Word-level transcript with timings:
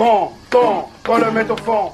Fond, 0.00 0.30
fond, 0.50 0.84
qu'on 1.04 1.18
le 1.18 1.30
mette 1.30 1.50
au 1.50 1.56
fond. 1.58 1.92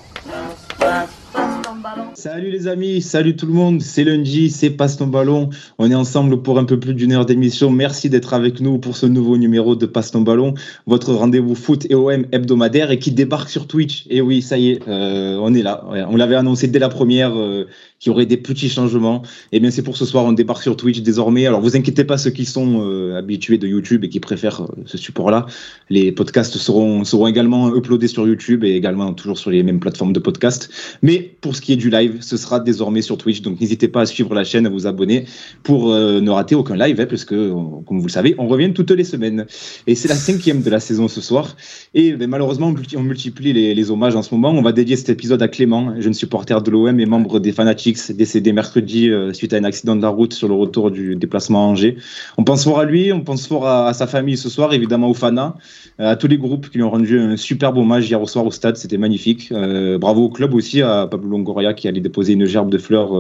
Salut 2.15 2.51
les 2.51 2.69
amis, 2.69 3.03
salut 3.03 3.37
tout 3.37 3.47
le 3.47 3.53
monde, 3.53 3.81
c'est 3.81 4.05
lundi, 4.05 4.51
c'est 4.51 4.71
Passe 4.71 4.97
ton 4.97 5.07
ballon. 5.07 5.51
On 5.79 5.91
est 5.91 5.95
ensemble 5.95 6.43
pour 6.43 6.59
un 6.59 6.65
peu 6.65 6.79
plus 6.79 6.95
d'une 6.95 7.13
heure 7.13 7.27
d'émission. 7.27 7.71
Merci 7.71 8.09
d'être 8.11 8.35
avec 8.35 8.61
nous 8.61 8.79
pour 8.79 8.97
ce 8.97 9.07
nouveau 9.07 9.37
numéro 9.37 9.77
de 9.77 9.87
Passe 9.87 10.11
ton 10.11 10.21
ballon, 10.21 10.55
votre 10.87 11.13
rendez-vous 11.13 11.55
foot 11.55 11.87
et 11.91 11.95
OM 11.95 12.27
hebdomadaire 12.33 12.91
et 12.91 12.99
qui 12.99 13.13
débarque 13.13 13.49
sur 13.49 13.67
Twitch. 13.67 14.07
Et 14.11 14.21
oui, 14.21 14.43
ça 14.43 14.59
y 14.59 14.71
est, 14.71 14.89
euh, 14.89 15.39
on 15.41 15.55
est 15.55 15.63
là. 15.63 15.85
on 16.09 16.17
l'avait 16.17 16.37
annoncé 16.37 16.69
dès 16.69 16.79
la 16.79 16.89
première. 16.89 17.37
Euh, 17.37 17.67
qu'il 17.99 18.11
y 18.11 18.15
aurait 18.15 18.27
des 18.27 18.37
petits 18.37 18.69
changements. 18.69 19.23
Et 19.53 19.57
eh 19.57 19.61
bien 19.61 19.71
c'est 19.71 19.83
pour 19.83 19.97
ce 19.97 20.05
soir, 20.05 20.25
on 20.25 20.33
débarque 20.33 20.63
sur 20.63 20.77
Twitch 20.77 21.01
désormais. 21.01 21.47
Alors 21.47 21.61
vous 21.61 21.77
inquiétez 21.77 22.05
pas 22.05 22.19
ceux 22.19 22.31
qui 22.31 22.45
sont 22.45 22.83
euh, 22.83 23.17
habitués 23.17 23.59
de 23.59 23.67
YouTube 23.67 24.05
et 24.05 24.09
qui 24.09 24.21
préfèrent 24.21 24.67
ce 24.85 24.99
support-là. 24.99 25.47
Les 25.89 26.13
podcasts 26.13 26.57
seront, 26.57 27.03
également 27.27 27.75
uploadés 27.75 28.09
sur 28.09 28.27
YouTube 28.27 28.65
et 28.65 28.75
également 28.75 29.13
toujours 29.15 29.39
sur 29.39 29.51
les 29.51 29.63
mêmes 29.63 29.81
plateformes 29.81 30.13
de 30.13 30.21
podcast. 30.21 30.71
Mais 31.03 31.37
pour 31.41 31.57
ce 31.57 31.61
qui 31.61 31.66
est 31.73 31.77
du 31.77 31.91
live, 31.91 32.19
ce 32.21 32.37
sera 32.37 32.61
désormais 32.61 33.03
sur 33.03 33.19
Twitch. 33.19 33.43
Donc 33.43 33.61
n'hésitez 33.61 33.89
pas 33.89 34.03
à 34.03 34.07
suivre 34.07 34.35
la 34.35 34.45
chaîne, 34.45 34.67
à 34.67 34.71
vous 34.71 34.87
abonner 34.87 35.25
pour 35.63 35.91
euh, 35.91 36.21
ne 36.21 36.31
rater 36.31 36.55
aucun 36.55 36.77
live, 36.77 37.01
hein, 37.01 37.07
parce 37.09 37.25
que 37.25 37.51
comme 37.87 38.01
vous 38.01 38.07
le 38.07 38.13
savez, 38.13 38.35
on 38.39 38.47
revient 38.47 38.73
toutes 38.73 38.91
les 38.91 39.05
semaines. 39.05 39.47
Et 39.87 39.95
c'est 39.95 40.09
la 40.09 40.15
cinquième 40.15 40.63
de 40.63 40.71
la 40.71 40.81
saison 40.81 41.09
ce 41.09 41.21
soir. 41.21 41.57
Et 41.95 42.13
ben, 42.13 42.29
malheureusement, 42.29 42.75
on 42.97 43.03
multiplie 43.03 43.53
les, 43.53 43.91
hommages 43.91 44.17
en 44.17 44.23
ce 44.23 44.35
moment. 44.35 44.51
On 44.51 44.63
va 44.63 44.73
dédier 44.73 44.97
cet 44.97 45.11
épisode 45.11 45.41
à 45.43 45.49
Clément, 45.49 46.01
jeune 46.01 46.15
supporter 46.15 46.61
de 46.63 46.71
l'OM 46.71 46.99
et 46.99 47.07
membre 47.07 47.39
des 47.39 47.53
Fanatics 47.53 48.11
décédé 48.13 48.53
mercredi 48.53 49.11
euh, 49.11 49.33
suite 49.33 49.53
à 49.53 49.59
un 49.59 49.65
accident 49.65 49.95
de 49.95 50.03
la 50.03 50.09
route 50.09 50.33
sur 50.33 50.49
le 50.49 50.55
retour 50.55 50.91
du 50.91 51.15
déplacement 51.15 51.61
à 51.61 51.67
Angers. 51.69 51.97
On 52.37 52.45
pense 52.45 52.65
fort 52.65 52.81
à 52.81 52.85
lui, 52.85 53.13
on 53.13 53.21
pense 53.21 53.47
fort 53.47 53.69
à, 53.69 53.93
sa 53.95 54.07
famille 54.07 54.37
ce 54.37 54.49
soir, 54.49 54.73
évidemment 54.73 55.09
aux 55.09 55.15
Fana, 55.15 55.57
à 55.99 56.17
tous 56.17 56.27
les 56.27 56.39
groupes 56.39 56.69
qui 56.69 56.79
lui 56.79 56.85
ont 56.85 56.91
rendu 56.91 57.19
un 57.19 57.37
super 57.37 57.77
hommage 57.77 58.09
hier 58.09 58.21
au 58.21 58.27
soir 58.27 58.45
au 58.45 58.51
stade, 58.51 58.77
c'était 58.77 58.99
magnifique. 58.99 59.51
Euh, 59.53 59.99
bravo 59.99 60.25
au 60.25 60.29
club 60.31 60.55
aussi, 60.55 60.83
à 60.83 61.07
Pablo 61.07 61.37
Longoria 61.57 61.73
qui 61.73 61.89
allait 61.89 62.01
déposer 62.01 62.35
une 62.35 62.45
gerbe 62.45 62.71
de 62.71 62.77
fleurs 62.77 63.13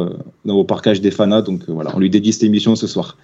au 0.46 0.64
parcage 0.64 1.00
des 1.00 1.10
Fana. 1.10 1.40
Donc 1.40 1.62
voilà, 1.68 1.92
on 1.96 1.98
lui 1.98 2.10
dédie 2.10 2.34
cette 2.34 2.42
émission 2.42 2.76
ce 2.76 2.86
soir. 2.86 3.16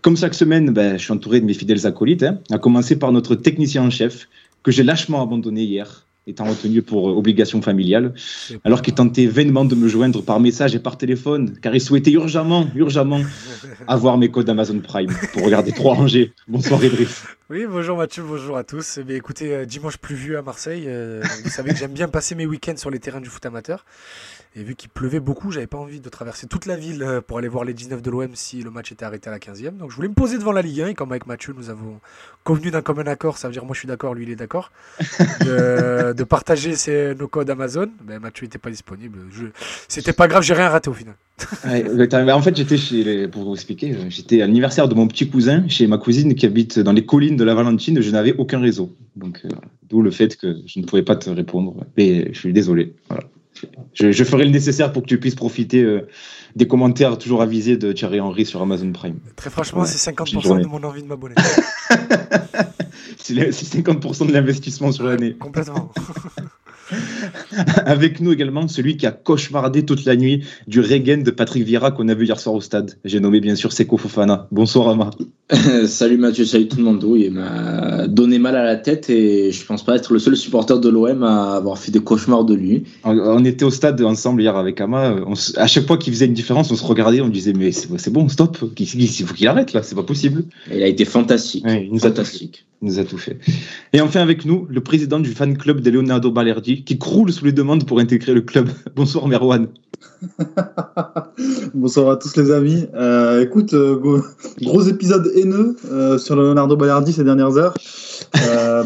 Comme 0.00 0.16
chaque 0.16 0.34
semaine, 0.34 0.70
ben, 0.70 0.96
je 0.96 1.02
suis 1.02 1.12
entouré 1.12 1.40
de 1.40 1.44
mes 1.44 1.52
fidèles 1.52 1.86
acolytes, 1.86 2.22
hein, 2.22 2.38
à 2.50 2.58
commencer 2.58 2.98
par 2.98 3.12
notre 3.12 3.34
technicien 3.34 3.82
en 3.82 3.90
chef 3.90 4.26
que 4.62 4.70
j'ai 4.70 4.82
lâchement 4.82 5.22
abandonné 5.22 5.64
hier 5.64 6.06
étant 6.26 6.44
retenu 6.44 6.82
pour 6.82 7.10
euh, 7.10 7.12
obligation 7.12 7.60
familiale, 7.60 8.14
alors 8.64 8.80
qu'il 8.80 8.94
tentait 8.94 9.26
vainement 9.26 9.64
de 9.64 9.74
me 9.74 9.88
joindre 9.88 10.22
par 10.22 10.40
message 10.40 10.74
et 10.74 10.78
par 10.78 10.96
téléphone, 10.96 11.56
car 11.60 11.74
il 11.74 11.80
souhaitait 11.80 12.12
urgemment, 12.12 12.66
urgemment 12.74 13.20
avoir 13.86 14.16
mes 14.16 14.30
codes 14.30 14.48
Amazon 14.48 14.78
Prime 14.78 15.12
pour 15.32 15.44
regarder 15.44 15.72
trois 15.72 15.94
rangées. 15.94 16.32
Bonsoir 16.48 16.82
Idriss. 16.82 17.24
Oui, 17.50 17.66
bonjour 17.68 17.98
Mathieu, 17.98 18.22
bonjour 18.26 18.56
à 18.56 18.64
tous. 18.64 18.98
Eh 18.98 19.14
écoutez, 19.14 19.54
euh, 19.54 19.64
dimanche 19.66 19.98
pluvieux 19.98 20.38
à 20.38 20.42
Marseille, 20.42 20.84
euh, 20.86 21.22
vous 21.44 21.50
savez 21.50 21.72
que 21.72 21.76
j'aime 21.76 21.92
bien 21.92 22.08
passer 22.08 22.34
mes 22.34 22.46
week-ends 22.46 22.76
sur 22.76 22.90
les 22.90 23.00
terrains 23.00 23.20
du 23.20 23.28
foot 23.28 23.44
amateur. 23.44 23.84
Et 24.56 24.62
vu 24.62 24.76
qu'il 24.76 24.88
pleuvait 24.88 25.18
beaucoup, 25.18 25.50
j'avais 25.50 25.66
pas 25.66 25.78
envie 25.78 25.98
de 25.98 26.08
traverser 26.08 26.46
toute 26.46 26.66
la 26.66 26.76
ville 26.76 27.02
euh, 27.02 27.20
pour 27.20 27.38
aller 27.38 27.48
voir 27.48 27.64
les 27.64 27.74
19 27.74 28.02
de 28.02 28.10
l'OM 28.10 28.30
si 28.34 28.62
le 28.62 28.70
match 28.70 28.92
était 28.92 29.04
arrêté 29.04 29.28
à 29.28 29.32
la 29.32 29.40
15e. 29.40 29.78
Donc 29.78 29.90
je 29.90 29.96
voulais 29.96 30.06
me 30.06 30.14
poser 30.14 30.38
devant 30.38 30.52
la 30.52 30.62
Ligue 30.62 30.82
1 30.82 30.86
et 30.88 30.94
comme 30.94 31.10
avec 31.10 31.26
Mathieu, 31.26 31.52
nous 31.56 31.70
avons 31.70 31.98
convenu 32.44 32.70
d'un 32.70 32.80
commun 32.80 33.06
accord, 33.08 33.36
ça 33.36 33.48
veut 33.48 33.52
dire 33.52 33.64
moi 33.64 33.74
je 33.74 33.80
suis 33.80 33.88
d'accord, 33.88 34.14
lui 34.14 34.24
il 34.24 34.30
est 34.30 34.36
d'accord, 34.36 34.70
de, 35.40 36.22
partager 36.22 36.74
nos 37.18 37.26
codes 37.26 37.50
Amazon. 37.50 37.90
Ben, 38.04 38.20
Mathieu 38.20 38.46
n'était 38.46 38.58
pas 38.58 38.70
disponible. 38.70 39.18
Je... 39.32 39.46
C'était 39.88 40.12
pas 40.12 40.28
grave, 40.28 40.44
j'ai 40.44 40.54
rien 40.54 40.68
raté 40.68 40.88
au 40.88 40.94
final. 40.94 41.16
en 41.64 42.42
fait, 42.42 42.56
j'étais 42.56 42.76
chez 42.76 43.26
pour 43.26 43.42
vous 43.42 43.54
expliquer, 43.54 43.92
euh, 43.92 44.08
j'étais 44.08 44.40
à 44.40 44.46
l'anniversaire 44.46 44.86
de 44.88 44.94
mon 44.94 45.08
petit 45.08 45.28
cousin 45.28 45.66
chez 45.66 45.88
ma 45.88 45.98
cousine 45.98 46.36
qui 46.36 46.46
habite 46.46 46.78
dans 46.78 46.92
les 46.92 47.04
collines 47.04 47.36
de 47.36 47.42
la 47.42 47.56
Valentine. 47.56 48.00
Je 48.00 48.10
n'avais 48.10 48.34
aucun 48.36 48.60
réseau, 48.60 48.94
donc 49.16 49.40
euh, 49.44 49.48
d'où 49.88 50.00
le 50.00 50.12
fait 50.12 50.36
que 50.36 50.58
je 50.64 50.78
ne 50.78 50.84
pouvais 50.84 51.02
pas 51.02 51.16
te 51.16 51.28
répondre. 51.30 51.74
Mais 51.96 52.32
je 52.32 52.38
suis 52.38 52.52
désolé. 52.52 52.94
Voilà. 53.08 53.24
Je, 53.94 54.24
ferai 54.24 54.44
le 54.44 54.50
nécessaire 54.50 54.92
pour 54.92 55.02
que 55.02 55.08
tu 55.08 55.18
puisses 55.20 55.34
profiter 55.34 55.82
euh, 55.82 56.08
des 56.56 56.66
commentaires 56.66 57.16
toujours 57.18 57.42
avisés 57.42 57.76
de 57.76 57.92
Thierry 57.92 58.20
Henry 58.20 58.44
sur 58.44 58.60
Amazon 58.60 58.90
Prime. 58.92 59.18
Très 59.36 59.50
franchement, 59.50 59.84
c'est 59.84 60.10
50% 60.10 60.62
de 60.62 60.66
mon 60.66 60.82
envie 60.82 61.02
de 61.02 61.08
m'abonner. 61.08 61.34
c'est 63.18 63.34
50% 63.34 64.26
de 64.26 64.32
l'investissement 64.32 64.92
sur 64.92 65.04
l'année. 65.04 65.34
Complètement. 65.34 65.92
Avec 67.86 68.20
nous 68.20 68.32
également 68.32 68.68
celui 68.68 68.96
qui 68.96 69.06
a 69.06 69.10
cauchemardé 69.10 69.84
toute 69.84 70.04
la 70.04 70.16
nuit 70.16 70.44
du 70.66 70.80
Regen 70.80 71.22
de 71.22 71.30
Patrick 71.30 71.64
Vieira 71.64 71.90
qu'on 71.90 72.08
a 72.08 72.14
vu 72.14 72.26
hier 72.26 72.38
soir 72.38 72.54
au 72.54 72.60
stade. 72.60 72.94
J'ai 73.04 73.20
nommé 73.20 73.40
bien 73.40 73.54
sûr 73.54 73.72
Seko 73.72 73.96
Fofana. 73.96 74.48
Bonsoir 74.50 74.88
Ama. 74.88 75.10
salut 75.86 76.16
Mathieu, 76.16 76.44
salut 76.44 76.68
tout 76.68 76.78
le 76.78 76.84
monde. 76.84 77.04
Oui, 77.04 77.24
il 77.26 77.32
m'a 77.32 78.06
donné 78.08 78.38
mal 78.38 78.56
à 78.56 78.64
la 78.64 78.76
tête 78.76 79.10
et 79.10 79.52
je 79.52 79.66
pense 79.66 79.84
pas 79.84 79.96
être 79.96 80.12
le 80.12 80.18
seul 80.18 80.36
supporter 80.36 80.78
de 80.78 80.88
l'OM 80.88 81.22
à 81.22 81.56
avoir 81.56 81.78
fait 81.78 81.90
des 81.90 82.00
cauchemars 82.00 82.44
de 82.44 82.54
lui. 82.54 82.84
On, 83.04 83.44
était 83.44 83.64
au 83.64 83.70
stade 83.70 84.00
ensemble 84.02 84.42
hier 84.42 84.56
avec 84.56 84.80
Ama. 84.80 85.16
à 85.56 85.66
chaque 85.66 85.86
fois 85.86 85.98
qu'il 85.98 86.12
faisait 86.12 86.26
une 86.26 86.34
différence, 86.34 86.70
on 86.70 86.76
se 86.76 86.84
regardait, 86.84 87.20
on 87.20 87.28
disait 87.28 87.52
mais 87.52 87.72
c'est 87.72 88.10
bon, 88.10 88.28
stop, 88.28 88.58
il 88.78 89.08
faut 89.08 89.34
qu'il 89.34 89.48
arrête 89.48 89.72
là, 89.72 89.82
c'est 89.82 89.94
pas 89.94 90.02
possible. 90.02 90.44
il 90.72 90.82
a 90.82 90.86
été 90.86 91.04
fantastique. 91.04 91.64
fantastique 91.98 92.64
nous 92.84 92.98
a 92.98 93.04
tout 93.04 93.18
fait. 93.18 93.38
Et 93.92 94.00
enfin 94.00 94.20
avec 94.20 94.44
nous, 94.44 94.66
le 94.68 94.80
président 94.80 95.18
du 95.18 95.30
fan 95.30 95.56
club 95.56 95.80
de 95.80 95.90
Leonardo 95.90 96.30
Balerdi, 96.30 96.84
qui 96.84 96.98
croule 96.98 97.23
sous 97.32 97.44
les 97.44 97.52
demandes 97.52 97.86
pour 97.86 98.00
intégrer 98.00 98.34
le 98.34 98.40
club. 98.40 98.68
Bonsoir 98.96 99.28
Merwan. 99.28 99.68
Bonsoir 101.74 102.10
à 102.10 102.16
tous 102.16 102.36
les 102.36 102.50
amis. 102.50 102.86
Euh, 102.94 103.42
écoute, 103.42 103.74
euh, 103.74 104.22
gros, 104.62 104.82
épisode 104.82 105.30
haineux 105.34 105.76
euh, 105.90 106.18
sur 106.18 106.36
Leonardo 106.36 106.76
Balerdi 106.76 107.12
ces 107.12 107.24
dernières 107.24 107.56
heures. 107.56 107.74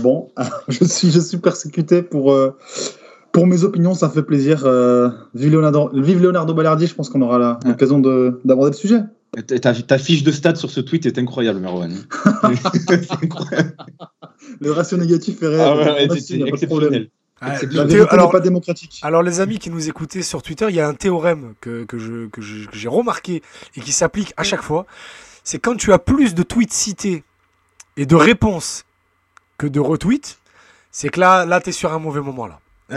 bon, 0.01 0.29
je 0.69 0.85
suis, 0.85 1.11
je 1.11 1.21
suis 1.21 1.39
persécuté 1.39 2.03
pour, 2.03 2.35
pour 3.33 3.47
mes 3.47 3.65
opinions, 3.65 3.95
ça 3.95 4.09
fait 4.09 4.23
plaisir. 4.23 4.59
vive, 5.35 5.53
Leonardo, 5.53 5.91
vive 5.95 6.23
Leonardo 6.23 6.55
Balerdi, 6.55 6.87
je 6.87 6.95
pense 6.95 7.09
qu'on 7.09 7.23
aura 7.23 7.59
l'occasion 7.65 7.99
d'aborder 7.99 8.71
le 8.71 8.77
sujet. 8.77 9.01
Ta, 9.61 9.99
fiche 9.99 10.23
de 10.23 10.33
stade 10.33 10.57
sur 10.57 10.71
ce 10.71 10.81
tweet 10.81 11.05
est 11.07 11.19
incroyable, 11.19 11.61
Merwan. 11.61 11.93
Le 14.61 14.73
ratio 14.73 14.97
négatif 14.97 15.43
est 15.43 15.49
réel. 15.49 16.09
Ah 16.11 16.15
c'est 16.19 16.41
exceptionnel. 16.41 17.11
Ah, 17.41 17.55
alors, 18.11 18.31
pas 18.31 18.41
démocratique. 18.41 19.01
Alors, 19.03 19.23
les 19.23 19.41
amis 19.41 19.59
qui 19.59 19.71
nous 19.71 19.89
écoutaient 19.89 20.23
sur 20.23 20.43
Twitter, 20.43 20.67
il 20.69 20.75
y 20.75 20.81
a 20.81 20.89
un 20.89 20.95
théorème 20.95 21.55
que, 21.61 21.85
que, 21.85 21.99
j'ai 22.73 22.89
remarqué 22.89 23.43
et 23.77 23.81
qui 23.81 23.93
s'applique 23.93 24.33
à 24.37 24.43
chaque 24.43 24.63
fois. 24.63 24.87
C'est 25.45 25.59
quand 25.59 25.77
tu 25.77 25.93
as 25.93 25.99
plus 25.99 26.35
de 26.35 26.43
tweets 26.43 26.73
cités 26.73 27.25
et 27.97 28.07
de 28.07 28.17
réponses 28.17 28.85
que 29.57 29.67
de 29.67 29.81
retweets, 29.81 30.39
c'est 30.91 31.09
que 31.09 31.21
là, 31.21 31.45
là 31.45 31.61
tu 31.61 31.71
es 31.71 31.73
sur 31.73 31.93
un 31.93 31.99
mauvais 31.99 32.21
moment. 32.21 32.47
là. 32.47 32.61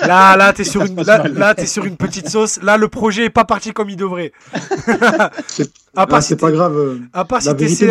là, 0.00 0.36
là, 0.36 0.52
t'es 0.52 0.62
sur 0.64 0.82
une, 0.82 1.02
là, 1.02 1.54
es 1.56 1.66
sur 1.66 1.84
une 1.84 1.96
petite 1.96 2.28
sauce. 2.28 2.62
Là, 2.62 2.76
le 2.76 2.88
projet 2.88 3.24
est 3.24 3.30
pas 3.30 3.44
parti 3.44 3.72
comme 3.72 3.90
il 3.90 3.96
devrait. 3.96 4.32
à 5.96 6.06
part 6.06 6.22
c'est 6.22 6.36
pas 6.36 6.52
grave. 6.52 7.00
À 7.12 7.24
part 7.24 7.42
si 7.42 7.48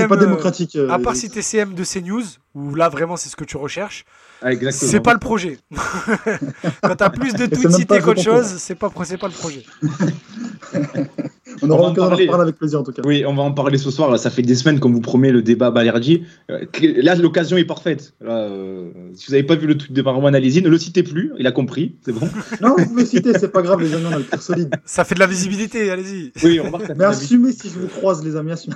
pas 0.08 0.16
démocratique. 0.16 0.78
À 0.90 1.00
part 1.00 1.16
si 1.16 1.30
t'es 1.30 1.42
CM 1.42 1.74
de 1.74 1.84
CNews, 1.84 2.24
où 2.56 2.76
là 2.76 2.90
vraiment 2.90 3.18
c'est 3.18 3.30
ce 3.30 3.36
que 3.36 3.44
tu 3.44 3.58
recherches. 3.58 4.06
Ah, 4.42 4.52
c'est 4.72 5.00
pas 5.00 5.14
le 5.14 5.20
projet. 5.20 5.58
Quand 6.84 6.96
t'as 6.96 7.10
plus 7.10 7.34
de 7.34 7.48
tweets 7.48 7.72
cités 7.72 8.00
qu'autre 8.00 8.22
chose, 8.22 8.46
c'est 8.58 8.76
pas, 8.76 8.90
pas 8.90 9.04
le 9.04 9.34
projet. 9.34 9.64
On 11.62 11.70
aura 11.70 11.90
encore 11.90 12.06
en 12.06 12.10
parler 12.10 12.30
avec 12.30 12.58
plaisir 12.58 12.82
en 12.82 12.84
tout 12.84 12.92
cas. 12.92 13.02
Oui, 13.06 13.24
on 13.26 13.34
va 13.34 13.44
en 13.44 13.52
parler 13.52 13.78
ce 13.78 13.90
soir. 13.90 14.12
Là, 14.12 14.18
ça 14.18 14.30
fait 14.30 14.42
des 14.42 14.56
semaines 14.56 14.80
qu'on 14.80 14.92
vous 14.92 15.02
promet 15.02 15.32
le 15.32 15.42
débat 15.42 15.72
Balerdi. 15.72 16.24
Euh, 16.52 16.66
là, 16.82 17.16
l'occasion 17.16 17.58
est 17.58 17.66
parfaite. 17.66 18.14
Euh, 18.24 18.92
si 19.16 19.28
vous 19.28 19.32
n'avez 19.32 19.44
pas 19.44 19.56
vu 19.56 19.68
le 19.68 19.78
tweet 19.78 19.94
de 19.94 20.02
Marwan 20.02 20.36
Alési, 20.36 20.62
ne 20.62 20.70
le 20.70 20.78
citez 20.78 21.04
plus. 21.04 21.32
Il 21.40 21.48
a 21.48 21.52
compris, 21.52 21.96
c'est 22.06 22.12
bon. 22.12 22.28
Non, 22.62 22.76
vous 22.78 22.86
pouvez 22.88 23.06
citer, 23.06 23.38
c'est 23.38 23.52
pas 23.52 23.62
grave, 23.62 23.82
les 23.82 23.94
amis, 23.94 24.06
on 24.10 24.14
a 24.14 24.18
le 24.18 24.24
cœur 24.24 24.42
solide. 24.42 24.74
Ça 24.86 25.04
fait 25.04 25.16
de 25.16 25.20
la 25.20 25.28
visibilité, 25.28 25.90
allez-y. 25.90 26.32
Oui, 26.44 26.60
on 26.60 26.72
Mais 26.96 27.06
assumez 27.06 27.52
si 27.52 27.70
je 27.70 27.80
vous 27.80 27.88
croise, 27.88 28.24
les 28.24 28.36
amis, 28.36 28.52
assumez. 28.52 28.76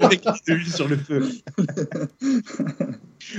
Avec 0.00 0.22
sur 0.66 0.88
le 0.88 0.96
feu. 0.96 1.26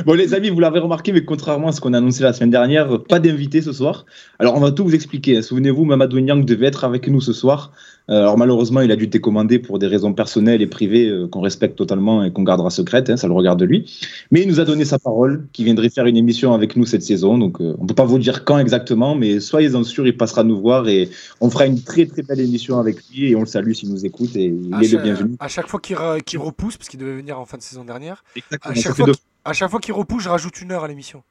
Bon, 0.05 0.13
les 0.13 0.33
amis, 0.35 0.49
vous 0.49 0.59
l'avez 0.59 0.79
remarqué, 0.79 1.11
mais 1.11 1.25
contrairement 1.25 1.69
à 1.69 1.71
ce 1.71 1.81
qu'on 1.81 1.93
a 1.93 1.97
annoncé 1.97 2.21
la 2.21 2.33
semaine 2.33 2.51
dernière, 2.51 3.01
pas 3.03 3.19
d'invité 3.19 3.61
ce 3.61 3.73
soir. 3.73 4.05
Alors, 4.39 4.55
on 4.55 4.59
va 4.59 4.71
tout 4.71 4.83
vous 4.83 4.93
expliquer. 4.93 5.41
Souvenez-vous, 5.41 5.85
Mamadou 5.85 6.19
Niang 6.19 6.45
devait 6.45 6.67
être 6.67 6.83
avec 6.83 7.07
nous 7.07 7.21
ce 7.21 7.33
soir. 7.33 7.71
Euh, 8.09 8.19
alors, 8.19 8.37
malheureusement, 8.37 8.81
il 8.81 8.91
a 8.91 8.95
dû 8.95 9.07
décommander 9.07 9.57
pour 9.57 9.79
des 9.79 9.87
raisons 9.87 10.13
personnelles 10.13 10.61
et 10.61 10.67
privées 10.67 11.07
euh, 11.07 11.27
qu'on 11.27 11.41
respecte 11.41 11.75
totalement 11.75 12.23
et 12.23 12.31
qu'on 12.31 12.43
gardera 12.43 12.69
secrètes. 12.69 13.09
Hein, 13.09 13.17
ça 13.17 13.27
le 13.27 13.33
regarde 13.33 13.59
de 13.59 13.65
lui. 13.65 13.91
Mais 14.31 14.41
il 14.41 14.47
nous 14.47 14.59
a 14.59 14.65
donné 14.65 14.85
sa 14.85 14.99
parole 14.99 15.47
qu'il 15.53 15.65
viendrait 15.65 15.89
faire 15.89 16.05
une 16.05 16.17
émission 16.17 16.53
avec 16.53 16.75
nous 16.75 16.85
cette 16.85 17.03
saison. 17.03 17.37
Donc, 17.37 17.61
euh, 17.61 17.75
on 17.79 17.83
ne 17.83 17.87
peut 17.87 17.95
pas 17.95 18.05
vous 18.05 18.19
dire 18.19 18.45
quand 18.45 18.59
exactement, 18.59 19.15
mais 19.15 19.39
soyez-en 19.39 19.83
sûrs, 19.83 20.05
il 20.05 20.15
passera 20.15 20.43
nous 20.43 20.59
voir 20.59 20.87
et 20.87 21.09
on 21.41 21.49
fera 21.49 21.65
une 21.65 21.81
très 21.81 22.05
très 22.05 22.21
belle 22.21 22.39
émission 22.39 22.79
avec 22.79 22.97
lui 23.09 23.31
et 23.31 23.35
on 23.35 23.39
le 23.39 23.47
salue 23.47 23.71
s'il 23.71 23.89
nous 23.89 24.05
écoute 24.05 24.35
et 24.35 24.45
il 24.45 24.83
est 24.83 24.91
le 24.91 25.01
bienvenu. 25.01 25.35
À 25.39 25.47
chaque 25.47 25.67
fois 25.67 25.79
qu'il 25.79 26.39
repousse, 26.39 26.77
parce 26.77 26.89
qu'il 26.89 26.99
devait 26.99 27.15
venir 27.15 27.39
en 27.39 27.45
fin 27.45 27.57
de 27.57 27.63
saison 27.63 27.83
dernière, 27.83 28.23
à 28.61 28.73
chaque 28.75 28.93
fois 28.93 29.07
à 29.45 29.53
chaque 29.53 29.69
fois 29.69 29.79
qu'il 29.79 29.93
repousse, 29.93 30.23
je 30.23 30.29
rajoute 30.29 30.59
une 30.61 30.71
heure 30.71 30.83
à 30.83 30.87
l'émission. 30.87 31.23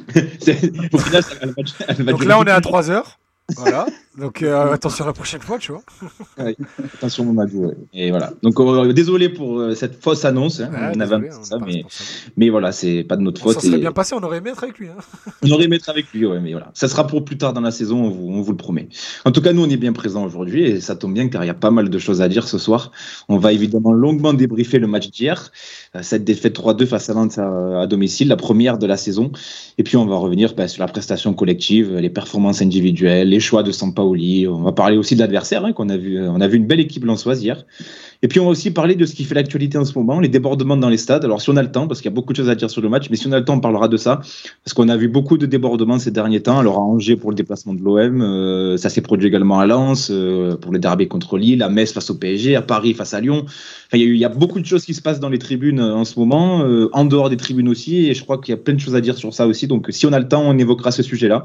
Donc 1.98 2.24
là, 2.24 2.38
on 2.38 2.44
est 2.44 2.50
à 2.50 2.60
3 2.60 2.90
heures. 2.90 3.19
Voilà. 3.56 3.86
Donc 4.18 4.42
euh, 4.42 4.72
attention 4.72 5.06
la 5.06 5.12
prochaine 5.12 5.40
fois, 5.40 5.58
tu 5.58 5.72
vois. 5.72 5.82
Ouais, 6.38 6.56
attention 6.94 7.24
Mamadou. 7.24 7.66
Ouais. 7.66 7.74
Et 7.94 8.10
voilà. 8.10 8.32
Donc 8.42 8.58
euh, 8.58 8.92
désolé 8.92 9.28
pour 9.28 9.58
euh, 9.58 9.74
cette 9.74 10.02
fausse 10.02 10.24
annonce. 10.24 10.60
Hein. 10.60 10.70
Ouais, 10.72 10.92
on 10.96 11.00
avait 11.00 11.16
désolé, 11.16 11.28
annoncé 11.28 11.38
on 11.40 11.44
ça, 11.44 11.56
est 11.56 11.58
pas 11.60 11.66
mais, 11.66 11.84
mais 12.36 12.48
voilà, 12.50 12.72
c'est 12.72 13.04
pas 13.04 13.16
de 13.16 13.22
notre 13.22 13.40
faute. 13.40 13.54
ça 13.54 13.60
serait 13.60 13.76
et 13.76 13.80
bien 13.80 13.92
passé, 13.92 14.14
on 14.14 14.22
aurait 14.22 14.38
aimé 14.38 14.50
être 14.50 14.64
avec 14.64 14.78
lui. 14.78 14.88
Hein. 14.88 15.00
On 15.42 15.50
aurait 15.52 15.64
aimé 15.64 15.76
être 15.76 15.88
avec 15.88 16.12
lui, 16.12 16.26
ouais, 16.26 16.38
mais 16.38 16.52
voilà. 16.52 16.70
Ça 16.74 16.86
sera 16.86 17.06
pour 17.06 17.24
plus 17.24 17.38
tard 17.38 17.52
dans 17.54 17.62
la 17.62 17.70
saison, 17.70 18.04
on 18.04 18.10
vous, 18.10 18.28
on 18.28 18.42
vous 18.42 18.50
le 18.50 18.56
promet. 18.56 18.88
En 19.24 19.32
tout 19.32 19.40
cas, 19.40 19.52
nous, 19.52 19.64
on 19.64 19.70
est 19.70 19.78
bien 19.78 19.92
présents 19.92 20.24
aujourd'hui 20.24 20.64
et 20.64 20.80
ça 20.80 20.96
tombe 20.96 21.14
bien 21.14 21.28
car 21.28 21.44
il 21.44 21.46
y 21.46 21.50
a 21.50 21.54
pas 21.54 21.70
mal 21.70 21.88
de 21.88 21.98
choses 21.98 22.20
à 22.20 22.28
dire 22.28 22.46
ce 22.46 22.58
soir. 22.58 22.92
On 23.28 23.38
va 23.38 23.52
évidemment 23.52 23.92
longuement 23.92 24.34
débriefer 24.34 24.78
le 24.78 24.86
match 24.86 25.10
d'hier, 25.10 25.50
cette 26.02 26.24
défaite 26.24 26.58
3-2 26.58 26.86
face 26.86 27.08
à 27.08 27.14
à, 27.20 27.82
à 27.82 27.86
domicile, 27.86 28.28
la 28.28 28.36
première 28.36 28.78
de 28.78 28.86
la 28.86 28.96
saison. 28.96 29.32
Et 29.78 29.82
puis, 29.82 29.96
on 29.96 30.04
va 30.04 30.16
revenir 30.16 30.54
bah, 30.54 30.68
sur 30.68 30.82
la 30.82 30.88
prestation 30.88 31.32
collective, 31.32 31.96
les 31.96 32.10
performances 32.10 32.60
individuelles, 32.60 33.28
les 33.28 33.39
choix 33.40 33.62
de 33.62 33.72
Sampaoli. 33.72 34.46
On 34.46 34.62
va 34.62 34.72
parler 34.72 34.96
aussi 34.96 35.14
de 35.14 35.20
l'adversaire, 35.20 35.64
hein, 35.64 35.72
qu'on 35.72 35.88
a 35.88 35.96
vu. 35.96 36.20
On 36.20 36.40
a 36.40 36.48
vu 36.48 36.56
une 36.56 36.66
belle 36.66 36.80
équipe 36.80 37.04
lançoise 37.04 37.42
hier. 37.42 37.64
Et 38.22 38.28
puis 38.28 38.38
on 38.38 38.44
va 38.44 38.50
aussi 38.50 38.70
parler 38.70 38.96
de 38.96 39.06
ce 39.06 39.14
qui 39.14 39.24
fait 39.24 39.34
l'actualité 39.34 39.78
en 39.78 39.84
ce 39.86 39.98
moment, 39.98 40.20
les 40.20 40.28
débordements 40.28 40.76
dans 40.76 40.90
les 40.90 40.98
stades. 40.98 41.24
Alors 41.24 41.40
si 41.40 41.48
on 41.48 41.56
a 41.56 41.62
le 41.62 41.72
temps, 41.72 41.88
parce 41.88 42.00
qu'il 42.02 42.10
y 42.10 42.12
a 42.12 42.14
beaucoup 42.14 42.34
de 42.34 42.36
choses 42.36 42.50
à 42.50 42.54
dire 42.54 42.68
sur 42.68 42.82
le 42.82 42.90
match, 42.90 43.08
mais 43.08 43.16
si 43.16 43.26
on 43.26 43.32
a 43.32 43.38
le 43.38 43.44
temps, 43.46 43.54
on 43.54 43.60
parlera 43.60 43.88
de 43.88 43.96
ça, 43.96 44.16
parce 44.62 44.74
qu'on 44.74 44.90
a 44.90 44.96
vu 44.96 45.08
beaucoup 45.08 45.38
de 45.38 45.46
débordements 45.46 45.98
ces 45.98 46.10
derniers 46.10 46.42
temps. 46.42 46.58
Alors 46.58 46.76
à 46.76 46.80
Angers 46.80 47.16
pour 47.16 47.30
le 47.30 47.34
déplacement 47.34 47.72
de 47.72 47.80
l'OM, 47.82 48.20
euh, 48.20 48.76
ça 48.76 48.90
s'est 48.90 49.00
produit 49.00 49.28
également 49.28 49.58
à 49.58 49.66
Lens 49.66 50.10
euh, 50.10 50.54
pour 50.56 50.70
le 50.70 50.78
derby 50.78 51.08
contre 51.08 51.38
Lille, 51.38 51.62
à 51.62 51.70
Metz 51.70 51.92
face 51.92 52.10
au 52.10 52.14
PSG, 52.14 52.56
à 52.56 52.62
Paris 52.62 52.92
face 52.92 53.14
à 53.14 53.20
Lyon. 53.20 53.44
Enfin, 53.46 53.96
il 53.96 54.16
y, 54.16 54.24
a 54.24 54.28
beaucoup 54.28 54.60
de 54.60 54.66
choses 54.66 54.84
qui 54.84 54.92
se 54.92 55.00
passent 55.00 55.20
dans 55.20 55.30
les 55.30 55.38
tribunes 55.38 55.80
euh, 55.80 55.94
en 55.94 56.04
ce 56.04 56.18
moment, 56.18 56.62
en 56.92 57.04
dehors 57.06 57.30
des 57.30 57.38
tribunes 57.38 57.68
aussi, 57.68 58.06
et 58.06 58.14
je 58.14 58.22
crois 58.22 58.38
qu'il 58.38 58.52
y 58.52 58.54
a 58.54 58.60
plein 58.60 58.74
de 58.74 58.80
choses 58.80 58.94
à 58.94 59.00
dire 59.00 59.16
sur 59.16 59.32
ça 59.32 59.46
aussi. 59.46 59.66
Donc 59.66 59.86
si 59.90 60.04
on 60.04 60.12
a 60.12 60.18
le 60.18 60.28
temps, 60.28 60.42
on 60.44 60.58
évoquera 60.58 60.90
ce 60.90 61.02
sujet-là. 61.02 61.42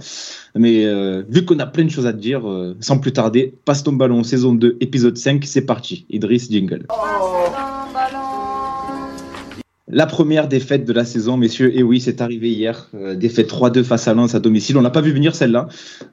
Mais 0.58 0.86
vu 1.30 1.44
qu'on 1.44 1.60
a 1.60 1.66
plein 1.66 1.84
de 1.84 1.90
choses 1.90 2.08
à 2.08 2.14
dire, 2.14 2.44
sans 2.80 2.98
plus 2.98 3.12
tarder, 3.12 3.54
passe 3.66 3.84
ton 3.84 3.94
ballon, 3.94 4.24
saison 4.24 4.54
2, 4.54 4.78
épisode 4.80 5.18
5, 5.18 5.44
c'est 5.46 5.66
parti. 5.66 6.06
Idriss 6.10 6.50
Jingle. 6.66 6.86
La 9.88 10.08
première 10.08 10.48
défaite 10.48 10.84
de 10.84 10.92
la 10.94 11.06
saison, 11.06 11.38
messieurs, 11.38 11.78
et 11.78 11.84
oui, 11.84 12.02
c'est 12.02 12.20
arrivé 12.20 12.50
hier. 12.50 12.90
Euh, 12.96 13.14
défaite 13.14 13.48
3-2 13.48 13.84
face 13.84 14.08
à 14.08 14.16
Lens 14.16 14.34
à 14.34 14.40
domicile. 14.40 14.76
On 14.78 14.82
l'a 14.82 14.90
pas 14.90 15.00
vu 15.00 15.12
venir 15.12 15.36
celle-là. 15.36 15.68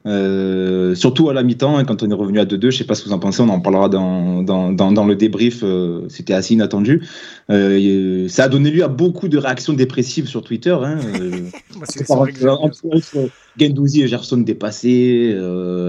Euh, 0.05 0.93
surtout 0.93 1.29
à 1.29 1.33
la 1.33 1.41
mi-temps, 1.41 1.77
hein, 1.77 1.83
quand 1.83 2.03
on 2.03 2.09
est 2.09 2.13
revenu 2.13 2.39
à 2.39 2.45
2-2. 2.45 2.69
Je 2.69 2.77
sais 2.77 2.83
pas 2.83 2.93
ce 2.93 3.01
que 3.03 3.09
vous 3.09 3.15
en 3.15 3.19
pensez, 3.19 3.41
on 3.41 3.49
en 3.49 3.59
parlera 3.59 3.89
dans, 3.89 4.43
dans, 4.43 4.71
dans, 4.71 4.91
dans 4.91 5.05
le 5.05 5.15
débrief. 5.15 5.61
euh, 5.63 6.01
C'était 6.07 6.35
assez 6.35 6.53
inattendu. 6.53 7.01
Ça 7.49 8.43
a 8.43 8.47
donné 8.47 8.69
lieu 8.69 8.83
à 8.83 8.89
beaucoup 8.89 9.27
de 9.27 9.39
réactions 9.39 9.73
dépressives 9.73 10.27
sur 10.27 10.43
Twitter. 10.43 10.77
Hein, 10.79 10.99
Moi, 12.09 12.27
Gendouzi 13.59 14.03
et 14.03 14.07
Gerson 14.07 14.37
dépassés, 14.37 15.35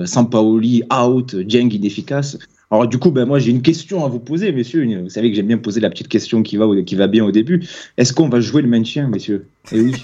Sampaoli 0.07 0.85
out, 0.91 1.37
Jeng 1.47 1.71
inefficace. 1.71 2.39
Alors 2.75 2.89
du 2.89 2.99
coup, 2.99 3.13
ben 3.13 3.25
moi 3.25 3.39
j'ai 3.39 3.53
une 3.53 3.63
question 3.63 4.05
à 4.05 4.09
vous 4.09 4.19
poser, 4.19 4.51
messieurs. 4.51 4.85
Vous 5.03 5.09
savez 5.09 5.31
que 5.31 5.37
j'aime 5.37 5.47
bien 5.47 5.59
poser 5.59 5.79
la 5.81 5.91
petite 5.91 6.09
question 6.09 6.43
qui 6.43 6.57
va, 6.57 6.67
qui 6.85 6.97
va 6.97 7.07
bien 7.07 7.25
au 7.25 7.31
début. 7.31 7.65
Est-ce 7.97 8.13
qu'on 8.13 8.29
va 8.29 8.41
jouer 8.41 8.63
le 8.63 8.69
maintien, 8.69 9.07
messieurs? 9.07 9.47
Eh 9.71 9.81
oui. 9.81 9.95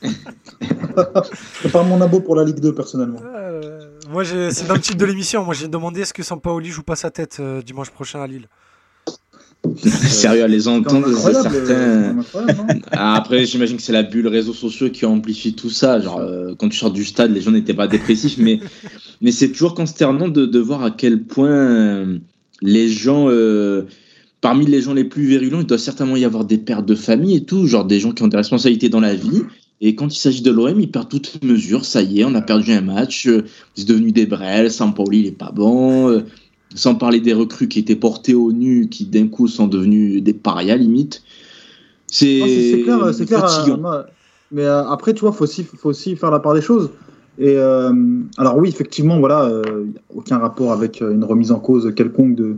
C'est 1.62 1.70
pas 1.70 1.82
mon 1.82 2.00
abo 2.00 2.20
pour 2.20 2.34
la 2.36 2.44
Ligue 2.44 2.60
2, 2.60 2.74
personnellement. 2.74 3.20
Euh, 3.34 3.80
moi, 4.10 4.24
j'ai- 4.24 4.50
c'est 4.50 4.66
dans 4.66 4.74
le 4.74 4.80
titre 4.80 4.96
de 4.96 5.04
l'émission. 5.04 5.44
Moi, 5.44 5.52
j'ai 5.52 5.68
demandé 5.68 6.00
est-ce 6.00 6.14
que 6.14 6.22
Sampaoli 6.22 6.70
joue 6.70 6.82
pas 6.82 6.96
sa 6.96 7.10
tête 7.10 7.36
euh, 7.40 7.60
dimanche 7.60 7.90
prochain 7.90 8.22
à 8.22 8.26
Lille? 8.26 8.48
Sérieux, 9.82 10.44
à 10.44 10.48
les 10.48 10.68
entendre, 10.68 11.06
c'est 11.16 11.34
euh, 11.36 11.42
certain. 11.42 12.18
incroyable, 12.18 12.56
non 12.68 12.80
Ah, 12.92 13.16
Après, 13.16 13.44
j'imagine 13.46 13.76
que 13.76 13.82
c'est 13.82 13.92
la 13.92 14.02
bulle 14.02 14.28
réseaux 14.28 14.52
sociaux 14.54 14.90
qui 14.90 15.04
amplifie 15.06 15.54
tout 15.54 15.70
ça. 15.70 16.00
Genre, 16.00 16.18
euh, 16.20 16.54
quand 16.58 16.68
tu 16.68 16.76
sors 16.78 16.90
du 16.90 17.04
stade, 17.04 17.32
les 17.32 17.40
gens 17.40 17.50
n'étaient 17.50 17.74
pas 17.74 17.88
dépressifs, 17.88 18.38
mais, 18.38 18.60
mais 19.20 19.32
c'est 19.32 19.50
toujours 19.50 19.74
consternant 19.74 20.28
de, 20.28 20.46
de 20.46 20.58
voir 20.58 20.82
à 20.84 20.90
quel 20.90 21.22
point 21.24 21.48
euh, 21.50 22.18
les 22.62 22.88
gens, 22.88 23.26
euh, 23.28 23.82
parmi 24.40 24.66
les 24.66 24.80
gens 24.82 24.94
les 24.94 25.04
plus 25.04 25.24
virulents, 25.26 25.60
il 25.60 25.66
doit 25.66 25.78
certainement 25.78 26.16
y 26.16 26.24
avoir 26.24 26.44
des 26.44 26.58
pères 26.58 26.82
de 26.82 26.94
famille 26.94 27.36
et 27.36 27.44
tout, 27.44 27.66
genre 27.66 27.84
des 27.84 28.00
gens 28.00 28.12
qui 28.12 28.22
ont 28.22 28.28
des 28.28 28.36
responsabilités 28.36 28.88
dans 28.88 29.00
la 29.00 29.14
vie. 29.14 29.42
Et 29.82 29.94
quand 29.94 30.14
il 30.14 30.18
s'agit 30.18 30.40
de 30.40 30.50
l'OM, 30.50 30.80
ils 30.80 30.90
perdent 30.90 31.10
toute 31.10 31.44
mesure. 31.44 31.84
Ça 31.84 32.00
y 32.00 32.20
est, 32.20 32.24
on 32.24 32.34
a 32.34 32.40
perdu 32.40 32.72
un 32.72 32.80
match. 32.80 33.26
euh, 33.26 33.44
C'est 33.74 33.86
devenu 33.86 34.10
des 34.10 34.24
brels. 34.24 34.70
Sampaoli, 34.70 35.18
il 35.20 35.26
est 35.26 35.32
pas 35.32 35.52
bon. 35.54 36.22
Sans 36.74 36.94
parler 36.94 37.20
des 37.20 37.32
recrues 37.32 37.68
qui 37.68 37.78
étaient 37.78 37.96
portés 37.96 38.34
au 38.34 38.52
nu, 38.52 38.88
qui 38.88 39.06
d'un 39.06 39.28
coup 39.28 39.48
sont 39.48 39.66
devenus 39.66 40.22
des 40.22 40.32
parias 40.32 40.76
limite. 40.76 41.22
C'est 42.06 42.82
clair, 42.84 43.14
c'est 43.14 43.26
clair. 43.26 43.44
euh, 43.44 44.02
mais 44.52 44.64
euh, 44.64 44.86
après, 44.88 45.12
tu 45.14 45.20
vois, 45.20 45.32
faut 45.32 45.44
aussi, 45.44 45.64
faut 45.64 45.88
aussi 45.88 46.16
faire 46.16 46.30
la 46.30 46.38
part 46.38 46.54
des 46.54 46.60
choses. 46.60 46.90
Et 47.38 47.56
euh, 47.56 47.92
alors 48.38 48.56
oui, 48.56 48.68
effectivement, 48.68 49.18
voilà, 49.18 49.50
aucun 50.14 50.38
rapport 50.38 50.72
avec 50.72 51.00
une 51.00 51.24
remise 51.24 51.52
en 51.52 51.60
cause 51.60 51.92
quelconque 51.94 52.34
de 52.34 52.56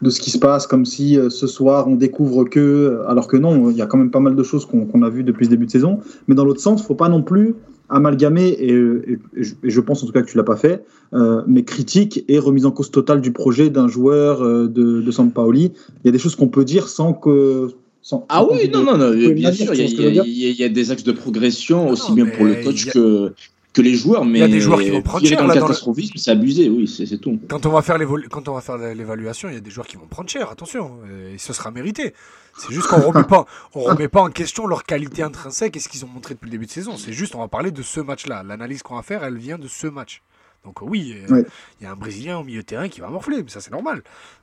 de 0.00 0.10
ce 0.10 0.20
qui 0.20 0.30
se 0.30 0.38
passe, 0.38 0.68
comme 0.68 0.84
si 0.84 1.18
ce 1.28 1.48
soir 1.48 1.88
on 1.88 1.96
découvre 1.96 2.44
que, 2.44 3.00
alors 3.08 3.26
que 3.26 3.36
non, 3.36 3.68
il 3.68 3.76
y 3.76 3.82
a 3.82 3.86
quand 3.86 3.98
même 3.98 4.12
pas 4.12 4.20
mal 4.20 4.36
de 4.36 4.42
choses 4.44 4.64
qu'on 4.64 4.86
qu'on 4.86 5.02
a 5.02 5.10
vues 5.10 5.24
depuis 5.24 5.46
ce 5.46 5.50
début 5.50 5.66
de 5.66 5.72
saison. 5.72 5.98
Mais 6.28 6.36
dans 6.36 6.44
l'autre 6.44 6.60
sens, 6.60 6.86
faut 6.86 6.94
pas 6.94 7.08
non 7.08 7.22
plus 7.22 7.56
amalgamer, 7.88 8.48
et, 8.48 8.70
et- 8.72 9.18
et 9.64 9.70
je, 9.70 9.80
pense 9.80 10.02
en 10.02 10.06
tout 10.06 10.12
cas 10.12 10.22
que 10.22 10.30
tu 10.30 10.36
l'as 10.36 10.44
pas 10.44 10.56
fait, 10.56 10.84
euh, 11.14 11.42
mais 11.46 11.64
critique 11.64 12.24
et 12.28 12.38
remise 12.38 12.66
en 12.66 12.70
cause 12.70 12.90
totale 12.90 13.20
du 13.20 13.32
projet 13.32 13.70
d'un 13.70 13.88
joueur 13.88 14.42
euh, 14.42 14.66
de, 14.68 15.00
de 15.00 15.10
Sampaoli. 15.10 15.72
Il 16.04 16.06
y 16.06 16.08
a 16.08 16.12
des 16.12 16.18
choses 16.18 16.36
qu'on 16.36 16.48
peut 16.48 16.64
dire 16.64 16.88
sans 16.88 17.12
que. 17.12 17.68
Sans, 18.00 18.24
Ah 18.28 18.38
sans 18.38 18.54
oui, 18.54 18.70
non, 18.72 18.84
non, 18.84 18.96
non, 18.96 19.10
bien 19.34 19.52
sûr, 19.52 19.74
il 19.74 19.80
y, 19.80 20.18
a- 20.18 20.24
y 20.24 20.62
y 20.64 20.70
des 20.70 20.90
axes 20.92 21.04
de 21.04 21.12
progression, 21.12 21.90
aussi 21.90 22.12
bien 22.12 22.26
pour 22.26 22.44
le 22.46 22.54
coach 22.62 22.88
a- 22.88 22.92
que, 22.92 23.32
que 23.78 23.82
les 23.82 23.94
joueurs, 23.94 24.24
mais 24.24 24.40
y 24.40 24.42
a 24.42 24.48
des 24.48 24.60
joueurs 24.60 24.80
qui 24.80 24.90
vont 24.90 25.02
prendre 25.02 25.26
cher, 25.26 25.38
dans 25.38 25.46
là, 25.46 25.54
le 25.54 25.60
dans 25.60 25.66
le- 25.66 25.72
catastrophisme, 25.72 26.14
c'est 26.16 26.30
abusé, 26.30 26.68
oui, 26.68 26.86
c'est 26.88 27.06
c'est 27.06 27.18
tout. 27.18 27.38
Quand 27.48 27.64
on 27.66 27.70
va 27.70 27.82
faire 27.82 27.96
l'évo- 27.98 28.18
quand 28.30 28.48
on 28.48 28.54
va 28.54 28.60
faire 28.60 28.76
l'évaluation, 28.76 29.48
il 29.48 29.54
y 29.54 29.58
a 29.58 29.60
des 29.60 29.70
joueurs 29.70 29.86
qui 29.86 29.96
vont 29.96 30.06
prendre 30.06 30.28
cher. 30.28 30.50
Attention, 30.50 30.98
euh, 31.10 31.34
et 31.34 31.38
ce 31.38 31.52
sera 31.52 31.70
mérité. 31.70 32.12
C'est 32.58 32.72
juste 32.74 32.88
qu'on 32.88 33.00
remet 33.00 33.24
pas, 33.24 33.46
on 33.74 33.80
remet 33.82 34.08
pas 34.08 34.20
en 34.22 34.30
question 34.30 34.66
leur 34.66 34.84
qualité 34.84 35.22
intrinsèque 35.22 35.76
et 35.76 35.80
ce 35.80 35.88
qu'ils 35.88 36.04
ont 36.04 36.08
montré 36.08 36.34
depuis 36.34 36.46
le 36.46 36.50
début 36.50 36.66
de 36.66 36.70
saison. 36.70 36.96
C'est 36.96 37.12
juste, 37.12 37.34
on 37.36 37.38
va 37.40 37.48
parler 37.48 37.70
de 37.70 37.82
ce 37.82 38.00
match-là. 38.00 38.42
L'analyse 38.42 38.82
qu'on 38.82 38.96
va 38.96 39.02
faire, 39.02 39.22
elle 39.24 39.36
vient 39.38 39.58
de 39.58 39.68
ce 39.68 39.86
match. 39.86 40.22
Donc 40.64 40.82
oui, 40.82 41.14
euh, 41.14 41.24
il 41.28 41.34
Ouais. 41.34 41.46
y 41.82 41.86
a 41.86 41.92
un 41.92 41.96
Brésilien 41.96 42.36
au 42.38 42.42
milieu 42.42 42.62
de 42.62 42.66
terrain 42.66 42.88
qui 42.88 43.00
va 43.00 43.08
morfler, 43.08 43.36
mais 43.44 43.48
ça 43.48 43.60
c'est 43.60 43.70
normal. 43.70 44.02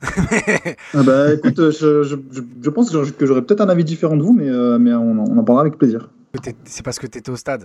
Ah 0.94 1.02
bah, 1.02 1.34
écoute, 1.34 1.58
euh, 1.58 1.70
je, 1.70 2.02
je, 2.04 2.16
je- 2.32 2.40
je 2.62 2.70
pense 2.70 2.90
que 2.90 3.26
j'aurais- 3.26 3.42
peut-être 3.42 3.60
un 3.60 3.68
avis 3.68 3.84
différent 3.84 4.16
de 4.16 4.22
vous, 4.22 4.32
mais, 4.32 4.48
euh, 4.48 4.78
mais 4.78 4.94
on, 4.94 5.10
en- 5.18 5.28
on 5.30 5.36
en 5.38 5.44
parlera 5.44 5.60
avec 5.62 5.76
plaisir. 5.76 6.08
C'est 6.64 6.82
parce 6.82 6.98
que 6.98 7.06
tu 7.06 7.18
étais 7.18 7.30
au 7.30 7.36
stade. 7.36 7.64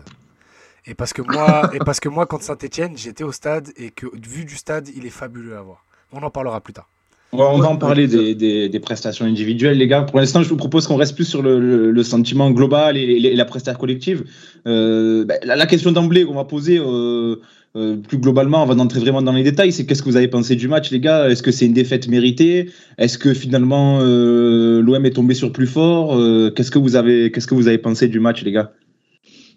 Et 0.88 0.94
parce 0.96 1.14
que 1.14 1.22
moi, 1.22 1.70
et 1.74 1.80
parce 1.80 2.00
que 2.00 2.10
moi 2.10 2.26
contre 2.26 2.44
Saint-Etienne, 2.44 2.94
j'étais 2.96 3.24
au 3.24 3.32
stade 3.32 3.70
et 3.78 3.90
que 3.92 4.08
vu 4.28 4.46
du 4.46 4.56
stade, 4.56 4.88
il 4.96 5.06
est 5.06 5.10
fabuleux 5.12 5.56
à 5.58 5.62
voir. 5.62 5.86
On 6.14 6.22
en 6.24 6.30
parlera 6.30 6.60
plus 6.62 6.74
tard. 6.74 6.88
On 7.34 7.38
va, 7.38 7.46
on 7.46 7.60
va 7.60 7.70
en 7.70 7.78
parler 7.78 8.08
des, 8.08 8.36
des, 8.36 8.68
des 8.68 8.80
prestations 8.82 9.24
individuelles, 9.26 9.78
les 9.78 9.88
gars. 9.88 10.02
Pour 10.02 10.20
l'instant, 10.20 10.44
je 10.44 10.50
vous 10.50 10.58
propose 10.58 10.86
qu'on 10.86 10.98
reste 10.98 11.16
plus 11.16 11.24
sur 11.24 11.42
le, 11.42 11.62
le- 11.62 11.90
le 11.92 12.04
sentiment 12.04 12.52
global 12.52 12.98
et, 12.98 13.04
et 13.04 13.36
la 13.38 13.46
prestation 13.46 13.80
collective. 13.80 14.26
Euh, 14.68 15.24
ben, 15.24 15.40
la, 15.44 15.56
la 15.56 15.66
question 15.66 15.94
d'emblée 15.94 16.26
qu'on 16.26 16.34
va 16.34 16.44
poser 16.44 16.78
euh, 16.78 17.38
euh, 17.78 17.96
plus 17.96 18.18
globalement, 18.18 18.62
avant 18.64 18.76
d'entrer 18.76 19.00
vraiment 19.00 19.22
dans 19.22 19.32
les 19.32 19.44
détails, 19.44 19.72
c'est 19.72 19.86
qu'est-ce 19.86 20.04
que 20.04 20.10
vous 20.10 20.18
avez 20.18 20.28
pensé 20.28 20.58
du 20.58 20.68
match, 20.68 20.92
les 20.92 21.00
gars? 21.00 21.30
Est-ce 21.30 21.42
que 21.42 21.52
c'est 21.52 21.66
une 21.68 21.72
défaite 21.74 22.10
méritée? 22.10 22.70
Est-ce 22.98 23.18
que 23.18 23.34
finalement 23.34 24.00
euh, 24.02 24.82
l'OM 24.82 25.06
est 25.06 25.12
tombé 25.12 25.34
sur 25.34 25.54
plus 25.54 25.68
fort? 25.68 26.18
Euh, 26.18 26.52
Qu'est-ce 26.54 26.72
que 26.72 26.80
vous 26.80 26.98
avez 26.98 27.32
Qu'est-ce 27.32 27.48
que 27.48 27.56
vous 27.56 27.70
avez 27.70 27.78
pensé 27.78 28.10
du 28.10 28.20
match, 28.20 28.44
les 28.44 28.52
gars? 28.52 28.74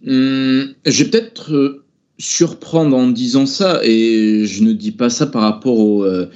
Hum, 0.07 0.75
je 0.85 1.05
vais 1.05 1.11
peut-être 1.11 1.53
euh, 1.55 1.85
surprendre 2.19 2.97
en 2.97 3.09
disant 3.09 3.47
ça, 3.47 3.81
et 3.83 4.45
je 4.47 4.63
ne 4.63 4.73
dis 4.73 4.93
pas 4.93 5.11
ça 5.11 5.27
par 5.27 5.43
rapport 5.43 5.79
au, 5.79 6.05
euh, 6.05 6.27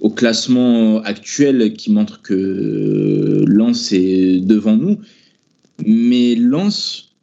au 0.00 0.10
classement 0.10 1.02
actuel 1.02 1.74
qui 1.74 1.92
montre 1.92 2.22
que 2.22 3.44
Lens 3.46 3.92
est 3.92 4.40
devant 4.40 4.76
nous, 4.76 4.98
mais 5.86 6.34
Lens 6.34 7.14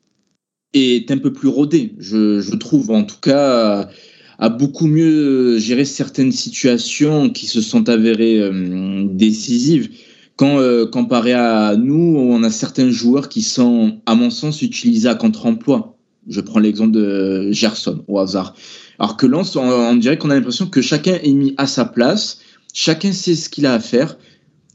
est 0.74 1.10
un 1.10 1.18
peu 1.18 1.34
plus 1.34 1.48
rodé, 1.48 1.94
je, 2.00 2.42
je 2.42 2.56
trouve, 2.56 2.92
en 2.92 3.04
tout 3.04 3.20
cas, 3.22 3.90
a 4.38 4.50
beaucoup 4.50 4.88
mieux 4.88 5.58
géré 5.58 5.86
certaines 5.86 6.32
situations 6.32 7.30
qui 7.30 7.46
se 7.48 7.62
sont 7.62 7.90
avérées 7.90 8.40
euh, 8.40 9.06
décisives. 9.10 9.90
Quand 10.38 10.60
euh, 10.60 10.86
comparé 10.86 11.32
à 11.32 11.76
nous, 11.78 12.18
on 12.18 12.44
a 12.44 12.50
certains 12.50 12.90
joueurs 12.90 13.30
qui 13.30 13.42
sont, 13.42 14.02
à 14.06 14.16
mon 14.16 14.30
sens, 14.30 14.62
utilisés 14.62 15.08
à 15.08 15.16
contre-emploi. 15.16 15.98
Je 16.28 16.42
prends 16.42 16.60
l'exemple 16.60 16.92
de 16.92 17.52
Gerson 17.52 18.04
au 18.08 18.20
hasard. 18.20 18.54
Alors 19.00 19.16
que 19.16 19.26
Lens, 19.26 19.56
on, 19.56 19.62
on 19.62 19.96
dirait 19.96 20.18
qu'on 20.18 20.30
a 20.30 20.36
l'impression 20.36 20.68
que 20.68 20.82
chacun 20.82 21.18
est 21.24 21.32
mis 21.32 21.54
à 21.58 21.68
sa 21.68 21.86
place, 21.86 22.40
chacun 22.74 23.14
sait 23.14 23.36
ce 23.36 23.48
qu'il 23.50 23.66
a 23.66 23.74
à 23.74 23.80
faire 23.80 24.18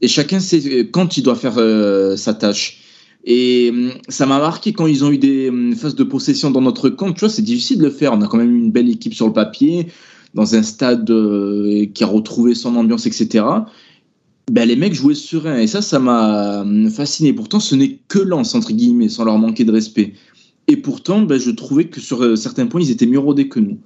et 0.00 0.08
chacun 0.08 0.40
sait 0.40 0.62
euh, 0.66 0.84
quand 0.90 1.18
il 1.18 1.22
doit 1.22 1.34
faire 1.34 1.58
euh, 1.58 2.16
sa 2.16 2.32
tâche. 2.32 2.78
Et 3.24 3.68
hum, 3.70 3.90
ça 4.08 4.24
m'a 4.24 4.38
marqué 4.38 4.72
quand 4.72 4.86
ils 4.86 5.04
ont 5.04 5.10
eu 5.10 5.18
des 5.18 5.50
hum, 5.50 5.74
phases 5.76 5.94
de 5.94 6.04
possession 6.04 6.50
dans 6.50 6.62
notre 6.62 6.88
camp. 6.88 7.12
Tu 7.12 7.20
vois, 7.20 7.28
c'est 7.28 7.42
difficile 7.42 7.78
de 7.78 7.84
le 7.84 7.90
faire. 7.90 8.14
On 8.14 8.22
a 8.22 8.28
quand 8.28 8.38
même 8.38 8.56
une 8.56 8.70
belle 8.70 8.88
équipe 8.88 9.12
sur 9.12 9.26
le 9.26 9.34
papier, 9.34 9.88
dans 10.32 10.54
un 10.54 10.62
stade 10.62 11.12
qui 11.92 12.04
a 12.04 12.06
retrouvé 12.06 12.54
son 12.54 12.76
ambiance, 12.76 13.04
etc 13.04 13.42
ben, 14.50 14.66
les 14.66 14.76
mecs 14.76 14.94
jouaient 14.94 15.14
serein. 15.14 15.58
Et 15.58 15.66
ça, 15.66 15.80
ça 15.80 15.98
m'a 15.98 16.62
hum, 16.62 16.90
fasciné. 16.90 17.32
Pourtant, 17.32 17.60
ce 17.60 17.74
n'est 17.74 18.00
que 18.08 18.18
Lens, 18.18 18.54
entre 18.54 18.72
guillemets, 18.72 19.08
sans 19.08 19.24
leur 19.24 19.38
manquer 19.38 19.64
de 19.64 19.72
respect. 19.72 20.14
Et 20.66 20.76
pourtant, 20.76 21.22
ben, 21.22 21.38
je 21.38 21.50
trouvais 21.50 21.86
que 21.86 22.00
sur 22.00 22.22
euh, 22.22 22.36
certains 22.36 22.66
points, 22.66 22.80
ils 22.80 22.90
étaient 22.90 23.06
mieux 23.06 23.18
rodés 23.18 23.48
que 23.48 23.60
nous. 23.60 23.78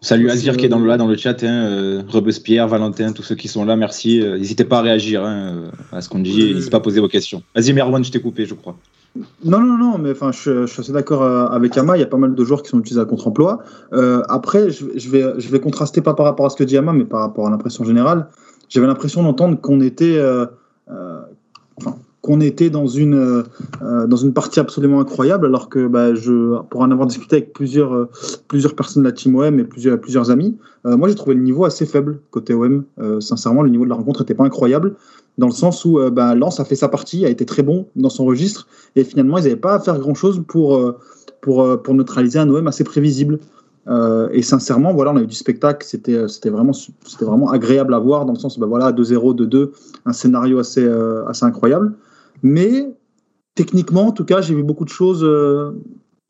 Salut 0.00 0.28
Azir 0.30 0.56
qui 0.56 0.64
est 0.64 0.68
dans 0.68 0.80
le, 0.80 0.86
euh, 0.86 0.88
là 0.88 0.96
dans 0.96 1.06
le 1.06 1.16
chat, 1.16 1.44
hein, 1.44 1.66
euh, 1.70 2.02
Robespierre, 2.08 2.66
Valentin, 2.66 3.12
tous 3.12 3.22
ceux 3.22 3.36
qui 3.36 3.46
sont 3.46 3.64
là, 3.64 3.76
merci. 3.76 4.20
Euh, 4.20 4.36
N'hésitez 4.36 4.64
pas 4.64 4.78
à 4.78 4.82
réagir 4.82 5.24
hein, 5.24 5.70
euh, 5.92 5.96
à 5.96 6.00
ce 6.00 6.08
qu'on 6.08 6.18
dit, 6.18 6.54
n'hésitez 6.54 6.70
pas 6.70 6.78
à 6.78 6.80
poser 6.80 6.98
vos 6.98 7.06
questions. 7.06 7.44
Vas-y 7.54 7.72
Merwan, 7.72 8.02
je 8.02 8.10
t'ai 8.10 8.20
coupé, 8.20 8.44
je 8.44 8.54
crois. 8.54 8.76
Non, 9.44 9.60
non, 9.60 9.78
non, 9.78 9.98
mais 9.98 10.10
enfin, 10.10 10.32
je, 10.32 10.66
je 10.66 10.72
suis 10.72 10.80
assez 10.80 10.92
d'accord 10.92 11.22
euh, 11.22 11.46
avec 11.46 11.78
Ama. 11.78 11.96
Il 11.96 12.00
y 12.00 12.02
a 12.02 12.06
pas 12.06 12.16
mal 12.16 12.34
de 12.34 12.44
joueurs 12.44 12.64
qui 12.64 12.70
sont 12.70 12.80
utilisés 12.80 13.00
à 13.00 13.04
contre-emploi. 13.04 13.62
Euh, 13.92 14.22
après, 14.28 14.70
je, 14.70 14.86
je 14.96 15.08
vais, 15.08 15.22
je 15.38 15.48
vais 15.50 15.60
contraster 15.60 16.00
pas 16.00 16.14
par 16.14 16.26
rapport 16.26 16.46
à 16.46 16.50
ce 16.50 16.56
que 16.56 16.64
dit 16.64 16.76
Ama, 16.76 16.92
mais 16.92 17.04
par 17.04 17.20
rapport 17.20 17.46
à 17.46 17.50
l'impression 17.50 17.84
générale. 17.84 18.26
J'avais 18.72 18.86
l'impression 18.86 19.22
d'entendre 19.22 19.60
qu'on 19.60 19.82
était, 19.82 20.16
euh, 20.16 20.46
euh, 20.90 21.20
qu'on 22.22 22.40
était 22.40 22.70
dans 22.70 22.86
une, 22.86 23.14
euh, 23.82 24.06
dans 24.06 24.16
une 24.16 24.32
partie 24.32 24.60
absolument 24.60 24.98
incroyable, 24.98 25.44
alors 25.44 25.68
que 25.68 25.86
bah, 25.86 26.08
pour 26.70 26.80
en 26.80 26.90
avoir 26.90 27.06
discuté 27.06 27.36
avec 27.36 27.52
plusieurs, 27.52 28.08
plusieurs 28.48 28.74
personnes 28.74 29.02
de 29.02 29.08
la 29.08 29.12
team 29.12 29.34
OM 29.34 29.60
et 29.60 29.64
plusieurs, 29.64 30.00
plusieurs 30.00 30.30
amis, 30.30 30.56
moi 30.84 31.10
j'ai 31.10 31.14
trouvé 31.14 31.34
le 31.34 31.42
niveau 31.42 31.66
assez 31.66 31.84
faible 31.84 32.20
côté 32.30 32.54
OM. 32.54 32.84
Sincèrement, 33.20 33.62
le 33.62 33.68
niveau 33.68 33.84
de 33.84 33.90
la 33.90 33.96
rencontre 33.96 34.20
n'était 34.20 34.34
pas 34.34 34.44
incroyable, 34.44 34.94
dans 35.36 35.48
le 35.48 35.52
sens 35.52 35.84
où 35.84 35.98
euh, 35.98 36.08
bah, 36.08 36.34
Lens 36.34 36.58
a 36.58 36.64
fait 36.64 36.74
sa 36.74 36.88
partie, 36.88 37.26
a 37.26 37.28
été 37.28 37.44
très 37.44 37.62
bon 37.62 37.88
dans 37.94 38.10
son 38.10 38.24
registre, 38.24 38.68
et 38.96 39.04
finalement 39.04 39.36
ils 39.36 39.44
n'avaient 39.44 39.56
pas 39.56 39.74
à 39.74 39.80
faire 39.80 39.98
grand-chose 39.98 40.42
pour, 40.48 40.94
pour 41.42 41.94
neutraliser 41.94 42.38
un 42.38 42.48
OM 42.48 42.66
assez 42.68 42.84
prévisible. 42.84 43.38
Euh, 43.88 44.28
et 44.32 44.42
sincèrement, 44.42 44.92
voilà, 44.92 45.12
on 45.12 45.16
a 45.16 45.22
eu 45.22 45.26
du 45.26 45.34
spectacle, 45.34 45.86
c'était 45.86 46.14
euh, 46.14 46.28
vraiment, 46.44 47.50
agréable 47.50 47.94
à 47.94 47.98
voir, 47.98 48.24
dans 48.24 48.32
le 48.32 48.38
sens, 48.38 48.58
bah, 48.58 48.66
voilà, 48.66 48.92
2-0, 48.92 49.36
2-2, 49.36 49.70
un 50.06 50.12
scénario 50.12 50.58
assez, 50.58 50.84
euh, 50.84 51.26
assez 51.26 51.44
incroyable. 51.44 51.92
Mais 52.42 52.92
techniquement, 53.54 54.06
en 54.06 54.12
tout 54.12 54.24
cas, 54.24 54.40
j'ai 54.40 54.54
vu 54.54 54.62
beaucoup 54.62 54.84
de 54.84 54.90
choses. 54.90 55.24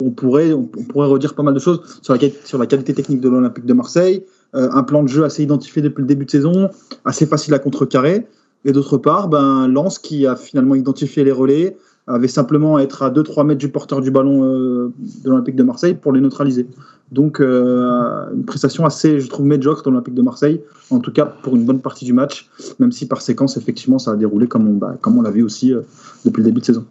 on, 0.02 0.10
pourrait, 0.10 0.52
redire 0.94 1.34
pas 1.34 1.42
mal 1.42 1.54
de 1.54 1.58
choses 1.58 2.00
sur 2.02 2.14
la, 2.58 2.66
qualité 2.66 2.94
technique 2.94 3.20
de 3.20 3.28
l'Olympique 3.28 3.66
de 3.66 3.72
Marseille, 3.72 4.24
un 4.52 4.82
plan 4.82 5.02
de 5.02 5.08
jeu 5.08 5.24
assez 5.24 5.42
identifié 5.42 5.80
depuis 5.80 6.02
le 6.02 6.06
début 6.06 6.26
de 6.26 6.30
saison, 6.30 6.70
assez 7.04 7.26
facile 7.26 7.54
à 7.54 7.58
contrecarrer. 7.58 8.26
Et 8.64 8.72
d'autre 8.72 8.98
part, 8.98 9.28
ben, 9.28 9.66
Lens 9.68 9.98
qui 9.98 10.26
a 10.26 10.36
finalement 10.36 10.74
identifié 10.74 11.24
les 11.24 11.32
relais, 11.32 11.76
avait 12.06 12.28
simplement 12.28 12.76
à 12.76 12.82
être 12.82 13.02
à 13.02 13.10
2-3 13.10 13.46
mètres 13.46 13.60
du 13.60 13.70
porteur 13.70 14.00
du 14.00 14.10
ballon 14.10 14.44
de 14.44 14.92
l'Olympique 15.24 15.56
de 15.56 15.62
Marseille 15.62 15.94
pour 15.94 16.12
les 16.12 16.20
neutraliser. 16.20 16.66
Donc, 17.12 17.40
euh, 17.40 18.24
une 18.34 18.44
prestation 18.44 18.84
assez, 18.86 19.20
je 19.20 19.28
trouve, 19.28 19.44
médiocre 19.46 19.82
de 19.84 19.90
l'Olympique 19.90 20.14
de 20.14 20.22
Marseille, 20.22 20.62
en 20.90 20.98
tout 20.98 21.12
cas 21.12 21.26
pour 21.26 21.54
une 21.54 21.64
bonne 21.66 21.80
partie 21.80 22.04
du 22.06 22.14
match, 22.14 22.48
même 22.78 22.90
si 22.90 23.06
par 23.06 23.20
séquence, 23.20 23.56
effectivement, 23.58 23.98
ça 23.98 24.12
a 24.12 24.16
déroulé 24.16 24.46
comme 24.48 24.66
on, 24.66 24.72
bah, 24.74 24.96
comme 25.00 25.18
on 25.18 25.22
l'a 25.22 25.30
vu 25.30 25.42
aussi 25.42 25.72
euh, 25.74 25.82
depuis 26.24 26.40
le 26.40 26.46
début 26.46 26.60
de 26.60 26.64
saison. 26.64 26.86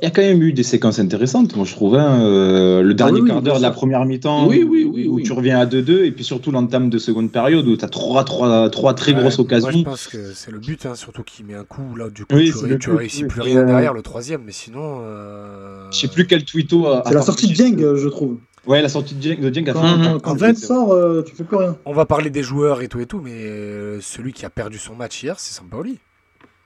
Il 0.00 0.04
y 0.04 0.06
a 0.06 0.10
quand 0.12 0.22
même 0.22 0.40
eu 0.40 0.52
des 0.54 0.62
séquences 0.62 0.98
intéressantes, 0.98 1.56
moi 1.56 1.66
je 1.66 1.74
trouve. 1.74 1.96
hein, 1.96 2.22
euh, 2.22 2.80
le 2.80 2.94
dernier 2.94 3.20
oui, 3.20 3.28
quart 3.28 3.42
d'heure 3.42 3.58
de 3.58 3.62
la 3.62 3.70
première 3.72 4.06
mi-temps, 4.06 4.46
Oui, 4.48 4.64
oui, 4.66 4.88
oui, 4.90 5.06
où 5.08 5.16
oui. 5.16 5.24
tu 5.24 5.32
reviens 5.32 5.58
à 5.58 5.66
2-2, 5.66 6.04
et 6.04 6.12
puis 6.12 6.24
surtout 6.24 6.50
l'entame 6.52 6.88
de 6.88 6.96
seconde 6.96 7.30
période 7.30 7.66
où 7.66 7.76
tu 7.76 7.84
as 7.84 7.88
trois, 7.88 8.24
trois, 8.24 8.70
trois 8.70 8.94
très 8.94 9.12
Ouais, 9.12 9.20
grosses 9.20 9.38
Moi, 9.38 9.44
occasions. 9.44 9.70
je 9.72 9.82
pense 9.84 10.06
que 10.06 10.32
c'est 10.32 10.52
le 10.52 10.58
but, 10.58 10.86
hein, 10.86 10.94
surtout 10.94 11.22
qui 11.24 11.42
met 11.44 11.54
un 11.54 11.64
coup. 11.64 11.96
Là, 11.98 12.08
du 12.08 12.24
coup, 12.24 12.34
Oui, 12.36 12.50
tu, 12.58 12.66
le 12.66 12.78
tu 12.78 12.90
réussis 12.92 13.24
plus 13.24 13.42
rien 13.42 13.64
derrière 13.64 13.92
le 13.92 14.00
troisième, 14.00 14.42
mais 14.46 14.52
sinon. 14.52 15.00
euh, 15.02 15.88
Je 15.90 15.98
sais 15.98 16.08
plus 16.08 16.26
quel 16.26 16.44
tweeto 16.46 16.86
a. 16.86 17.02
C'est 17.06 17.12
la 17.12 17.20
sortie 17.22 17.48
de 17.48 17.52
Dieng, 17.52 17.94
je 17.96 18.08
trouve. 18.08 18.38
Ouais, 18.66 18.82
la 18.82 18.88
sortie 18.88 19.14
de 19.14 19.70
a 19.70 20.18
Quand, 20.20 20.54
sort, 20.56 20.92
euh, 20.92 21.22
tu 21.22 21.34
fais 21.34 21.44
plus 21.44 21.56
rien. 21.56 21.76
On 21.84 21.92
va 21.92 22.04
parler 22.04 22.30
des 22.30 22.42
joueurs 22.42 22.82
et 22.82 22.88
tout 22.88 23.00
et 23.00 23.06
tout, 23.06 23.20
mais 23.20 23.32
euh, 23.32 24.00
celui 24.00 24.32
qui 24.32 24.44
a 24.44 24.50
perdu 24.50 24.78
son 24.78 24.94
match 24.94 25.22
hier, 25.22 25.40
c'est 25.40 25.54
Sampaoli. 25.54 25.98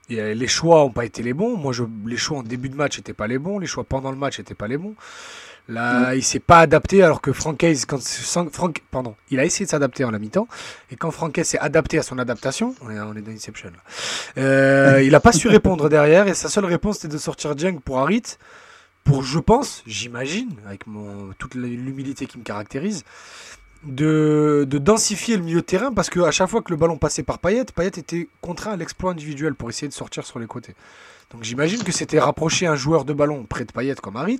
Et, 0.09 0.19
euh, 0.19 0.33
les 0.33 0.47
choix 0.47 0.79
n'ont 0.79 0.91
pas 0.91 1.05
été 1.05 1.23
les 1.23 1.33
bons. 1.33 1.57
Moi, 1.57 1.71
je, 1.71 1.83
les 2.05 2.17
choix 2.17 2.39
en 2.39 2.43
début 2.43 2.69
de 2.69 2.75
match 2.75 2.97
n'étaient 2.97 3.13
pas 3.13 3.27
les 3.27 3.39
bons. 3.39 3.59
Les 3.59 3.67
choix 3.67 3.83
pendant 3.83 4.11
le 4.11 4.17
match 4.17 4.39
n'étaient 4.39 4.55
pas 4.55 4.67
les 4.67 4.77
bons. 4.77 4.95
Là, 5.67 6.13
il 6.13 6.21
s'est 6.21 6.39
pas 6.39 6.59
adapté 6.59 7.01
alors 7.01 7.21
que 7.21 7.33
Francaise, 7.33 7.85
quand 7.85 7.99
sans- 7.99 8.53
Franck, 8.53 8.83
pardon, 8.91 9.15
il 9.31 9.39
a 9.39 9.45
essayé 9.45 9.65
de 9.65 9.71
s'adapter 9.71 10.03
en 10.03 10.11
la 10.11 10.19
mi-temps. 10.19 10.47
Et 10.91 10.95
quand 10.95 11.09
Francaise 11.09 11.47
s'est 11.47 11.57
adapté 11.57 11.97
à 11.97 12.03
son 12.03 12.19
adaptation, 12.19 12.75
on 12.81 12.91
est, 12.91 12.99
on 12.99 13.15
est 13.15 13.21
dans 13.21 13.31
Inception 13.31 13.71
là. 13.71 14.41
Euh, 14.41 15.01
il 15.03 15.15
a 15.15 15.19
pas 15.19 15.31
su 15.31 15.47
répondre 15.47 15.89
derrière 15.89 16.27
et 16.27 16.35
sa 16.35 16.49
seule 16.49 16.65
réponse 16.65 16.97
c'était 16.99 17.13
de 17.13 17.17
sortir 17.17 17.55
Dieng 17.55 17.79
pour 17.79 17.99
Harit. 17.99 18.37
Pour, 19.05 19.23
je 19.23 19.39
pense, 19.39 19.83
j'imagine, 19.87 20.51
avec 20.65 20.87
mon, 20.87 21.31
toute 21.37 21.55
l'humilité 21.55 22.25
qui 22.25 22.37
me 22.37 22.43
caractérise, 22.43 23.05
de, 23.83 24.65
de 24.67 24.77
densifier 24.79 25.37
le 25.37 25.43
milieu 25.43 25.61
de 25.61 25.65
terrain 25.65 25.93
parce 25.93 26.09
qu'à 26.09 26.31
chaque 26.31 26.49
fois 26.49 26.61
que 26.63 26.71
le 26.71 26.75
ballon 26.77 26.97
passait 26.97 27.21
par 27.23 27.37
Payet, 27.39 27.65
Payet 27.65 27.89
était 27.89 28.27
contraint 28.41 28.71
à 28.71 28.75
l'exploit 28.77 29.11
individuel 29.11 29.53
pour 29.53 29.69
essayer 29.69 29.87
de 29.87 29.93
sortir 29.93 30.25
sur 30.25 30.39
les 30.39 30.47
côtés. 30.47 30.73
Donc 31.31 31.43
j'imagine 31.43 31.83
que 31.83 31.91
c'était 31.91 32.19
rapprocher 32.19 32.65
un 32.65 32.75
joueur 32.75 33.05
de 33.05 33.13
ballon 33.13 33.43
près 33.45 33.63
de 33.63 33.71
Payet 33.71 33.93
comme 33.95 34.15
Harit 34.17 34.39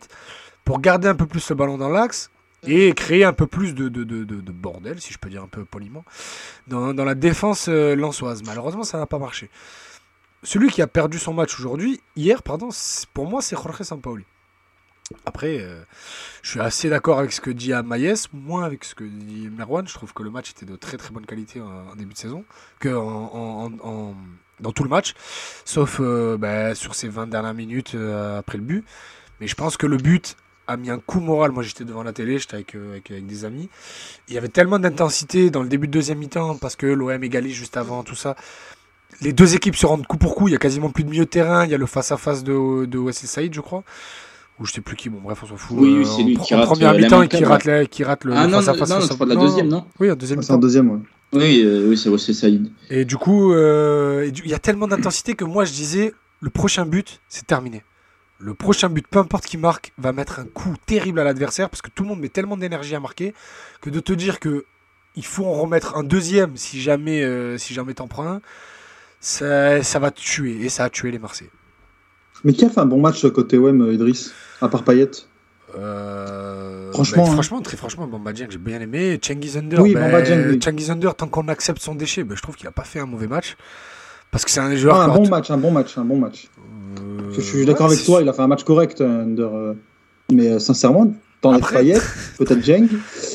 pour 0.64 0.80
garder 0.82 1.08
un 1.08 1.16
peu 1.16 1.28
plus 1.28 1.48
le 1.50 1.56
ballon 1.56 1.78
dans 1.78 1.90
l'axe 1.90 2.32
et 2.66 2.92
créer 2.94 3.24
un 3.24 3.34
peu 3.34 3.46
plus 3.46 3.76
de, 3.76 3.88
de, 3.88 4.04
de, 4.04 4.24
de- 4.24 4.42
de 4.42 4.52
bordel, 4.52 5.00
si 5.00 5.14
je 5.14 5.20
peux 5.20 5.30
dire 5.30 5.44
un 5.44 5.48
peu 5.48 5.64
poliment, 5.64 6.04
dans, 6.66 6.92
la 6.94 7.14
défense 7.14 7.68
euh, 7.70 7.96
lançoise. 7.96 8.42
Malheureusement, 8.44 8.84
ça 8.84 8.98
n'a 8.98 9.06
pas 9.06 9.20
marché. 9.20 9.52
Celui 10.42 10.70
qui 10.70 10.82
a 10.82 10.88
perdu 10.88 11.20
son 11.20 11.34
match 11.34 11.60
aujourd'hui, 11.60 12.02
hier, 12.16 12.42
pardon, 12.42 12.70
pour 13.14 13.28
moi, 13.30 13.44
c'est 13.44 13.56
Jorge 13.56 13.84
Sampaoli. 13.84 14.26
Après, 15.26 15.60
euh, 15.60 15.84
je 16.42 16.52
suis 16.52 16.60
assez 16.60 16.90
d'accord 16.90 17.20
avec 17.20 17.32
ce 17.32 17.40
que 17.40 17.52
dit 17.52 17.74
Amaïs, 17.74 18.28
moins 18.34 18.64
avec 18.64 18.84
ce 18.84 18.96
que 18.96 19.04
dit 19.04 19.50
Merwan. 19.56 19.88
Je 19.88 19.94
trouve 19.94 20.14
que 20.14 20.24
le 20.24 20.32
match 20.32 20.52
était 20.52 20.66
de 20.66 20.76
très 20.76 20.98
très 20.98 21.12
bonne 21.12 21.26
qualité 21.26 21.62
en, 21.62 21.96
début 21.96 22.14
de 22.14 22.18
saison, 22.18 22.44
que 22.80 22.90
dans 22.90 24.72
tout 24.72 24.84
le 24.84 24.90
match, 24.90 25.14
sauf 25.64 26.00
euh, 26.00 26.38
bah, 26.38 26.74
sur 26.76 26.96
ces 26.96 27.08
20 27.08 27.28
dernières 27.28 27.54
minutes 27.54 27.94
euh, 27.94 28.40
après 28.40 28.58
le 28.58 28.64
but. 28.64 28.86
Mais 29.40 29.48
je 29.48 29.56
pense 29.56 29.78
que 29.78 29.86
le 29.86 29.98
but 29.98 30.38
a 30.68 30.78
mis 30.78 30.90
un 30.90 30.98
coup 30.98 31.20
moral. 31.20 31.52
Moi, 31.52 31.62
j'étais 31.62 31.84
devant 31.84 32.02
la 32.02 32.14
télé, 32.14 32.40
j'étais 32.40 32.56
avec, 32.56 32.74
avec, 32.74 33.28
des 33.28 33.46
amis. 33.46 33.70
Il 34.28 34.34
y 34.34 34.38
avait 34.40 34.48
tellement 34.48 34.80
d'intensité 34.80 35.52
dans 35.52 35.62
le 35.62 35.70
début 35.70 35.88
de 35.88 35.92
deuxième 35.92 36.18
mi-temps 36.18 36.58
parce 36.58 36.76
que 36.76 36.88
l'OM 36.88 37.24
égalise 37.24 37.54
juste 37.54 37.78
avant, 37.78 38.04
tout 38.04 38.16
ça. 38.16 38.36
Les 39.22 39.34
deux 39.34 39.56
équipes 39.56 39.76
se 39.76 39.86
rendent 39.86 40.08
coup 40.08 40.18
pour 40.18 40.36
coup. 40.36 40.48
Il 40.48 40.52
y 40.52 40.56
a 40.56 40.58
quasiment 40.58 40.90
plus 40.90 41.04
de 41.04 41.10
milieu 41.10 41.26
terrain. 41.26 41.66
Il 41.66 41.72
y 41.72 41.76
a 41.76 41.78
le 41.78 41.86
face-à-face 41.86 42.44
de, 42.44 42.86
de 42.86 42.98
Wesley 42.98 43.28
Saïd, 43.28 43.54
je 43.54 43.62
crois. 43.62 43.84
Ou 44.60 44.66
je 44.66 44.72
sais 44.72 44.82
plus 44.82 44.96
qui. 44.96 45.10
Bon, 45.10 45.20
bref, 45.22 45.40
on 45.44 45.48
s'en 45.48 45.58
fout. 45.58 45.78
Oui, 45.78 45.90
oui, 45.94 46.02
Euh, 46.02 46.04
c'est 46.06 46.24
en 46.24 46.26
lui 46.26 46.36
pre- 46.38 46.46
qui 46.46 46.56
en 46.56 46.58
rate, 46.60 46.66
première 46.68 46.90
euh, 46.92 46.94
la 46.94 47.00
mi-temps 47.00 47.22
et 47.24 47.28
qui 47.28 47.38
câble. 47.40 47.52
rate, 47.52 47.66
la- 47.66 47.86
qui 47.86 48.04
rate 48.06 48.24
le 48.24 48.34
Ah 48.34 48.48
non, 48.48 48.62
non, 48.62 48.74
non, 48.74 49.08
parle 49.18 49.30
de 49.30 49.36
la 49.36 49.42
deuxième, 49.42 49.68
non 49.68 49.86
Oui, 50.00 50.10
en 50.12 50.16
deuxième 50.16 50.42
C'est 50.42 50.52
en 50.52 50.56
mi-temps. 50.56 50.62
deuxième, 50.62 50.90
ouais. 50.92 51.00
Oui, 51.34 51.62
euh, 51.66 51.90
oui 51.90 51.98
c'est 51.98 52.34
Saïd. 52.34 52.72
Et 52.90 53.04
du 53.04 53.18
coup, 53.18 53.52
euh, 53.54 54.30
il 54.34 54.48
y 54.48 54.54
a 54.54 54.60
tellement 54.60 54.88
d'intensité 54.88 55.34
que 55.36 55.44
moi 55.44 55.66
je 55.66 55.74
disais 55.74 56.14
le 56.40 56.50
prochain 56.50 56.86
but, 56.86 57.20
c'est 57.28 57.46
terminé. 57.46 57.84
Le 58.40 58.54
prochain 58.54 58.88
but, 58.90 59.06
peu 59.08 59.20
importe 59.20 59.46
qui 59.46 59.58
marque, 59.58 59.92
va 59.98 60.14
mettre 60.14 60.40
un 60.40 60.46
coup 60.46 60.74
terrible 60.86 61.20
à 61.20 61.24
l'adversaire 61.26 61.70
parce 61.70 61.82
que 61.82 61.90
tout 61.90 62.04
le 62.04 62.10
monde 62.10 62.20
met 62.22 62.30
tellement 62.30 62.56
d'énergie 62.58 62.96
à 62.96 63.00
marquer 63.02 63.34
que 63.82 63.90
de 63.90 64.00
te 64.00 64.14
dire 64.14 64.40
que 64.40 64.64
il 65.18 65.26
faut 65.26 65.46
en 65.46 65.54
remettre 65.54 65.98
un 65.98 66.04
deuxième 66.04 66.56
si 66.56 66.80
jamais 66.82 67.24
euh, 67.24 67.58
si 67.58 67.74
jamais 67.74 67.94
t'en 67.94 68.08
prends 68.08 68.28
un, 68.28 68.42
ça, 69.20 69.82
ça 69.84 70.00
va 70.00 70.12
te 70.12 70.20
tuer 70.22 70.58
et 70.64 70.70
ça 70.70 70.86
a 70.86 70.90
tué 70.90 71.12
les 71.12 71.20
Marseillais. 71.20 71.50
Mais 72.44 72.54
qui 72.54 72.66
a 72.66 72.70
fait 72.70 72.80
un 72.82 72.86
bon 72.86 73.00
match 73.02 73.26
côté 73.32 73.58
OM, 73.58 73.82
euh, 73.82 73.94
Idriss 73.94 74.32
À 74.62 74.68
part 74.68 74.84
Payet? 74.84 75.10
Euh, 75.78 76.92
Franchement, 76.94 77.24
bah, 77.24 77.30
hein. 77.30 77.34
franchement, 77.34 77.62
très 77.62 77.76
franchement, 77.78 78.08
Bamba 78.08 78.32
Dieng, 78.34 78.48
j'ai 78.50 78.58
bien 78.58 78.80
aimé. 78.80 79.20
Cengiz 79.22 79.58
Under, 79.58 79.82
Oui, 79.82 79.94
bah, 79.94 80.02
Bamba 80.02 80.22
Dieng, 80.22 80.44
oui. 80.50 80.60
Cengiz 80.64 80.90
Under, 80.92 81.16
tant 81.16 81.28
qu'on 81.28 81.48
accepte 81.48 81.82
son 81.82 81.96
déchet, 81.96 82.24
bah, 82.24 82.36
je 82.38 82.42
trouve 82.42 82.56
qu'il 82.56 82.68
a 82.68 82.72
pas 82.72 82.84
fait 82.84 83.00
un 83.00 83.06
mauvais 83.06 83.28
match. 83.28 83.56
Parce 84.32 84.46
que 84.46 84.52
c'est 84.52 84.60
un 84.60 84.76
joueur 84.76 84.96
Ah, 84.96 85.06
Un 85.06 85.08
bon 85.16 85.28
match, 85.28 85.50
un 85.52 85.58
bon 85.58 85.72
match, 85.72 85.98
un 85.98 86.06
bon 86.06 86.18
match. 86.18 86.50
Euh, 87.00 87.32
Je 87.36 87.42
suis 87.42 87.66
d'accord 87.66 87.88
ouais, 87.88 87.94
avec 87.94 88.06
toi, 88.06 88.22
il 88.22 88.30
a 88.30 88.34
fait 88.34 88.42
un 88.42 88.48
match 88.48 88.64
correct, 88.64 89.02
Under. 89.02 89.54
euh, 89.54 89.74
Mais 90.32 90.60
sincèrement, 90.60 91.14
t'enlèves 91.42 91.68
Payet, 91.72 92.00
peut-être 92.38 92.60
Dieng. 92.60 92.88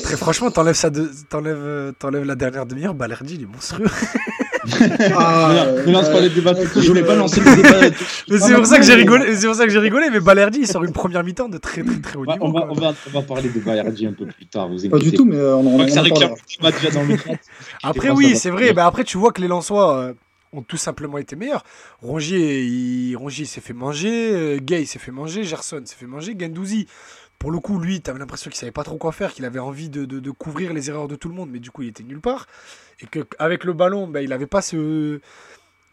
Très 0.03 0.17
franchement, 0.17 0.49
t'enlèves 0.51 0.75
ça 0.75 0.89
de... 0.89 1.09
t'enlèves, 1.29 1.93
t'enlèves 1.99 2.23
la 2.25 2.35
dernière 2.35 2.65
demi-heure, 2.65 2.93
Balerdi, 2.93 3.35
il 3.35 3.43
est 3.43 3.45
monstrueux. 3.45 3.87
Ah, 5.15 5.65
Ne 5.85 5.91
lance- 5.91 6.09
pas 6.09 6.21
les 6.21 6.29
débats. 6.29 6.53
Je 6.75 6.87
voulais 6.87 7.03
pas 7.03 7.15
lancer 7.15 7.39
le 7.41 7.55
débat. 7.55 7.79
Mais 8.29 8.37
Non, 8.37 8.45
c'est 8.47 8.53
pour 8.55 8.65
ça 8.65 8.77
que 8.77 8.83
j'ai 8.85 8.93
rigolé, 8.93 9.35
c'est 9.35 9.47
pour 9.47 9.55
ça 9.55 9.65
que 9.65 9.71
j'ai 9.71 9.79
rigolé, 9.79 10.09
mais 10.11 10.19
Balerdi, 10.19 10.59
il 10.59 10.67
sort 10.67 10.83
une 10.83 10.91
première 10.93 11.23
mi-temps 11.23 11.49
de 11.49 11.57
très 11.57 11.83
très 11.83 11.99
très 11.99 12.15
haut 12.17 12.25
Ouais, 12.25 12.33
niveau. 12.33 12.45
on, 12.45 12.51
va, 12.51 12.67
on, 12.69 13.17
on 13.17 13.21
parler 13.23 13.49
de 13.49 13.59
Bayardi 13.59 14.05
un 14.07 14.13
peu 14.13 14.25
plus 14.25 14.45
tard, 14.45 14.69
vous 14.69 14.87
Pas 14.89 14.97
du 14.99 15.11
tout, 15.11 15.25
mais 15.25 15.35
euh, 15.37 15.55
on 15.55 15.79
on 15.81 15.85
que 15.85 15.91
ça 15.91 16.01
réclame 16.01 16.33
déjà 16.59 16.91
dans 16.91 17.03
le 17.03 17.17
chat. 17.17 17.31
Après, 17.83 18.09
oui, 18.11 18.35
c'est 18.35 18.49
vrai, 18.49 18.73
bah, 18.73 18.85
après, 18.85 19.03
tu 19.03 19.17
vois 19.17 19.31
que 19.31 19.41
les 19.41 19.47
Lensois 19.47 19.95
euh, 19.97 20.13
ont 20.53 20.61
tout 20.61 20.77
simplement 20.77 21.17
été 21.17 21.35
meilleurs. 21.35 21.63
Rongier, 22.01 22.63
il, 22.63 23.15
Rongier 23.15 23.45
s'est 23.45 23.61
fait 23.61 23.73
manger, 23.73 24.31
euh, 24.33 24.57
Gay 24.61 24.85
s'est 24.85 24.99
fait 24.99 25.11
manger, 25.11 25.43
Gerson 25.43 25.81
s'est 25.85 25.95
fait 25.95 26.05
manger, 26.07 26.35
Gendouzi. 26.39 26.87
Pour 27.39 27.49
le 27.49 27.57
coup, 27.59 27.79
lui, 27.79 28.01
t'avais 28.01 28.19
l'impression 28.19 28.51
qu'il 28.51 28.59
savait 28.59 28.71
pas 28.71 28.83
trop 28.83 28.97
quoi 28.97 29.11
faire, 29.11 29.33
qu'il 29.33 29.45
avait 29.45 29.57
envie 29.57 29.89
de, 29.89 30.05
de- 30.05 30.19
de 30.19 30.29
couvrir 30.31 30.73
les 30.73 30.89
erreurs 30.91 31.07
de 31.07 31.15
tout 31.15 31.27
le 31.27 31.33
monde, 31.33 31.49
mais 31.51 31.57
du 31.57 31.71
coup, 31.71 31.81
il 31.81 31.87
était 31.89 32.03
nulle 32.03 32.21
part. 32.21 32.45
Et 33.01 33.07
qu'avec 33.07 33.63
le 33.63 33.73
ballon, 33.73 34.07
bah, 34.07 34.21
il 34.21 34.31
avait 34.33 34.47
pas 34.47 34.61
ce, 34.61 35.19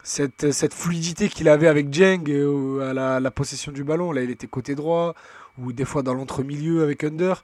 cette, 0.03 0.73
fluidité 0.73 1.29
qu'il 1.29 1.49
avait 1.49 1.67
avec 1.67 1.93
Jeng 1.93 2.29
euh, 2.29 2.89
à 2.89 3.19
la, 3.19 3.31
possession 3.31 3.71
du 3.71 3.83
ballon. 3.83 4.11
Là, 4.11 4.21
il 4.21 4.29
était 4.29 4.47
côté 4.47 4.75
droit, 4.75 5.15
ou 5.57 5.73
des 5.73 5.85
fois 5.85 6.03
dans 6.03 6.13
l'entre-milieu 6.13 6.83
avec 6.83 7.03
Under, 7.03 7.43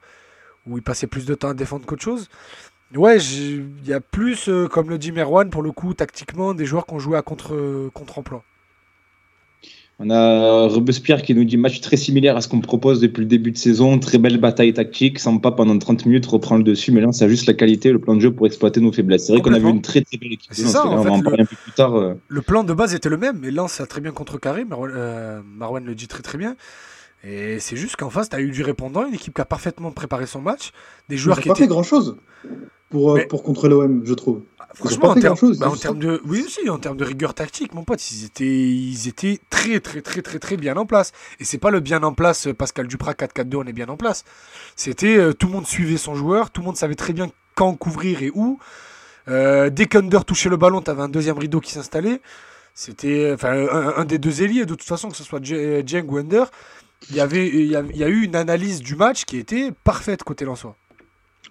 où 0.66 0.76
il 0.76 0.82
passait 0.82 1.06
plus 1.06 1.26
de 1.26 1.34
temps 1.34 1.50
à 1.50 1.54
défendre 1.54 1.86
qu'autre 1.86 2.02
chose. 2.02 2.28
Ouais, 2.94 3.18
il 3.18 3.86
y 3.86 3.92
a 3.92 4.00
plus, 4.00 4.48
euh, 4.48 4.68
comme 4.68 4.90
le 4.90 4.98
dit 4.98 5.10
Merwan, 5.10 5.50
pour 5.50 5.62
le 5.62 5.72
coup, 5.72 5.92
tactiquement, 5.94 6.54
des 6.54 6.66
joueurs 6.66 6.86
qui 6.86 6.94
ont 6.94 6.98
joué 7.00 7.18
à 7.18 7.22
contre, 7.22 7.90
contre-emploi. 7.92 8.44
On 9.98 10.10
a 10.10 10.66
Robespierre 10.66 11.22
qui 11.22 11.34
nous 11.34 11.44
dit 11.44 11.56
match 11.56 11.80
très 11.80 11.96
similaire 11.96 12.36
à 12.36 12.42
ce 12.42 12.48
qu'on 12.48 12.60
propose 12.60 13.00
depuis 13.00 13.22
le 13.22 13.26
début 13.26 13.50
de 13.50 13.56
saison. 13.56 13.98
Très 13.98 14.18
belle 14.18 14.38
bataille 14.38 14.74
tactique. 14.74 15.18
pas 15.42 15.52
pendant 15.52 15.78
30 15.78 16.04
minutes 16.04 16.26
reprend 16.26 16.58
le 16.58 16.62
dessus, 16.62 16.92
mais 16.92 17.00
là, 17.00 17.08
c'est 17.12 17.28
juste 17.30 17.46
la 17.46 17.54
qualité, 17.54 17.92
le 17.92 17.98
plan 17.98 18.14
de 18.14 18.20
jeu 18.20 18.30
pour 18.30 18.46
exploiter 18.46 18.80
nos 18.80 18.92
faiblesses. 18.92 19.26
C'est 19.26 19.32
vrai 19.32 19.40
qu'on 19.40 19.54
a 19.54 19.58
vu 19.58 19.70
une 19.70 19.80
très 19.80 20.02
très 20.02 20.18
belle 20.18 20.34
équipe. 20.34 20.52
C'est 20.52 20.66
ça, 20.66 20.86
on 20.86 21.00
va 21.00 21.10
en 21.10 21.22
parler 21.22 21.42
un 21.42 21.46
peu 21.46 21.56
plus 21.56 21.72
tard. 21.72 21.94
Euh. 21.96 22.14
Le 22.28 22.42
plan 22.42 22.62
de 22.62 22.74
base 22.74 22.94
était 22.94 23.08
le 23.08 23.16
même, 23.16 23.38
mais 23.40 23.50
Lens 23.50 23.80
a 23.80 23.86
très 23.86 24.02
bien 24.02 24.12
contrecarré. 24.12 24.66
Euh, 24.70 25.40
Marwan 25.56 25.82
le 25.82 25.94
dit 25.94 26.08
très 26.08 26.22
très 26.22 26.36
bien. 26.36 26.56
Et 27.24 27.58
c'est 27.58 27.76
juste 27.76 27.96
qu'en 27.96 28.10
face, 28.10 28.28
tu 28.28 28.36
as 28.36 28.40
eu 28.40 28.50
du 28.50 28.62
répondant, 28.62 29.06
une 29.06 29.14
équipe 29.14 29.34
qui 29.34 29.40
a 29.40 29.46
parfaitement 29.46 29.92
préparé 29.92 30.26
son 30.26 30.42
match. 30.42 30.72
Des 31.08 31.16
joueurs 31.16 31.40
qui 31.40 31.48
pas 31.48 31.54
étaient. 31.54 31.62
fait 31.62 31.68
grand 31.68 31.82
chose 31.82 32.16
pour, 32.90 33.16
euh, 33.16 33.20
pour 33.28 33.42
contrer 33.42 33.70
l'OM, 33.70 34.02
je 34.04 34.12
trouve. 34.12 34.42
Franchement, 34.76 35.10
en, 35.10 35.14
bah, 35.14 35.70
en 35.70 35.76
termes 35.76 35.98
de, 35.98 36.20
oui 36.26 36.42
aussi, 36.44 36.68
en 36.68 36.78
termes 36.78 36.98
de 36.98 37.04
rigueur 37.04 37.32
tactique, 37.32 37.72
mon 37.72 37.82
pote, 37.82 38.10
ils 38.10 38.26
étaient, 38.26 38.44
ils 38.44 39.08
étaient 39.08 39.40
très, 39.48 39.80
très, 39.80 40.02
très, 40.02 40.20
très, 40.20 40.38
très 40.38 40.58
bien 40.58 40.76
en 40.76 40.84
place. 40.84 41.12
Et 41.40 41.44
c'est 41.44 41.56
pas 41.56 41.70
le 41.70 41.80
bien 41.80 42.02
en 42.02 42.12
place, 42.12 42.46
euh, 42.46 42.52
Pascal 42.52 42.86
Duprat 42.86 43.14
4-4-2, 43.14 43.56
on 43.56 43.64
est 43.64 43.72
bien 43.72 43.88
en 43.88 43.96
place. 43.96 44.24
C'était 44.76 45.16
euh, 45.16 45.32
tout 45.32 45.46
le 45.46 45.54
monde 45.54 45.66
suivait 45.66 45.96
son 45.96 46.14
joueur, 46.14 46.50
tout 46.50 46.60
le 46.60 46.66
monde 46.66 46.76
savait 46.76 46.94
très 46.94 47.14
bien 47.14 47.28
quand 47.54 47.74
couvrir 47.74 48.22
et 48.22 48.30
où. 48.34 48.58
dès 49.26 49.86
qu'Under 49.86 50.20
touchait 50.26 50.50
le 50.50 50.58
ballon, 50.58 50.82
tu 50.82 50.90
avais 50.90 51.02
un 51.02 51.08
deuxième 51.08 51.38
rideau 51.38 51.60
qui 51.60 51.72
s'installait. 51.72 52.20
C'était, 52.74 53.32
enfin, 53.32 53.66
un, 53.96 54.04
des 54.04 54.18
deux 54.18 54.42
ailiers, 54.42 54.66
de 54.66 54.74
toute 54.74 54.82
façon, 54.82 55.08
que 55.08 55.16
ce 55.16 55.24
soit 55.24 55.42
Jeng 55.42 56.04
ou 56.10 56.18
Under. 56.18 56.50
Il 57.08 57.16
y 57.16 57.20
avait, 57.20 57.48
il 57.48 57.66
y, 57.66 57.76
a, 57.76 57.82
il 57.88 57.96
y 57.96 58.04
a 58.04 58.08
eu 58.08 58.22
une 58.22 58.36
analyse 58.36 58.80
du 58.80 58.94
match 58.94 59.24
qui 59.24 59.38
était 59.38 59.72
parfaite 59.84 60.22
côté 60.22 60.44
Lensois. 60.44 60.76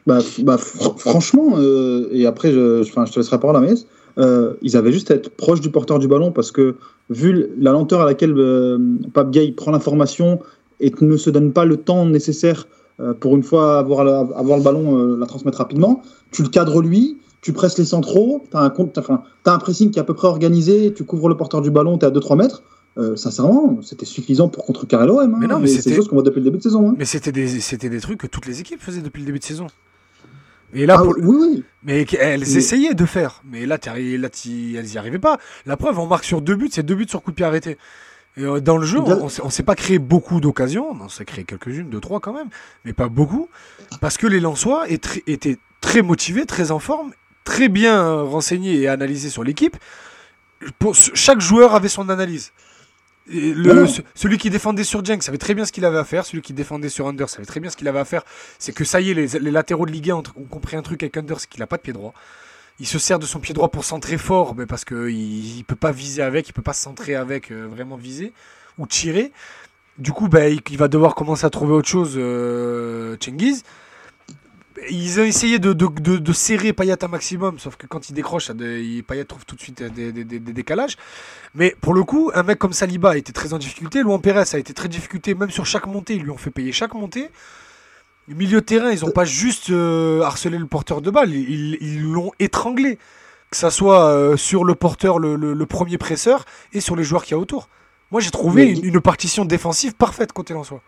Bah, 0.06 0.20
bah 0.44 0.58
franchement, 0.58 1.54
euh, 1.58 2.08
et 2.12 2.26
après, 2.28 2.52
je, 2.52 2.84
je, 2.84 2.92
je 2.92 3.12
te 3.12 3.20
laisserai 3.20 3.40
parler 3.40 3.58
à 3.58 3.62
la 3.62 3.68
messe, 3.68 3.88
euh, 4.18 4.54
ils 4.62 4.78
avaient 4.78 4.92
juste 4.92 5.12
à 5.12 5.16
être 5.16 5.30
proche 5.30 5.62
du 5.62 5.72
porteur 5.72 6.00
du 6.00 6.08
ballon 6.08 6.32
parce 6.32 6.52
que, 6.52 6.76
vu 7.10 7.48
la 7.60 7.72
lenteur 7.72 8.02
à 8.02 8.06
laquelle 8.06 8.34
euh, 8.38 8.78
Pape 9.14 9.32
Gay 9.32 9.52
prend 9.52 9.72
l'information 9.72 10.40
et 10.80 10.92
ne 11.02 11.18
se 11.18 11.30
donne 11.30 11.54
pas 11.54 11.66
le 11.66 11.78
temps 11.78 12.06
nécessaire 12.06 12.68
euh, 13.00 13.14
pour 13.14 13.36
une 13.36 13.44
fois 13.44 13.80
avoir, 13.80 14.00
avoir 14.02 14.58
le 14.58 14.64
ballon, 14.64 14.98
euh, 14.98 15.18
la 15.18 15.26
transmettre 15.26 15.58
rapidement, 15.58 16.02
tu 16.32 16.44
le 16.44 16.50
cadres 16.50 16.82
lui, 16.82 17.18
tu 17.42 17.52
presses 17.52 17.78
les 17.78 17.86
centraux, 17.86 18.44
tu 18.50 18.58
as, 18.58 18.62
as, 18.62 19.52
un 19.52 19.58
pressing 19.58 19.92
qui 19.92 20.00
est 20.00 20.02
à 20.02 20.06
peu 20.06 20.14
près 20.14 20.28
organisé, 20.28 20.94
tu 20.94 21.04
couvres 21.04 21.30
le 21.30 21.36
porteur 21.36 21.62
du 21.62 21.72
ballon, 21.72 21.98
tu 21.98 22.06
es 22.06 22.08
à 22.08 22.12
2-3 22.12 22.38
mètres. 22.38 22.64
Euh, 22.98 23.18
sincèrement, 23.18 23.80
c'était 23.82 24.06
suffisant 24.06 24.48
pour 24.48 24.66
contrecarrer 24.66 25.06
l'OM. 25.06 25.20
Hein, 25.20 25.38
mais 25.38 25.48
non, 25.48 25.60
mais, 25.60 25.68
c'est 25.68 25.90
des 25.90 25.96
choses 25.96 26.08
qu'on 26.08 26.16
voit 26.16 26.24
depuis 26.24 26.40
le 26.40 26.46
début 26.46 26.60
de 26.60 26.64
saison. 26.64 26.90
Hein. 26.90 26.96
Mais 26.98 27.04
c'était 27.04 27.34
des, 27.34 27.46
des 27.90 28.00
trucs 28.00 28.20
que 28.20 28.28
toutes 28.28 28.46
les 28.46 28.62
équipes 28.62 28.80
faisaient 28.80 29.02
depuis 29.02 29.20
le 29.20 29.26
début 29.26 29.40
de 29.40 29.44
saison. 29.44 29.68
Et 30.76 30.86
là, 30.86 30.98
ah, 31.00 31.04
oui, 31.04 31.14
oui. 31.22 31.64
Mais 31.84 32.06
elles 32.20 32.58
essayaient 32.58 32.94
de 32.94 33.06
faire. 33.06 33.42
Mais 33.46 33.66
là, 33.66 33.80
là 33.84 33.94
elles 33.98 34.86
n'y 34.86 34.98
arrivaient 34.98 35.20
pas. 35.20 35.40
La 35.66 35.78
preuve, 35.78 35.98
on 36.00 36.06
marque 36.06 36.26
sur 36.26 36.42
deux 36.42 36.56
buts, 36.56 36.70
c'est 36.72 36.86
deux 36.86 36.96
buts 36.96 37.08
sur 37.08 37.24
coup 37.24 37.32
de 37.32 37.36
pied 37.36 37.46
arrêté. 37.46 37.78
Et 38.38 38.44
euh, 38.44 38.60
dans 38.60 38.78
le 38.78 38.86
jeu, 38.86 39.00
on 39.00 39.26
ne 39.26 39.50
s'est 39.50 39.64
pas 39.64 39.76
créé 39.76 40.00
beaucoup 40.00 40.42
d'occasions. 40.42 40.92
On 40.92 41.08
s'est 41.08 41.24
créé 41.24 41.46
quelques-unes, 41.46 41.90
deux, 41.90 42.02
trois 42.02 42.20
quand 42.20 42.34
même, 42.34 42.50
mais 42.84 42.92
pas 42.92 43.08
beaucoup. 43.08 43.48
Parce 44.02 44.18
que 44.18 44.28
les 44.28 44.42
Lensois 44.42 44.86
étaient 44.90 45.58
très 45.80 46.02
motivés, 46.02 46.46
très 46.46 46.72
en 46.72 46.80
forme, 46.80 47.14
très 47.46 47.70
bien 47.70 48.22
renseignés 48.24 48.82
et 48.82 48.88
analysés 48.90 49.30
sur 49.30 49.46
l'équipe. 49.46 49.78
Chaque 51.14 51.40
joueur 51.40 51.74
avait 51.74 51.90
son 51.90 52.10
analyse. 52.10 52.52
Le, 53.28 53.88
celui 54.14 54.38
qui 54.38 54.50
défendait 54.50 54.84
sur 54.84 55.04
Jenk 55.04 55.24
savait 55.24 55.40
très 55.40 55.56
bien 55.56 55.66
ce 55.66 55.72
qu'il 55.72 55.86
avait 55.86 55.98
à 55.98 56.04
faire. 56.04 56.26
Celui 56.26 56.42
qui 56.42 56.54
défendait 56.54 56.90
sur 56.90 57.08
Under 57.08 57.28
savait 57.28 57.46
très 57.46 57.60
bien 57.60 57.70
ce 57.70 57.78
qu'il 57.78 57.88
avait 57.88 58.00
à 58.00 58.06
faire. 58.06 58.24
C'est 58.60 58.74
que 58.74 58.84
ça 58.84 59.02
y 59.02 59.12
est, 59.12 59.14
les, 59.14 59.52
latéraux 59.52 59.86
de 59.86 59.92
Ligue 59.92 60.12
1 60.12 60.16
ont, 60.16 60.24
compris 60.50 60.78
un 60.78 60.82
truc 60.84 61.02
avec 61.02 61.18
Under, 61.18 61.40
c'est 61.40 61.50
qu'il 61.50 61.60
n'a 61.60 61.68
pas 61.68 61.78
de 61.78 61.82
pied 61.82 61.94
droit. 61.94 62.14
Il 62.80 62.86
se 62.86 63.00
sert 63.00 63.20
de 63.20 63.26
son 63.26 63.40
pied 63.40 63.54
droit 63.54 63.70
pour 63.70 63.86
centrer 63.86 64.18
fort, 64.18 64.54
mais 64.56 64.66
parce 64.66 64.86
qu'il 64.86 65.58
ne 65.58 65.64
peut 65.64 65.76
pas 65.76 65.92
viser 65.92 66.22
avec, 66.22 66.50
il 66.50 66.54
peut 66.54 66.62
pas 66.62 66.74
centrer 66.74 67.16
avec, 67.16 67.52
euh, 67.52 67.68
vraiment 67.68 67.96
viser 67.96 68.34
ou 68.78 68.86
tirer. 68.86 69.32
Du 69.98 70.12
coup, 70.12 70.28
bah, 70.28 70.50
il, 70.50 70.78
va 70.78 70.90
devoir 70.90 71.16
commencer 71.16 71.46
à 71.46 71.50
trouver 71.50 71.74
autre 71.74 71.88
chose, 71.88 72.16
euh, 72.18 73.16
ils 74.90 75.20
ont 75.20 75.24
essayé 75.24 75.60
de, 75.60 75.74
de, 75.74 75.88
de, 76.18 76.34
serrer 76.34 76.74
Payet 76.74 77.04
un 77.04 77.08
maximum, 77.08 77.60
sauf 77.60 77.76
que 77.76 77.88
quand 77.88 78.10
il 78.10 78.14
décroche, 78.14 78.52
Payet 78.52 79.26
trouve 79.26 79.46
tout 79.46 79.56
de 79.56 79.62
suite 79.62 79.82
des, 79.84 80.12
des, 80.12 80.24
des, 80.24 80.40
décalages. 80.40 80.98
Mais 81.54 81.76
pour 81.82 81.94
le 81.94 82.04
coup, 82.04 82.32
un 82.34 82.44
mec 82.44 82.60
comme 82.60 82.74
Saliba 82.74 83.12
a 83.12 83.18
été 83.18 83.32
très 83.32 83.54
en 83.54 83.58
difficulté. 83.58 84.02
Luan 84.02 84.20
Pérez 84.20 84.44
a 84.54 84.58
été 84.58 84.74
très 84.74 84.88
difficulté, 84.88 85.34
même 85.34 85.50
sur 85.50 85.66
chaque 85.66 85.88
montée. 85.88 86.16
Ils 86.16 86.24
lui 86.24 86.32
ont 86.32 86.38
fait 86.38 86.52
payer 86.52 86.72
chaque 86.72 86.94
montée. 86.94 87.30
Le 88.28 88.36
milieu 88.36 88.62
de 88.62 88.66
terrain, 88.66 88.92
ils 88.92 89.06
n'ont 89.06 89.12
pas 89.12 89.26
juste 89.26 89.70
euh, 89.70 90.22
harcelé 90.22 90.58
le 90.58 90.66
porteur 90.66 91.02
de 91.02 91.12
balle, 91.12 91.32
ils 91.32 92.02
l'ont 92.02 92.32
étranglé. 92.40 92.98
Que 93.52 93.58
ça 93.58 93.70
soit 93.70 94.10
euh, 94.10 94.36
sur 94.36 94.66
le 94.66 94.74
porteur, 94.74 95.20
le, 95.20 95.36
le, 95.36 95.66
premier 95.66 95.98
presseur, 96.00 96.46
et 96.74 96.82
sur 96.82 96.96
les 96.96 97.04
joueurs 97.04 97.24
qu'il 97.24 97.34
y 97.34 97.36
a 97.36 97.38
autour. 97.38 97.70
Moi, 98.12 98.20
j'ai 98.20 98.32
trouvé 98.32 98.66
une, 98.66 98.84
une, 98.84 99.00
partition 99.00 99.46
défensive 99.46 99.94
parfaite 99.94 100.34
côté 100.34 100.54
Lensois. 100.54 100.82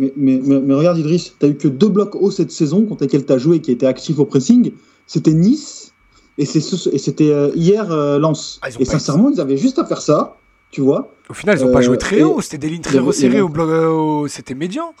Mais, 0.00 0.12
mais, 0.16 0.74
regarde, 0.74 0.98
Idriss, 0.98 1.34
tu 1.38 1.46
as 1.46 1.48
eu 1.48 1.56
que 1.56 1.68
deux 1.68 1.88
blocs 1.88 2.14
hauts 2.16 2.30
cette 2.30 2.50
saison 2.50 2.84
contre 2.84 3.04
lesquels 3.04 3.24
tu 3.24 3.32
as 3.32 3.38
joué 3.38 3.60
qui 3.60 3.70
étaient 3.70 3.86
actifs 3.86 4.18
au 4.18 4.24
pressing. 4.24 4.72
C'était 5.06 5.32
Nice 5.32 5.92
et 6.38 6.46
c'était 6.46 7.30
euh, 7.30 7.50
hier 7.54 7.90
euh, 7.92 8.18
Lens. 8.18 8.58
Ah, 8.62 8.68
et 8.78 8.84
sincèrement, 8.84 9.30
ils 9.30 9.40
avaient 9.40 9.56
juste 9.56 9.78
à 9.78 9.84
faire 9.84 10.00
ça, 10.00 10.36
tu 10.70 10.80
vois. 10.80 11.12
Au 11.28 11.34
final, 11.34 11.58
ils 11.58 11.64
n'ont 11.64 11.72
pas 11.72 11.82
joué 11.82 11.98
très 11.98 12.20
euh, 12.20 12.26
haut. 12.26 12.40
C'était 12.40 12.58
des 12.58 12.70
lignes 12.70 12.82
très 12.82 12.98
resserrées 12.98 13.40
au 13.40 13.48
bloc. 13.48 14.30
C'était 14.30 14.54
médian. 14.54 14.94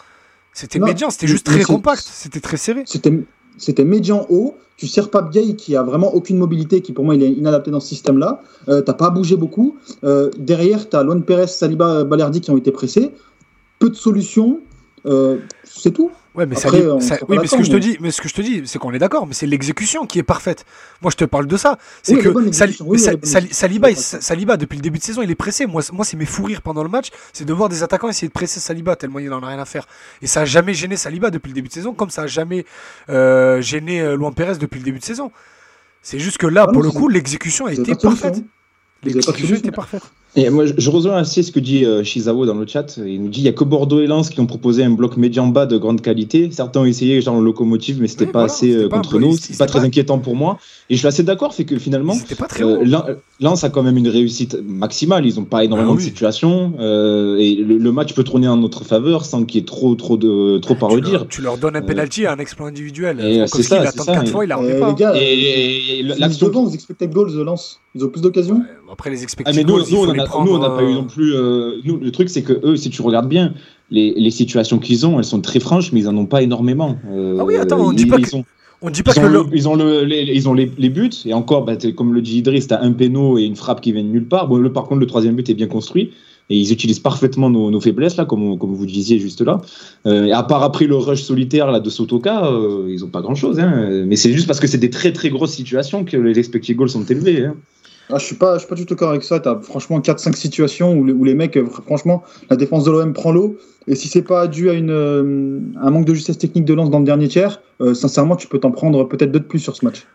C'était 0.52 0.78
médian, 0.78 1.08
c'était 1.10 1.26
juste 1.26 1.46
très 1.46 1.62
compact. 1.62 2.02
C'était 2.04 2.40
très 2.40 2.58
serré. 2.58 2.84
C'était 3.58 3.84
médian 3.84 4.26
haut. 4.28 4.56
Tu 4.76 4.88
sers 4.88 5.10
pas 5.10 5.22
Gay 5.22 5.54
qui 5.54 5.76
a 5.76 5.82
vraiment 5.82 6.12
aucune 6.14 6.38
mobilité, 6.38 6.80
qui 6.80 6.92
pour 6.92 7.04
moi 7.04 7.14
il 7.14 7.22
est 7.22 7.30
inadapté 7.30 7.70
dans 7.70 7.78
ce 7.78 7.88
système-là. 7.88 8.42
Euh, 8.68 8.80
t'as 8.80 8.94
pas 8.94 9.10
bougé 9.10 9.36
beaucoup. 9.36 9.76
derrière, 10.36 10.88
tu 10.88 10.96
as 10.96 11.02
Luan 11.02 11.22
Perez, 11.22 11.46
Saliba, 11.46 12.04
Balerdi 12.04 12.40
qui 12.40 12.50
ont 12.50 12.56
été 12.56 12.72
pressés. 12.72 13.12
Peu 13.78 13.88
de 13.88 13.94
solutions. 13.94 14.60
Euh, 15.06 15.38
c'est 15.64 15.92
tout. 15.92 16.12
Ouais, 16.34 16.46
mais, 16.46 16.56
ça, 16.56 16.70
oui, 16.70 16.80
mais 17.28 17.46
ce 17.46 17.56
que 17.56 17.62
je 17.62 17.70
te 17.70 17.76
dis, 17.76 17.98
mais 18.00 18.10
ce 18.10 18.22
que 18.22 18.28
je 18.28 18.32
te 18.32 18.40
dis, 18.40 18.62
c'est 18.64 18.78
qu'on 18.78 18.92
est 18.94 18.98
d'accord, 18.98 19.26
mais 19.26 19.34
c'est 19.34 19.46
l'exécution 19.46 20.06
qui 20.06 20.18
est 20.18 20.22
parfaite. 20.22 20.64
Moi, 21.02 21.10
je 21.10 21.16
te 21.16 21.26
parle 21.26 21.46
de 21.46 21.56
ça. 21.58 21.76
C'est 22.02 22.16
que 22.16 22.32
Saliba, 23.52 23.94
Saliba, 23.94 24.56
depuis 24.56 24.76
le 24.76 24.82
début 24.82 24.98
de 24.98 25.04
saison, 25.04 25.20
il 25.20 25.30
est 25.30 25.34
pressé. 25.34 25.66
Moi, 25.66 25.82
moi, 25.92 26.06
c'est 26.06 26.16
mes 26.16 26.24
fous 26.24 26.44
rires 26.44 26.62
pendant 26.62 26.82
le 26.82 26.88
match, 26.88 27.08
c'est 27.34 27.44
de 27.44 27.52
voir 27.52 27.68
des 27.68 27.82
attaquants 27.82 28.08
essayer 28.08 28.28
de 28.28 28.32
presser 28.32 28.60
Saliba 28.60 28.96
tellement 28.96 29.18
il 29.18 29.30
en 29.32 29.42
a 29.42 29.46
rien 29.46 29.58
à 29.58 29.66
faire. 29.66 29.86
Et 30.22 30.26
ça 30.26 30.42
a 30.42 30.44
jamais 30.46 30.72
gêné 30.72 30.96
Saliba 30.96 31.30
depuis 31.30 31.48
le 31.48 31.54
début 31.54 31.68
de 31.68 31.74
saison, 31.74 31.92
comme 31.92 32.10
ça 32.10 32.22
a 32.22 32.26
jamais 32.26 32.64
euh, 33.10 33.60
gêné 33.60 34.00
euh, 34.00 34.16
Luan 34.16 34.32
Pérez 34.32 34.56
depuis 34.56 34.78
le 34.78 34.84
début 34.84 35.00
de 35.00 35.04
saison. 35.04 35.32
C'est 36.00 36.18
juste 36.18 36.38
que 36.38 36.46
là, 36.46 36.64
ah 36.66 36.72
pour 36.72 36.82
le 36.82 36.90
coup, 36.90 37.08
l'exécution 37.08 37.66
a 37.66 37.72
été 37.74 37.94
parfaite. 37.94 38.42
L'exécution 39.02 39.56
était 39.56 39.70
parfaite. 39.70 40.02
Et 40.34 40.48
moi, 40.48 40.64
je, 40.64 40.90
rejoins 40.90 41.16
assez 41.16 41.42
ce 41.42 41.52
que 41.52 41.60
dit 41.60 41.84
euh, 41.84 42.02
Shizawa 42.02 42.46
dans 42.46 42.54
le 42.54 42.66
chat. 42.66 42.98
Il 43.04 43.22
nous 43.22 43.28
dit 43.28 43.40
il 43.40 43.42
n'y 43.42 43.50
a 43.50 43.52
que 43.52 43.64
Bordeaux 43.64 44.00
et 44.00 44.06
Lens 44.06 44.30
qui 44.30 44.40
ont 44.40 44.46
proposé 44.46 44.82
un 44.82 44.90
bloc 44.90 45.18
médian 45.18 45.46
bas 45.46 45.66
de 45.66 45.76
grande 45.76 46.00
qualité. 46.00 46.48
Certains 46.50 46.80
ont 46.80 46.84
essayé, 46.86 47.20
genre 47.20 47.36
le 47.36 47.44
locomotive, 47.44 48.00
mais 48.00 48.08
c'était 48.08 48.26
pas 48.26 48.44
assez 48.44 48.72
euh, 48.72 48.88
contre 48.88 49.18
nous. 49.18 49.36
C'est 49.36 49.58
pas, 49.58 49.66
pas 49.66 49.72
très 49.72 49.80
inquiétant 49.80 50.18
pour 50.18 50.34
moi. 50.34 50.58
Et 50.88 50.94
je 50.94 50.98
suis 51.00 51.06
assez 51.06 51.22
d'accord, 51.22 51.52
c'est 51.52 51.66
que 51.66 51.78
finalement, 51.78 52.16
pas 52.38 52.46
très 52.46 52.64
euh, 52.64 53.16
Lens 53.40 53.64
a 53.64 53.68
quand 53.68 53.82
même 53.82 53.98
une 53.98 54.08
réussite 54.08 54.56
maximale. 54.62 55.26
Ils 55.26 55.36
n'ont 55.36 55.44
pas 55.44 55.64
énormément 55.64 55.92
ah 55.92 55.96
de 55.96 56.02
situations. 56.02 56.72
Euh, 56.80 57.36
et 57.38 57.56
le, 57.56 57.92
match 57.92 58.14
peut 58.14 58.24
tourner 58.24 58.48
en 58.48 58.56
notre 58.56 58.84
faveur 58.84 59.26
sans 59.26 59.44
qu'il 59.44 59.60
y 59.60 59.62
ait 59.62 59.66
trop, 59.66 59.94
trop, 59.96 60.16
de, 60.16 60.56
trop 60.58 60.76
à 60.80 60.88
redire. 60.88 61.28
tu 61.28 61.42
leur 61.42 61.58
donnes 61.58 61.76
un 61.76 61.82
penalty 61.82 62.24
à 62.24 62.32
un 62.32 62.38
exploit 62.38 62.68
individuel. 62.68 63.46
C'est 63.48 63.62
ça. 63.62 63.82
Il 63.82 63.86
attend 63.86 64.06
4 64.06 64.28
fois, 64.28 64.46
il 64.46 64.52
a 64.52 64.56
pas. 64.56 64.88
Les 64.88 64.94
gars, 64.94 65.12
et, 65.14 66.00
et, 66.00 66.04
devant 66.04 66.64
aux 66.64 66.70
expected 66.70 67.12
goals 67.12 67.34
de 67.34 67.42
Lens. 67.42 67.80
Ils 67.94 68.04
ont 68.04 68.08
plus 68.08 68.22
d'occasions. 68.22 68.62
après, 68.90 69.10
les 69.10 69.22
expected 69.22 69.54
nous, 70.44 70.52
on 70.52 70.58
n'a 70.58 70.70
pas 70.70 70.82
eu 70.82 70.92
non 70.92 71.04
plus. 71.04 71.34
Euh, 71.34 71.76
nous, 71.84 71.98
le 71.98 72.10
truc, 72.10 72.28
c'est 72.28 72.42
que 72.42 72.60
eux, 72.64 72.76
si 72.76 72.90
tu 72.90 73.02
regardes 73.02 73.28
bien, 73.28 73.54
les, 73.90 74.14
les 74.16 74.30
situations 74.30 74.78
qu'ils 74.78 75.06
ont, 75.06 75.18
elles 75.18 75.24
sont 75.24 75.40
très 75.40 75.60
franches, 75.60 75.92
mais 75.92 76.00
ils 76.00 76.08
en 76.08 76.16
ont 76.16 76.26
pas 76.26 76.42
énormément. 76.42 76.96
Euh, 77.10 77.36
ah 77.38 77.44
oui, 77.44 77.56
attends, 77.56 77.78
on 77.78 77.92
dit 77.92 78.06
pas 78.06 78.18
que. 78.18 78.36
on 78.80 78.90
dit 78.90 79.02
pas 79.02 79.12
ils 79.14 79.20
que 79.20 79.36
ont 79.36 79.48
ils 79.52 79.68
ont, 79.68 79.76
le, 79.76 80.04
les, 80.04 80.22
ils 80.34 80.48
ont 80.48 80.54
les, 80.54 80.70
les, 80.78 80.88
buts 80.88 81.10
et 81.26 81.34
encore 81.34 81.64
bah, 81.64 81.76
comme 81.94 82.14
le 82.14 82.22
dit 82.22 82.38
Idriss 82.38 82.66
t'as 82.66 82.80
un 82.80 82.92
péno 82.92 83.38
et 83.38 83.42
une 83.42 83.54
frappe 83.54 83.80
qui 83.80 83.92
vient 83.92 84.02
de 84.02 84.08
nulle 84.08 84.26
part 84.26 84.48
bon 84.48 84.56
le, 84.56 84.72
par 84.72 84.84
contre 84.84 85.00
le 85.00 85.06
troisième 85.06 85.36
but 85.36 85.48
est 85.48 85.54
bien 85.54 85.68
construit 85.68 86.10
et 86.50 86.56
ils 86.56 86.72
utilisent 86.72 86.98
parfaitement 86.98 87.48
nos, 87.48 87.70
nos 87.70 87.80
faiblesses 87.80 88.16
là 88.16 88.24
comme, 88.24 88.58
comme 88.58 88.74
vous 88.74 88.86
disiez 88.86 89.20
juste 89.20 89.40
là 89.40 89.60
euh, 90.06 90.24
et 90.24 90.32
à 90.32 90.42
part 90.42 90.64
après 90.64 90.86
le 90.86 90.96
rush 90.96 91.22
solitaire 91.22 91.70
là 91.70 91.78
de 91.78 91.90
Sotoka 91.90 92.46
euh, 92.46 92.88
ils 92.88 93.04
ont 93.04 93.08
pas 93.08 93.20
grand 93.20 93.36
chose 93.36 93.60
hein. 93.60 94.04
mais 94.04 94.16
c'est 94.16 94.32
juste 94.32 94.48
parce 94.48 94.58
que 94.58 94.66
c'est 94.66 94.78
des 94.78 94.90
très 94.90 95.12
très 95.12 95.30
grosses 95.30 95.52
situations 95.52 96.04
que 96.04 96.16
les 96.16 96.40
expected 96.40 96.74
goals 96.74 96.90
sont 96.90 97.04
élevés 97.04 97.46
hein. 97.46 97.54
Ah, 98.10 98.18
je 98.18 98.24
suis 98.24 98.34
pas, 98.34 98.54
je 98.54 98.60
suis 98.60 98.68
pas 98.68 98.74
du 98.74 98.84
tout 98.84 98.94
d'accord 98.94 99.10
avec 99.10 99.22
ça. 99.22 99.40
Tu 99.40 99.48
as 99.48 99.58
franchement 99.60 100.00
4-5 100.00 100.34
situations 100.34 100.92
où, 100.92 101.08
où, 101.08 101.24
les 101.24 101.34
mecs, 101.34 101.56
euh, 101.56 101.66
franchement, 101.66 102.22
la 102.50 102.56
défense 102.56 102.84
de 102.84 102.90
l'OM 102.90 103.12
prend 103.12 103.32
l'eau. 103.32 103.56
Et 103.86 103.94
si 103.94 104.08
c'est 104.08 104.22
pas 104.22 104.46
dû 104.46 104.70
à 104.70 104.74
une, 104.74 104.90
euh, 104.90 105.58
un 105.80 105.90
manque 105.90 106.04
de 106.04 106.14
justesse 106.14 106.38
technique 106.38 106.64
de 106.64 106.74
lance 106.74 106.90
dans 106.90 106.98
le 106.98 107.04
dernier 107.04 107.28
tiers, 107.28 107.60
euh, 107.80 107.94
sincèrement, 107.94 108.36
tu 108.36 108.48
peux 108.48 108.58
t'en 108.58 108.70
prendre 108.70 109.04
peut-être 109.04 109.32
deux 109.32 109.40
de 109.40 109.44
plus 109.44 109.58
sur 109.58 109.76
ce 109.76 109.84
match. 109.84 110.06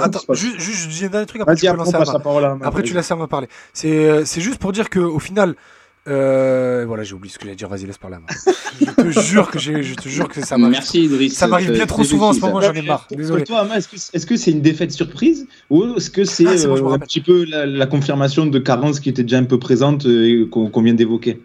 attends, 0.00 0.20
juste, 0.34 0.58
juste, 0.58 1.04
un 1.04 1.08
dernier 1.08 1.26
truc, 1.26 1.42
après, 1.42 1.56
tu, 1.56 1.66
après, 1.66 1.90
la 1.90 2.58
après 2.62 2.82
tu 2.82 2.94
laisses 2.94 3.10
à 3.10 3.16
me 3.16 3.26
parler. 3.26 3.48
C'est 3.72 4.40
juste 4.40 4.58
pour 4.58 4.72
dire 4.72 4.90
qu'au 4.90 5.18
final, 5.18 5.54
Euh, 6.06 6.84
voilà, 6.86 7.02
j'ai 7.02 7.14
oublié 7.14 7.32
ce 7.32 7.38
que 7.38 7.44
j'allais 7.44 7.56
dire. 7.56 7.68
Vas-y, 7.68 7.86
laisse 7.86 7.96
parler. 7.98 8.16
je 8.78 9.14
te 9.14 9.20
jure 9.20 9.50
que 9.50 9.58
j'ai, 9.58 9.82
je 9.82 9.94
te 9.94 10.08
jure 10.08 10.28
que 10.28 10.44
ça 10.44 10.58
m'arrive. 10.58 10.74
Merci 10.74 11.04
Idriss. 11.04 11.34
Ça 11.34 11.46
m'arrive 11.46 11.72
bien 11.72 11.86
trop 11.86 12.04
souvent 12.04 12.28
en 12.28 12.32
ce 12.34 12.40
moment. 12.40 12.60
J'en 12.60 12.72
ai 12.74 12.82
marre. 12.82 13.06
Pour 13.06 13.16
Désolé. 13.16 13.44
toi, 13.44 13.60
Ama, 13.60 13.78
est-ce 13.78 13.88
que 13.88 13.96
est-ce 13.96 14.26
que 14.26 14.36
c'est 14.36 14.50
une 14.50 14.60
défaite 14.60 14.92
surprise 14.92 15.46
ou 15.70 15.96
est-ce 15.96 16.10
que 16.10 16.24
c'est 16.24 16.46
Ah, 16.46 16.66
bon, 16.66 16.90
euh, 16.90 16.94
un 16.94 16.98
petit 16.98 17.20
peu 17.20 17.44
la, 17.44 17.64
la 17.64 17.86
confirmation 17.86 18.44
de 18.46 18.58
carence 18.58 19.00
qui 19.00 19.08
était 19.08 19.22
déjà 19.22 19.38
un 19.38 19.44
peu 19.44 19.58
présente 19.58 20.04
euh, 20.06 20.42
et 20.44 20.48
qu'on 20.48 20.68
qu'on 20.68 20.82
vient 20.82 20.94
d'évoquer? 20.94 21.40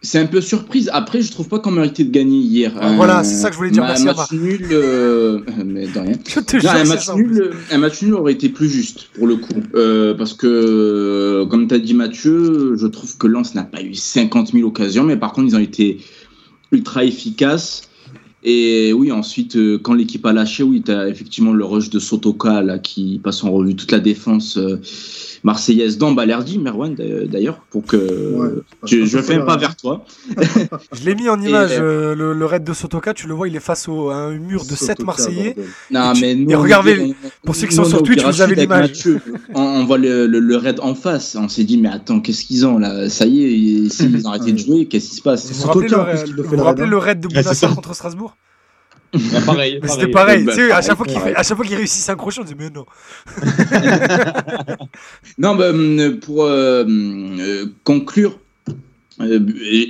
C'est 0.00 0.20
un 0.20 0.26
peu 0.26 0.40
surprise. 0.40 0.88
Après, 0.92 1.22
je 1.22 1.32
trouve 1.32 1.48
pas 1.48 1.58
qu'on 1.58 1.72
méritait 1.72 2.04
de 2.04 2.10
gagner 2.10 2.38
hier. 2.38 2.72
Ah, 2.80 2.92
voilà, 2.92 3.24
c'est 3.24 3.34
ça 3.34 3.48
que 3.48 3.54
je 3.54 3.58
voulais 3.58 3.70
dire. 3.72 3.82
Un 3.82 4.04
match 4.04 4.30
nul, 4.32 4.68
euh, 4.70 5.40
mais 5.66 5.88
de 5.88 5.98
rien. 5.98 6.12
Je 6.28 6.40
te 6.40 6.54
Non, 6.56 6.60
jure. 6.60 6.70
un, 6.70 6.84
match 6.84 7.06
ça, 7.06 7.14
nul, 7.14 7.50
un 7.72 7.78
match 7.78 8.02
nul 8.02 8.14
aurait 8.14 8.32
été 8.32 8.48
plus 8.48 8.68
juste 8.68 9.08
pour 9.14 9.26
le 9.26 9.36
coup. 9.36 9.54
Euh, 9.74 10.14
parce 10.14 10.34
que, 10.34 10.46
euh, 10.46 11.46
comme 11.46 11.66
tu 11.66 11.74
as 11.74 11.80
dit 11.80 11.94
Mathieu, 11.94 12.76
je 12.76 12.86
trouve 12.86 13.16
que 13.18 13.26
Lens 13.26 13.54
n'a 13.56 13.64
pas 13.64 13.82
eu 13.82 13.94
50 13.94 14.52
000 14.52 14.68
occasions, 14.68 15.02
mais 15.02 15.16
par 15.16 15.32
contre, 15.32 15.48
ils 15.48 15.56
ont 15.56 15.60
été 15.60 15.98
ultra 16.70 17.02
efficaces. 17.04 17.88
Et 18.44 18.92
oui, 18.92 19.10
ensuite, 19.10 19.56
euh, 19.56 19.78
quand 19.78 19.94
l'équipe 19.94 20.24
a 20.24 20.32
lâché, 20.32 20.62
oui, 20.62 20.80
tu 20.84 20.92
as 20.92 21.08
effectivement 21.08 21.52
le 21.52 21.64
rush 21.64 21.90
de 21.90 21.98
Sotoka 21.98 22.62
là, 22.62 22.78
qui 22.78 23.20
passe 23.22 23.42
en 23.42 23.50
revue 23.50 23.74
toute 23.74 23.90
la 23.90 23.98
défense 23.98 24.56
euh, 24.58 24.80
marseillaise 25.44 25.98
dans 25.98 26.12
Balerdi, 26.12 26.58
Merwan 26.58 26.94
d'ailleurs, 26.94 27.60
pour 27.70 27.84
que 27.84 27.96
Ouais. 27.96 28.50
je, 28.84 29.04
je 29.04 29.18
fais 29.18 29.34
un 29.36 29.40
pas 29.42 29.56
vers 29.56 29.76
toi. 29.76 30.04
Je 30.92 31.04
l'ai 31.04 31.14
mis 31.14 31.28
en 31.28 31.40
image. 31.40 31.72
euh, 31.72 32.12
euh, 32.12 32.14
le, 32.14 32.32
le 32.32 32.44
raid 32.46 32.64
de 32.64 32.72
Sotoka, 32.72 33.14
tu 33.14 33.26
le 33.26 33.34
vois, 33.34 33.48
il 33.48 33.56
est 33.56 33.60
face 33.60 33.88
au, 33.88 34.10
à 34.10 34.16
un 34.16 34.38
mur 34.38 34.62
de 34.64 34.70
7 34.70 34.78
Sotoka, 34.78 35.04
Marseillais. 35.04 35.56
Non, 35.90 36.12
Et 36.12 36.14
tu- 36.14 36.20
mais 36.22 36.34
nous, 36.34 36.50
et 36.50 36.54
regardez, 36.54 37.14
pour 37.44 37.54
ceux 37.56 37.66
qui 37.66 37.74
sont 37.74 37.82
on 37.82 37.84
sur 37.86 38.02
Twitch, 38.02 38.22
vous 38.24 38.40
avez 38.42 38.54
l'image. 38.54 38.92
On, 39.54 39.60
on 39.62 39.84
voit 39.84 39.98
le, 39.98 40.26
le, 40.26 40.40
le 40.40 40.56
raid 40.56 40.80
en 40.80 40.94
face. 40.94 41.36
On 41.38 41.48
s'est 41.48 41.64
dit, 41.64 41.78
mais 41.78 41.88
attends, 41.88 42.20
qu'est-ce 42.20 42.44
qu'ils 42.44 42.66
ont 42.66 42.78
là? 42.78 43.08
Ça 43.08 43.26
y 43.26 43.44
est, 43.44 43.52
ils, 43.52 43.86
ils 43.86 44.26
ont 44.26 44.30
arrêté 44.30 44.52
de 44.52 44.58
jouer, 44.64 44.86
qu'est-ce 44.86 45.10
qui 45.10 45.16
se 45.16 45.22
passe? 45.22 45.46
Vous 45.50 45.54
vous 45.54 45.60
Sotoka, 45.72 45.96
rappelez, 46.04 46.32
le, 46.32 46.42
raid, 46.98 47.20
le 47.24 47.28
raid 47.36 47.48
de 47.48 47.54
ça. 47.54 47.68
contre 47.68 47.94
Strasbourg? 47.94 48.36
Ah, 49.14 49.40
Pareil. 49.46 49.80
C'était 49.86 50.08
pareil. 50.08 50.44
Bah, 50.44 50.52
tu 50.52 50.58
sais, 50.66 50.72
à 50.72 50.82
chaque 50.82 50.96
fois 50.96 51.06
qu'il 51.06 51.16
à 51.16 51.42
chaque 51.42 51.56
fois 51.56 51.64
qu'il 51.66 51.76
réussissait 51.76 52.12
un 52.12 52.16
crochet, 52.16 52.40
on 52.40 52.44
disait 52.44 52.56
mais 52.58 52.70
non. 52.70 52.84
Non, 55.38 55.54
bah, 55.54 55.70
hum, 55.70 56.18
pour 56.20 56.44
euh, 56.44 56.84
euh, 56.88 57.66
conclure, 57.84 58.38
euh, 59.20 59.40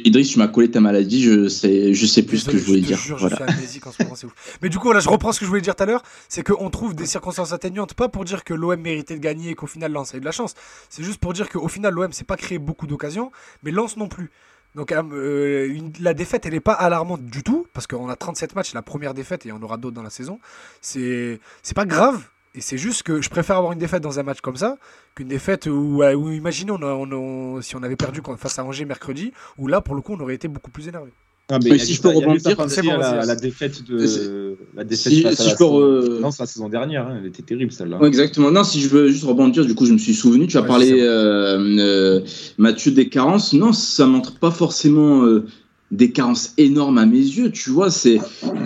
Idriss, 0.05 0.31
tu 0.31 0.39
m'as 0.39 0.49
collé 0.49 0.71
ta 0.71 0.81
maladie, 0.81 1.23
je 1.23 1.49
sais, 1.49 1.93
je 1.95 2.07
sais 2.07 2.23
plus 2.23 2.39
ce 2.39 2.51
que 2.51 2.57
je 2.59 2.65
voulais 2.65 2.81
te 2.81 2.87
dire. 2.87 2.97
jure, 2.99 3.19
Voilà. 3.19 3.37
je 3.41 3.45
suis 3.45 3.53
amnésique 3.55 3.87
en 3.87 3.93
ce 3.93 4.03
moment, 4.03 4.15
c'est 4.15 4.27
ouf. 4.27 4.33
Mais 4.63 4.69
du 4.69 4.79
coup, 4.79 4.93
là, 4.93 5.01
je 5.01 5.09
reprends 5.09 5.33
ce 5.33 5.41
que 5.41 5.45
je 5.45 5.51
voulais 5.51 5.61
dire 5.61 5.75
tout 5.77 5.83
à 5.83 5.87
l'heure, 5.87 6.03
c'est 6.29 6.43
qu'on 6.43 6.71
trouve 6.71 6.95
des 6.95 7.07
circonstances 7.07 7.53
atténuantes, 7.53 7.95
pas 7.95 8.09
pour 8.09 8.25
dire 8.25 8.45
que 8.45 8.55
l'OM 8.55 8.81
méritait 8.81 9.15
de 9.15 9.21
gagner 9.21 9.51
et 9.51 9.55
qu'au 9.55 9.67
final 9.67 9.93
Lens 9.93 10.15
a 10.15 10.17
eu 10.17 10.21
de 10.21 10.25
la 10.25 10.33
chance. 10.33 10.55
C'est 10.89 11.03
juste 11.03 11.19
pour 11.19 11.33
dire 11.33 11.49
qu'au 11.49 11.69
final 11.69 11.93
l'OM 11.93 12.13
s'est 12.13 12.25
pas 12.25 12.37
créé 12.37 12.59
beaucoup 12.59 12.87
d'occasions, 12.87 13.31
mais 13.63 13.71
Lens 13.71 13.97
non 13.97 14.09
plus. 14.09 14.31
Donc 14.79 14.93
euh, 14.93 15.69
une- 15.69 15.93
la 15.99 16.15
défaite, 16.15 16.47
elle 16.47 16.53
n'est 16.53 16.61
pas 16.61 16.73
alarmante 16.73 17.25
du 17.25 17.43
tout, 17.43 17.67
parce 17.73 17.89
qu'on 17.89 18.09
a 18.09 18.15
37 18.15 18.55
matchs, 18.55 18.75
la 18.75 18.83
première 18.83 19.13
défaite, 19.13 19.45
et 19.45 19.49
il 19.49 19.53
y 19.53 19.53
en 19.53 19.61
aura 19.61 19.77
d'autres 19.77 19.97
dans 19.97 20.05
la 20.05 20.09
saison. 20.11 20.39
C'est 20.81 21.41
pas 21.75 21.85
grave, 21.85 22.23
et 22.55 22.61
c'est 22.61 22.79
juste 22.79 23.03
que 23.03 23.21
je 23.21 23.29
préfère 23.29 23.57
avoir 23.57 23.73
une 23.73 23.81
défaite 23.81 24.05
dans 24.05 24.21
un 24.21 24.23
match 24.23 24.41
comme 24.41 24.57
ça 24.57 24.79
qu'une 25.17 25.27
défaite 25.27 25.67
où, 25.67 26.05
euh, 26.05 26.15
où 26.15 26.31
imaginez, 26.31 26.71
on 26.71 27.61
si 27.61 27.75
on 27.75 27.83
avait 27.83 27.97
perdu 27.97 28.23
face 28.37 28.59
à 28.61 28.65
Angers 28.65 28.85
mercredi, 28.85 29.33
où 29.59 29.67
là, 29.67 29.81
pour 29.81 29.97
le 29.97 30.01
coup, 30.01 30.15
on 30.15 30.21
aurait 30.21 30.37
été 30.37 30.47
beaucoup 30.47 30.71
plus 30.71 30.87
énervé. 30.87 31.11
Ah, 31.51 31.59
mais 31.65 31.79
si 31.79 31.95
je 31.95 32.03
peux 32.03 32.09
rebondir, 32.11 32.41
c'est 32.69 32.83
bon, 32.83 32.91
à 32.93 32.97
la, 32.99 33.25
la 33.25 33.35
défaite 33.35 33.83
de 33.89 34.57
la 34.77 34.85
défaite 34.85 35.13
Si- 35.15 35.23
face 35.23 35.41
à 35.41 35.43
si 35.45 35.49
la 35.49 35.53
je 35.55 35.57
peux 35.57 35.65
saison- 35.65 35.81
re- 35.81 36.21
Non, 36.21 36.31
c'est 36.31 36.43
la 36.43 36.47
saison 36.47 36.69
dernière, 36.69 37.07
hein, 37.07 37.17
elle 37.21 37.27
était 37.29 37.43
terrible 37.43 37.73
celle-là. 37.73 37.99
Ouais, 37.99 38.09
exactement. 38.09 38.51
Non, 38.51 38.65
si 38.65 38.81
je 38.83 38.89
veux 38.89 39.09
juste 39.09 39.25
rebondir, 39.25 39.65
du 39.65 39.75
coup, 39.75 39.87
je 39.87 39.95
me 39.95 39.99
suis 39.99 40.13
souvenu. 40.15 40.47
Tu 40.47 40.59
as 40.59 40.61
Ouais, 40.61 40.67
parlé, 40.67 40.93
euh, 41.01 41.59
euh, 41.79 42.21
Mathieu, 42.59 42.91
des 42.91 43.09
carences. 43.09 43.55
Non, 43.55 43.73
ça 43.73 44.07
montre 44.07 44.35
pas 44.39 44.51
forcément 44.51 45.25
euh, 45.25 45.47
des 45.91 46.11
carences 46.13 46.53
énormes 46.59 46.99
à 46.99 47.07
mes 47.07 47.17
yeux. 47.17 47.51
Tu 47.51 47.71
vois, 47.71 47.91
c'est 47.91 48.19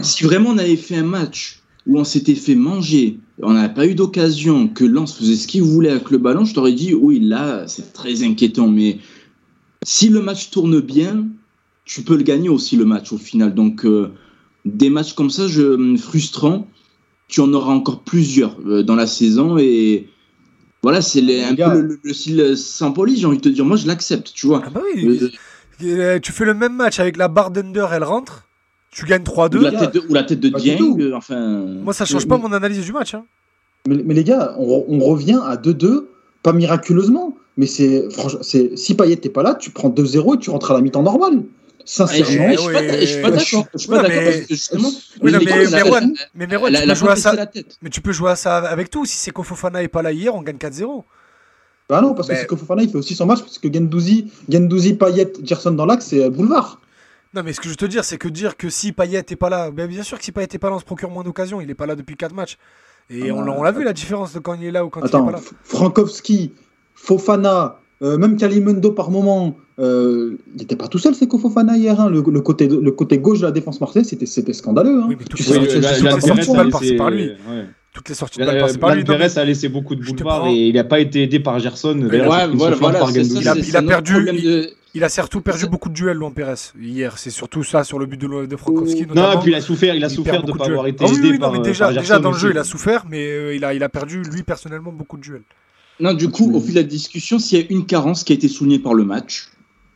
si 0.02 0.24
vraiment 0.24 0.50
on 0.50 0.58
avait 0.58 0.74
fait 0.74 0.96
un 0.96 1.04
match 1.04 1.60
où 1.86 2.00
on 2.00 2.04
s'était 2.04 2.34
fait 2.34 2.56
manger, 2.56 3.18
on 3.42 3.52
n'avait 3.52 3.74
pas 3.74 3.86
eu 3.86 3.94
d'occasion, 3.94 4.66
que 4.66 4.84
Lens 4.84 5.16
faisait 5.16 5.36
ce 5.36 5.46
qu'il 5.46 5.62
voulait 5.62 5.90
avec 5.90 6.10
le 6.10 6.18
ballon, 6.18 6.44
je 6.44 6.52
t'aurais 6.54 6.72
dit, 6.72 6.94
oui, 6.94 7.20
là, 7.20 7.62
c'est 7.68 7.92
très 7.92 8.24
inquiétant. 8.24 8.66
Mais 8.66 8.98
si 9.84 10.08
le 10.08 10.20
match 10.20 10.50
tourne 10.50 10.80
bien, 10.80 11.26
tu 11.84 12.02
peux 12.02 12.16
le 12.16 12.22
gagner 12.22 12.48
aussi 12.48 12.76
le 12.76 12.84
match 12.84 13.12
au 13.12 13.18
final. 13.18 13.54
Donc, 13.54 13.84
euh, 13.84 14.10
des 14.64 14.90
matchs 14.90 15.14
comme 15.14 15.30
ça, 15.30 15.46
je, 15.48 15.96
frustrants, 15.96 16.68
tu 17.28 17.40
en 17.40 17.52
auras 17.52 17.72
encore 17.72 18.02
plusieurs 18.02 18.56
euh, 18.66 18.82
dans 18.82 18.94
la 18.94 19.06
saison 19.06 19.58
et 19.58 20.08
voilà, 20.82 21.00
c'est 21.00 21.20
les- 21.20 21.42
un 21.42 21.54
gars. 21.54 21.70
peu 21.70 21.80
le, 21.80 21.86
le- 21.88 22.00
le 22.02 22.12
style 22.14 22.56
Saint-Pauli, 22.56 23.16
j'ai 23.16 23.26
envie 23.26 23.38
de 23.38 23.42
te 23.42 23.48
dire. 23.48 23.64
Moi, 23.64 23.76
je 23.76 23.86
l'accepte, 23.86 24.32
tu 24.34 24.46
vois. 24.46 24.62
Ah 24.66 24.70
bah 24.70 24.80
oui, 24.94 25.06
Euh, 25.20 25.28
Euh, 25.84 26.18
tu 26.20 26.30
fais 26.30 26.44
le 26.44 26.54
même 26.54 26.76
match 26.76 27.00
avec 27.00 27.16
la 27.16 27.26
barre 27.28 27.50
d'under, 27.50 27.86
elle 27.92 28.04
rentre, 28.04 28.46
tu 28.92 29.04
gagnes 29.04 29.22
ou, 29.22 29.24
3-2. 29.24 29.60
la 29.62 29.72
tête 29.72 29.94
de, 29.94 30.00
ou 30.08 30.14
la 30.14 30.22
tête 30.22 30.38
de 30.38 30.48
Dieng, 30.50 30.96
euh, 31.00 31.12
enfin. 31.14 31.64
Moi, 31.82 31.92
ça 31.92 32.04
change 32.04 32.22
Mais- 32.24 32.28
pas 32.28 32.38
mon 32.38 32.52
analyse 32.52 32.84
du 32.84 32.92
match. 32.92 33.14
Hein. 33.14 33.24
Mais, 33.88 34.00
mais 34.04 34.14
les 34.14 34.22
gars, 34.22 34.54
on 34.58 35.00
revient 35.00 35.40
à 35.44 35.56
2-2, 35.56 36.06
pas 36.44 36.52
miraculeusement, 36.52 37.36
mais 37.56 37.66
c'est 37.66 38.08
franchement, 38.10 38.40
c'est 38.42 38.76
si 38.76 38.94
Payet 38.94 39.16
t'es 39.16 39.28
pas 39.28 39.42
là, 39.42 39.54
tu 39.56 39.70
prends 39.70 39.88
2-0 39.88 40.36
et 40.36 40.38
tu 40.38 40.50
rentres 40.50 40.70
à 40.70 40.74
la 40.74 40.80
mi-temps 40.82 41.02
normale. 41.02 41.42
Sincèrement, 41.84 42.52
je 42.52 42.58
suis 42.60 42.72
pas, 42.72 42.82
et 42.82 43.00
je 43.00 43.06
suis 43.12 43.22
pas 43.22 43.30
d'accord. 43.30 43.66
Je 43.74 43.78
suis 43.78 43.88
pas 43.88 44.02
d'accord 44.02 44.08
mais- 44.20 44.24
parce 44.24 44.36
que 44.46 44.54
justement. 44.54 44.88
Oui, 45.20 45.32
non, 45.32 45.38
l'équipe, 45.38 45.54
mais 45.54 45.62
elle 45.64 45.74
a- 45.74 45.84
Merwan, 45.84 46.14
mais 46.34 46.46
tu 46.46 46.58
peux 46.88 46.94
jouer 46.94 47.10
à 47.10 47.16
ça. 47.16 47.34
la 47.34 47.46
tête. 47.46 47.76
Mais 47.82 47.90
tu 47.90 48.00
peux 48.00 48.12
jouer 48.12 48.30
à 48.30 48.36
ça 48.36 48.56
avec 48.58 48.90
tout. 48.90 49.04
Si 49.06 49.16
c'est 49.16 49.32
Fofana 49.36 49.82
est 49.82 49.88
pas 49.88 50.02
là 50.02 50.12
hier, 50.12 50.34
on 50.34 50.42
gagne 50.42 50.56
4-0. 50.58 51.04
bah 51.88 52.00
non, 52.00 52.14
parce 52.14 52.28
que 52.28 52.56
Fofana 52.56 52.82
il 52.82 52.90
fait 52.90 52.96
aussi 52.96 53.14
son 53.14 53.26
match, 53.26 53.40
parce 53.40 53.58
que 53.58 53.72
Gendouzi, 53.72 54.32
Gendouzi, 54.48 54.94
Payet, 54.94 55.32
Gerson 55.42 55.72
dans 55.72 55.84
l'axe, 55.86 56.06
c'est 56.06 56.30
boulevard. 56.30 56.80
Non, 57.34 57.42
mais 57.42 57.52
ce 57.52 57.58
que 57.60 57.64
je 57.64 57.70
veux 57.70 57.76
te 57.76 57.84
dire, 57.86 58.04
c'est 58.04 58.18
que 58.18 58.28
dire 58.28 58.56
que 58.56 58.68
si 58.70 58.92
Payet 58.92 59.18
est 59.28 59.36
pas 59.36 59.48
là, 59.50 59.70
ben 59.70 59.86
bien 59.86 60.02
sûr 60.02 60.18
que 60.18 60.24
si 60.24 60.32
Payet 60.32 60.48
est 60.52 60.58
pas 60.58 60.68
là, 60.70 60.76
on 60.76 60.78
se 60.78 60.84
procure 60.84 61.10
moins 61.10 61.24
d'occasions. 61.24 61.60
Il 61.60 61.68
est 61.70 61.74
pas 61.74 61.86
là 61.86 61.96
depuis 61.96 62.16
4 62.16 62.34
matchs. 62.34 62.56
Et 63.10 63.30
Ah 63.30 63.34
on, 63.34 63.42
l'a- 63.42 63.52
on 63.52 63.62
l'a 63.62 63.72
vu 63.72 63.84
la 63.84 63.92
différence 63.92 64.32
de 64.32 64.38
quand 64.38 64.54
il 64.54 64.64
est 64.64 64.70
là 64.70 64.84
ou 64.84 64.88
quand 64.90 65.00
il 65.00 65.06
est 65.06 65.10
pas 65.10 65.30
là. 65.32 65.40
Frankowski, 65.64 66.52
Fofana, 66.94 67.78
euh, 68.02 68.18
même 68.18 68.36
Kalimundo 68.36 68.90
par 68.92 69.10
moment, 69.10 69.56
euh, 69.78 70.36
il 70.54 70.60
n'était 70.60 70.76
pas 70.76 70.88
tout 70.88 70.98
seul, 70.98 71.14
c'est 71.14 71.28
Fofana 71.38 71.76
hier. 71.76 72.00
hein. 72.00 72.10
Le, 72.10 72.22
le 72.26 72.40
côté, 72.40 72.68
le 72.68 72.90
côté 72.90 73.18
gauche 73.18 73.40
de 73.40 73.44
la 73.46 73.52
défense 73.52 73.80
marseillaise, 73.80 74.08
c'était, 74.08 74.26
c'était 74.26 74.52
scandaleux. 74.52 75.00
hein. 75.02 75.06
Oui, 75.08 75.16
mais 75.18 75.24
toutes 75.24 75.38
les 75.40 76.96
par 76.96 77.10
lui. 77.10 77.28
ouais. 77.28 77.66
Toutes 77.94 78.08
les 78.08 78.14
sorties 78.14 78.40
de 78.40 78.44
balle 78.46 78.58
passées 78.58 78.78
par 78.78 78.94
lui. 78.94 79.04
Pérez 79.04 79.38
a 79.38 79.44
laissé 79.44 79.68
beaucoup 79.68 79.94
de 79.94 80.02
boulevards 80.02 80.46
et 80.48 80.68
il 80.68 80.74
n'a 80.74 80.84
pas 80.84 80.98
été 80.98 81.22
aidé 81.24 81.40
par 81.40 81.58
Gerson. 81.58 82.00
Ouais, 82.00 82.22
voilà, 82.22 82.46
voilà, 82.76 82.98
par 82.98 83.10
ça. 83.10 83.20
Il 83.20 83.48
a- 83.48 83.54
il 83.54 83.86
perdu- 83.86 84.26
il- 84.94 85.04
a 85.04 85.08
surtout 85.10 85.40
perdu 85.42 85.66
beaucoup 85.66 85.90
de 85.90 85.94
duels, 85.94 86.16
Luan 86.16 86.32
Pérez, 86.32 86.54
hier. 86.80 87.18
C'est 87.18 87.28
surtout 87.30 87.62
ça 87.62 87.84
sur 87.84 87.98
le 87.98 88.06
but 88.06 88.18
de, 88.18 88.46
de 88.46 88.56
Frankowski. 88.56 89.06
Non, 89.14 89.32
et 89.32 89.36
puis 89.42 89.52
il 89.52 89.54
a 89.54 89.60
souffert, 89.60 89.94
il 89.94 90.04
a 90.04 90.08
Il 90.08 90.10
souffert 90.10 90.42
de 90.42 90.50
ne 90.52 90.56
pas 90.56 90.64
duels. 90.64 90.72
avoir 90.72 90.86
été 90.86 91.04
Ah 91.06 91.10
oui, 91.12 91.18
aidé 91.18 91.32
non, 91.34 91.38
par, 91.38 91.52
mais 91.52 91.58
déjà, 91.60 91.84
par 91.84 91.88
déjà 91.94 92.02
Gerson 92.02 92.22
dans 92.22 92.30
le 92.32 92.38
jeu, 92.38 92.48
aussi. 92.48 92.56
il 92.56 92.58
a 92.58 92.64
souffert, 92.64 93.04
mais 93.10 93.26
euh, 93.30 93.54
il, 93.54 93.64
a, 93.64 93.74
il 93.74 93.82
a 93.82 93.88
perdu, 93.90 94.22
lui, 94.22 94.42
personnellement, 94.42 94.92
beaucoup 94.92 95.18
de 95.18 95.22
duels. 95.22 95.42
Non, 96.00 96.14
du 96.14 96.28
coup, 96.28 96.52
au 96.52 96.60
fil 96.60 96.74
de 96.74 96.80
la 96.80 96.86
discussion, 96.86 97.38
s'il 97.38 97.58
y 97.58 97.62
a 97.62 97.66
une 97.70 97.86
carence 97.86 98.24
qui 98.24 98.32
a 98.32 98.34
été 98.34 98.48
soulignée 98.48 98.78
par 98.78 98.94
le 98.94 99.04
match, 99.04 99.48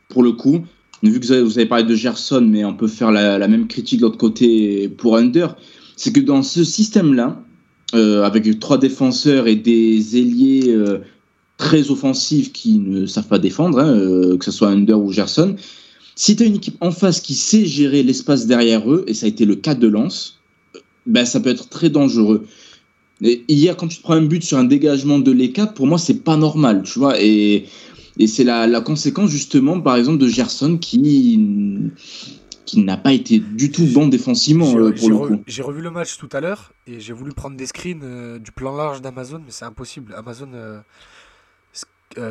pour 0.08 0.22
le 0.22 0.32
coup, 0.32 0.64
vu 1.02 1.20
que 1.20 1.42
vous 1.42 1.58
avez, 1.58 1.66
parlé 1.66 1.84
de 1.84 1.94
Gerson, 1.94 2.46
mais 2.48 2.64
on 2.64 2.74
peut 2.74 2.88
faire 2.88 3.10
la, 3.10 3.48
même 3.48 3.66
critique 3.66 4.00
de 4.00 4.04
l'autre 4.04 4.18
côté 4.18 4.88
pour 4.88 5.16
Under, 5.16 5.56
c'est 5.96 6.12
que 6.12 6.20
dans 6.20 6.42
ce 6.42 6.64
système-là, 6.64 7.42
euh, 7.94 8.24
avec 8.24 8.58
trois 8.58 8.78
défenseurs 8.78 9.46
et 9.46 9.56
des 9.56 10.16
ailiers 10.16 10.68
euh, 10.68 10.98
très 11.56 11.90
offensifs 11.90 12.52
qui 12.52 12.78
ne 12.78 13.06
savent 13.06 13.28
pas 13.28 13.38
défendre, 13.38 13.78
hein, 13.78 13.88
euh, 13.88 14.36
que 14.36 14.44
ce 14.44 14.50
soit 14.50 14.68
Under 14.68 15.00
ou 15.00 15.12
Gerson, 15.12 15.56
si 16.14 16.34
tu 16.34 16.42
as 16.42 16.46
une 16.46 16.56
équipe 16.56 16.76
en 16.80 16.90
face 16.90 17.20
qui 17.20 17.34
sait 17.34 17.66
gérer 17.66 18.02
l'espace 18.02 18.46
derrière 18.46 18.90
eux, 18.90 19.04
et 19.06 19.14
ça 19.14 19.26
a 19.26 19.28
été 19.28 19.44
le 19.44 19.54
cas 19.54 19.74
de 19.74 19.86
Lens, 19.86 20.38
ben, 21.06 21.24
ça 21.24 21.40
peut 21.40 21.50
être 21.50 21.68
très 21.68 21.90
dangereux. 21.90 22.46
Et 23.22 23.44
hier, 23.48 23.76
quand 23.76 23.88
tu 23.88 23.96
te 23.98 24.02
prends 24.02 24.14
un 24.14 24.22
but 24.22 24.42
sur 24.42 24.58
un 24.58 24.64
dégagement 24.64 25.18
de 25.18 25.32
l'ECA, 25.32 25.66
pour 25.66 25.86
moi, 25.86 25.98
c'est 25.98 26.22
pas 26.22 26.36
normal, 26.36 26.82
tu 26.82 26.98
vois. 26.98 27.20
Et, 27.20 27.66
et 28.18 28.26
c'est 28.26 28.44
la, 28.44 28.66
la 28.66 28.80
conséquence, 28.82 29.30
justement, 29.30 29.80
par 29.80 29.96
exemple, 29.96 30.18
de 30.18 30.28
Gerson 30.28 30.76
qui, 30.76 31.40
qui 32.66 32.80
n'a 32.82 32.96
pas 32.98 33.12
été 33.12 33.38
du 33.38 33.70
tout 33.70 33.86
bon 33.86 34.08
défensivement, 34.08 34.70
J'ai- 34.70 34.78
euh, 34.78 34.92
pour 34.92 35.08
le 35.08 35.16
coup. 35.16 35.42
j'ai 35.46 35.62
revu 35.62 35.80
le 35.80 35.90
match 35.90 36.18
tout 36.18 36.28
à 36.32 36.40
l'heure 36.40 36.72
et 36.86 37.00
j'ai 37.00 37.12
voulu 37.14 37.32
prendre 37.32 37.56
des 37.56 37.66
screens 37.66 38.00
euh, 38.02 38.38
du 38.38 38.52
plan 38.52 38.76
large 38.76 39.00
d'Amazon, 39.00 39.38
mais 39.38 39.50
c'est 39.50 39.64
impossible. 39.64 40.14
Amazon 40.14 40.48
euh, 40.52 40.80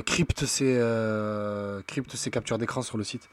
crypte, 0.05 0.45
ses, 0.45 0.79
crypte 1.87 2.15
ses 2.15 2.29
captures 2.29 2.57
d'écran 2.57 2.81
sur 2.83 2.97
le 2.97 3.03
site. 3.03 3.27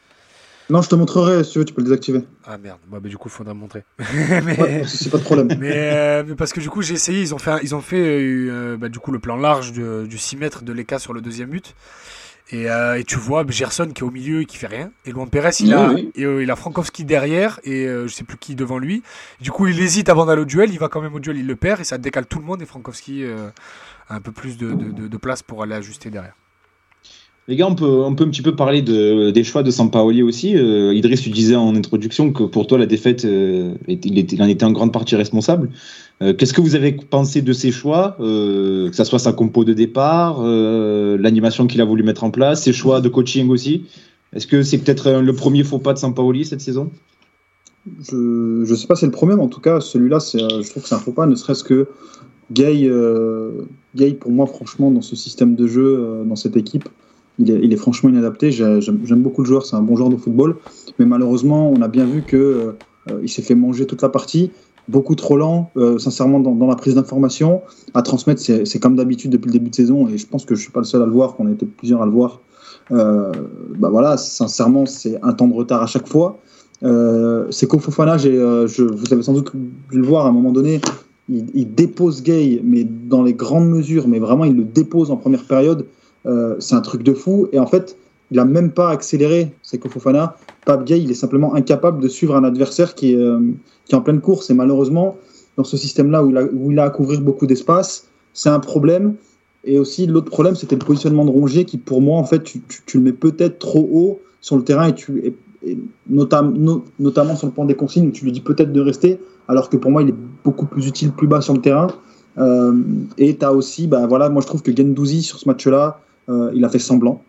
Non, 0.70 0.80
je 0.82 0.88
te 0.88 0.94
montrerai, 0.94 1.44
si 1.44 1.52
tu 1.52 1.58
veux, 1.58 1.64
tu 1.64 1.74
peux 1.74 1.80
le 1.82 1.86
désactiver. 1.86 2.22
Ah 2.44 2.56
merde, 2.58 2.78
bah, 2.88 2.98
bah, 3.02 3.08
du 3.08 3.16
coup, 3.18 3.28
il 3.28 3.32
faudra 3.32 3.52
me 3.54 3.60
montrer. 3.60 3.84
mais, 4.44 4.58
Ouais, 4.60 4.82
c'est 4.86 5.10
pas 5.10 5.18
de 5.18 5.22
problème. 5.24 5.48
mais, 5.58 5.70
euh, 5.74 6.24
mais 6.26 6.34
parce 6.34 6.52
que 6.52 6.60
du 6.60 6.70
coup, 6.70 6.82
j'ai 6.82 6.94
essayé, 6.94 7.20
ils 7.20 7.34
ont 7.34 7.38
fait, 7.38 7.58
ils 7.62 7.74
ont 7.74 7.80
fait 7.80 7.96
euh, 8.00 8.76
bah, 8.76 8.88
du, 8.88 8.98
coup, 8.98 9.12
le 9.12 9.18
plan 9.18 9.36
large 9.36 9.72
de- 9.72 10.06
du 10.08 10.18
6 10.18 10.36
mètres 10.36 10.62
de 10.64 10.72
l'EK 10.72 10.94
sur 10.98 11.12
le 11.12 11.20
deuxième 11.20 11.50
but. 11.50 11.74
Et, 12.50 12.68
euh, 12.70 12.98
et 12.98 13.04
tu 13.04 13.16
vois 13.18 13.44
Gerson 13.48 13.86
qui 13.94 14.00
est 14.02 14.06
au 14.06 14.10
milieu 14.10 14.42
et 14.42 14.46
qui 14.46 14.56
fait 14.58 14.66
rien. 14.66 14.90
Et 15.06 15.12
Luan 15.12 15.28
Pérez, 15.28 15.50
il, 15.60 15.68
Oui, 15.68 15.72
a, 15.74 15.88
oui. 15.92 16.12
et, 16.16 16.24
euh, 16.24 16.42
il 16.42 16.50
a 16.50 16.56
Frankowski 16.56 17.04
derrière 17.04 17.60
et 17.64 17.86
euh, 17.86 18.06
je 18.08 18.14
sais 18.14 18.24
plus 18.24 18.36
qui 18.36 18.54
devant 18.56 18.78
lui. 18.78 19.02
Du 19.40 19.50
coup, 19.50 19.66
il 19.68 19.80
hésite 19.80 20.08
avant 20.10 20.26
d'aller 20.26 20.42
au 20.42 20.46
duel. 20.46 20.70
Il 20.70 20.78
va 20.78 20.88
quand 20.88 21.00
même 21.00 21.14
au 21.14 21.20
duel, 21.20 21.38
il 21.38 21.46
le 21.46 21.56
perd 21.56 21.80
et 21.80 21.84
ça 21.84 21.96
décale 21.98 22.26
tout 22.26 22.38
le 22.40 22.44
monde. 22.44 22.60
Et 22.60 22.66
Frankowski 22.66 23.24
euh, 23.24 23.48
a 24.08 24.16
un 24.16 24.20
peu 24.20 24.32
plus 24.32 24.58
de, 24.58 24.70
de- 24.72 24.90
de- 24.90 25.08
de 25.08 25.16
place 25.16 25.42
pour 25.42 25.62
aller 25.62 25.74
ajuster 25.74 26.10
derrière. 26.10 26.34
Les 27.48 27.56
gars, 27.56 27.66
on 27.66 27.74
peut, 27.74 28.04
un 28.04 28.14
petit 28.14 28.40
peu 28.40 28.54
parler 28.54 28.82
de, 28.82 29.32
des 29.32 29.42
choix 29.42 29.64
de 29.64 29.70
Sampaoli 29.72 30.22
aussi. 30.22 30.56
Euh, 30.56 30.94
Idriss, 30.94 31.22
tu 31.22 31.30
disais 31.30 31.56
en 31.56 31.74
introduction 31.74 32.32
que 32.32 32.44
pour 32.44 32.68
toi, 32.68 32.78
la 32.78 32.86
défaite, 32.86 33.24
euh, 33.24 33.74
il, 33.88 34.42
en 34.42 34.46
était 34.46 34.64
en 34.64 34.70
grande 34.70 34.92
partie 34.92 35.16
responsable. 35.16 35.70
Euh, 36.22 36.34
Qu'est-ce 36.34 36.52
que 36.52 36.60
vous 36.60 36.76
avez 36.76 36.92
pensé 36.92 37.42
de 37.42 37.52
ces 37.52 37.72
choix, 37.72 38.16
euh, 38.20 38.90
que 38.90 38.94
ce 38.94 39.02
soit 39.02 39.18
sa 39.18 39.32
compo 39.32 39.64
de 39.64 39.72
départ, 39.72 40.40
l'animation 40.40 41.66
qu'il 41.66 41.80
a 41.80 41.84
voulu 41.84 42.04
mettre 42.04 42.22
en 42.22 42.30
place, 42.30 42.62
ses 42.62 42.72
choix 42.72 43.00
de 43.00 43.08
coaching 43.08 43.48
aussi? 43.48 43.86
Est-ce 44.32 44.46
que 44.46 44.62
c'est 44.62 44.78
peut-être 44.78 45.10
le 45.10 45.32
premier 45.32 45.64
faux 45.64 45.80
pas 45.80 45.94
de 45.94 45.98
Sampaoli 45.98 46.44
cette 46.44 46.60
saison? 46.60 46.90
Je 48.08 48.14
ne 48.70 48.76
sais 48.76 48.86
pas 48.86 48.94
c'est 48.94 49.06
le 49.06 49.12
premier, 49.12 49.34
mais 49.34 49.42
en 49.42 49.48
tout 49.48 49.60
cas, 49.60 49.80
celui-là, 49.80 50.20
je 50.32 50.70
trouve 50.70 50.84
que 50.84 50.88
c'est 50.88 50.94
un 50.94 50.98
faux 50.98 51.10
pas, 51.10 51.26
ne 51.26 51.34
serait-ce 51.34 51.64
que 51.64 51.88
Gay, 52.52 52.88
Gay, 53.96 54.12
pour 54.12 54.30
moi, 54.30 54.46
franchement, 54.46 54.92
dans 54.92 55.02
ce 55.02 55.16
système 55.16 55.56
de 55.56 55.66
jeu, 55.66 56.22
dans 56.24 56.36
cette 56.36 56.56
équipe, 56.56 56.88
il 57.42 57.72
est, 57.72 57.76
franchement 57.76 58.10
inadapté. 58.10 58.50
J'ai- 58.50 58.80
J'aime 58.80 59.22
beaucoup 59.22 59.42
le 59.42 59.46
joueur, 59.46 59.66
c'est 59.66 59.76
un 59.76 59.82
bon 59.82 59.96
joueur 59.96 60.10
de 60.10 60.16
football, 60.16 60.56
mais 60.98 61.06
malheureusement, 61.06 61.70
on 61.70 61.82
a 61.82 61.88
bien 61.88 62.04
vu 62.04 62.22
que 62.22 62.74
euh, 63.10 63.20
il 63.22 63.28
s'est 63.28 63.42
fait 63.42 63.54
manger 63.54 63.86
toute 63.86 64.02
la 64.02 64.08
partie. 64.08 64.50
Beaucoup 64.88 65.14
trop 65.14 65.36
lent, 65.36 65.70
euh, 65.76 65.98
sincèrement, 65.98 66.40
dans, 66.40 66.66
la 66.66 66.74
prise 66.74 66.96
d'information. 66.96 67.62
À 67.94 68.02
transmettre, 68.02 68.40
c'est 68.40 68.78
comme 68.80 68.96
d'habitude 68.96 69.30
depuis 69.30 69.48
le 69.48 69.52
début 69.52 69.70
de 69.70 69.74
saison, 69.74 70.08
et 70.08 70.18
je 70.18 70.26
pense 70.26 70.44
que 70.44 70.54
je 70.54 70.60
suis 70.60 70.72
pas 70.72 70.80
le 70.80 70.86
seul 70.86 71.02
à 71.02 71.06
le 71.06 71.12
voir, 71.12 71.34
qu'on 71.36 71.46
a 71.46 71.52
été 71.52 71.66
plusieurs 71.66 72.02
à 72.02 72.06
le 72.06 72.12
voir. 72.12 72.40
Euh, 72.90 73.30
bah 73.78 73.90
voilà, 73.90 74.16
sincèrement, 74.16 74.86
c'est 74.86 75.18
un 75.22 75.32
temps 75.32 75.46
de 75.46 75.54
retard 75.54 75.82
à 75.82 75.86
chaque 75.86 76.08
fois. 76.08 76.38
Euh, 76.82 77.46
c'est 77.50 77.70
Fofana, 77.70 78.18
j'ai, 78.18 78.36
euh, 78.36 78.66
je, 78.66 78.82
vous 78.82 79.12
avez 79.12 79.22
sans 79.22 79.34
doute 79.34 79.52
dû 79.54 79.98
le 79.98 80.06
voir 80.06 80.26
à 80.26 80.30
un 80.30 80.32
moment 80.32 80.50
donné, 80.50 80.80
il 81.28 81.72
dépose 81.72 82.22
Gay, 82.22 82.60
mais 82.64 82.84
dans 82.84 83.22
les 83.22 83.34
grandes 83.34 83.68
mesures, 83.68 84.08
mais 84.08 84.18
vraiment 84.18 84.44
il 84.44 84.56
le 84.56 84.64
dépose 84.64 85.12
en 85.12 85.16
première 85.16 85.44
période. 85.44 85.86
Euh, 86.26 86.56
c'est 86.58 86.74
un 86.74 86.80
truc 86.80 87.02
de 87.02 87.14
fou. 87.14 87.48
Et 87.52 87.58
en 87.58 87.66
fait, 87.66 87.96
il 88.30 88.38
a 88.38 88.44
même 88.44 88.70
pas 88.70 88.90
accéléré, 88.90 89.52
c'est 89.62 89.86
Fofana. 89.88 90.36
Pape 90.64 90.84
Gay, 90.84 91.00
il 91.00 91.10
est 91.10 91.14
simplement 91.14 91.54
incapable 91.54 92.00
de 92.00 92.08
suivre 92.08 92.36
un 92.36 92.44
adversaire 92.44 92.94
qui 92.94 93.12
est, 93.12 93.16
euh, 93.16 93.40
qui 93.84 93.94
est 93.94 93.98
en 93.98 94.00
pleine 94.00 94.20
course. 94.20 94.50
Et 94.50 94.54
malheureusement, 94.54 95.16
dans 95.56 95.64
ce 95.64 95.76
système-là 95.76 96.24
où, 96.24 96.30
il 96.30 96.36
a- 96.38 96.44
où 96.44 96.70
il 96.70 96.78
a 96.78 96.84
à 96.84 96.90
couvrir 96.90 97.20
beaucoup 97.20 97.46
d'espace, 97.46 98.06
c'est 98.32 98.48
un 98.48 98.60
problème. 98.60 99.14
Et 99.64 99.78
aussi, 99.78 100.06
l'autre 100.06 100.30
problème, 100.30 100.54
c'était 100.54 100.76
le 100.76 100.84
positionnement 100.84 101.24
de 101.24 101.30
Rongier 101.30 101.64
qui, 101.64 101.78
pour 101.78 102.00
moi, 102.00 102.18
en 102.18 102.24
fait, 102.24 102.42
tu, 102.42 102.62
tu- 102.86 102.96
le 102.98 103.04
mets 103.04 103.12
peut-être 103.12 103.58
trop 103.58 103.88
haut 103.92 104.20
sur 104.40 104.56
le 104.56 104.64
terrain 104.64 104.88
et 104.88 104.94
tu, 104.94 105.20
et- 105.26 105.36
et 105.64 105.78
notam- 106.10 106.54
no- 106.54 106.84
notamment 106.98 107.36
sur 107.36 107.46
le 107.46 107.52
point 107.52 107.64
des 107.66 107.74
consignes 107.74 108.08
où 108.08 108.10
tu 108.10 108.24
lui 108.24 108.32
dis 108.32 108.40
peut-être 108.40 108.72
de 108.72 108.80
rester, 108.80 109.20
alors 109.46 109.68
que 109.68 109.76
pour 109.76 109.90
moi, 109.90 110.02
il 110.02 110.08
est 110.08 110.14
beaucoup 110.44 110.66
plus 110.66 110.86
utile 110.88 111.12
plus 111.12 111.26
bas 111.28 111.40
sur 111.40 111.54
le 111.54 111.60
terrain. 111.60 111.88
Euh, 112.38 112.72
et 113.18 113.36
tu 113.36 113.44
as 113.44 113.52
aussi, 113.52 113.86
bah, 113.86 114.06
voilà, 114.08 114.30
moi 114.30 114.40
je 114.40 114.46
trouve 114.46 114.62
que 114.62 114.74
Gendouzi 114.74 115.22
sur 115.22 115.38
ce 115.38 115.46
match-là, 115.48 116.00
il 116.28 116.64
a 116.64 116.68
fait 116.68 116.78
semblant. 116.78 117.22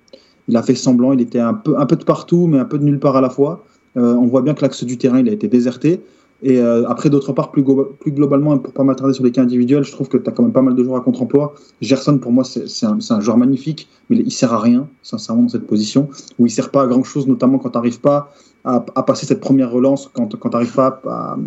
Il 0.48 0.58
a 0.58 0.64
fait 0.64 0.76
semblant, 0.76 1.14
il 1.14 1.22
était 1.22 1.40
un 1.40 1.54
peu, 1.54 1.78
un 1.78 1.86
peu 1.86 1.96
de 1.96 2.04
partout, 2.04 2.48
mais 2.48 2.60
un 2.60 2.66
peu 2.66 2.78
de 2.78 2.84
nulle 2.84 3.00
part 3.00 3.16
à 3.16 3.22
la 3.22 3.30
fois. 3.30 3.64
Euh, 3.96 4.16
on 4.16 4.26
voit 4.26 4.42
bien 4.42 4.54
que 4.54 4.62
l'axe 4.62 4.84
du 4.84 4.98
terrain, 4.98 5.26
a 5.26 5.32
été 5.32 5.48
déserté. 5.48 6.02
Et 6.44 6.60
euh, 6.60 6.88
après, 6.90 7.10
d'autre 7.10 7.32
part, 7.32 7.52
plus, 7.52 7.64
glo- 7.64 7.96
plus 8.00 8.12
globalement, 8.12 8.58
pour 8.58 8.74
pas 8.74 8.84
m'attarder 8.84 9.14
sur 9.14 9.24
les 9.24 9.32
cas 9.32 9.42
individuels, 9.42 9.84
je 9.84 9.92
trouve 9.92 10.10
que 10.10 10.18
tu 10.18 10.30
as 10.30 10.34
quand 10.34 10.44
même 10.44 10.52
pas 10.52 10.62
mal 10.62 10.76
de 10.76 10.84
joueurs 10.84 10.98
à 10.98 11.02
contre-emploi. 11.02 11.56
Gerson, 11.82 12.18
pour 12.18 12.34
moi, 12.34 12.44
c'est 12.44 12.86
un, 12.86 12.98
un 13.10 13.20
joueur 13.22 13.38
magnifique, 13.38 13.88
mais 14.10 14.18
il 14.18 14.32
sert 14.32 14.54
à 14.54 14.60
rien, 14.60 14.88
sincèrement, 15.02 15.44
dans 15.44 15.50
cette 15.50 15.66
position, 15.66 16.10
où 16.38 16.46
il 16.46 16.50
sert 16.50 16.70
pas 16.70 16.84
à 16.84 16.88
grand-chose, 16.88 17.28
notamment 17.28 17.60
quand 17.60 17.70
tu 17.70 17.78
n'arrives 17.78 18.02
pas 18.02 18.34
à, 18.66 18.80
passer 19.04 19.26
cette 19.26 19.40
première 19.40 19.72
relance, 19.72 20.10
quand, 20.14 20.38
quand 20.38 20.50
tu 20.50 20.56
n'arrives 20.56 20.74
pas 20.74 21.02
à, 21.08 21.38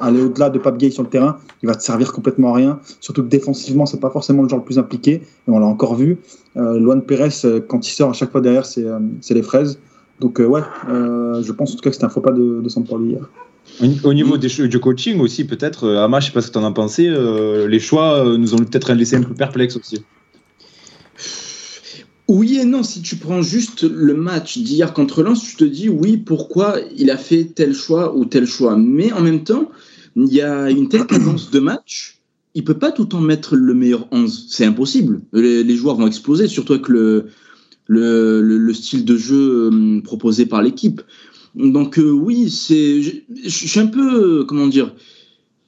aller 0.00 0.22
au-delà 0.22 0.50
de 0.50 0.58
Pape 0.58 0.78
Gay 0.78 0.90
sur 0.90 1.02
le 1.02 1.08
terrain, 1.08 1.36
il 1.62 1.68
va 1.68 1.74
te 1.74 1.82
servir 1.82 2.12
complètement 2.12 2.50
à 2.50 2.56
rien. 2.56 2.78
Surtout 3.00 3.22
que 3.22 3.28
défensivement, 3.28 3.86
c'est 3.86 4.00
pas 4.00 4.10
forcément 4.10 4.42
le 4.42 4.48
genre 4.48 4.58
le 4.58 4.64
plus 4.64 4.78
impliqué, 4.78 5.14
et 5.14 5.48
on 5.48 5.58
l'a 5.58 5.66
encore 5.66 5.94
vu. 5.94 6.18
Euh, 6.56 6.78
Luan 6.78 7.02
Pérez, 7.02 7.30
euh, 7.44 7.60
quand 7.60 7.86
il 7.86 7.92
sort 7.92 8.10
à 8.10 8.12
chaque 8.12 8.32
fois 8.32 8.40
derrière, 8.40 8.66
c'est 8.66 8.84
euh, 8.84 8.98
les 9.30 9.42
fraises. 9.42 9.78
Donc, 10.20 10.40
euh, 10.40 10.46
ouais, 10.46 10.62
euh, 10.88 11.42
je 11.42 11.52
pense 11.52 11.72
en 11.72 11.76
tout 11.76 11.80
cas 11.80 11.90
que 11.90 11.94
c'était 11.94 12.06
un 12.06 12.10
faux 12.10 12.20
pas 12.20 12.32
de, 12.32 12.60
de 12.62 12.68
Sampaoli 12.68 13.10
hier. 13.10 13.28
Au 13.80 14.08
au 14.08 14.14
niveau 14.14 14.36
des, 14.36 14.48
du 14.68 14.78
coaching 14.78 15.20
aussi, 15.20 15.44
peut-être, 15.44 15.84
euh, 15.84 16.04
Ama, 16.04 16.20
je 16.20 16.26
sais 16.26 16.32
pas 16.32 16.40
ce 16.40 16.48
que 16.48 16.52
tu 16.52 16.58
en 16.58 16.64
as 16.64 16.72
pensé, 16.72 17.08
euh, 17.08 17.66
les 17.66 17.80
choix 17.80 18.24
nous 18.36 18.54
ont 18.54 18.58
peut-être 18.58 18.92
laissé 18.92 19.16
un 19.16 19.22
peu 19.22 19.34
perplexes 19.34 19.76
aussi. 19.76 20.02
Oui 22.28 22.58
et 22.58 22.64
non, 22.64 22.82
si 22.82 23.02
tu 23.02 23.16
prends 23.16 23.42
juste 23.42 23.82
le 23.82 24.14
match 24.14 24.56
d'hier 24.58 24.94
contre 24.94 25.22
Lens, 25.22 25.42
tu 25.42 25.56
te 25.56 25.64
dis 25.64 25.88
oui, 25.88 26.16
pourquoi 26.16 26.76
il 26.96 27.10
a 27.10 27.18
fait 27.18 27.44
tel 27.44 27.74
choix 27.74 28.16
ou 28.16 28.24
tel 28.24 28.46
choix. 28.46 28.76
Mais 28.76 29.12
en 29.12 29.20
même 29.20 29.44
temps, 29.44 29.70
il 30.16 30.32
y 30.32 30.40
a 30.40 30.70
une 30.70 30.88
telle 30.88 31.06
cadence 31.06 31.50
de 31.50 31.60
match, 31.60 32.18
il 32.54 32.64
peut 32.64 32.78
pas 32.78 32.92
tout 32.92 33.02
le 33.02 33.08
temps 33.08 33.20
mettre 33.20 33.56
le 33.56 33.74
meilleur 33.74 34.06
11. 34.10 34.46
C'est 34.48 34.64
impossible. 34.64 35.20
Les, 35.32 35.64
les 35.64 35.76
joueurs 35.76 35.96
vont 35.96 36.06
exploser, 36.06 36.48
surtout 36.48 36.74
avec 36.74 36.88
le, 36.88 37.26
le, 37.86 38.40
le- 38.42 38.58
le 38.58 38.74
style 38.74 39.04
de 39.04 39.16
jeu 39.16 39.70
euh, 39.72 40.00
proposé 40.02 40.46
par 40.46 40.62
l'équipe. 40.62 41.02
Donc 41.54 41.98
euh, 41.98 42.10
oui, 42.10 42.50
c'est, 42.50 43.02
je, 43.02 43.10
suis 43.48 43.78
un 43.80 43.86
peu, 43.86 44.40
euh, 44.40 44.44
comment 44.44 44.66
dire, 44.66 44.92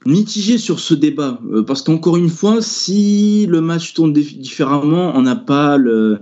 mitigé 0.05 0.59
sur 0.59 0.81
ce 0.81 0.95
débat. 0.95 1.41
parce 1.67 1.83
qu'encore 1.83 2.17
une 2.17 2.29
fois, 2.29 2.63
si 2.63 3.47
le 3.47 3.61
match 3.61 3.93
tourne 3.95 4.13
dif- 4.13 4.39
différemment, 4.39 5.13
on 5.17 5.23
n'a 5.23 5.37
pas 5.37 5.77
le, 5.79 6.19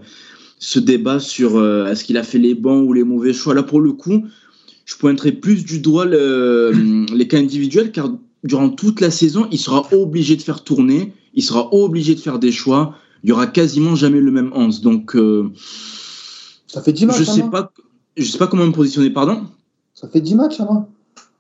ce 0.59 0.79
débat 0.79 1.19
sur 1.21 1.63
est-ce 1.87 2.05
qu'il 2.05 2.17
a 2.17 2.23
fait 2.23 2.39
les 2.39 2.55
bons 2.55 2.83
ou 2.83 2.93
les 2.93 3.05
mauvais 3.05 3.33
choix. 3.33 3.55
Là, 3.55 3.63
pour 3.63 3.81
le 3.81 3.93
coup, 3.93 4.25
je 4.87 4.97
pointerai 4.97 5.33
plus 5.33 5.65
du 5.65 5.81
doigt 5.81 6.05
le- 6.07 6.73
les 7.15 7.29
cas 7.29 7.39
individuels, 7.39 7.93
car 7.93 8.11
durant 8.43 8.69
toute 8.71 9.01
la 9.01 9.11
saison, 9.11 9.47
il 9.51 9.59
sera 9.59 9.87
obligé 9.95 10.37
de 10.37 10.43
faire 10.43 10.63
tourner, 10.65 11.13
il 11.35 11.43
sera 11.43 11.73
obligé 11.75 12.15
de 12.15 12.21
faire 12.21 12.39
des 12.39 12.53
choix. 12.53 12.97
Il 13.25 13.31
y 13.31 13.33
aura 13.33 13.47
quasiment 13.47 13.97
jamais 13.97 14.21
le 14.21 14.31
même 14.31 14.51
11. 14.55 14.83
Donc, 14.83 15.17
euh, 15.17 15.51
Ça 16.67 16.83
fait 16.83 16.93
10 16.93 17.07
matchs, 17.07 17.19
je 17.19 17.25
sais 17.25 17.41
Alain. 17.41 17.49
pas, 17.51 17.73
je 18.17 18.25
sais 18.31 18.39
pas 18.39 18.47
comment 18.47 18.67
me 18.67 18.73
positionner. 18.73 19.11
Pardon. 19.11 19.45
Ça 19.95 20.09
fait 20.09 20.21
10 20.21 20.35
matchs, 20.35 20.61
Alain. 20.61 20.87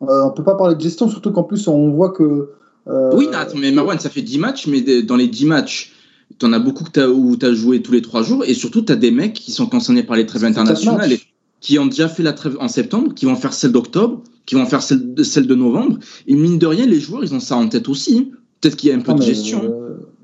Euh, 0.02 0.22
on 0.24 0.30
peut 0.30 0.42
pas 0.44 0.54
parler 0.56 0.74
de 0.74 0.80
gestion, 0.80 1.08
surtout 1.08 1.30
qu'en 1.30 1.42
plus, 1.44 1.68
on 1.68 1.90
voit 1.90 2.10
que. 2.10 2.48
euh, 2.88 3.10
Oui, 3.14 3.28
attends, 3.34 3.58
mais 3.58 3.70
Marwan, 3.70 3.98
ça 3.98 4.10
fait 4.10 4.22
10 4.22 4.38
matchs, 4.38 4.66
mais 4.66 5.02
dans 5.02 5.16
les 5.16 5.28
10 5.28 5.46
matchs, 5.46 5.92
tu 6.38 6.46
en 6.46 6.52
as 6.52 6.58
beaucoup 6.58 6.84
que 6.84 6.90
t'as- 6.90 7.08
où 7.08 7.36
tu 7.36 7.46
as 7.46 7.52
joué 7.54 7.82
tous 7.82 7.92
les 7.92 8.02
3 8.02 8.22
jours, 8.22 8.44
et 8.46 8.54
surtout, 8.54 8.82
tu 8.82 8.92
as 8.92 8.96
des 8.96 9.10
mecs 9.10 9.34
qui 9.34 9.52
sont 9.52 9.66
concernés 9.66 10.02
par 10.02 10.16
les 10.16 10.26
trêves 10.26 10.44
internationales, 10.44 11.12
et 11.12 11.20
qui 11.60 11.78
ont 11.78 11.86
déjà 11.86 12.08
fait 12.08 12.22
la 12.22 12.32
trêve 12.32 12.56
en 12.60 12.68
septembre, 12.68 13.14
qui 13.14 13.24
vont 13.26 13.36
faire 13.36 13.52
celle 13.52 13.72
d'octobre, 13.72 14.22
qui 14.46 14.54
vont 14.54 14.66
faire 14.66 14.82
celle 14.82 15.14
de, 15.14 15.22
celle 15.22 15.46
de 15.46 15.54
novembre, 15.54 15.98
et 16.26 16.34
mine 16.34 16.58
de 16.58 16.66
rien, 16.66 16.86
les 16.86 17.00
joueurs, 17.00 17.24
ils 17.24 17.34
ont 17.34 17.40
ça 17.40 17.56
en 17.56 17.68
tête 17.68 17.88
aussi. 17.88 18.18
hein. 18.32 18.36
Peut-être 18.60 18.76
qu'il 18.76 18.88
y 18.88 18.92
a 18.92 18.96
un 18.96 19.00
peu 19.00 19.12
non, 19.12 19.18
de 19.18 19.22
gestion. 19.22 19.60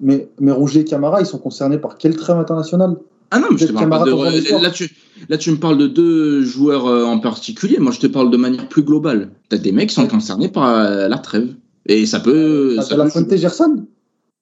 Mais, 0.00 0.28
mais 0.40 0.52
Rongier 0.52 0.82
et 0.82 0.84
Camara, 0.84 1.20
ils 1.20 1.26
sont 1.26 1.38
concernés 1.38 1.78
par 1.78 1.98
quelle 1.98 2.16
trêve 2.16 2.36
internationale 2.38 2.96
Ah 3.30 3.38
non, 3.38 3.48
mais 3.50 3.58
je 3.58 3.66
te 3.66 3.72
parle 3.72 3.90
pas 3.90 4.04
de. 4.04 4.62
Là 4.62 4.70
tu, 4.70 4.90
là, 5.28 5.38
tu 5.38 5.50
me 5.50 5.56
parles 5.56 5.78
de 5.78 5.86
deux 5.86 6.42
joueurs 6.42 6.86
euh, 6.86 7.04
en 7.04 7.18
particulier. 7.18 7.78
Moi, 7.78 7.92
je 7.92 8.00
te 8.00 8.06
parle 8.06 8.30
de 8.30 8.36
manière 8.36 8.68
plus 8.68 8.82
globale. 8.82 9.30
Tu 9.48 9.56
as 9.56 9.58
des 9.58 9.72
mecs 9.72 9.88
qui 9.90 9.94
sont 9.94 10.06
concernés 10.08 10.48
par 10.48 10.68
euh, 10.68 11.08
la 11.08 11.18
trêve. 11.18 11.54
Et 11.86 12.06
ça 12.06 12.20
peut. 12.20 12.74
T'as 12.76 12.82
ça 12.82 12.94
De 12.94 12.98
la 13.00 13.10
Fuente 13.10 13.36
Gerson? 13.36 13.86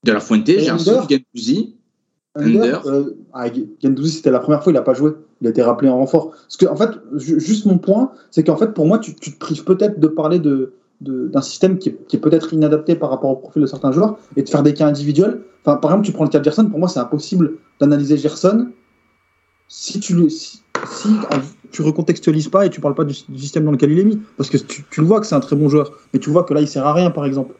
De 0.04 0.12
la 0.12 0.20
Fuente, 0.20 0.48
Et 0.48 0.60
Gerson, 0.60 1.00
Gendouzi. 1.08 1.74
Under, 2.34 2.86
euh, 2.86 3.16
ah, 3.32 3.46
Gendouzi, 3.82 4.12
c'était 4.12 4.30
la 4.30 4.38
première 4.38 4.62
fois, 4.62 4.70
il 4.72 4.74
n'a 4.74 4.82
pas 4.82 4.94
joué. 4.94 5.12
Il 5.40 5.46
a 5.46 5.50
été 5.50 5.62
rappelé 5.62 5.88
en 5.90 5.96
renfort. 5.98 6.30
Parce 6.30 6.56
que, 6.56 6.66
en 6.66 6.76
fait, 6.76 6.90
ju- 7.16 7.40
juste 7.40 7.66
mon 7.66 7.78
point, 7.78 8.12
c'est 8.30 8.44
qu'en 8.44 8.56
fait, 8.56 8.68
pour 8.74 8.86
moi, 8.86 8.98
tu, 8.98 9.14
tu 9.14 9.32
te 9.32 9.38
prives 9.38 9.64
peut-être 9.64 9.98
de 9.98 10.06
parler 10.06 10.38
de- 10.38 10.72
d'un 11.00 11.42
système 11.42 11.78
qui 11.78 11.90
est, 11.90 11.98
qui 12.08 12.16
est 12.16 12.18
peut-être 12.18 12.52
inadapté 12.52 12.96
par 12.96 13.10
rapport 13.10 13.30
au 13.30 13.36
profil 13.36 13.62
de 13.62 13.66
certains 13.66 13.92
joueurs 13.92 14.18
et 14.36 14.42
de 14.42 14.48
faire 14.48 14.62
des 14.64 14.74
cas 14.74 14.86
individuels. 14.86 15.40
Enfin, 15.64 15.76
par 15.76 15.90
exemple, 15.92 16.06
tu 16.06 16.12
prends 16.12 16.24
le 16.24 16.30
cas 16.30 16.38
de 16.40 16.44
Gerson, 16.44 16.66
pour 16.66 16.78
moi, 16.78 16.88
c'est 16.88 16.98
impossible 16.98 17.54
d'analyser 17.80 18.16
Gerson 18.18 18.68
si 19.68 20.00
tu 20.00 20.14
le, 20.14 20.28
si, 20.28 20.62
si, 20.90 21.08
tu 21.70 21.82
recontextualises 21.82 22.48
pas 22.48 22.66
et 22.66 22.70
tu 22.70 22.80
parles 22.80 22.94
pas 22.94 23.04
du, 23.04 23.14
du 23.28 23.38
système 23.38 23.64
dans 23.64 23.72
lequel 23.72 23.92
il 23.92 23.98
est 23.98 24.04
mis. 24.04 24.18
Parce 24.36 24.48
que 24.50 24.56
tu, 24.56 24.84
tu 24.90 25.00
le 25.00 25.06
vois 25.06 25.20
que 25.20 25.26
c'est 25.26 25.34
un 25.34 25.40
très 25.40 25.56
bon 25.56 25.68
joueur, 25.68 25.92
mais 26.12 26.20
tu 26.20 26.30
vois 26.30 26.44
que 26.44 26.54
là, 26.54 26.60
il 26.60 26.68
sert 26.68 26.86
à 26.86 26.92
rien, 26.94 27.10
par 27.10 27.26
exemple. 27.26 27.54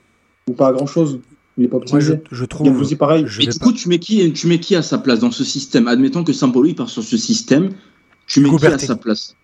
Ou 0.48 0.54
pas 0.54 0.68
à 0.68 0.72
grand 0.72 0.86
chose. 0.86 1.20
Il 1.58 1.64
est 1.64 1.68
pas 1.68 1.76
Moi, 1.76 1.86
je, 2.00 2.12
optimisé. 2.12 2.22
je 2.30 2.44
trouve. 2.44 2.96
Pareil. 2.96 3.24
je 3.26 3.42
Et 3.42 3.46
du 3.46 3.58
pas- 3.58 3.64
coup, 3.66 3.72
tu 3.72 3.88
mets, 3.88 3.98
qui, 3.98 4.32
tu 4.32 4.46
mets 4.46 4.60
qui 4.60 4.74
à 4.76 4.82
sa 4.82 4.98
place 4.98 5.18
dans 5.20 5.30
ce 5.30 5.44
système? 5.44 5.86
Admettons 5.88 6.24
que 6.24 6.32
Sampolo 6.32 6.66
il 6.66 6.74
part 6.74 6.88
sur 6.88 7.02
ce 7.02 7.16
système, 7.16 7.70
tu 8.26 8.40
mets 8.40 8.48
qui 8.56 8.66
à 8.66 8.78
sa 8.78 8.96
place? 8.96 9.34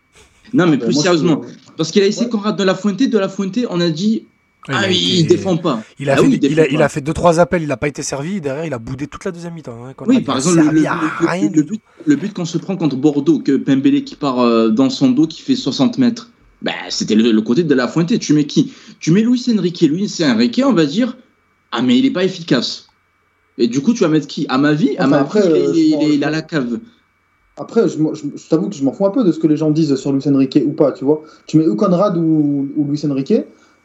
Non, 0.55 0.67
mais 0.67 0.77
Euh, 0.77 0.87
plus 0.87 0.95
moi, 0.95 1.03
sérieusement. 1.03 1.43
je- 1.47 1.73
Parce 1.77 1.91
qu'il 1.91 2.03
a 2.03 2.07
essayé 2.07 2.27
Ouais. 2.27 2.31
Conrad 2.31 2.57
de 2.57 2.63
la 2.65 2.75
Fuente. 2.75 3.03
De 3.03 3.19
la 3.19 3.29
Fuente, 3.29 3.59
on 3.69 3.81
a 3.81 3.91
dit 3.91 4.25
Ouais, 4.67 4.75
Ah, 4.79 4.91
il 4.91 4.95
a 4.95 5.21
il 5.21 5.27
défend 5.27 5.59
pas. 5.59 5.83
Il 5.99 6.09
a, 6.09 6.15
Ah 6.15 6.17
fait, 6.17 6.23
oui, 6.23 6.41
il, 6.43 6.59
a, 6.59 6.67
il 6.67 6.79
pas. 6.79 6.85
a 6.87 6.89
fait 6.89 7.03
deux 7.03 7.13
trois 7.13 7.39
appels, 7.39 7.61
il 7.61 7.69
n'a 7.69 7.77
pas 7.77 7.89
été 7.89 8.03
servi. 8.03 8.41
Derrière, 8.41 8.65
il 8.65 8.73
a 8.73 8.79
boudé 8.79 9.07
toute 9.07 9.23
la 9.27 9.31
deuxième 9.31 9.53
mi-temps. 9.53 9.77
hein. 9.85 9.93
Oui, 10.07 10.17
Il 10.21 10.25
par 10.25 10.37
a 10.37 10.39
exemple, 10.39 10.57
le, 10.73 11.63
but, 11.63 11.81
le 12.07 12.17
but 12.17 12.33
qu'on 12.33 12.47
se 12.47 12.57
prend 12.57 12.75
contre 12.79 12.97
Bordeaux, 12.97 13.41
que 13.41 13.57
Pembele 13.59 14.05
qui 14.05 14.17
part 14.17 14.41
euh, 14.41 14.71
dans 14.71 14.89
son 14.89 15.11
dos, 15.11 15.27
qui 15.27 15.43
fait 15.43 15.55
60 15.55 15.99
mètres, 15.99 16.31
bah, 16.63 16.73
c'était 16.89 17.15
le, 17.15 17.31
le 17.31 17.43
côté 17.43 17.63
de 17.63 17.75
la 17.75 17.89
Fuente. 17.89 18.19
Tu 18.19 18.33
mets 18.33 18.47
qui? 18.47 18.73
Tu 19.01 19.11
mets 19.11 19.21
Luis 19.21 19.45
Enrique. 19.55 19.83
Luis 19.83 20.11
Enrique, 20.23 20.63
on 20.65 20.73
va 20.73 20.87
dire 20.87 21.19
Ah, 21.71 21.83
mais 21.83 21.99
il 21.99 22.05
n'est 22.05 22.11
pas 22.11 22.25
efficace. 22.25 22.87
Et 23.59 23.69
du 23.69 23.83
coup, 23.83 23.93
tu 23.93 24.01
vas 24.01 24.09
mettre 24.09 24.27
qui? 24.29 24.47
À 24.49 24.57
ma 24.57 24.73
vie, 24.73 24.97
à 24.97 25.03
Enfin, 25.03 25.09
ma 25.11 25.19
après, 25.21 25.43
vie, 25.43 25.47
il 25.49 25.53
est- 25.53 25.59
euh, 25.67 25.73
il, 25.75 26.09
il 26.09 26.15
il 26.15 26.25
à 26.25 26.31
la 26.31 26.41
cave. 26.41 26.79
Après, 27.57 27.89
je, 27.89 27.99
t'avoue 28.51 28.69
que 28.69 28.75
je 28.75 28.83
m'en 28.83 28.93
fous 28.93 29.07
un 29.07 29.11
peu 29.11 29.23
de 29.23 29.31
ce 29.31 29.39
que 29.39 29.47
les 29.47 29.57
gens 29.57 29.71
disent 29.71 29.95
sur 29.95 30.13
Luis 30.13 30.27
Enrique 30.27 30.59
ou 30.67 30.73
pas, 30.73 30.91
tu 30.91 31.05
vois. 31.05 31.23
Tu 31.47 31.57
mets 31.57 31.67
ou 31.67 31.77
Conrad 31.77 32.17
ou, 32.17 32.69
Luis 32.89 33.05
Enrique, 33.09 33.35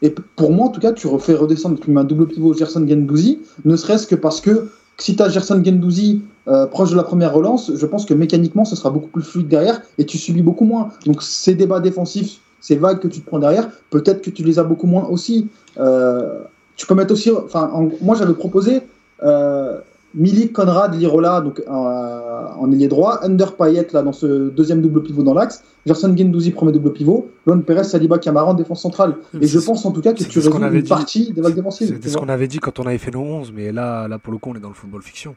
et 0.02 0.14
pour 0.36 0.50
moi, 0.50 0.66
en 0.66 0.70
tout 0.70 0.80
cas, 0.80 0.92
tu 0.92 1.06
refais 1.06 1.34
redescendre, 1.34 1.78
tu 1.78 1.90
mets 1.90 2.00
un 2.00 2.04
double 2.04 2.26
pivot 2.26 2.54
Gerson 2.54 2.86
Gendouzi, 2.88 3.38
ne 3.64 3.76
serait-ce 3.76 4.06
que 4.06 4.16
parce 4.16 4.40
que 4.40 4.70
si 4.98 5.14
tu 5.14 5.22
as 5.22 5.28
Gerson 5.28 5.62
Gendouzi 5.64 6.22
euh, 6.48 6.66
proche 6.66 6.90
de 6.90 6.96
la 6.96 7.04
première 7.04 7.32
relance, 7.32 7.70
je 7.74 7.86
pense 7.86 8.06
que 8.06 8.14
mécaniquement, 8.14 8.64
ce 8.64 8.74
sera 8.74 8.90
beaucoup 8.90 9.08
plus 9.08 9.22
fluide 9.22 9.48
derrière 9.48 9.80
et 9.98 10.04
tu 10.04 10.18
subis 10.18 10.42
beaucoup 10.42 10.64
moins. 10.64 10.88
Donc 11.06 11.22
ces 11.22 11.54
débats 11.54 11.80
défensifs, 11.80 12.40
ces 12.60 12.76
vagues 12.76 12.98
que 12.98 13.08
tu 13.08 13.20
te 13.20 13.26
prends 13.26 13.38
derrière, 13.38 13.70
peut-être 13.90 14.20
que 14.20 14.30
tu 14.30 14.42
les 14.42 14.58
as 14.58 14.64
beaucoup 14.64 14.86
moins 14.86 15.06
aussi. 15.06 15.48
Euh, 15.78 16.40
tu 16.76 16.86
peux 16.86 16.94
mettre 16.94 17.12
aussi, 17.12 17.30
enfin, 17.30 17.70
moi 18.00 18.16
j'avais 18.16 18.34
proposé 18.34 18.82
euh, 19.22 19.78
Milik, 20.14 20.52
Conrad, 20.52 20.94
Lirola, 20.98 21.40
donc 21.40 21.60
euh, 21.60 21.70
en 21.70 22.72
ailier 22.72 22.88
droit, 22.88 23.20
Under 23.22 23.54
Payet 23.56 23.86
là 23.92 24.02
dans 24.02 24.12
ce 24.12 24.48
deuxième 24.50 24.82
double 24.82 25.02
pivot 25.02 25.22
dans 25.22 25.34
l'axe, 25.34 25.62
Gerson 25.86 26.14
Gendouzi 26.16 26.50
premier 26.50 26.72
double 26.72 26.92
pivot, 26.92 27.30
Lon 27.46 27.60
Perez, 27.60 27.84
Saliba, 27.84 28.18
Camara 28.18 28.46
en 28.50 28.54
défense 28.54 28.82
centrale. 28.82 29.14
Et 29.40 29.46
je 29.46 29.58
pense 29.60 29.84
en 29.86 29.92
tout 29.92 30.00
cas 30.00 30.12
que 30.12 30.22
tu 30.24 30.38
résous 30.40 30.52
une 30.58 30.80
dit. 30.82 30.88
partie 30.88 31.32
des 31.32 31.40
vagues 31.40 31.54
défensives. 31.54 31.98
C'est 32.02 32.08
ce 32.08 32.18
qu'on 32.18 32.28
avait 32.28 32.48
dit 32.48 32.58
quand 32.58 32.78
on 32.80 32.86
avait 32.86 32.98
fait 32.98 33.12
nos 33.12 33.20
11, 33.22 33.52
mais 33.54 33.70
là, 33.72 34.08
là 34.08 34.18
pour 34.18 34.32
le 34.32 34.38
coup 34.38 34.50
on 34.50 34.54
est 34.56 34.60
dans 34.60 34.68
le 34.68 34.74
football 34.74 35.02
fiction. 35.02 35.36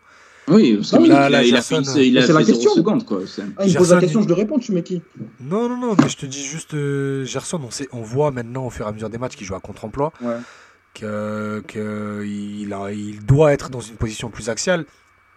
Oui, 0.49 0.75
parce 0.75 0.91
que 0.91 0.97
Là, 1.07 1.29
il 1.43 1.55
a 1.55 1.62
fait, 1.62 1.77
il 2.05 2.17
a 2.17 2.21
c'est 2.21 2.27
fait 2.27 2.33
la 2.33 2.43
question. 2.43 2.71
seconde, 2.71 3.05
quoi. 3.05 3.19
C'est- 3.25 3.43
Ah, 3.57 3.65
il 3.65 3.73
pose 3.77 3.93
la 3.93 4.01
question, 4.01 4.19
il- 4.19 4.23
je 4.23 4.27
lui 4.27 4.33
réponds, 4.33 4.59
tu 4.59 4.73
mets 4.73 4.83
qui? 4.83 5.01
Non, 5.39 5.69
non, 5.69 5.77
non, 5.77 5.95
mais 5.97 6.09
je 6.09 6.17
te 6.17 6.25
dis 6.25 6.41
juste, 6.43 6.73
euh, 6.73 7.23
Gerson, 7.23 7.62
on, 7.65 7.71
sait, 7.71 7.88
on 7.93 8.01
voit 8.01 8.29
maintenant 8.31 8.65
au 8.65 8.69
fur 8.69 8.86
et 8.86 8.89
à 8.89 8.91
mesure 8.91 9.09
des 9.09 9.17
matchs 9.17 9.38
qu'il 9.38 9.47
joue 9.47 9.55
à 9.55 9.62
contre-emploi, 9.62 10.12
Ouais. 10.21 10.33
Que, 10.93 11.63
que 11.67 12.23
il, 12.25 13.25
doit 13.25 13.53
être 13.53 13.69
dans 13.69 13.82
une 13.82 13.95
position 13.95 14.29
plus 14.29 14.49
axiale. 14.49 14.86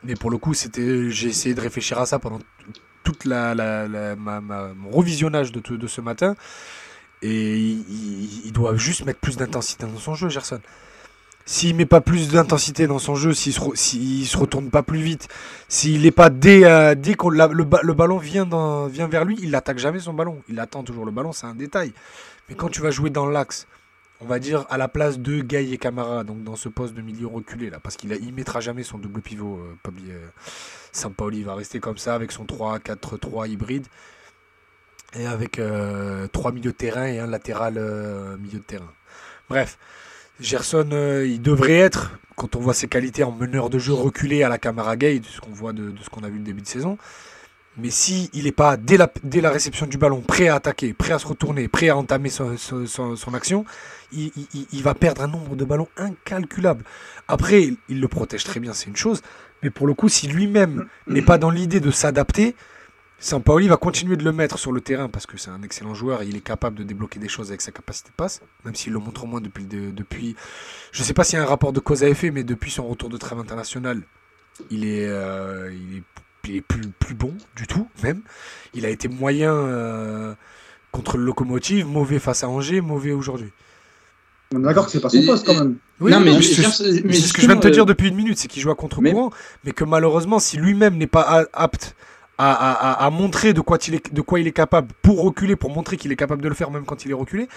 Mais 0.04 0.14
pour 0.14 0.30
le 0.30 0.38
coup, 0.38 0.54
c'était, 0.54 1.10
j'ai 1.10 1.28
essayé 1.28 1.54
de 1.54 1.60
réfléchir 1.60 1.98
à 1.98 2.06
ça 2.06 2.18
pendant 2.18 2.40
toute 3.02 3.24
la, 3.24 3.54
mon 4.16 4.90
revisionnage 4.90 5.52
de, 5.52 5.86
ce 5.86 6.00
matin. 6.00 6.34
Et 7.22 7.58
il, 7.58 8.52
doit 8.52 8.76
juste 8.76 9.04
mettre 9.04 9.20
plus 9.20 9.36
d'intensité 9.36 9.86
dans 9.86 9.98
son 9.98 10.14
jeu, 10.14 10.28
Gerson. 10.28 10.60
S'il 11.48 11.76
met 11.76 11.86
pas 11.86 12.00
plus 12.00 12.28
d'intensité 12.28 12.88
dans 12.88 12.98
son 12.98 13.14
jeu, 13.14 13.32
s'il 13.32 13.52
se, 13.52 13.60
se 13.60 14.36
retourne 14.36 14.68
pas 14.68 14.82
plus 14.82 15.00
vite, 15.00 15.28
s'il 15.68 16.02
n'est 16.02 16.10
pas 16.10 16.28
dès, 16.28 16.64
euh, 16.64 16.96
dès 16.96 17.14
que 17.14 17.28
le, 17.28 17.64
ba- 17.64 17.80
le 17.82 17.94
ballon 17.94 18.18
vient, 18.18 18.48
vient 18.88 19.06
vers 19.06 19.24
lui, 19.24 19.38
il 19.40 19.50
n'attaque 19.50 19.78
jamais 19.78 20.00
son 20.00 20.12
ballon. 20.12 20.42
Il 20.48 20.58
attend 20.58 20.82
toujours 20.82 21.04
le 21.04 21.12
ballon, 21.12 21.32
c'est 21.32 21.46
un 21.46 21.54
détail. 21.54 21.92
Mais 22.48 22.56
quand 22.56 22.68
tu 22.68 22.80
vas 22.80 22.90
jouer 22.90 23.10
dans 23.10 23.26
l'axe, 23.26 23.66
on 24.20 24.26
va 24.26 24.38
dire 24.38 24.66
à 24.70 24.78
la 24.78 24.88
place 24.88 25.18
de 25.18 25.40
Gay 25.40 25.70
et 25.70 25.78
Camara, 25.78 26.24
donc 26.24 26.42
dans 26.42 26.56
ce 26.56 26.68
poste 26.68 26.94
de 26.94 27.02
milieu 27.02 27.26
reculé 27.26 27.70
là, 27.70 27.78
parce 27.80 27.96
qu'il 27.96 28.12
il 28.12 28.32
mettra 28.32 28.60
jamais 28.60 28.82
son 28.82 28.98
double 28.98 29.20
pivot. 29.20 29.58
Euh, 29.58 29.90
euh, 30.08 30.26
Sampaoli 30.92 31.42
va 31.42 31.54
rester 31.54 31.78
comme 31.80 31.98
ça 31.98 32.14
avec 32.14 32.32
son 32.32 32.44
3-4-3 32.44 33.48
hybride 33.48 33.86
et 35.14 35.26
avec 35.26 35.58
euh, 35.58 36.26
trois 36.28 36.52
milieux 36.52 36.72
de 36.72 36.76
terrain 36.76 37.06
et 37.06 37.18
un 37.18 37.26
latéral 37.26 37.74
euh, 37.76 38.36
milieu 38.38 38.58
de 38.58 38.64
terrain. 38.64 38.92
Bref, 39.48 39.78
Gerson, 40.40 40.88
euh, 40.92 41.26
il 41.26 41.40
devrait 41.40 41.78
être, 41.78 42.18
quand 42.34 42.56
on 42.56 42.60
voit 42.60 42.74
ses 42.74 42.88
qualités 42.88 43.24
en 43.24 43.32
meneur 43.32 43.70
de 43.70 43.78
jeu 43.78 43.92
reculé 43.92 44.42
à 44.42 44.48
la 44.48 44.58
Camara 44.58 44.96
Gay, 44.96 45.20
de 45.20 45.26
ce 45.26 45.40
qu'on 45.40 45.52
voit 45.52 45.72
de 45.72 45.94
ce 46.02 46.10
qu'on 46.10 46.22
a 46.22 46.28
vu 46.28 46.38
le 46.38 46.44
début 46.44 46.62
de 46.62 46.66
saison. 46.66 46.98
Mais 47.78 47.90
si 47.90 48.30
il 48.32 48.44
n'est 48.44 48.52
pas 48.52 48.76
dès 48.76 48.96
la, 48.96 49.12
dès 49.22 49.40
la 49.42 49.50
réception 49.50 49.86
du 49.86 49.98
ballon 49.98 50.22
prêt 50.22 50.48
à 50.48 50.54
attaquer, 50.56 50.94
prêt 50.94 51.12
à 51.12 51.18
se 51.18 51.26
retourner, 51.26 51.68
prêt 51.68 51.90
à 51.90 51.96
entamer 51.96 52.30
son, 52.30 52.56
son- 52.56 53.34
action, 53.34 53.64
il, 54.12 54.30
il- 54.72 54.82
va 54.82 54.94
perdre 54.94 55.22
un 55.22 55.26
nombre 55.28 55.56
de 55.56 55.64
ballons 55.64 55.88
incalculable. 55.98 56.84
Après, 57.28 57.74
il 57.88 58.00
le 58.00 58.08
protège 58.08 58.44
très 58.44 58.60
bien, 58.60 58.72
c'est 58.72 58.86
une 58.86 58.96
chose. 58.96 59.20
Mais 59.62 59.70
pour 59.70 59.86
le 59.86 59.94
coup, 59.94 60.08
si 60.08 60.26
lui-même 60.26 60.86
n'est 61.06 61.22
pas 61.22 61.36
dans 61.38 61.50
l'idée 61.50 61.80
de 61.80 61.90
s'adapter, 61.90 62.54
Sampaoli 63.18 63.68
va 63.68 63.76
continuer 63.78 64.16
de 64.16 64.24
le 64.24 64.32
mettre 64.32 64.58
sur 64.58 64.72
le 64.72 64.80
terrain 64.82 65.08
parce 65.08 65.26
que 65.26 65.38
c'est 65.38 65.50
un 65.50 65.62
excellent 65.62 65.94
joueur 65.94 66.22
et 66.22 66.26
il 66.26 66.36
est 66.36 66.40
capable 66.42 66.76
de 66.76 66.82
débloquer 66.82 67.18
des 67.18 67.28
choses 67.28 67.48
avec 67.48 67.62
sa 67.62 67.72
capacité 67.72 68.10
de 68.10 68.14
passe, 68.14 68.42
même 68.64 68.74
s'il 68.74 68.92
le 68.92 68.98
montre 68.98 69.26
moins 69.26 69.40
depuis. 69.40 69.64
depuis 69.64 70.36
je 70.92 71.00
ne 71.00 71.04
sais 71.06 71.14
pas 71.14 71.24
s'il 71.24 71.38
y 71.38 71.40
a 71.40 71.42
un 71.42 71.46
rapport 71.48 71.72
de 71.72 71.80
cause 71.80 72.04
à 72.04 72.08
effet, 72.08 72.30
mais 72.30 72.44
depuis 72.44 72.70
son 72.70 72.86
retour 72.86 73.08
de 73.08 73.16
trêve 73.16 73.38
international, 73.38 74.02
il 74.70 74.84
est, 74.86 75.06
euh, 75.08 75.72
il 75.72 75.98
est, 75.98 76.02
il 76.48 76.56
est 76.56 76.60
plus, 76.60 76.82
plus 76.98 77.14
bon 77.14 77.34
du 77.56 77.66
tout, 77.66 77.88
même. 78.02 78.22
Il 78.74 78.84
a 78.86 78.88
été 78.88 79.08
moyen 79.08 79.52
euh, 79.52 80.34
contre 80.92 81.16
le 81.16 81.24
locomotive, 81.24 81.86
mauvais 81.86 82.18
face 82.18 82.44
à 82.44 82.48
Angers, 82.48 82.80
mauvais 82.80 83.12
aujourd'hui. 83.12 83.52
On 84.54 84.60
est 84.60 84.62
d'accord 84.62 84.86
que 84.86 84.92
c'est 84.92 85.00
pas 85.00 85.08
son 85.08 85.24
poste 85.24 85.44
quand 85.46 85.54
même. 85.54 85.76
Oui, 86.00 86.12
non, 86.12 86.20
mais, 86.20 86.40
c'est 86.40 86.62
ce 86.62 87.32
que 87.32 87.40
je 87.42 87.46
viens 87.46 87.56
de 87.56 87.60
te 87.60 87.68
dire 87.68 87.82
euh, 87.82 87.86
depuis 87.86 88.08
une 88.08 88.14
minute, 88.16 88.38
c'est 88.38 88.48
qu'il 88.48 88.62
joue 88.62 88.70
à 88.70 88.74
contre-courant, 88.76 89.30
mais... 89.64 89.72
que 89.72 89.82
malheureusement, 89.84 90.38
si 90.38 90.56
lui-même 90.56 90.96
n'est 90.96 91.06
pas 91.06 91.22
a- 91.22 91.46
apte 91.52 91.96
à, 92.38 92.52
à- 92.52 92.92
à- 92.92 93.06
à 93.06 93.10
montrer 93.10 93.54
de 93.54 93.60
quoi, 93.60 93.78
il 93.88 93.94
est, 93.94 94.12
de 94.14 94.20
quoi 94.20 94.38
il 94.38 94.46
est 94.46 94.52
capable 94.52 94.88
pour 95.02 95.22
reculer, 95.22 95.56
pour 95.56 95.70
montrer 95.70 95.96
qu'il 95.96 96.12
est 96.12 96.16
capable 96.16 96.42
de 96.42 96.48
le 96.48 96.54
faire 96.54 96.70
même 96.70 96.84
quand 96.84 97.04
il 97.04 97.10
est 97.10 97.14
reculé, 97.14 97.48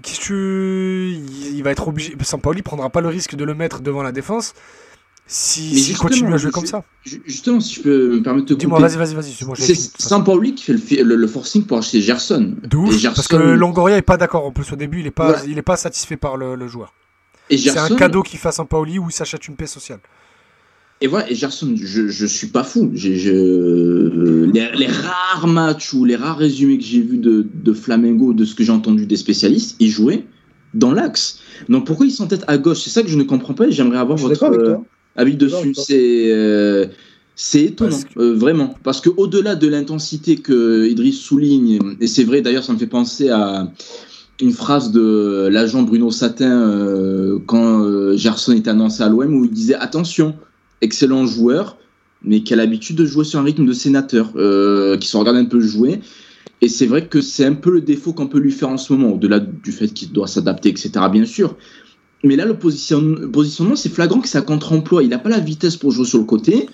qu'est-ce 0.00 0.28
que 0.28 1.10
il, 1.12 1.56
il 1.56 1.62
va 1.64 1.70
être 1.72 1.88
obligé. 1.88 2.14
Sampaoli 2.22 2.62
prendra 2.62 2.88
pas 2.88 3.00
le 3.00 3.08
risque 3.08 3.34
de 3.34 3.44
le 3.44 3.54
mettre 3.54 3.80
devant 3.80 4.02
la 4.02 4.12
défense 4.12 4.54
si, 5.32 5.76
justement, 5.78 5.98
continue 6.08 6.34
à 6.34 6.36
jouer 6.38 6.50
comme 6.50 6.66
ça. 6.66 6.82
Ju- 7.04 7.22
Justement, 7.24 7.60
si 7.60 7.74
je 7.76 7.82
peux 7.82 8.14
me 8.16 8.22
permettre 8.22 8.46
de 8.48 8.54
te 8.54 8.58
Dis-moi, 8.58 8.80
vas-y, 8.80 8.96
vas-y, 8.96 9.14
vas-y. 9.14 9.34
c'est. 9.56 9.74
Sampaoli 10.02 10.54
qui 10.56 10.64
fait 10.64 10.72
le, 10.74 11.02
le- 11.04 11.14
le 11.16 11.26
forcing 11.28 11.64
pour 11.64 11.78
acheter 11.78 12.00
Gerson. 12.00 12.56
De 12.68 12.76
ouf, 12.76 12.96
Gerson- 12.98 13.14
parce 13.14 13.28
que 13.28 13.36
Longoria 13.36 13.96
est 13.96 14.02
pas 14.02 14.16
d'accord 14.16 14.44
en 14.44 14.50
plus 14.50 14.72
au 14.72 14.76
début, 14.76 15.00
il 15.00 15.06
est 15.06 15.10
pas, 15.12 15.26
Voilà. 15.28 15.42
il 15.46 15.56
est 15.56 15.62
pas 15.62 15.76
satisfait 15.76 16.16
par 16.16 16.36
le, 16.36 16.56
le 16.56 16.66
joueur. 16.66 16.92
C'est 17.48 17.76
un 17.78 17.94
cadeau 17.96 18.22
qu'il 18.22 18.38
fasse 18.38 18.58
en 18.58 18.66
Paoli 18.66 18.98
où 18.98 19.06
il 19.08 19.12
s'achète 19.12 19.46
une 19.48 19.56
paix 19.56 19.66
sociale. 19.66 20.00
Et 21.00 21.06
voilà, 21.06 21.30
et 21.30 21.34
Gerson, 21.34 21.74
je, 21.76 22.08
je 22.08 22.26
suis 22.26 22.48
pas 22.48 22.62
fou. 22.64 22.90
Je- 22.94 24.44
les, 24.52 24.70
les 24.76 24.86
rares 24.86 25.46
matchs 25.46 25.92
ou 25.94 26.04
les 26.04 26.16
rares 26.16 26.36
résumés 26.38 26.78
que 26.78 26.84
j'ai 26.84 27.00
vus 27.00 27.18
de, 27.18 27.46
de 27.52 27.72
Flamengo, 27.72 28.32
de 28.32 28.44
ce 28.44 28.54
que 28.54 28.64
j'ai 28.64 28.72
entendu 28.72 29.06
des 29.06 29.16
spécialistes, 29.16 29.76
il 29.80 29.88
jouait 29.90 30.26
dans 30.74 30.92
l'axe. 30.92 31.40
Donc 31.68 31.86
pourquoi 31.86 32.06
ils 32.06 32.10
sont 32.12 32.26
tête 32.26 32.44
à 32.48 32.58
gauche? 32.58 32.80
C'est 32.82 32.90
ça 32.90 33.02
que 33.02 33.08
je 33.08 33.16
ne 33.16 33.22
comprends 33.24 33.54
pas 33.54 33.66
et 33.66 33.72
j'aimerais 33.72 33.98
avoir 33.98 34.18
Je 34.18 34.24
suis 34.26 34.28
votre 34.34 34.80
d'accord 35.24 35.62
dessus. 35.62 35.74
C'est 35.74 36.32
euh, 36.32 36.86
c'est 37.36 37.62
étonnant, 37.64 37.90
Parce 37.90 38.04
que- 38.04 38.20
euh, 38.20 38.34
vraiment. 38.34 38.74
Parce 38.82 39.00
que 39.00 39.10
au-delà 39.16 39.54
de 39.54 39.66
l'intensité 39.68 40.36
que 40.36 40.86
Idriss 40.88 41.18
souligne, 41.20 41.78
et 42.00 42.06
c'est 42.06 42.24
vrai 42.24 42.42
d'ailleurs, 42.42 42.64
ça 42.64 42.72
me 42.72 42.78
fait 42.78 42.86
penser 42.86 43.30
à 43.30 43.70
une 44.40 44.52
phrase 44.52 44.90
de 44.92 45.48
l'agent 45.50 45.82
Bruno 45.82 46.10
Satin 46.10 46.50
euh, 46.50 47.38
quand 47.46 47.82
euh, 47.84 48.16
Gerson 48.16 48.52
était 48.52 48.70
annoncé 48.70 49.02
à 49.02 49.08
l'OM 49.08 49.34
où 49.34 49.44
il 49.44 49.50
disait 49.50 49.74
attention, 49.74 50.34
excellent 50.80 51.26
joueur, 51.26 51.76
mais 52.22 52.42
qui 52.42 52.52
a 52.52 52.56
l'habitude 52.56 52.96
de 52.96 53.04
jouer 53.06 53.24
sur 53.24 53.38
un 53.38 53.42
rythme 53.42 53.66
de 53.66 53.72
sénateur, 53.72 54.32
qui 54.98 55.08
se 55.08 55.16
regarde 55.16 55.36
un 55.38 55.44
peu 55.46 55.60
jouer. 55.60 56.00
Et 56.62 56.68
c'est 56.68 56.86
vrai 56.86 57.06
que 57.06 57.20
c'est 57.22 57.46
un 57.46 57.54
peu 57.54 57.70
le 57.70 57.80
défaut 57.80 58.12
qu'on 58.12 58.26
peut 58.26 58.38
lui 58.38 58.52
faire 58.52 58.68
en 58.68 58.76
ce 58.76 58.92
moment, 58.92 59.14
au-delà 59.14 59.40
du 59.40 59.72
fait 59.72 59.88
qu'il 59.88 60.12
doit 60.12 60.26
s'adapter, 60.26 60.68
etc. 60.68 60.90
Bien 61.10 61.24
sûr. 61.24 61.56
Mais 62.22 62.36
là, 62.36 62.44
le 62.44 62.54
position- 62.54 63.16
positionnement, 63.32 63.76
c'est 63.76 63.88
flagrant 63.88 64.20
que 64.20 64.28
c'est 64.28 64.38
à 64.38 64.42
contre-emploi. 64.42 65.02
Il 65.02 65.08
n'a 65.08 65.18
pas 65.18 65.30
la 65.30 65.40
vitesse 65.40 65.76
pour 65.76 65.90
jouer 65.90 66.04
sur 66.04 66.18
le 66.18 66.24
côté. 66.24 66.68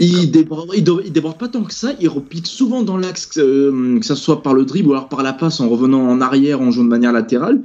Il 0.00 0.30
déborde, 0.32 0.70
il, 0.74 0.82
déborde 1.12 1.38
pas 1.38 1.48
tant 1.48 1.62
que 1.62 1.72
ça, 1.72 1.92
il 2.00 2.08
repique 2.08 2.46
souvent 2.48 2.82
dans 2.82 2.96
l'axe, 2.96 3.30
euh, 3.38 3.98
que 4.00 4.04
ce 4.04 4.14
soit 4.16 4.42
par 4.42 4.52
le 4.54 4.64
dribble 4.64 4.88
ou 4.88 4.92
alors 4.92 5.08
par 5.08 5.22
la 5.22 5.32
passe 5.32 5.60
en 5.60 5.68
revenant 5.68 6.08
en 6.08 6.20
arrière, 6.20 6.60
en 6.60 6.70
jouant 6.72 6.84
de 6.84 6.88
manière 6.88 7.12
latérale. 7.12 7.62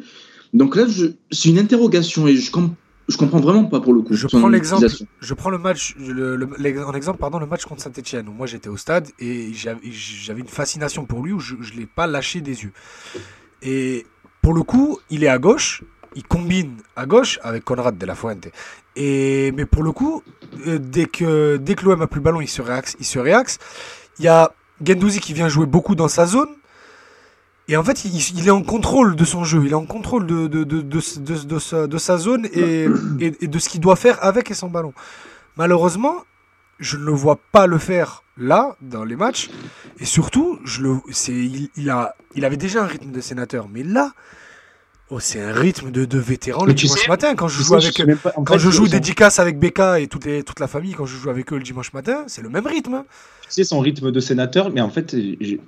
Donc 0.54 0.75
là, 0.75 0.86
je- 0.88 1.08
c'est 1.32 1.49
une 1.49 1.58
interrogation 1.58 2.28
et 2.28 2.36
je, 2.36 2.52
com- 2.52 2.73
je 3.08 3.17
comprends 3.17 3.39
vraiment 3.39 3.63
pas 3.65 3.80
pour 3.80 3.93
le 3.93 4.02
coup. 4.02 4.13
Je 4.13 4.28
prends 4.28 4.49
l'exemple. 4.49 4.82
Je 5.21 5.34
prends 5.34 5.49
le 5.49 5.58
match, 5.58 5.95
le, 5.99 6.36
le- 6.36 6.49
l'ex- 6.60 6.80
en 6.82 6.93
exemple, 6.93 7.17
pardon, 7.19 7.39
le 7.39 7.47
match 7.47 7.65
contre 7.65 7.82
Saint-Etienne, 7.82 8.28
où 8.28 8.32
moi 8.34 8.45
j'étais 8.45 8.69
au 8.69 8.78
stade 8.78 9.08
et 9.17 9.52
j'avais 9.54 9.80
j'avais 9.91 10.41
une 10.41 10.47
fascination 10.47 11.06
pour 11.06 11.23
lui 11.23 11.34
où 11.34 11.39
je 11.39 11.56
ne 11.56 11.80
l'ai 11.80 11.88
pas 11.88 12.06
lâché 12.06 12.41
des 12.41 12.62
yeux. 12.63 12.73
Et 13.63 14.06
pour 14.43 14.54
le 14.54 14.62
coup, 14.62 14.99
il 15.10 15.23
est 15.23 15.28
à 15.30 15.39
gauche, 15.39 15.84
il 16.15 16.24
combine 16.24 16.78
à 16.95 17.06
gauche 17.06 17.39
avec 17.43 17.63
Conrad 17.63 17.98
de 17.98 18.06
la 18.06 18.15
Fuente. 18.15 18.48
Et, 18.95 19.52
mais 19.54 19.65
pour 19.65 19.84
le 19.84 19.91
coup, 19.91 20.24
euh, 20.67 20.78
dès 20.80 21.06
que, 21.06 21.58
dès 21.58 21.76
que 21.76 21.86
l'OM 21.86 22.02
a 22.02 22.08
plus 22.08 22.19
le 22.19 22.24
ballon, 22.24 22.41
il 22.41 22.48
se 22.48 22.62
réaxe. 22.62 22.95
Il, 23.00 23.06
se 23.06 23.19
réaxe. 23.19 23.60
il 24.17 24.26
y 24.26 24.28
a 24.28 24.52
Gendouzi 24.86 25.19
qui 25.19 25.34
vient 25.34 25.48
jouer 25.48 25.65
beaucoup 25.65 25.95
dans 25.95 26.08
sa 26.08 26.26
zone. 26.26 26.50
Et 27.67 27.78
en 27.78 27.84
fait, 27.84 28.04
il, 28.04 28.48
est 28.48 28.52
en 28.52 28.63
contrôle 28.63 29.15
de 29.15 29.24
son 29.24 29.43
jeu, 29.43 29.62
il 29.63 29.72
est 29.72 29.76
en 29.76 29.86
contrôle 29.86 30.26
de, 30.26 30.48
de, 30.48 30.63
de, 30.63 30.82
de, 30.82 31.60
sa, 31.60 31.88
sa 32.00 32.17
zone 32.17 32.48
et, 32.52 32.88
et, 33.19 33.48
de 33.48 33.60
ce 33.60 33.69
qu'il 33.69 33.80
doit 33.80 33.95
faire 33.95 34.17
avec 34.24 34.50
et 34.50 34.56
sans 34.56 34.69
ballon. 34.69 34.91
Malheureusement, 35.56 36.15
je 36.80 36.98
ne 36.98 37.06
le 37.06 37.12
vois 37.12 37.39
pas 37.52 37.67
le 37.67 37.78
faire 37.78 38.24
là, 38.38 38.76
dans 38.82 39.04
les 39.04 39.15
matchs. 39.15 39.52
Et 40.00 40.06
surtout, 40.06 40.60
je 40.63 40.82
le, 40.82 40.95
il, 41.28 41.69
il 41.76 41.89
a, 41.91 42.15
il 42.34 42.43
avait 42.43 42.58
déjà 42.58 42.84
un 42.84 42.88
rythme 42.88 43.12
de 43.12 43.22
sénateur. 43.22 43.67
Mais 43.72 43.84
là, 43.84 44.13
oh, 45.10 45.19
c'est 45.19 45.41
un 45.41 45.54
rythme 45.54 45.91
de, 45.91 46.06
de 46.06 46.17
vétéran 46.19 46.65
le 46.65 46.74
dimanche 46.74 47.00
sais- 47.02 47.08
matin. 47.10 47.36
Quand 47.36 47.48
je 47.48 47.58
joue 47.63 47.80
sais, 47.80 48.00
avec, 48.02 48.22
pas- 48.22 48.34
en 48.36 48.43
quand 48.43 48.54
fait, 48.54 48.60
je 48.60 48.69
joue 48.69 48.88
dédicace 48.88 49.39
avec 49.39 49.60
Becca 49.60 50.00
et 50.00 50.08
toute, 50.08 50.26
les, 50.26 50.43
toute 50.43 50.60
la 50.60 50.67
famille, 50.67 50.93
quand 50.93 51.06
je 51.06 51.17
joue 51.17 51.30
avec 51.30 51.52
eux 51.54 51.58
le 51.58 51.63
dimanche 51.63 51.93
matin, 51.93 52.24
c'est 52.28 52.41
le 52.41 52.50
même 52.50 52.65
rythme. 52.67 53.04
Tu 53.48 53.54
sais, 53.56 53.63
son 53.63 53.80
rythme 53.80 54.12
de 54.12 54.19
sénateur, 54.19 54.69
mais 54.72 54.80
en 54.80 54.91
fait, 54.91 55.15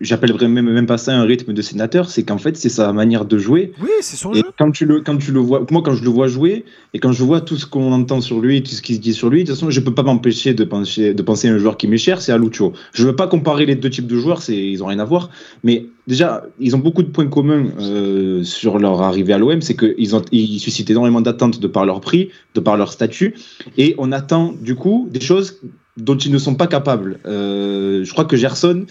j'appellerais 0.01 0.47
même, 0.47 0.69
même 0.71 0.85
pas 0.85 0.99
ça 0.99 1.13
un 1.13 1.23
rythme 1.23 1.51
de 1.51 1.61
sénateur, 1.63 2.11
c'est 2.11 2.21
qu'en 2.21 2.37
fait, 2.37 2.55
c'est 2.55 2.69
sa 2.69 2.93
manière 2.93 3.25
de 3.25 3.39
jouer. 3.39 3.73
Oui, 3.81 3.89
c'est 4.01 4.17
son 4.17 4.33
Et 4.33 4.41
jeu. 4.41 4.43
quand 4.59 4.69
tu, 4.69 4.85
le, 4.85 5.01
quand 5.01 5.17
tu 5.17 5.31
le 5.31 5.39
vois, 5.39 5.65
moi, 5.71 5.81
quand 5.83 5.95
je 5.95 6.03
le 6.03 6.11
vois 6.11 6.27
jouer, 6.27 6.63
et 6.93 6.99
quand 6.99 7.11
je 7.11 7.23
vois 7.23 7.41
tout 7.41 7.57
ce 7.57 7.65
qu'on 7.65 7.91
entend 7.91 8.21
sur 8.21 8.39
lui, 8.39 8.61
tout 8.61 8.69
ce 8.69 8.83
qui 8.83 8.93
se 8.93 8.99
dit 8.99 9.13
sur 9.15 9.31
lui, 9.31 9.43
de 9.43 9.47
toute 9.47 9.55
façon, 9.55 9.71
je 9.71 9.79
peux 9.79 9.95
pas 9.95 10.03
m'empêcher 10.03 10.53
de 10.53 10.63
penser, 10.63 11.15
de 11.15 11.21
penser 11.23 11.47
à 11.49 11.53
un 11.53 11.57
joueur 11.57 11.75
qui 11.75 11.87
m'est 11.87 11.97
cher, 11.97 12.21
c'est 12.21 12.31
Alucho. 12.31 12.73
Je 12.93 13.03
veux 13.07 13.15
pas 13.15 13.27
comparer 13.27 13.65
les 13.65 13.75
deux 13.75 13.89
types 13.89 14.05
de 14.05 14.15
joueurs, 14.17 14.47
ils 14.47 14.83
ont 14.83 14.87
rien 14.87 14.99
à 14.99 15.05
voir, 15.05 15.31
mais 15.63 15.87
déjà, 16.11 16.43
ils 16.59 16.75
ont 16.75 16.79
beaucoup 16.79 17.03
de 17.03 17.07
points 17.07 17.27
communs 17.27 17.67
euh, 17.79 18.43
sur 18.43 18.79
leur 18.79 19.01
arrivée 19.01 19.31
à 19.31 19.37
l'OM, 19.37 19.61
c'est 19.61 19.77
qu'ils 19.77 20.13
ont, 20.13 20.21
ils 20.33 20.59
suscitent 20.59 20.89
énormément 20.89 21.21
d'attentes 21.21 21.61
de 21.61 21.67
par 21.67 21.85
leur 21.85 22.01
prix, 22.01 22.29
de 22.53 22.59
par 22.59 22.75
leur 22.75 22.91
statut, 22.91 23.33
et 23.77 23.95
on 23.97 24.11
attend 24.11 24.53
du 24.69 24.75
coup 24.75 25.07
des 25.09 25.21
choses 25.21 25.61
dont 25.95 26.17
ils 26.17 26.31
ne 26.31 26.37
sont 26.37 26.55
pas 26.55 26.67
capables. 26.67 27.19
Euh, 27.25 28.03
je 28.03 28.11
crois 28.11 28.25
que 28.25 28.35
Gerson, 28.35 28.85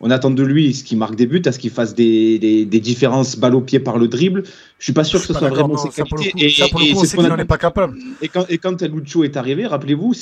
on 0.00 0.10
attend 0.10 0.32
de 0.32 0.42
lui 0.42 0.74
ce 0.74 0.82
qui 0.82 0.96
marque 0.96 1.14
des 1.14 1.26
buts, 1.26 1.42
à 1.46 1.52
ce 1.52 1.60
qu'il 1.60 1.70
fasse 1.70 1.94
des, 1.94 2.40
des, 2.40 2.64
des, 2.64 2.80
différences 2.80 3.38
balles 3.38 3.54
au 3.54 3.60
pied 3.60 3.78
par 3.78 3.96
le 3.96 4.08
dribble. 4.08 4.42
Je 4.78 4.84
suis 4.84 4.92
pas 4.92 5.04
sûr 5.04 5.20
Je 5.20 5.28
que 5.28 5.32
ce 5.32 5.38
soit 5.38 5.48
vraiment 5.48 5.76
ses 5.76 5.90
qualités. 5.90 6.32
on 6.34 6.48
c'est 6.48 6.70
qu'on 6.70 6.78
qu'il 6.78 7.20
en 7.20 7.24
attend- 7.34 7.42
est 7.42 7.44
pas 7.44 7.58
capable. 7.58 7.96
et 8.20 8.28
quand, 8.28 8.44
et 8.48 8.58
quand 8.58 8.82
Lucho 8.82 9.22
est 9.22 9.36
arrivé, 9.36 9.64
rappelez-vous, 9.66 10.12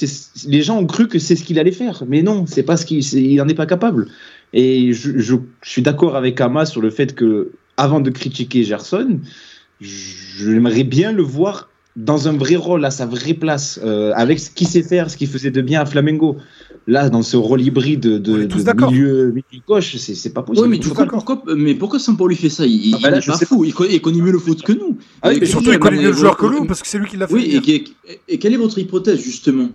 les 0.46 0.62
gens 0.62 0.76
ont 0.78 0.86
cru 0.86 1.08
que 1.08 1.18
c'est 1.18 1.34
ce 1.34 1.44
qu'il 1.44 1.58
allait 1.58 1.72
faire. 1.72 2.04
Mais 2.06 2.20
non, 2.20 2.44
c'est 2.46 2.62
pas 2.62 2.76
ce 2.76 2.84
qu'il 2.84 3.02
il 3.14 3.40
en 3.40 3.48
est 3.48 3.54
pas 3.54 3.66
capable. 3.66 4.08
Et 4.52 4.92
je, 4.92 5.18
je- 5.18 5.34
je 5.62 5.70
suis 5.70 5.82
d'accord 5.82 6.16
avec 6.16 6.40
Ama 6.40 6.66
sur 6.66 6.80
le 6.80 6.90
fait 6.90 7.14
que, 7.14 7.52
avant 7.76 8.00
de 8.00 8.10
critiquer 8.10 8.64
Gerson, 8.64 9.20
j'aimerais 9.80 10.84
bien 10.84 11.12
le 11.12 11.22
voir 11.22 11.68
dans 11.94 12.26
un 12.26 12.32
vrai 12.32 12.56
rôle, 12.56 12.84
à 12.86 12.90
sa 12.90 13.04
vraie 13.04 13.34
place, 13.34 13.78
euh, 13.84 14.12
avec 14.14 14.38
ce 14.40 14.50
qu'il 14.50 14.66
sait 14.66 14.82
faire, 14.82 15.10
ce 15.10 15.16
qu'il 15.16 15.28
faisait 15.28 15.50
de 15.50 15.60
bien 15.60 15.82
à 15.82 15.86
Flamengo. 15.86 16.38
Là, 16.86 17.10
dans 17.10 17.22
ce 17.22 17.36
rôle 17.36 17.60
hybride 17.60 18.00
de, 18.00 18.18
de, 18.18 18.44
tous 18.44 18.58
de 18.60 18.64
d'accord. 18.64 18.90
milieu, 18.90 19.26
milieu 19.30 19.62
gauche, 19.68 19.96
c'est 19.98 20.14
c'est 20.14 20.32
pas 20.32 20.42
possible. 20.42 20.66
Oui, 20.68 20.78
mais 20.78 20.94
pas- 20.94 21.06
pourquoi, 21.06 21.42
mais 21.54 21.74
pourquoi 21.74 21.98
Sampaoli 22.00 22.34
fait 22.34 22.48
ça? 22.48 22.66
Il, 22.66 22.94
Ah 22.94 22.98
bah 23.02 23.10
il 23.10 23.18
est 23.18 23.20
je 23.20 23.30
pas 23.30 23.36
sais 23.36 23.44
fou, 23.46 23.64
il 23.64 23.72
connaît, 23.74 23.94
il 23.94 24.00
connaît 24.00 24.20
mieux 24.20 24.32
le 24.32 24.38
foot 24.38 24.62
que 24.62 24.72
nous. 24.72 24.98
Ah 25.20 25.28
oui, 25.28 25.38
mais 25.40 25.46
surtout, 25.46 25.70
il 25.70 25.78
connaît 25.78 25.98
mieux 26.02 26.08
le 26.10 26.16
joueur 26.16 26.36
que 26.36 26.46
nous 26.46 26.64
parce 26.66 26.80
que 26.82 26.88
c'est 26.88 26.98
lui 26.98 27.06
qui 27.08 27.16
l'a 27.16 27.26
fait. 27.28 27.34
Oui, 27.34 27.86
et 28.28 28.38
quelle 28.38 28.54
est 28.54 28.56
votre 28.56 28.78
hypothèse, 28.78 29.20
justement? 29.20 29.68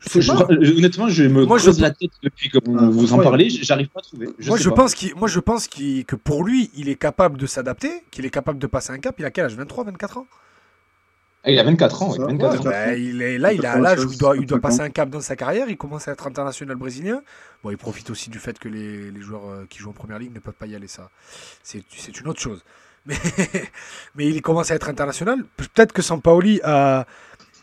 Je 0.00 0.20
Je- 0.20 0.30
honnêtement, 0.76 1.08
je 1.08 1.24
me 1.24 1.44
Moi, 1.46 1.58
je- 1.58 1.70
la 1.80 1.90
tête 1.90 2.10
depuis 2.22 2.48
que 2.50 2.58
vous, 2.64 2.92
vous 2.92 3.12
en 3.12 3.18
parlez, 3.22 3.48
j'arrive 3.50 3.88
pas 3.88 4.00
à 4.00 4.02
trouver. 4.02 4.26
moi, 4.46 4.56
sais 4.58 4.62
je 4.64 4.68
pas. 4.68 4.74
pense 4.76 4.94
moi, 5.16 5.28
je 5.28 5.40
pense 5.40 5.66
qu'il- 5.68 6.04
que 6.04 6.16
pour 6.16 6.44
lui, 6.44 6.70
il 6.76 6.88
est 6.88 6.94
capable 6.96 7.38
de 7.38 7.46
s'adapter, 7.46 7.90
qu'il 8.10 8.24
est 8.26 8.30
capable 8.30 8.58
de 8.58 8.66
passer 8.66 8.92
un 8.92 8.98
cap. 8.98 9.16
Il 9.18 9.24
a 9.24 9.30
quel 9.30 9.46
âge? 9.46 9.54
23, 9.56 9.84
24 9.84 10.18
ans? 10.18 10.26
Ah, 11.44 11.50
il 11.50 11.58
a 11.58 11.62
24 11.64 12.02
ans, 12.02 12.06
ouais, 12.08 12.14
C'est 12.16 12.20
ça, 12.22 12.26
24 12.26 12.52
ouais, 12.54 12.58
ans. 12.58 12.70
Bah, 12.70 12.92
il 12.94 13.22
est 13.22 13.38
là, 13.38 13.52
il 13.52 13.62
est 13.64 13.68
à 13.68 13.78
l'âge 13.78 14.04
où 14.04 14.10
il 14.12 14.18
doit, 14.18 14.36
il 14.36 14.46
doit 14.46 14.58
55 14.58 14.60
passer 14.60 14.80
un 14.80 14.90
cap 14.90 15.08
dans 15.10 15.20
sa 15.20 15.36
carrière. 15.36 15.68
Il 15.68 15.76
commence 15.76 16.08
à 16.08 16.12
être 16.12 16.26
international 16.26 16.76
brésilien. 16.76 17.22
Bon, 17.62 17.70
il 17.70 17.76
profite 17.78 18.10
aussi 18.10 18.30
du 18.30 18.38
fait 18.38 18.58
que 18.58 18.68
les, 18.68 19.10
les 19.10 19.20
joueurs 19.20 19.48
euh, 19.48 19.66
qui 19.68 19.78
jouent 19.78 19.90
en 19.90 19.94
première 19.94 20.18
ligue 20.18 20.34
ne 20.34 20.40
peuvent 20.40 20.54
pas 20.54 20.66
y 20.66 20.74
aller. 20.74 20.88
Ça, 20.88 21.08
c'est 21.62 21.82
c'est 21.96 22.18
une 22.20 22.28
autre 22.28 22.40
chose. 22.40 22.64
Mais, 23.06 23.14
mais 24.16 24.26
il 24.28 24.42
commence 24.42 24.72
à 24.72 24.74
être 24.74 24.88
international. 24.88 25.44
Peut-être 25.56 25.92
que 25.92 26.02
Sampaoli 26.02 26.60
a, 26.64 27.06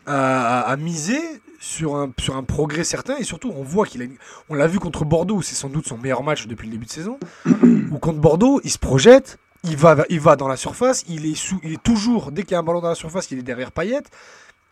a, 0.06 0.60
a 0.62 0.76
misé 0.78 1.18
sur 1.64 1.96
un, 1.96 2.12
sur 2.18 2.36
un 2.36 2.42
progrès 2.42 2.84
certain 2.84 3.16
et 3.16 3.24
surtout 3.24 3.50
on 3.56 3.62
voit 3.62 3.86
qu'il 3.86 4.02
a 4.02 4.04
une- 4.04 4.16
on 4.50 4.54
l'a 4.54 4.66
vu 4.66 4.78
contre 4.78 5.04
Bordeaux 5.06 5.40
c'est 5.40 5.54
sans 5.54 5.70
doute 5.70 5.86
son 5.86 5.96
meilleur 5.96 6.22
match 6.22 6.46
depuis 6.46 6.66
le 6.66 6.72
début 6.72 6.84
de 6.86 6.90
saison 6.90 7.18
où 7.90 7.98
contre 7.98 8.18
Bordeaux 8.20 8.60
il 8.64 8.70
se 8.70 8.78
projette 8.78 9.38
il 9.64 9.76
va, 9.78 10.04
il 10.10 10.20
va 10.20 10.36
dans 10.36 10.46
la 10.48 10.56
surface 10.56 11.04
il 11.08 11.24
est, 11.24 11.34
sous, 11.34 11.58
il 11.64 11.72
est 11.72 11.82
toujours 11.82 12.32
dès 12.32 12.42
qu'il 12.42 12.52
y 12.52 12.54
a 12.54 12.58
un 12.58 12.62
ballon 12.62 12.82
dans 12.82 12.88
la 12.90 12.94
surface 12.94 13.30
il 13.30 13.38
est 13.38 13.42
derrière 13.42 13.72
Payet 13.72 14.02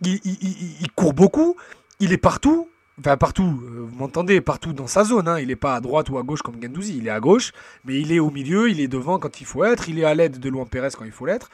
il, 0.03 0.21
il- 0.25 0.39
il- 0.43 0.77
il 0.83 0.91
court 0.93 1.15
beaucoup 1.15 1.57
il 1.99 2.13
est 2.13 2.19
partout 2.19 2.69
enfin 3.01 3.17
partout 3.17 3.45
euh, 3.65 3.87
vous 3.91 3.97
m'entendez 3.97 4.43
partout 4.43 4.75
dans 4.75 4.87
sa 4.87 5.05
zone 5.05 5.27
hein. 5.29 5.39
il 5.39 5.51
est 5.51 5.57
pas 5.57 5.75
à 5.77 5.81
droite 5.81 6.11
ou 6.11 6.19
à 6.19 6.23
gauche 6.23 6.43
comme 6.43 6.61
Gendouzi 6.63 6.99
il 6.99 7.07
est 7.07 7.11
à 7.11 7.21
gauche 7.21 7.53
mais 7.87 7.99
il 7.99 8.13
est 8.13 8.19
au 8.19 8.31
milieu 8.31 8.69
il 8.69 8.81
est 8.81 8.89
devant 8.89 9.19
quand 9.19 9.41
il 9.41 9.47
faut 9.47 9.65
être 9.65 9.89
il 9.89 9.99
est 9.99 10.05
à 10.05 10.15
l'aide 10.15 10.39
de 10.39 10.49
Luan 10.51 10.67
Pérez 10.69 10.91
quand 10.97 11.07
il 11.07 11.11
faut 11.13 11.25
l'être 11.25 11.49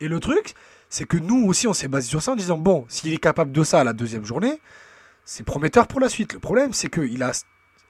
et 0.00 0.08
le 0.08 0.18
truc 0.18 0.54
c'est 0.88 1.04
que 1.06 1.16
nous 1.16 1.46
aussi 1.46 1.66
on 1.66 1.72
s'est 1.72 1.88
basé 1.88 2.08
sur 2.08 2.22
ça 2.22 2.32
en 2.32 2.36
disant 2.36 2.58
bon 2.58 2.84
s'il 2.88 3.12
est 3.12 3.18
capable 3.18 3.52
de 3.52 3.64
ça 3.64 3.80
à 3.80 3.84
la 3.84 3.92
deuxième 3.92 4.24
journée 4.24 4.60
c'est 5.24 5.42
prometteur 5.44 5.86
pour 5.88 5.98
la 6.00 6.08
suite. 6.08 6.32
Le 6.34 6.38
problème 6.38 6.72
c'est 6.72 6.88
que 6.88 7.00
il 7.00 7.22
a 7.22 7.32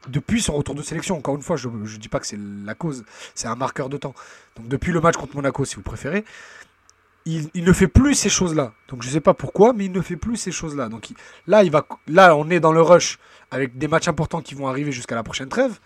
depuis 0.08 0.40
son 0.40 0.54
retour 0.54 0.74
de 0.74 0.82
sélection 0.82 1.16
encore 1.18 1.36
une 1.36 1.42
fois 1.42 1.56
je 1.56 1.68
ne 1.68 1.86
dis 1.98 2.08
pas 2.08 2.20
que 2.20 2.26
c'est 2.26 2.38
la 2.64 2.74
cause 2.74 3.04
c'est 3.34 3.48
un 3.48 3.56
marqueur 3.56 3.88
de 3.88 3.96
temps. 3.96 4.14
Donc 4.56 4.68
depuis 4.68 4.92
le 4.92 5.00
match 5.00 5.16
contre 5.16 5.34
Monaco 5.36 5.64
si 5.64 5.76
vous 5.76 5.82
préférez 5.82 6.24
il, 7.26 7.50
il 7.54 7.64
ne 7.64 7.72
fait 7.72 7.88
plus 7.88 8.14
ces 8.14 8.28
choses 8.28 8.54
là 8.54 8.72
donc 8.88 9.02
je 9.02 9.08
sais 9.10 9.20
pas 9.20 9.34
pourquoi 9.34 9.72
mais 9.72 9.86
il 9.86 9.92
ne 9.92 10.00
fait 10.00 10.16
plus 10.16 10.36
ces 10.36 10.52
choses 10.52 10.76
là 10.76 10.88
donc 10.88 11.10
il- 11.10 11.16
là 11.46 11.64
il 11.64 11.70
va 11.70 11.84
là 12.06 12.36
on 12.36 12.48
est 12.50 12.60
dans 12.60 12.72
le 12.72 12.80
rush 12.80 13.18
avec 13.50 13.76
des 13.78 13.88
matchs 13.88 14.08
importants 14.08 14.40
qui 14.42 14.54
vont 14.54 14.68
arriver 14.68 14.90
jusqu'à 14.92 15.14
la 15.14 15.22
prochaine 15.22 15.48
trêve. 15.48 15.78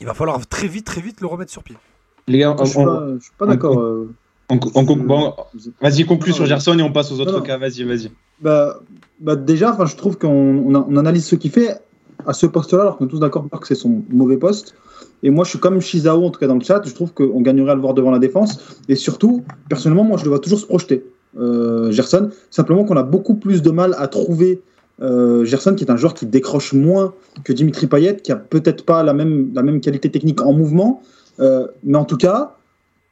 Il 0.00 0.06
va 0.06 0.12
falloir 0.14 0.44
très 0.46 0.66
vite 0.68 0.84
très 0.86 1.00
vite 1.00 1.20
le 1.20 1.26
remettre 1.26 1.50
sur 1.52 1.62
pied. 1.62 1.76
Les 2.26 2.38
gars, 2.38 2.54
Je 2.60 2.64
suis 2.66 2.78
on- 2.78 2.84
pas, 2.84 3.06
je 3.18 3.22
suis 3.22 3.32
pas 3.38 3.46
d'accord. 3.46 3.80
euh, 3.80 4.12
on- 4.50 4.58
on- 4.74 4.86
on- 4.88 4.96
bon, 4.96 5.34
vas-y, 5.80 6.04
conclus 6.04 6.30
Non, 6.30 6.36
sur 6.36 6.46
Gerson 6.46 6.78
et 6.78 6.82
on 6.82 6.92
passe 6.92 7.12
aux 7.12 7.20
autres 7.20 7.32
non, 7.38 7.42
cas. 7.42 7.58
Vas-y, 7.58 7.84
vas-y. 7.84 8.10
Bah, 8.40 8.80
bah 9.20 9.36
déjà, 9.36 9.76
je 9.84 9.96
trouve 9.96 10.18
qu'on 10.18 10.74
on 10.74 10.96
analyse 10.96 11.26
ce 11.26 11.36
qu'il 11.36 11.50
fait 11.50 11.78
à 12.26 12.32
ce 12.32 12.46
poste-là, 12.46 12.82
alors 12.82 12.96
qu'on 12.96 13.06
est 13.06 13.10
tous 13.10 13.20
d'accord 13.20 13.48
que 13.48 13.66
c'est 13.66 13.74
son 13.74 14.02
mauvais 14.10 14.36
poste. 14.36 14.74
Et 15.22 15.30
moi, 15.30 15.44
je 15.44 15.50
suis 15.50 15.58
comme 15.58 15.80
Shizao, 15.80 16.24
en 16.24 16.30
tout 16.30 16.40
cas 16.40 16.46
dans 16.46 16.54
le 16.54 16.62
chat, 16.64 16.82
je 16.84 16.94
trouve 16.94 17.12
qu'on 17.12 17.40
gagnerait 17.40 17.72
à 17.72 17.74
le 17.74 17.80
voir 17.80 17.94
devant 17.94 18.10
la 18.10 18.18
défense. 18.18 18.76
Et 18.88 18.94
surtout, 18.94 19.42
personnellement, 19.68 20.04
moi, 20.04 20.16
je 20.18 20.24
le 20.24 20.30
vois 20.30 20.38
toujours 20.38 20.60
se 20.60 20.66
projeter. 20.66 21.04
Euh, 21.38 21.90
Gerson, 21.90 22.30
simplement 22.50 22.84
qu'on 22.84 22.96
a 22.96 23.02
beaucoup 23.02 23.34
plus 23.34 23.62
de 23.62 23.70
mal 23.70 23.94
à 23.98 24.08
trouver 24.08 24.62
euh, 25.00 25.44
Gerson, 25.44 25.74
qui 25.74 25.84
est 25.84 25.90
un 25.90 25.96
joueur 25.96 26.14
qui 26.14 26.26
décroche 26.26 26.72
moins 26.72 27.14
que 27.44 27.52
Dimitri 27.52 27.86
Payet, 27.86 28.16
qui 28.16 28.32
a 28.32 28.36
peut-être 28.36 28.84
pas 28.84 29.02
la 29.02 29.12
même, 29.14 29.50
la 29.54 29.62
même 29.62 29.80
qualité 29.80 30.10
technique 30.10 30.40
en 30.40 30.52
mouvement. 30.52 31.02
Euh, 31.40 31.66
mais 31.84 31.98
en 31.98 32.04
tout 32.04 32.16
cas, 32.16 32.56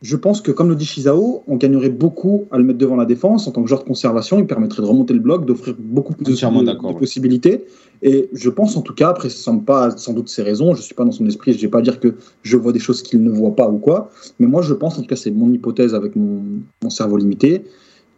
je 0.06 0.14
pense 0.14 0.40
que, 0.40 0.52
comme 0.52 0.68
le 0.68 0.76
dit 0.76 0.84
Shizao, 0.84 1.42
on 1.48 1.56
gagnerait 1.56 1.90
beaucoup 1.90 2.44
à 2.52 2.58
le 2.58 2.64
mettre 2.64 2.78
devant 2.78 2.94
la 2.94 3.06
défense 3.06 3.48
en 3.48 3.50
tant 3.50 3.60
que 3.60 3.68
joueur 3.68 3.82
de 3.82 3.88
conservation. 3.88 4.38
Il 4.38 4.46
permettrait 4.46 4.80
de 4.80 4.86
remonter 4.86 5.14
le 5.14 5.18
bloc, 5.18 5.44
d'offrir 5.44 5.74
beaucoup 5.80 6.14
plus 6.14 6.24
de, 6.24 6.92
possibilités. 6.96 7.64
Et 8.02 8.28
je 8.32 8.48
pense 8.48 8.76
en 8.76 8.82
tout 8.82 8.94
cas, 8.94 9.08
après, 9.08 9.26
ne 9.26 9.32
sont 9.32 9.58
pas 9.58 9.90
sans 9.96 10.12
doute 10.12 10.28
ses 10.28 10.42
raisons, 10.42 10.74
je 10.74 10.78
ne 10.78 10.84
suis 10.84 10.94
pas 10.94 11.04
dans 11.04 11.10
son 11.10 11.26
esprit, 11.26 11.54
je 11.54 11.58
ne 11.58 11.62
vais 11.62 11.70
pas 11.70 11.82
dire 11.82 11.98
que 11.98 12.14
je 12.42 12.56
vois 12.56 12.72
des 12.72 12.78
choses 12.78 13.02
qu'il 13.02 13.20
ne 13.20 13.30
voit 13.30 13.56
pas 13.56 13.68
ou 13.68 13.78
quoi, 13.78 14.10
mais 14.38 14.46
moi 14.46 14.62
je 14.62 14.74
pense, 14.74 14.96
en 14.96 15.02
tout 15.02 15.08
cas 15.08 15.16
c'est 15.16 15.32
mon 15.32 15.52
hypothèse 15.52 15.92
avec 15.92 16.14
mon, 16.14 16.40
mon 16.84 16.90
cerveau 16.90 17.16
limité, 17.16 17.64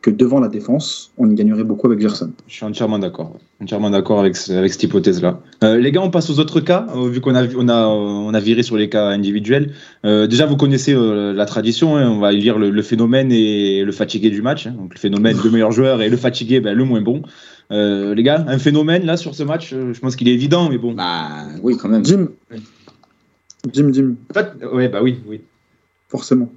que 0.00 0.10
devant 0.10 0.38
la 0.38 0.46
défense, 0.48 1.10
on 1.18 1.28
y 1.28 1.34
gagnerait 1.34 1.64
beaucoup 1.64 1.88
avec 1.88 2.00
Gerson. 2.00 2.30
Je 2.46 2.54
suis 2.54 2.64
entièrement 2.64 3.00
d'accord. 3.00 3.36
Entièrement 3.60 3.90
d'accord 3.90 4.20
avec, 4.20 4.36
ce- 4.36 4.52
avec 4.52 4.72
cette 4.72 4.84
hypothèse-là. 4.84 5.40
Euh, 5.64 5.76
les 5.78 5.90
gars, 5.90 6.00
on 6.02 6.10
passe 6.10 6.30
aux 6.30 6.38
autres 6.38 6.60
cas, 6.60 6.86
euh, 6.94 7.08
vu 7.08 7.20
qu'on 7.20 7.34
a, 7.34 7.44
on 7.56 7.68
a, 7.68 7.86
on 7.88 8.32
a 8.32 8.38
viré 8.40 8.62
sur 8.62 8.76
les 8.76 8.88
cas 8.88 9.08
individuels. 9.08 9.72
Euh, 10.04 10.28
déjà, 10.28 10.46
vous 10.46 10.56
connaissez 10.56 10.94
euh, 10.94 11.32
la 11.32 11.46
tradition, 11.46 11.96
hein, 11.96 12.08
on 12.08 12.20
va 12.20 12.30
lire 12.30 12.58
le, 12.58 12.70
le 12.70 12.82
phénomène 12.82 13.32
et 13.32 13.82
le 13.84 13.90
fatigué 13.92 14.30
du 14.30 14.40
match. 14.40 14.68
hein. 14.68 14.74
Donc, 14.78 14.94
le 14.94 15.00
phénomène, 15.00 15.36
le 15.42 15.50
meilleur 15.50 15.72
joueur, 15.72 16.00
et 16.00 16.08
le 16.08 16.16
fatigué, 16.16 16.60
ben, 16.60 16.74
le 16.76 16.84
moins 16.84 17.00
bon. 17.00 17.22
Euh, 17.72 18.14
les 18.14 18.22
gars, 18.22 18.44
un 18.48 18.58
phénomène 18.58 19.04
là 19.04 19.16
sur 19.16 19.34
ce 19.34 19.42
match, 19.42 19.72
euh, 19.72 19.92
je 19.92 19.98
pense 20.00 20.14
qu'il 20.16 20.28
est 20.28 20.32
évident, 20.32 20.68
mais 20.70 20.78
bon. 20.78 20.92
Bah 20.94 21.28
oui, 21.62 21.76
quand 21.76 21.88
même. 21.88 22.04
Jim, 22.06 22.28
Jim, 23.72 23.90
Jim, 23.92 24.14
En 24.30 24.34
fait, 24.34 24.64
ouais, 24.72 24.88
bah 24.88 25.00
oui, 25.02 25.18
oui. 25.26 25.40
forcément. 26.08 26.50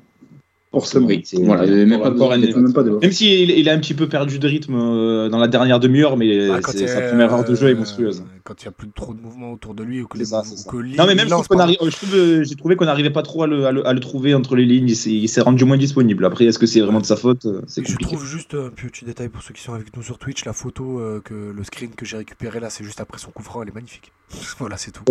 Forcément. 0.71 1.07
Oui, 1.07 1.21
C'est- 1.25 1.35
voilà, 1.43 1.65
même 1.67 1.99
pas 1.99 2.09
même 2.11 2.71
pas 2.73 2.83
de 2.83 2.91
Même 2.91 3.11
s'il 3.11 3.49
il 3.51 3.67
a 3.67 3.73
un 3.73 3.79
petit 3.79 3.93
peu 3.93 4.07
perdu 4.07 4.39
de 4.39 4.47
rythme 4.47 4.75
euh, 4.75 5.27
dans 5.27 5.37
la 5.37 5.49
dernière 5.49 5.81
demi-heure, 5.81 6.15
mais 6.15 6.49
Ah, 6.49 6.59
quand 6.61 6.71
c'est- 6.71 6.77
il 6.77 6.81
y 6.83 6.85
a, 6.85 6.87
sa 6.87 7.01
première 7.01 7.33
heure 7.33 7.43
de 7.43 7.53
jeu 7.55 7.67
est 7.67 7.73
euh, 7.73 7.77
monstrueuse. 7.77 8.23
Quand 8.45 8.53
il 8.61 8.65
n'y 8.65 8.69
a 8.69 8.71
plus 8.71 8.89
trop 8.89 9.13
de 9.13 9.19
mouvements 9.19 9.51
autour 9.51 9.73
de 9.73 9.83
lui 9.83 10.01
ou 10.01 10.07
que, 10.07 10.17
les 10.17 10.23
ça, 10.23 10.43
ça. 10.45 10.71
que 10.71 10.77
Non, 10.77 11.05
mais 11.07 11.15
même 11.15 11.27
lance 11.27 11.45
si 11.49 11.77
je 11.81 11.89
trouve, 11.97 12.15
euh, 12.15 12.43
j'ai 12.45 12.55
trouvé 12.55 12.77
qu'on 12.77 12.85
n'arrivait 12.85 13.09
pas 13.09 13.21
trop 13.21 13.43
à 13.43 13.47
le, 13.47 13.65
à 13.65 13.73
le- 13.73 13.85
à 13.85 13.91
le 13.91 13.99
trouver 13.99 14.33
entre 14.33 14.55
les 14.55 14.63
lignes. 14.65 14.87
Il 14.87 15.27
s'est- 15.27 15.41
rendu 15.41 15.65
moins 15.65 15.77
disponible. 15.77 16.23
Après, 16.23 16.45
est-ce 16.45 16.57
que 16.59 16.65
c'est 16.67 16.79
vraiment 16.79 17.01
de 17.01 17.05
sa 17.05 17.17
faute 17.17 17.45
C'est 17.67 17.85
je 17.85 17.97
trouve 17.97 18.25
juste 18.25 18.53
un 18.53 18.69
petit 18.69 19.03
détail 19.03 19.27
pour 19.27 19.41
ceux 19.43 19.53
qui 19.53 19.61
sont 19.61 19.73
avec 19.73 19.93
nous 19.97 20.03
sur 20.03 20.17
Twitch, 20.19 20.45
la 20.45 20.53
photo, 20.53 20.99
euh, 21.01 21.19
que 21.23 21.51
le 21.53 21.63
screen 21.65 21.91
que 21.91 22.05
j'ai 22.05 22.15
récupéré 22.15 22.61
là, 22.61 22.69
c'est 22.69 22.85
juste 22.85 23.01
après 23.01 23.17
son 23.19 23.31
coup 23.31 23.43
franc, 23.43 23.61
elle 23.61 23.67
est 23.69 23.75
magnifique. 23.75 24.13
voilà, 24.59 24.77
c'est 24.77 24.91
tout. 24.91 25.03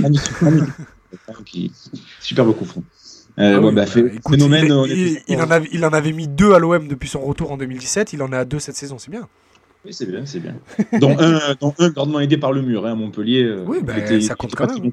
Magnifique, 0.00 0.32
Superbe 2.20 2.52
coup 2.56 2.64
franc. 2.64 2.82
Euh, 3.38 3.54
Ah 3.56 3.60
ouais, 3.60 3.66
oui, 3.68 3.74
bah, 3.74 3.82
bah, 3.82 3.86
fait- 3.86 4.00
écoute, 4.14 4.34
phénomène. 4.36 4.66
il, 5.26 5.40
en 5.40 5.50
avait, 5.50 5.68
il 5.72 5.84
en 5.84 5.92
avait 5.92 6.12
mis 6.12 6.28
deux 6.28 6.52
à 6.54 6.58
l'OM 6.60 6.86
depuis 6.86 7.08
son 7.08 7.20
retour 7.20 7.50
en 7.50 7.56
2017, 7.56 8.12
il 8.12 8.22
en 8.22 8.32
est 8.32 8.36
à 8.36 8.44
deux 8.44 8.60
cette 8.60 8.76
saison, 8.76 8.96
c'est 8.98 9.10
bien. 9.10 9.26
Oui, 9.84 9.92
c'est 9.92 10.06
bien, 10.08 10.24
c'est 10.24 10.38
bien. 10.40 10.54
dont, 11.00 11.16
un, 11.18 11.40
dont 11.60 11.74
un 11.78 11.88
grandement 11.90 12.20
aidé 12.20 12.36
par 12.36 12.52
le 12.52 12.62
mur, 12.62 12.86
hein, 12.86 12.92
à 12.92 12.94
Montpellier. 12.94 13.42
euh, 13.42 13.64
Oui, 13.66 13.78
bah, 13.82 13.98
était- 13.98 14.20
ça 14.20 14.34
compte 14.36 14.54
quand 14.54 14.66
même. 14.72 14.90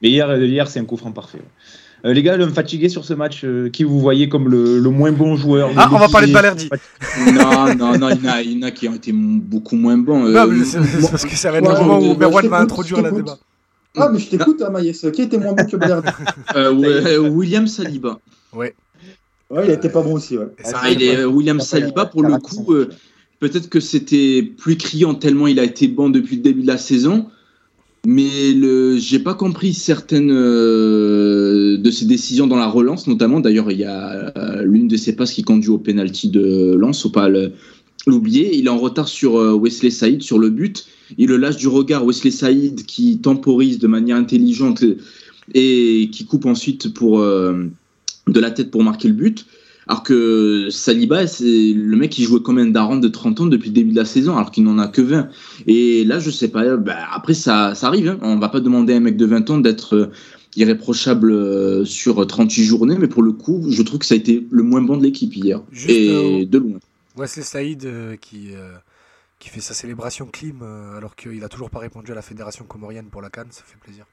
Mais 0.00 0.08
hier, 0.10 0.36
hier 0.42 0.68
c'est 0.68 0.80
un 0.80 0.84
coup 0.84 0.96
franc 0.96 1.12
parfait. 1.12 1.38
ouais. 1.38 1.44
Euh, 2.08 2.12
les 2.12 2.22
gars, 2.24 2.36
l'homme 2.36 2.52
fatigué 2.52 2.88
sur 2.88 3.04
ce 3.04 3.14
match, 3.14 3.42
euh, 3.44 3.68
qui 3.70 3.84
vous 3.84 4.00
voyez 4.00 4.28
comme 4.28 4.48
le, 4.48 4.80
le 4.80 4.90
moins 4.90 5.12
bon 5.12 5.36
joueur 5.36 5.70
Ah, 5.76 5.86
le 5.88 5.94
on 5.94 5.98
va 6.00 6.08
parler 6.08 6.26
de 6.28 6.32
Balerdi. 6.32 6.68
non, 7.32 7.74
non, 7.76 7.96
non, 7.98 8.08
il 8.10 8.24
y, 8.24 8.28
en 8.28 8.32
a, 8.32 8.42
il 8.42 8.58
y 8.58 8.58
en 8.58 8.66
a 8.66 8.70
qui 8.72 8.88
ont 8.88 8.94
été 8.94 9.12
beaucoup 9.12 9.76
moins 9.76 9.96
bons. 9.96 10.24
Euh, 10.26 10.32
Non, 10.32 10.46
mais 10.48 10.64
c'est 10.64 10.78
parce 11.10 11.24
que 11.24 11.36
ça 11.36 11.52
va 11.52 11.58
être 11.58 11.68
Ouais, 11.68 11.74
le 11.78 11.84
moment 11.86 11.98
où 12.00 12.16
Merwan 12.16 12.48
va 12.48 12.58
introduire 12.58 12.96
la 13.02 13.10
t'écoute. 13.10 13.24
débat. 13.26 13.38
Ah, 13.96 14.08
mais 14.12 14.18
je 14.18 14.30
t'écoute, 14.30 14.62
hein, 14.62 14.70
Maïs. 14.70 15.06
Qui 15.12 15.22
était 15.22 15.38
moins 15.38 15.52
bon 15.52 15.66
que 15.66 15.76
Balerdi 15.76 16.08
euh, 16.56 16.72
ouais, 16.74 16.86
euh, 16.88 17.18
William 17.28 17.66
Saliba. 17.66 18.18
Ouais, 18.54 18.74
il 19.64 19.70
était 19.70 19.90
pas 19.90 20.02
bon 20.02 20.14
aussi, 20.14 20.38
ouais. 20.38 20.46
Ça 20.64 20.78
Ah, 20.82 20.90
il 20.90 21.02
est, 21.02 21.16
euh, 21.18 21.26
William 21.26 21.60
Saliba, 21.60 22.06
pour 22.06 22.22
le 22.22 22.38
coup, 22.38 22.72
euh, 22.72 22.88
peut-être 23.38 23.68
que 23.68 23.80
c'était 23.80 24.42
plus 24.42 24.76
criant 24.76 25.14
tellement 25.14 25.46
il 25.46 25.58
a 25.60 25.64
été 25.64 25.88
bon 25.88 26.08
depuis 26.08 26.36
le 26.36 26.42
début 26.42 26.62
de 26.62 26.66
la 26.68 26.78
saison. 26.78 27.26
Mais 28.06 28.52
le, 28.52 28.96
j'ai 28.98 29.20
pas 29.20 29.34
compris 29.34 29.74
certaines 29.74 30.32
euh, 30.32 31.76
de 31.78 31.90
ses 31.90 32.04
décisions 32.06 32.46
dans 32.48 32.56
la 32.56 32.66
relance, 32.66 33.06
notamment. 33.06 33.38
D'ailleurs, 33.40 33.70
il 33.70 33.78
y 33.78 33.84
a 33.84 34.32
l'une 34.64 34.88
de 34.88 34.96
ses 34.96 35.14
passes 35.14 35.32
qui 35.32 35.42
conduit 35.42 35.68
au 35.70 35.78
penalty 35.78 36.28
de 36.28 36.74
Lens, 36.74 37.02
faut 37.02 37.10
pas 37.10 37.28
le- 37.28 37.52
l'oublier. 38.06 38.56
Il 38.56 38.66
est 38.66 38.70
en 38.70 38.78
retard 38.78 39.08
sur 39.08 39.36
euh, 39.36 39.54
Wesley 39.54 39.90
Saïd 39.90 40.22
sur 40.22 40.38
le 40.38 40.50
but. 40.50 40.86
Il 41.18 41.28
le 41.28 41.36
lâche 41.36 41.56
du 41.56 41.68
regard 41.68 42.04
Wesley 42.04 42.30
Saïd 42.30 42.84
qui 42.86 43.18
temporise 43.18 43.78
de 43.78 43.86
manière 43.86 44.16
intelligente 44.16 44.84
et 45.54 46.08
qui 46.12 46.24
coupe 46.24 46.46
ensuite 46.46 46.92
pour 46.92 47.20
euh, 47.20 47.64
de 48.28 48.40
la 48.40 48.50
tête 48.50 48.70
pour 48.70 48.82
marquer 48.82 49.08
le 49.08 49.14
but. 49.14 49.46
Alors 49.88 50.04
que 50.04 50.68
Saliba, 50.70 51.26
c'est 51.26 51.72
le 51.74 51.96
mec 51.96 52.10
qui 52.10 52.22
jouait 52.22 52.40
combien 52.40 52.66
d'arômes 52.66 53.00
de 53.00 53.08
30 53.08 53.40
ans 53.40 53.46
depuis 53.46 53.70
le 53.70 53.74
début 53.74 53.90
de 53.90 53.96
la 53.96 54.04
saison, 54.04 54.36
alors 54.36 54.52
qu'il 54.52 54.62
n'en 54.62 54.78
a 54.78 54.86
que 54.86 55.02
20. 55.02 55.28
Et 55.66 56.04
là, 56.04 56.20
je 56.20 56.30
sais 56.30 56.48
pas. 56.48 56.76
Bah, 56.76 56.96
après, 57.12 57.34
ça, 57.34 57.74
ça 57.74 57.88
arrive. 57.88 58.08
Hein. 58.08 58.18
On 58.22 58.38
va 58.38 58.48
pas 58.48 58.60
demander 58.60 58.92
à 58.92 58.96
un 58.98 59.00
mec 59.00 59.16
de 59.16 59.26
20 59.26 59.50
ans 59.50 59.58
d'être 59.58 59.96
euh, 59.96 60.06
irréprochable 60.56 61.32
euh, 61.32 61.84
sur 61.84 62.24
38 62.24 62.64
journées, 62.64 62.96
mais 62.98 63.08
pour 63.08 63.22
le 63.22 63.32
coup, 63.32 63.64
je 63.68 63.82
trouve 63.82 63.98
que 63.98 64.06
ça 64.06 64.14
a 64.14 64.18
été 64.18 64.46
le 64.50 64.62
moins 64.62 64.82
bon 64.82 64.96
de 64.96 65.02
l'équipe 65.02 65.34
hier. 65.34 65.60
Juste, 65.72 65.90
et 65.90 66.46
de 66.46 66.58
loin. 66.58 66.78
Wesley 67.16 67.42
Saïd 67.44 67.84
euh, 67.84 68.16
qui, 68.16 68.54
euh, 68.54 68.72
qui 69.38 69.48
fait 69.48 69.60
sa 69.60 69.74
célébration 69.74 70.26
clim 70.26 70.60
euh, 70.62 70.96
alors 70.98 71.14
qu'il 71.16 71.42
a 71.44 71.48
toujours 71.48 71.70
pas 71.70 71.78
répondu 71.80 72.12
à 72.12 72.14
la 72.14 72.22
fédération 72.22 72.64
comorienne 72.64 73.06
pour 73.06 73.22
la 73.22 73.28
Cannes, 73.30 73.48
ça 73.50 73.62
fait 73.66 73.78
plaisir. 73.78 74.04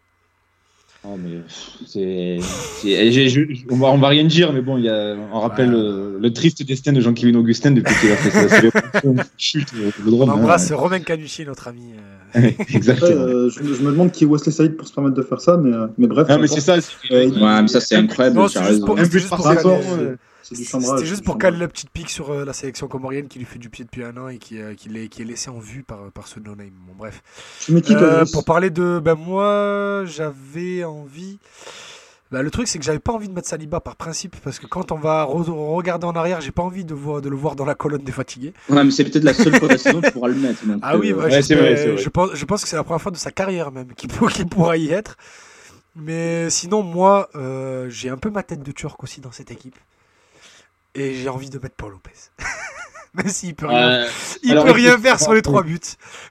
Oh, 1.05 1.15
mais 1.17 1.39
c'est, 1.87 2.39
c'est- 2.41 3.09
j'ai- 3.13 3.29
je- 3.29 3.63
on, 3.69 3.77
va, 3.77 3.87
on 3.87 3.97
va 3.97 4.09
rien 4.09 4.25
dire, 4.25 4.51
mais 4.51 4.59
bon, 4.61 4.77
il 4.77 4.83
y 4.83 4.89
a, 4.89 5.15
on 5.31 5.39
rappelle 5.39 5.69
Ouais. 5.73 5.79
le, 5.81 6.17
le 6.19 6.33
triste 6.33 6.61
destin 6.63 6.91
de 6.91 6.99
Jean-Kévin 6.99 7.37
Augustin 7.39 7.71
depuis 7.71 7.95
qu'il 8.01 8.11
a 8.11 8.17
fait 8.17 8.31
sa 8.31 8.49
célébration 8.49 9.15
chute 9.37 9.69
au 9.75 9.77
On 9.77 10.03
Vélodrome, 10.03 10.29
hein. 10.29 10.33
embrasse 10.33 10.73
Romain 10.73 10.99
Canucci, 10.99 11.45
notre 11.45 11.69
ami. 11.69 11.93
euh. 12.35 12.51
Exactement. 12.73 13.11
euh, 13.11 13.49
je, 13.49 13.63
je 13.63 13.81
me 13.81 13.91
demande 13.91 14.11
qui 14.11 14.25
est 14.25 14.27
Wesley 14.27 14.51
Saïd 14.51 14.75
pour 14.75 14.89
se 14.89 14.93
permettre 14.93 15.15
de 15.15 15.21
faire 15.21 15.39
ça, 15.39 15.55
mais, 15.55 15.71
mais 15.97 16.07
bref. 16.07 16.27
Ah, 16.29 16.37
mais 16.37 16.47
c'est 16.47 16.59
ça. 16.59 16.81
c'est- 16.81 16.91
Ouais, 17.09 17.61
mais 17.61 17.67
ça, 17.69 17.79
c'est 17.79 17.95
incroyable. 17.95 18.35
Non, 18.35 18.47
juste 18.49 18.85
pour- 18.85 18.97
juste 18.97 19.29
C'était 20.55 21.05
juste 21.05 21.23
pour 21.23 21.37
caler 21.37 21.57
la 21.57 21.67
petite 21.67 21.89
pique 21.89 22.09
sur 22.09 22.31
euh, 22.31 22.45
la 22.45 22.53
sélection 22.53 22.87
comorienne 22.87 23.27
qui 23.27 23.39
lui 23.39 23.45
fait 23.45 23.59
du 23.59 23.69
pied 23.69 23.85
depuis 23.85 24.03
un 24.03 24.15
an 24.17 24.27
et 24.29 24.37
qui, 24.37 24.59
euh, 24.61 24.73
qui, 24.75 24.89
l'est, 24.89 25.07
qui 25.09 25.21
est 25.21 25.25
laissé 25.25 25.49
en 25.49 25.59
vue 25.59 25.83
par, 25.83 26.11
par 26.11 26.27
ce 26.27 26.39
no-name. 26.39 26.71
Bon, 26.87 26.93
bref. 26.97 27.21
Euh, 28.03 28.25
pour 28.33 28.45
parler 28.45 28.69
de. 28.69 28.99
Ben, 29.03 29.15
moi, 29.15 30.03
j'avais 30.05 30.83
envie. 30.83 31.39
Ben, 32.31 32.43
le 32.43 32.51
truc, 32.51 32.67
c'est 32.67 32.77
que 32.77 32.85
j'avais 32.85 32.99
pas 32.99 33.11
envie 33.13 33.27
de 33.27 33.33
mettre 33.33 33.47
Saliba 33.47 33.79
par 33.79 33.95
principe 33.95 34.35
parce 34.43 34.59
que 34.59 34.67
quand 34.67 34.91
on 34.91 34.97
va 34.97 35.23
re- 35.25 35.49
regarder 35.75 36.05
en 36.05 36.11
arrière, 36.11 36.41
j'ai 36.41 36.51
pas 36.51 36.61
envie 36.61 36.85
de, 36.85 36.93
voir, 36.93 37.21
de 37.21 37.29
le 37.29 37.35
voir 37.35 37.55
dans 37.55 37.65
la 37.65 37.73
colonne 37.73 38.03
des 38.03 38.11
fatigués. 38.11 38.53
Ouais, 38.69 38.83
mais 38.83 38.91
c'est 38.91 39.03
peut-être 39.03 39.23
la 39.23 39.33
seule 39.33 39.55
fois 39.55 39.67
de 39.67 39.73
la 39.73 39.79
saison 39.79 39.99
tu 39.99 40.11
pourras 40.11 40.27
le 40.27 40.35
mettre. 40.35 40.63
donc, 40.63 40.77
Ah 40.83 40.95
oui, 40.95 41.11
euh, 41.11 41.15
ouais, 41.23 41.41
c'est 41.41 41.55
vrai. 41.55 41.97
Je, 41.97 42.09
pense, 42.09 42.29
je 42.35 42.45
pense 42.45 42.61
que 42.61 42.69
c'est 42.69 42.75
la 42.75 42.83
première 42.83 43.01
fois 43.01 43.11
de 43.11 43.17
sa 43.17 43.31
carrière 43.31 43.71
même 43.71 43.93
qu'il 43.95 44.09
pour- 44.09 44.29
qu'il 44.29 44.45
pourra 44.47 44.77
y 44.77 44.89
être. 44.91 45.17
Mais 45.95 46.51
sinon, 46.51 46.83
moi, 46.83 47.29
euh, 47.35 47.89
j'ai 47.89 48.09
un 48.09 48.17
peu 48.17 48.29
ma 48.29 48.43
tête 48.43 48.61
de 48.61 48.71
turc 48.71 49.03
aussi 49.03 49.21
dans 49.21 49.31
cette 49.31 49.49
équipe. 49.49 49.75
Et 50.95 51.13
j'ai 51.15 51.29
envie 51.29 51.49
de 51.49 51.59
mettre 51.59 51.75
Paul 51.75 51.91
Lopez. 51.91 52.11
Même 53.15 53.27
s'il 53.27 53.55
peut 53.55 53.65
rien, 53.65 53.89
Euh, 54.03 54.07
il 54.43 54.53
peut 54.53 54.71
rien 54.71 54.95
faire 54.99 55.19
sur 55.19 55.33
les 55.33 55.41
trois 55.41 55.63
buts. 55.63 55.79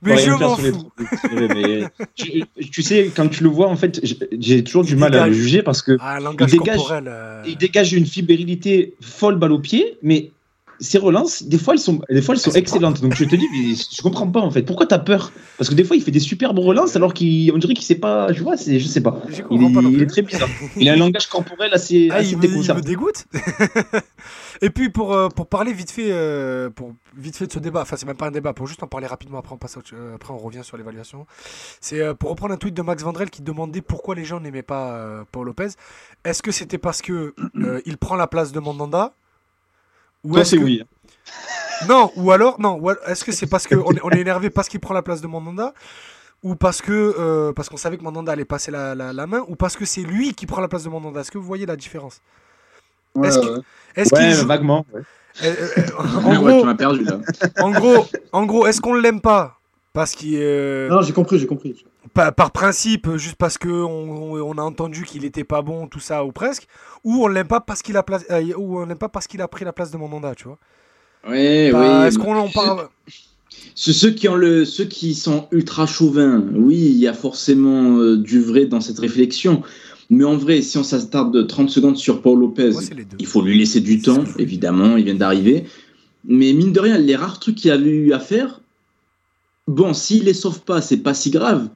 Mais 0.03 0.17
je 0.17 0.31
m'en 0.31 0.57
fous. 0.57 0.91
mais, 1.33 1.85
tu, 2.15 2.45
tu 2.71 2.83
sais, 2.83 3.11
quand 3.15 3.29
tu 3.29 3.43
le 3.43 3.49
vois, 3.49 3.67
en 3.67 3.75
fait, 3.77 4.01
j'ai- 4.39 4.63
toujours 4.63 4.85
du 4.85 4.95
mal 4.95 5.13
à 5.17 5.27
le 5.27 5.33
juger 5.33 5.63
parce 5.65 5.83
que 5.83 5.97
Ah, 6.01 6.19
il 6.21 6.47
dégage- 6.47 6.77
corporel. 6.77 7.05
euh, 7.09 7.43
il 7.47 7.57
dégage 7.57 7.93
une 7.95 8.07
fibrilité 8.07 8.95
folle 9.01 9.37
balle 9.41 9.53
au 9.53 9.59
pied, 9.59 9.99
mais 10.03 10.31
ses 10.81 10.99
relances, 10.99 11.43
des 11.43 11.59
fois, 11.59 11.75
elles 11.75 11.81
sont, 11.81 12.01
des 12.09 12.23
fois, 12.23 12.37
elles 12.37 12.41
sont 12.41 12.53
excellentes. 12.53 13.01
Donc 13.01 13.17
je 13.17 13.25
te 13.25 13.35
dis, 13.35 13.47
mais 13.51 13.75
je 13.75 14.01
comprends 14.01 14.29
pas 14.29 14.39
en 14.41 14.53
fait. 14.53 14.63
Pourquoi 14.63 14.87
t'as 14.87 15.01
peur? 15.01 15.33
Parce 15.57 15.69
que 15.69 15.75
des 15.75 15.83
fois, 15.83 15.97
il 15.97 16.03
fait 16.05 16.13
des 16.13 16.21
superbes 16.21 16.61
relances 16.61 16.95
alors 16.95 17.13
qu'on 17.13 17.59
dirait 17.59 17.75
qu'il 17.75 17.83
sait 17.83 17.97
pas. 17.97 18.33
Je 18.33 18.41
vois, 18.45 18.55
je 18.55 18.79
sais 18.79 19.01
pas. 19.01 19.21
Il 19.51 19.65
est, 19.65 19.73
pas 19.75 19.81
non 19.83 19.91
il 19.91 19.95
plus. 19.97 20.03
est 20.05 20.07
très 20.07 20.23
bizarre. 20.23 20.49
Il 20.77 20.89
a 20.89 20.93
un 20.93 20.97
langage 20.97 21.27
corporel 21.27 21.71
assez, 21.75 22.07
Ah, 22.13 22.19
assez 22.19 22.31
il, 22.31 22.39
me, 22.39 22.45
il 22.45 22.75
me 22.75 22.81
dégoûte. 22.83 23.25
Et 24.61 24.71
puis 24.71 24.91
pour, 24.91 25.13
euh, 25.15 25.29
pour 25.29 25.47
parler 25.47 25.73
vite 25.73 25.91
fait, 25.91 26.11
euh, 26.11 26.69
pour 26.71 26.93
vite 27.17 27.37
fait 27.37 27.47
de 27.47 27.53
ce 27.53 27.59
débat, 27.61 27.83
enfin 27.83 27.97
c'est 27.97 28.07
même 28.07 28.17
pas 28.17 28.27
un 28.27 28.31
débat, 28.33 28.53
pour 28.53 28.67
juste 28.67 28.83
en 28.83 28.87
parler 28.89 29.07
rapidement 29.07 29.39
après 29.39 29.55
on 29.55 29.59
passe, 29.59 29.77
au- 29.77 29.83
euh, 29.95 30.17
après 30.17 30.33
on 30.35 30.39
revient 30.39 30.65
sur 30.65 30.77
l'évaluation. 30.77 31.27
C'est 31.81 32.01
euh, 32.01 32.15
pour 32.15 32.31
reprendre 32.31 32.55
un 32.55 32.57
tweet 32.57 32.75
de 32.75 32.83
Max 32.83 33.03
Vandrel 33.03 33.31
qui 33.31 33.43
demandait 33.43 33.83
pourquoi 33.83 34.15
les 34.15 34.25
gens 34.25 34.41
n'aimaient 34.41 34.63
pas 34.63 35.25
Paul 35.31 35.47
Lopez. 35.47 35.69
Est-ce 36.25 36.43
que 36.43 36.51
c'était 36.51 36.79
parce 36.79 37.03
que 37.03 37.35
il 37.87 37.99
prend 37.99 38.17
la 38.17 38.27
place 38.27 38.51
de 38.53 38.59
Mandanda? 38.61 39.13
Ou 40.25 40.35
Toi, 40.35 40.45
c'est 40.45 40.57
que- 40.59 40.65
oui. 40.65 40.83
Non, 41.89 42.11
ou 42.17 42.33
alors 42.33 42.61
non, 42.61 42.83
est-ce 43.07 43.25
que 43.25 43.31
c'est 43.31 43.47
parce 43.47 43.67
que 43.69 43.77
on 43.77 43.93
est, 43.93 44.01
on 44.03 44.11
est 44.11 44.19
énervé 44.21 44.51
parce 44.51 44.69
qu'il 44.69 44.81
prend 44.81 44.95
la 44.95 45.03
place 45.03 45.21
de 45.21 45.29
Mandanda? 45.29 45.73
Ou 46.43 46.55
parce 46.57 46.83
que 46.83 47.53
parce 47.53 47.69
qu'on 47.69 47.77
savait 47.77 47.97
que 47.99 48.03
Mandanda 48.03 48.33
allait 48.33 48.45
passer 48.45 48.71
la, 48.73 48.95
la- 48.97 49.13
la 49.13 49.27
main? 49.29 49.45
Ou 49.49 49.55
parce 49.55 49.77
que 49.77 49.85
c'est 49.85 50.03
lui 50.03 50.35
qui 50.35 50.47
prend 50.47 50.61
la 50.61 50.67
place 50.69 50.83
de 50.83 50.89
Mandanda? 50.89 51.21
Est-ce 51.21 51.31
que 51.31 51.39
vous 51.39 51.45
voyez 51.47 51.67
la 51.67 51.77
différence? 51.77 52.21
Ouais, 53.21 53.29
est-ce 53.29 53.39
ouais, 54.15 54.21
que- 54.21 54.39
ouais. 54.41 54.45
Vaguement. 54.45 54.87
ouais. 54.95 55.01
euh, 55.45 55.55
euh, 55.79 55.83
en, 55.99 56.31
Ouais, 56.31 56.37
gros, 56.53 56.61
tu 56.61 56.67
m'as 56.67 56.75
perdu 56.75 57.05
là. 57.05 57.21
en 57.61 57.71
gros, 57.71 58.07
en 58.33 58.47
gros, 58.47 58.67
est-ce 58.67 58.81
qu'on 58.81 58.95
l'aime 58.95 59.21
pas? 59.21 59.55
Parce 59.93 60.13
qu'il 60.13 60.35
euh, 60.37 60.89
Non, 60.89 61.03
j'ai 61.03 61.13
compris, 61.13 61.39
j'ai 61.39 61.47
compris. 61.47 61.85
par, 62.15 62.33
par 62.35 62.51
principe, 62.53 63.09
juste 63.17 63.37
parce 63.37 63.59
que 63.59 63.69
on, 63.69 64.35
on- 64.35 64.41
on 64.43 64.59
a 64.59 64.63
entendu 64.63 65.05
qu'il 65.05 65.25
était 65.25 65.45
pas 65.45 65.63
bon, 65.63 65.87
tout 65.87 66.01
ça 66.01 66.25
ou 66.25 66.33
presque, 66.33 66.67
ou 67.05 67.25
on 67.25 67.29
l'aime 67.29 67.49
pas 67.49 67.61
parce 67.61 67.83
qu'il 67.83 67.97
a 67.97 68.03
place, 68.03 68.25
euh, 68.31 68.53
ou 68.57 68.79
on 68.81 68.87
l'aime 68.87 68.99
pas 68.99 69.09
parce 69.09 69.27
qu'il 69.27 69.41
a 69.43 69.49
pris 69.49 69.65
la 69.65 69.73
place 69.73 69.91
de 69.91 69.97
Mandanda, 69.97 70.35
tu 70.35 70.45
vois 70.45 70.59
Ouais, 71.29 71.71
Bah, 71.73 72.01
oui. 72.03 72.07
Est-ce 72.07 72.19
qu'on 72.19 72.37
en 72.37 72.49
parle? 72.49 72.89
Ce- 73.75 73.93
Ceux 73.93 74.11
qui, 74.11 74.29
ont 74.29 74.37
le, 74.37 74.65
ceux 74.65 74.85
qui 74.85 75.15
sont 75.15 75.49
ultra 75.51 75.87
chauvins, 75.87 76.45
oui, 76.55 76.77
il 76.77 76.97
y 76.99 77.09
a 77.09 77.13
forcément 77.15 77.97
euh, 77.99 78.17
du 78.17 78.41
vrai 78.41 78.67
dans 78.67 78.81
cette 78.81 78.99
réflexion. 79.01 79.63
Mais 80.11 80.25
en 80.25 80.37
vrai, 80.37 80.63
si 80.63 80.79
on 80.79 80.83
s'attarde 80.85 81.47
30 81.47 81.69
secondes 81.69 81.97
sur 81.99 82.23
Paul 82.23 82.39
Lopez, 82.41 82.71
Moi, 82.71 82.83
il 83.19 83.27
faut 83.27 83.43
lui 83.43 83.59
laisser 83.59 83.81
du 83.81 84.01
temps, 84.01 84.25
évidemment, 84.39 84.97
il 84.97 85.05
vient 85.05 85.15
d'arriver. 85.15 85.65
Mais 86.25 86.53
mine 86.53 86.73
de 86.73 86.81
rien, 86.81 86.97
les 86.99 87.15
rares 87.17 87.39
trucs 87.39 87.57
qu'il 87.57 87.71
avait 87.71 87.91
eu 87.91 88.13
à 88.13 88.19
faire, 88.19 88.61
bon, 89.67 89.93
s'il 89.93 90.25
les 90.25 90.35
sauve 90.35 90.61
pas, 90.63 90.81
c'est 90.81 90.97
pas 90.99 91.13
si 91.15 91.31
grave. 91.31 91.69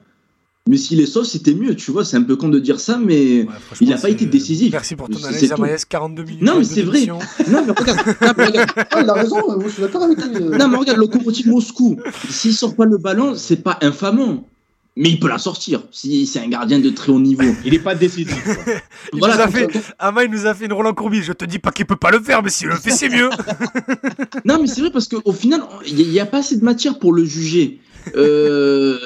Mais 0.67 0.77
s'il 0.77 0.97
les 0.99 1.05
sauve, 1.05 1.25
c'était 1.25 1.53
mieux, 1.53 1.75
tu 1.75 1.91
vois. 1.91 2.05
C'est 2.05 2.15
un 2.15 2.23
peu 2.23 2.37
con 2.37 2.47
de 2.47 2.57
dire 2.57 2.79
ça, 2.79 2.97
mais. 2.97 3.43
Ouais, 3.43 3.47
il 3.81 3.91
a 3.91 3.97
pas 3.97 4.09
été 4.09 4.25
décisif. 4.25 4.71
Merci 4.71 4.95
pour 4.95 5.09
ton 5.09 5.21
analyse, 5.21 5.49
tout. 5.49 5.55
Amaïs. 5.55 5.83
42 5.83 6.23
minutes. 6.23 6.41
Non, 6.41 6.57
mais 6.57 6.63
c'est 6.63 6.83
vrai. 6.83 7.05
Non, 7.49 7.65
mais 7.67 7.73
regarde, 7.77 7.99
non, 8.21 8.31
mais 8.37 8.45
regarde, 8.45 8.69
Ah, 8.91 9.01
il 9.03 9.09
a 9.09 9.13
raison, 9.13 9.35
moi 9.45 9.63
je 9.67 9.73
suis 9.73 9.81
d'accord 9.81 10.03
avec 10.03 10.17
lui. 10.23 10.37
euh. 10.37 10.57
non, 10.57 10.69
mais 10.69 10.77
regarde, 10.77 10.97
le 10.99 11.03
Lokomotiv 11.03 11.47
Moscou, 11.49 11.97
s'il 12.29 12.53
sort 12.53 12.75
pas 12.75 12.85
le 12.85 12.97
ballon, 12.97 13.33
c'est 13.35 13.61
pas 13.61 13.77
infamant. 13.81 14.47
Mais 14.95 15.09
il 15.09 15.19
peut 15.19 15.27
la 15.27 15.39
sortir, 15.39 15.81
si 15.91 16.27
c'est 16.27 16.39
un 16.39 16.47
gardien 16.47 16.77
de 16.79 16.89
très 16.91 17.11
haut 17.11 17.19
niveau. 17.19 17.43
Il 17.65 17.73
est 17.73 17.79
pas 17.79 17.95
décisif. 17.95 18.43
quoi. 18.43 18.73
Il 19.13 19.19
Voilà, 19.19 19.35
nous 19.37 19.41
a 19.41 19.45
donc- 19.47 19.55
fait, 19.55 19.67
donc- 19.73 19.83
Amaï 19.97 20.29
nous 20.29 20.45
a 20.45 20.53
fait 20.53 20.65
une 20.65 20.73
Roland 20.73 20.93
Courbis. 20.93 21.23
Je 21.23 21.33
te 21.33 21.45
dis 21.45 21.57
pas 21.57 21.71
qu'il 21.71 21.85
peut 21.87 21.95
pas 21.95 22.11
le 22.11 22.19
faire, 22.19 22.43
mais 22.43 22.51
s'il 22.51 22.67
le 22.67 22.75
fait, 22.75 22.91
c'est 22.91 23.09
mieux. 23.09 23.29
Non, 24.45 24.59
mais 24.61 24.67
c'est 24.67 24.81
vrai 24.81 24.91
parce 24.91 25.07
qu'au 25.07 25.31
final, 25.31 25.61
il 25.87 25.95
n'y 26.09 26.19
a, 26.19 26.25
pas 26.25 26.39
assez 26.39 26.57
de 26.57 26.63
matière 26.63 26.99
pour 26.99 27.11
le 27.13 27.25
juger. 27.25 27.79
Euh, 28.15 28.97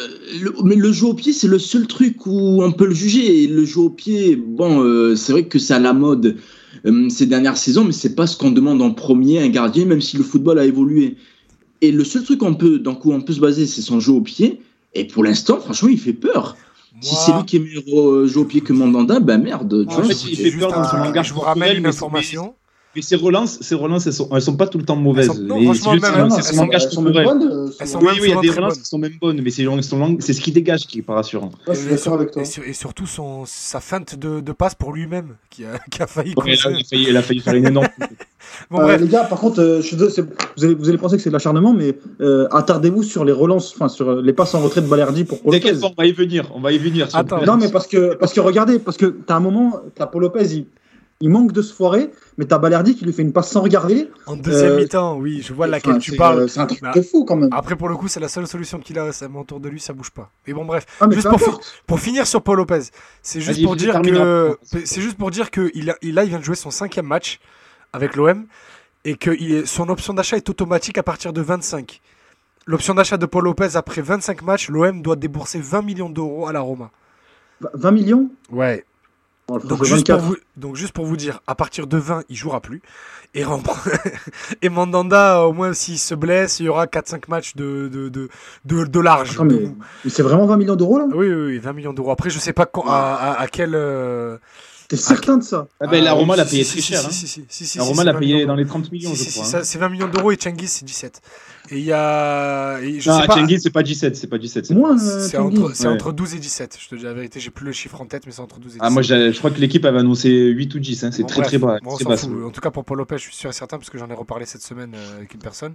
le- 0.41 0.53
mais 0.63 0.75
le 0.75 0.91
jeu 0.91 1.05
au 1.07 1.13
pied, 1.13 1.31
c'est 1.31 1.47
le 1.47 1.59
seul 1.59 1.87
truc 1.87 2.25
où 2.25 2.63
on 2.63 2.71
peut 2.71 2.87
le 2.87 2.93
juger. 2.95 3.43
Et 3.43 3.47
le 3.47 3.63
jeu 3.65 3.79
au 3.81 3.89
pied, 3.89 4.35
bon, 4.35 4.81
euh, 4.83 5.15
c'est 5.15 5.31
vrai 5.31 5.45
que 5.45 5.59
c'est 5.59 5.73
à 5.73 5.79
la 5.79 5.93
mode 5.93 6.35
euh, 6.85 7.07
ces 7.09 7.25
dernières 7.27 7.57
saisons, 7.57 7.83
mais 7.85 7.91
c'est 7.93 8.15
pas 8.15 8.27
ce 8.27 8.35
qu'on 8.35 8.51
demande 8.51 8.81
en 8.81 8.91
premier 8.91 9.39
à 9.39 9.43
un 9.43 9.49
gardien, 9.49 9.85
même 9.85 10.01
si 10.01 10.17
le 10.17 10.23
football 10.23 10.59
a 10.59 10.65
évolué. 10.65 11.15
Et 11.81 11.91
le 11.91 12.03
seul 12.03 12.23
truc 12.23 12.39
qu'on 12.39 12.55
peut, 12.55 12.79
dans 12.79 12.95
quoi 12.95 13.15
on 13.15 13.21
peut 13.21 13.33
se 13.33 13.39
baser, 13.39 13.67
c'est 13.67 13.81
son 13.81 13.99
jeu 13.99 14.11
au 14.11 14.21
pied. 14.21 14.59
Et 14.97 15.05
pour 15.05 15.23
l'instant, 15.23 15.59
franchement, 15.59 15.89
il 15.89 15.99
fait 15.99 16.13
peur. 16.13 16.55
Si 17.01 17.13
Moi- 17.13 17.23
c'est 17.25 17.31
lui 17.33 17.45
qui 17.45 17.55
est 17.57 17.59
meilleur 17.59 17.83
au 17.93 18.25
jeu 18.27 18.39
au 18.39 18.45
pied 18.45 18.61
que 18.61 18.73
Mandanda, 18.73 19.19
bah 19.19 19.37
merde. 19.37 19.85
Tu 19.87 19.93
En 19.93 19.97
vois, 20.01 20.05
fait, 20.05 20.23
il 20.31 20.35
fait 20.35 20.51
peur 20.57 20.71
dans 20.71 20.83
son 20.83 20.95
un- 20.97 21.03
langage 21.05 21.27
Je 21.27 21.33
vous 21.33 21.41
ramène 21.41 21.77
une 21.77 21.83
mais- 21.83 21.89
information. 21.89 22.55
Mais 22.95 23.03
ses 23.03 23.15
relances, 23.15 23.59
ses 23.61 23.75
relances, 23.75 24.07
elles 24.07 24.13
sont, 24.13 24.27
elles 24.33 24.41
sont 24.41 24.55
pas 24.57 24.65
tout 24.65 24.79
le 24.79 24.83
temps 24.85 24.95
mauvaises. 24.95 25.27
Elles 25.29 25.35
sont- 25.35 25.41
non, 25.43 25.73
franchement, 25.75 25.91
même- 25.91 26.29
c'est 26.31 26.37
elles 26.37 26.43
son 26.45 26.53
sont- 26.55 26.69
elles 26.71 26.81
sont 26.81 27.03
bonnes. 27.03 27.43
euh, 27.43 27.69
Elles 27.79 27.87
sont 27.87 27.99
Oui, 27.99 28.07
oui, 28.13 28.19
il 28.23 28.29
y 28.29 28.33
a 28.33 28.41
des 28.41 28.49
relances 28.49 28.79
qui 28.79 28.85
sont 28.85 28.97
même 28.97 29.13
bonnes, 29.21 29.39
mais 29.43 29.51
c'est 29.51 30.33
ce 30.33 30.41
qui 30.41 30.51
dégage 30.51 30.87
qui 30.87 30.97
est 30.99 31.01
pas 31.03 31.13
rassurant. 31.13 31.51
Ouais, 31.67 31.75
je 31.75 31.81
suis 31.81 31.89
d'accord 31.91 32.13
avec 32.15 32.31
toi. 32.31 32.41
Et, 32.41 32.45
sur- 32.45 32.63
et 32.63 32.73
surtout 32.73 33.05
son, 33.05 33.43
sa 33.45 33.79
feinte 33.81 34.15
de, 34.17 34.39
de 34.39 34.51
passe 34.51 34.73
pour 34.73 34.93
lui-même 34.93 35.35
qui 35.51 35.63
a, 35.65 35.77
qui 35.91 36.01
a 36.01 36.07
failli. 36.07 36.33
Ouais, 36.37 36.55
là, 36.55 36.71
il, 36.71 36.77
a 36.77 36.83
failli, 36.89 37.05
il 37.09 37.17
a 37.17 37.21
failli 37.21 37.39
faire 37.41 37.53
une 37.53 37.67
énorme. 37.67 37.87
Bon, 38.69 38.79
Euh, 38.79 38.83
bref. 38.83 39.01
les 39.01 39.07
gars, 39.07 39.23
par 39.23 39.39
contre, 39.39 39.61
euh, 39.61 39.81
je 39.81 39.95
vous, 39.95 40.03
allez, 40.65 40.73
vous 40.75 40.89
allez 40.89 40.97
penser 40.97 41.17
que 41.17 41.21
c'est 41.23 41.29
de 41.29 41.33
l'acharnement, 41.33 41.73
mais 41.73 41.97
euh, 42.21 42.47
attardez-vous 42.51 43.03
sur 43.03 43.25
les 43.25 43.31
relances, 43.31 43.73
enfin 43.75 43.87
sur 43.89 44.09
euh, 44.09 44.21
les 44.21 44.33
passes 44.33 44.53
en 44.55 44.59
retrait 44.61 44.81
de 44.81 44.87
Balerdi 44.87 45.23
pour 45.23 45.41
Paul 45.41 45.53
Lopez. 45.53 45.77
on 45.83 45.93
va 45.97 46.05
y 46.05 46.11
venir. 46.11 46.51
On 46.55 46.59
va 46.59 46.71
y 46.71 46.77
venir. 46.77 47.07
Attends. 47.13 47.43
Non, 47.45 47.57
mais 47.57 47.69
parce 47.69 47.87
que, 47.87 48.15
parce 48.15 48.33
que 48.33 48.39
regardez, 48.39 48.79
parce 48.79 48.97
que 48.97 49.05
t'as 49.05 49.35
un 49.35 49.39
moment, 49.39 49.81
t'as 49.95 50.05
Paul 50.07 50.21
Lopez, 50.23 50.45
il, 50.53 50.65
il 51.19 51.29
manque 51.29 51.51
de 51.51 51.63
se 51.63 51.73
foirer, 51.73 52.11
mais 52.37 52.45
t'as 52.45 52.59
Balerdi 52.59 52.95
qui 52.95 53.03
lui 53.03 53.11
fait 53.11 53.23
une 53.23 53.33
passe 53.33 53.49
sans 53.49 53.61
regarder. 53.61 54.07
En 54.27 54.35
deuxième 54.35 54.73
euh, 54.73 54.77
mi-temps, 54.77 55.17
oui, 55.17 55.41
je 55.43 55.51
vois 55.51 55.65
Enfin, 55.65 55.71
laquelle 55.71 55.97
tu 55.97 56.15
parles. 56.15 56.41
euh, 56.41 56.47
C'est 56.47 56.59
un 56.59 56.67
truc 56.67 56.79
Bah, 56.81 56.91
de 56.95 57.01
fou 57.01 57.25
quand 57.25 57.35
même. 57.35 57.49
Après, 57.51 57.75
pour 57.75 57.89
le 57.89 57.95
coup, 57.95 58.07
c'est 58.07 58.19
la 58.19 58.27
seule 58.27 58.45
solution 58.45 58.77
qu'il 58.79 58.99
a. 58.99 59.11
Ça 59.11 59.25
autour 59.35 59.59
de 59.59 59.67
lui, 59.67 59.79
ça 59.79 59.93
bouge 59.93 60.11
pas. 60.11 60.29
Mais 60.45 60.53
bon, 60.53 60.63
bref. 60.63 60.85
Ah, 61.01 61.07
mais 61.07 61.15
juste 61.15 61.27
pour, 61.27 61.39
fi- 61.39 61.45
importe. 61.49 61.73
pour 61.87 61.99
finir 61.99 62.27
sur 62.27 62.43
Paul 62.43 62.57
Lopez, 62.57 62.81
c'est 63.23 63.41
juste 63.41 63.63
pour 63.63 63.75
dire 63.75 63.99
que 64.01 64.57
juste 64.95 65.17
pour 65.17 65.31
dire 65.31 65.49
que 65.49 65.71
il 65.73 65.89
a, 65.89 65.95
il, 66.03 66.13
là, 66.13 66.23
il 66.23 66.29
vient 66.29 66.39
de 66.39 66.43
jouer 66.43 66.55
son 66.55 66.69
cinquième 66.69 67.07
match 67.07 67.39
avec 67.93 68.15
l'OM 68.15 68.45
et 69.05 69.15
que 69.15 69.65
son 69.65 69.89
option 69.89 70.13
d'achat 70.13 70.37
est 70.37 70.49
automatique 70.49 70.97
à 70.97 71.03
partir 71.03 71.33
de 71.33 71.41
25. 71.41 72.01
L'option 72.65 72.93
d'achat 72.93 73.17
de 73.17 73.25
Paul 73.25 73.45
Lopez 73.45 73.75
après 73.75 74.01
25 74.01 74.41
matchs, 74.41 74.69
l'OM 74.69 75.01
doit 75.01 75.15
débourser 75.15 75.59
20 75.59 75.81
millions 75.83 76.09
d'euros 76.09 76.47
à 76.47 76.51
la 76.53 76.59
Roma. 76.59 76.91
20 77.73 77.91
millions? 77.91 78.29
Ouais. 78.51 78.83
Bon, 79.47 79.55
le 79.55 79.63
Donc 79.63 79.85
juste, 79.85 80.07
pour 80.07 80.17
24. 80.17 80.21
vous, 80.25 80.35
donc 80.57 80.75
juste 80.75 80.91
pour 80.91 81.05
vous 81.05 81.15
dire, 81.15 81.39
à 81.47 81.55
partir 81.55 81.87
de 81.87 81.97
20, 81.97 82.23
il 82.27 82.35
jouera 82.35 82.59
plus. 82.59 82.81
Et, 84.61 84.69
Mandanda, 84.69 85.43
au 85.43 85.53
moins 85.53 85.73
s'il 85.73 85.99
se 85.99 86.15
blesse, 86.15 86.59
il 86.59 86.65
y 86.65 86.69
aura 86.69 86.85
4-5 86.87 87.23
matchs 87.29 87.55
de, 87.55 87.87
de, 87.87 88.09
de, 88.09 88.29
de, 88.65 88.83
de 88.85 88.99
large. 88.99 89.35
Attends, 89.35 89.45
mais, 89.45 89.69
c'est 90.09 90.23
vraiment 90.23 90.45
20 90.47 90.57
millions 90.57 90.75
d'euros 90.75 90.97
là? 90.97 91.05
Oui, 91.13 91.27
oui, 91.27 91.45
oui, 91.45 91.57
20 91.59 91.73
millions 91.73 91.93
d'euros. 91.93 92.11
Après, 92.11 92.29
je 92.29 92.39
sais 92.39 92.53
pas 92.53 92.65
quand- 92.65 92.85
à, 92.87 93.13
à- 93.15 93.39
à 93.41 93.47
quel, 93.47 93.75
euh, 93.75 94.37
T'es 94.89 94.95
certain 94.95 95.37
de 95.37 95.43
ça 95.43 95.67
Ah 95.81 95.87
ben, 95.87 96.01
la 96.03 96.11
Ah, 96.11 96.13
Roma 96.13 96.35
l'a 96.37 96.45
payé 96.45 96.63
très 96.63 96.79
cher. 96.81 97.05
hein. 97.05 97.09
si, 97.11 97.27
si, 97.27 97.45
si, 97.49 97.65
si, 97.65 97.77
La 97.77 97.83
si, 97.83 97.89
Roma 97.89 98.03
l'a 98.05 98.13
20 98.13 98.19
payé 98.19 98.45
dans 98.45 98.55
les 98.55 98.63
d'euros. 98.63 98.79
30 98.79 98.91
millions, 98.91 99.13
je 99.13 99.23
crois. 99.31 99.55
hein. 99.57 99.61
c'est 99.63 99.77
20 99.79 99.89
millions 99.89 100.07
d'euros 100.07 100.31
et 100.31 100.37
Cengiz, 100.41 100.69
c'est 100.71 100.85
17. 100.85 101.21
Et 101.69 101.79
il 101.79 101.83
y 101.85 101.91
a. 101.93 102.79
et 102.81 102.99
je 102.99 103.09
Non, 103.09 103.19
sais 103.21 103.27
pas. 103.27 103.35
C'est 103.59 103.69
pas 103.71 103.83
17, 103.83 104.15
c'est 104.15 104.27
pas 104.27 104.37
17. 104.37 104.65
c'est- 104.67 104.73
Moins, 104.73 104.97
euh, 104.97 105.27
C'est 105.27 105.37
entre, 105.37 105.69
Ouais. 105.71 105.87
entre 105.87 106.11
12 106.11 106.35
et 106.35 106.39
17. 106.39 106.77
Je 106.79 106.87
te 106.89 106.95
dis 106.95 107.03
la 107.03 107.13
vérité, 107.13 107.39
j'ai 107.39 107.49
plus 107.49 107.65
le 107.65 107.71
chiffre 107.71 107.99
en 108.01 108.05
tête, 108.05 108.25
mais 108.25 108.31
c'est 108.31 108.41
entre 108.41 108.59
12 108.59 108.71
et 108.71 108.79
17. 108.79 108.81
Ah, 108.85 108.89
moi, 108.89 109.01
je 109.01 109.37
crois 109.37 109.51
que 109.51 109.59
l'équipe 109.59 109.83
avait 109.85 109.99
annoncé 109.99 110.29
8 110.29 110.73
ou 110.75 110.79
10. 110.79 111.03
hein. 111.03 111.11
C'est 111.11 111.23
Bon, 111.23 111.27
très, 111.27 111.41
bref, 111.41 111.47
très 111.49 111.57
bas. 111.57 111.77
bon, 111.83 111.91
on 111.91 111.95
très 111.95 112.03
s'en 112.03 112.09
bas, 112.09 112.17
fout. 112.17 112.29
En 112.45 112.49
tout 112.51 112.61
cas, 112.61 112.71
pour 112.71 112.85
Paul 112.85 112.97
Lopez, 112.99 113.17
je 113.17 113.23
suis 113.23 113.35
sûr 113.35 113.49
et 113.49 113.53
certain, 113.53 113.77
parce 113.77 113.89
que 113.89 113.97
j'en 113.97 114.09
ai 114.09 114.13
reparlé 114.13 114.45
cette 114.45 114.61
semaine 114.61 114.93
euh, 114.95 115.17
avec 115.17 115.33
une 115.33 115.41
personne. 115.41 115.73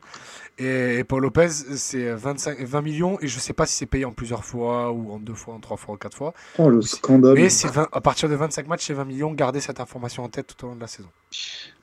Et, 0.58 0.98
et 0.98 1.04
Paul 1.04 1.22
Lopez, 1.22 1.48
c'est 1.48 2.12
25, 2.14 2.60
20 2.64 2.82
millions, 2.82 3.18
et 3.20 3.26
je 3.28 3.38
sais 3.38 3.52
pas 3.52 3.66
si 3.66 3.74
c'est 3.76 3.86
payé 3.86 4.04
en 4.04 4.12
plusieurs 4.12 4.44
fois, 4.44 4.92
ou 4.92 5.12
en 5.12 5.18
deux 5.18 5.34
fois, 5.34 5.54
en 5.54 5.60
trois 5.60 5.76
fois, 5.76 5.94
en 5.94 5.98
quatre 5.98 6.16
fois. 6.16 6.32
Oh, 6.58 6.68
le 6.70 6.82
scandale. 6.82 7.34
Mais 7.34 7.48
c'est 7.48 7.68
20 7.70 7.88
à 7.92 8.00
partir 8.00 8.28
de 8.28 8.34
25 8.34 8.66
matchs, 8.68 8.84
c'est 8.86 8.94
20 8.94 9.04
millions. 9.04 9.32
Gardez 9.32 9.60
cette 9.60 9.80
information 9.80 10.24
en 10.24 10.28
tête 10.28 10.46
tout 10.56 10.64
au 10.64 10.68
long 10.70 10.76
de 10.76 10.80
la 10.80 10.86
saison. 10.86 11.08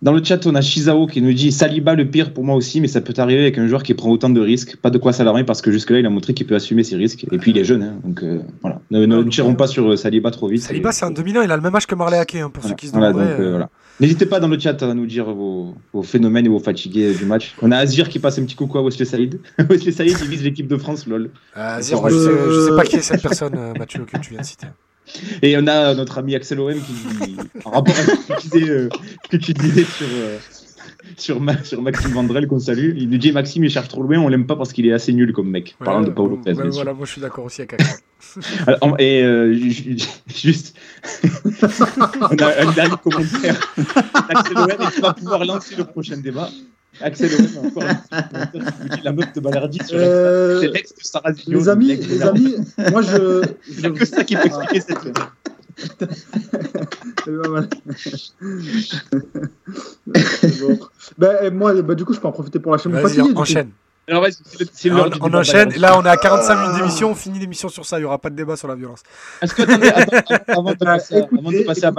Dans 0.01 0.13
le 0.13 0.23
chat, 0.23 0.45
on 0.47 0.55
a 0.55 0.61
Shizao 0.61 1.07
qui 1.07 1.21
nous 1.21 1.33
dit 1.33 1.51
Saliba 1.51 1.93
le 1.93 2.05
pire 2.09 2.33
pour 2.33 2.45
moi 2.45 2.55
aussi, 2.55 2.79
mais 2.79 2.87
ça 2.87 3.01
peut 3.01 3.13
arriver 3.17 3.41
avec 3.41 3.57
un 3.57 3.67
joueur 3.67 3.83
qui 3.83 3.93
prend 3.93 4.09
autant 4.09 4.29
de 4.29 4.39
risques. 4.39 4.77
Pas 4.77 4.89
de 4.91 4.97
quoi 4.97 5.11
s'alarmer 5.11 5.43
parce 5.43 5.61
que 5.61 5.71
jusque-là, 5.71 5.99
il 5.99 6.05
a 6.05 6.09
montré 6.09 6.33
qu'il 6.33 6.47
peut 6.47 6.55
assumer 6.55 6.83
ses 6.85 6.95
risques. 6.95 7.25
Et 7.31 7.37
puis, 7.37 7.51
il 7.51 7.57
est 7.57 7.65
jeune, 7.65 7.83
hein, 7.83 7.95
donc 8.05 8.23
euh, 8.23 8.39
voilà. 8.61 8.79
Ne, 8.91 9.05
ne 9.05 9.23
tirons 9.23 9.51
euh, 9.51 9.55
pas 9.55 9.67
sur 9.67 9.91
euh, 9.91 9.97
Saliba 9.97 10.31
trop 10.31 10.47
vite. 10.47 10.61
Saliba, 10.61 10.93
c'est 10.93 11.03
un 11.03 11.11
2001, 11.11 11.43
il 11.43 11.51
a 11.51 11.55
le 11.57 11.61
même 11.61 11.75
âge 11.75 11.85
que 11.85 11.95
Marley 11.95 12.17
Ake, 12.17 12.35
hein, 12.35 12.49
pour 12.49 12.61
Voilà, 12.61 12.69
ceux 12.69 12.79
qui 12.79 12.87
se 12.87 12.91
voilà, 12.93 13.09
demanderaient. 13.11 13.31
donc, 13.37 13.41
euh, 13.45 13.49
voilà. 13.49 13.69
N'hésitez 13.99 14.25
pas 14.25 14.39
dans 14.39 14.47
le 14.47 14.57
chat 14.57 14.81
à 14.81 14.93
nous 14.93 15.05
dire 15.05 15.25
vos, 15.25 15.73
vos 15.91 16.03
phénomènes 16.03 16.45
et 16.45 16.49
vos 16.49 16.59
fatigués 16.59 17.13
du 17.13 17.25
match. 17.25 17.53
On 17.61 17.69
a 17.69 17.75
Azir 17.77 18.07
qui 18.07 18.19
passe 18.19 18.39
un 18.39 18.43
petit 18.45 18.55
coucou 18.55 18.77
à 18.77 18.81
Wesley 18.81 19.03
Saïd. 19.03 19.41
Wesley 19.69 19.91
Saïd, 19.91 20.15
il 20.21 20.29
vise 20.29 20.41
l'équipe 20.45 20.67
de 20.69 20.77
France, 20.77 21.05
lol. 21.07 21.29
euh, 21.57 21.77
Azir, 21.77 21.97
je, 22.07 22.15
sais, 22.15 22.31
je 22.49 22.59
sais 22.69 22.75
pas 22.77 22.83
qui 22.85 22.95
est 22.95 23.01
cette 23.01 23.21
personne, 23.21 23.73
Mathieu, 23.77 24.05
que 24.05 24.17
tu 24.19 24.29
viens 24.31 24.39
de 24.39 24.45
citer. 24.45 24.67
Et 25.41 25.57
on 25.57 25.67
a 25.67 25.93
notre 25.95 26.17
ami 26.19 26.35
Axel 26.35 26.59
OM 26.59 26.73
qui, 26.73 27.35
en 27.65 27.71
rapport 27.71 27.95
avec 27.97 28.15
ce 28.19 28.27
que 28.33 28.39
tu 28.41 28.47
disais, 28.49 28.69
euh, 28.69 28.89
que 29.29 29.37
tu 29.37 29.53
disais 29.53 29.83
sur, 29.83 30.07
euh, 30.11 30.37
sur, 31.17 31.39
Ma- 31.41 31.63
sur 31.63 31.81
Maxime 31.81 32.11
Vandrel, 32.11 32.47
qu'on 32.47 32.59
salue, 32.59 32.93
il 32.95 33.09
nous 33.09 33.17
dit 33.17 33.31
Maxime, 33.31 33.63
il 33.63 33.69
cherche 33.71 33.87
trop 33.87 34.03
loin, 34.03 34.19
on 34.19 34.27
l'aime 34.27 34.45
pas 34.45 34.55
parce 34.55 34.71
qu'il 34.73 34.85
est 34.85 34.93
assez 34.93 35.11
nul 35.13 35.33
comme 35.33 35.49
mec. 35.49 35.75
Parlant 35.83 36.01
de 36.01 36.09
Paolo 36.11 36.35
Lopez. 36.37 36.53
Ouais, 36.53 36.69
voilà, 36.69 36.93
moi 36.93 37.05
je 37.05 37.11
suis 37.13 37.21
d'accord 37.21 37.45
aussi 37.45 37.61
avec 37.61 37.73
Axel. 37.73 37.95
Alors, 38.67 38.95
et 38.99 39.23
euh, 39.23 39.53
ju- 39.53 39.97
ju- 39.97 40.07
juste, 40.27 40.75
on 41.23 42.37
a 42.37 42.61
un 42.67 42.71
dernier 42.73 42.95
commentaire. 43.01 43.73
Axel 44.29 44.57
OM, 44.57 44.69
et 44.69 44.91
tu 44.93 45.01
vas 45.01 45.13
pouvoir 45.13 45.45
lancer 45.45 45.75
le 45.75 45.85
prochain 45.85 46.17
débat. 46.17 46.49
Axel 47.01 47.29
encore 47.57 47.83
la 49.03 49.11
meuf 49.11 49.33
de 49.33 49.39
Balerdi 49.39 49.79
sur 49.85 49.97
Euh, 49.97 50.59
C'est 50.61 50.67
l'ex 50.67 50.93
de 50.93 51.51
les 51.51 51.69
amis, 51.69 51.95
les 51.95 52.21
amis, 52.21 52.55
moi 52.91 53.01
je. 53.01 53.43
Il 53.69 53.79
n'y 53.79 53.85
a 53.85 53.91
que 53.91 54.05
ça 54.05 54.23
qui 54.23 54.35
peut 54.35 54.45
expliquer 54.45 54.81
cette. 54.81 54.97
Bon. 60.07 60.79
Ben, 61.17 61.53
moi, 61.53 61.81
bah, 61.81 61.95
du 61.95 62.03
coup, 62.05 62.13
je 62.13 62.19
peux 62.19 62.27
en 62.27 62.31
profiter 62.31 62.59
pour 62.59 62.71
lâcher 62.71 62.89
mon 62.89 63.01
Vas-y, 63.01 63.15
fatigué. 63.15 63.33
coup. 63.33 63.43
Alors, 64.09 64.25
c'est 64.73 64.89
on 64.91 65.33
enchaîne. 65.33 65.71
Là, 65.77 65.97
on 65.99 66.03
est 66.05 66.09
à 66.09 66.17
45 66.17 66.55
minutes 66.61 66.77
d'émission. 66.77 67.11
On 67.11 67.15
finit 67.15 67.39
l'émission 67.39 67.69
sur 67.69 67.85
ça. 67.85 67.97
Il 67.97 68.01
n'y 68.01 68.05
aura 68.05 68.17
pas 68.17 68.29
de 68.29 68.35
débat 68.35 68.55
sur 68.55 68.67
la 68.67 68.75
violence. 68.75 69.01
Est-ce 69.41 69.53
que, 69.53 69.61
attendez, 69.63 69.87
attends, 69.95 70.35
avant, 70.47 70.71
de 70.71 70.77
passer, 70.77 71.15
à- 71.15 71.19
écoutez, 71.19 71.39
avant 71.39 71.51
de 71.51 71.63
passer 71.63 71.85
à 71.85 71.93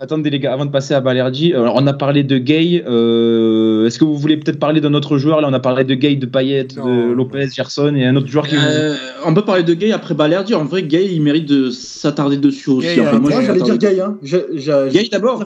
attendez 0.00 0.30
les 0.30 0.40
gars, 0.40 0.52
avant 0.52 0.66
de 0.66 0.70
passer 0.70 0.94
à 0.94 1.00
Balerdi, 1.00 1.54
alors 1.54 1.74
on 1.76 1.86
a 1.86 1.92
parlé 1.92 2.22
de 2.22 2.38
Gay. 2.38 2.84
euh, 2.86 3.86
Est-ce 3.86 3.98
que 3.98 4.04
vous 4.04 4.16
voulez 4.16 4.36
peut-être 4.36 4.58
parler 4.58 4.80
d'un 4.80 4.94
autre 4.94 5.18
joueur? 5.18 5.40
Là, 5.40 5.48
on 5.50 5.52
a 5.52 5.60
parlé 5.60 5.84
de 5.84 5.94
Gay, 5.94 6.16
de 6.16 6.26
Payet, 6.26 6.64
de. 6.64 7.12
Lopez, 7.12 7.48
Gerson 7.54 7.94
et 7.94 8.04
un 8.04 8.16
autre 8.16 8.28
joueur 8.28 8.46
qui. 8.46 8.56
Euh, 8.56 8.94
on 9.24 9.32
peut 9.34 9.44
parler 9.44 9.62
de 9.62 9.74
Gay 9.74 9.92
après 9.92 10.14
Balerdi. 10.14 10.54
En 10.54 10.64
vrai, 10.64 10.82
Gay, 10.82 11.06
il 11.12 11.22
mérite 11.22 11.46
de 11.46 11.70
s'attarder 11.70 12.36
dessus 12.36 12.70
aussi. 12.70 12.94
Gay, 12.94 13.00
Enfin, 13.00 13.16
euh, 13.16 13.20
moi, 13.20 13.30
j'allais 13.42 13.62
dire 13.62 13.78
Gay. 13.78 14.00
Hein. 14.00 14.16
Gay 14.90 15.08
d'abord. 15.10 15.44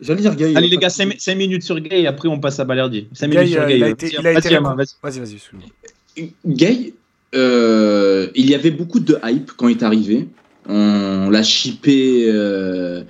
J'allais 0.00 0.22
dire 0.22 0.34
Gay. 0.36 0.52
Allez 0.56 0.68
les 0.68 0.76
gars, 0.78 0.88
5, 0.90 1.34
minutes 1.36 1.62
sur 1.62 1.78
Gay 1.80 2.02
et 2.02 2.06
après 2.06 2.28
on 2.28 2.40
passe 2.40 2.58
à 2.60 2.64
Balerdi. 2.64 3.06
5 3.12 3.30
Gay, 3.30 3.38
minutes 3.38 3.52
sur 3.54 3.66
Gay. 3.66 3.76
il 3.76 3.82
a 3.82 3.86
Vas-y, 3.86 3.92
été- 3.92 4.08
il 4.12 4.18
a 4.18 4.32
vas-y, 4.32 4.38
été 4.46 4.56
Amand, 4.56 4.70
récom- 4.74 4.76
vas-y. 4.76 4.88
Vas-y, 5.02 5.18
vas-y. 5.20 5.34
excuse-moi. 5.34 6.30
Gay, 6.46 6.94
euh, 7.34 8.28
il 8.34 8.48
y 8.50 8.54
avait 8.54 8.70
beaucoup 8.70 9.00
de 9.00 9.18
hype 9.24 9.52
quand 9.56 9.68
il 9.68 9.76
est 9.78 9.82
arrivé. 9.82 10.28
On 10.68 11.30
l'a 11.30 11.42
shippé 11.42 12.26
euh, 12.28 13.02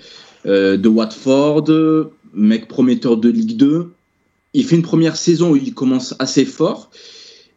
euh, 0.46 0.76
de 0.76 0.88
Watford, 0.88 1.64
mec 2.34 2.68
prometteur 2.68 3.16
de 3.16 3.28
Ligue 3.28 3.56
2. 3.56 3.90
Il 4.54 4.64
fait 4.64 4.76
une 4.76 4.82
première 4.82 5.16
saison 5.16 5.52
où 5.52 5.56
il 5.56 5.74
commence 5.74 6.14
assez 6.18 6.44
fort. 6.44 6.90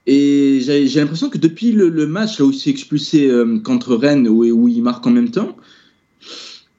Et 0.05 0.59
j'ai 0.61 0.99
l'impression 0.99 1.29
que 1.29 1.37
depuis 1.37 1.71
le, 1.71 1.87
le 1.89 2.05
match 2.07 2.37
là 2.39 2.45
où 2.45 2.51
il 2.51 2.57
s'est 2.59 2.69
expulsé 2.69 3.27
euh, 3.29 3.59
contre 3.59 3.95
Rennes, 3.95 4.27
où, 4.27 4.43
où 4.43 4.67
il 4.67 4.83
marque 4.83 5.07
en 5.07 5.11
même 5.11 5.31
temps, 5.31 5.55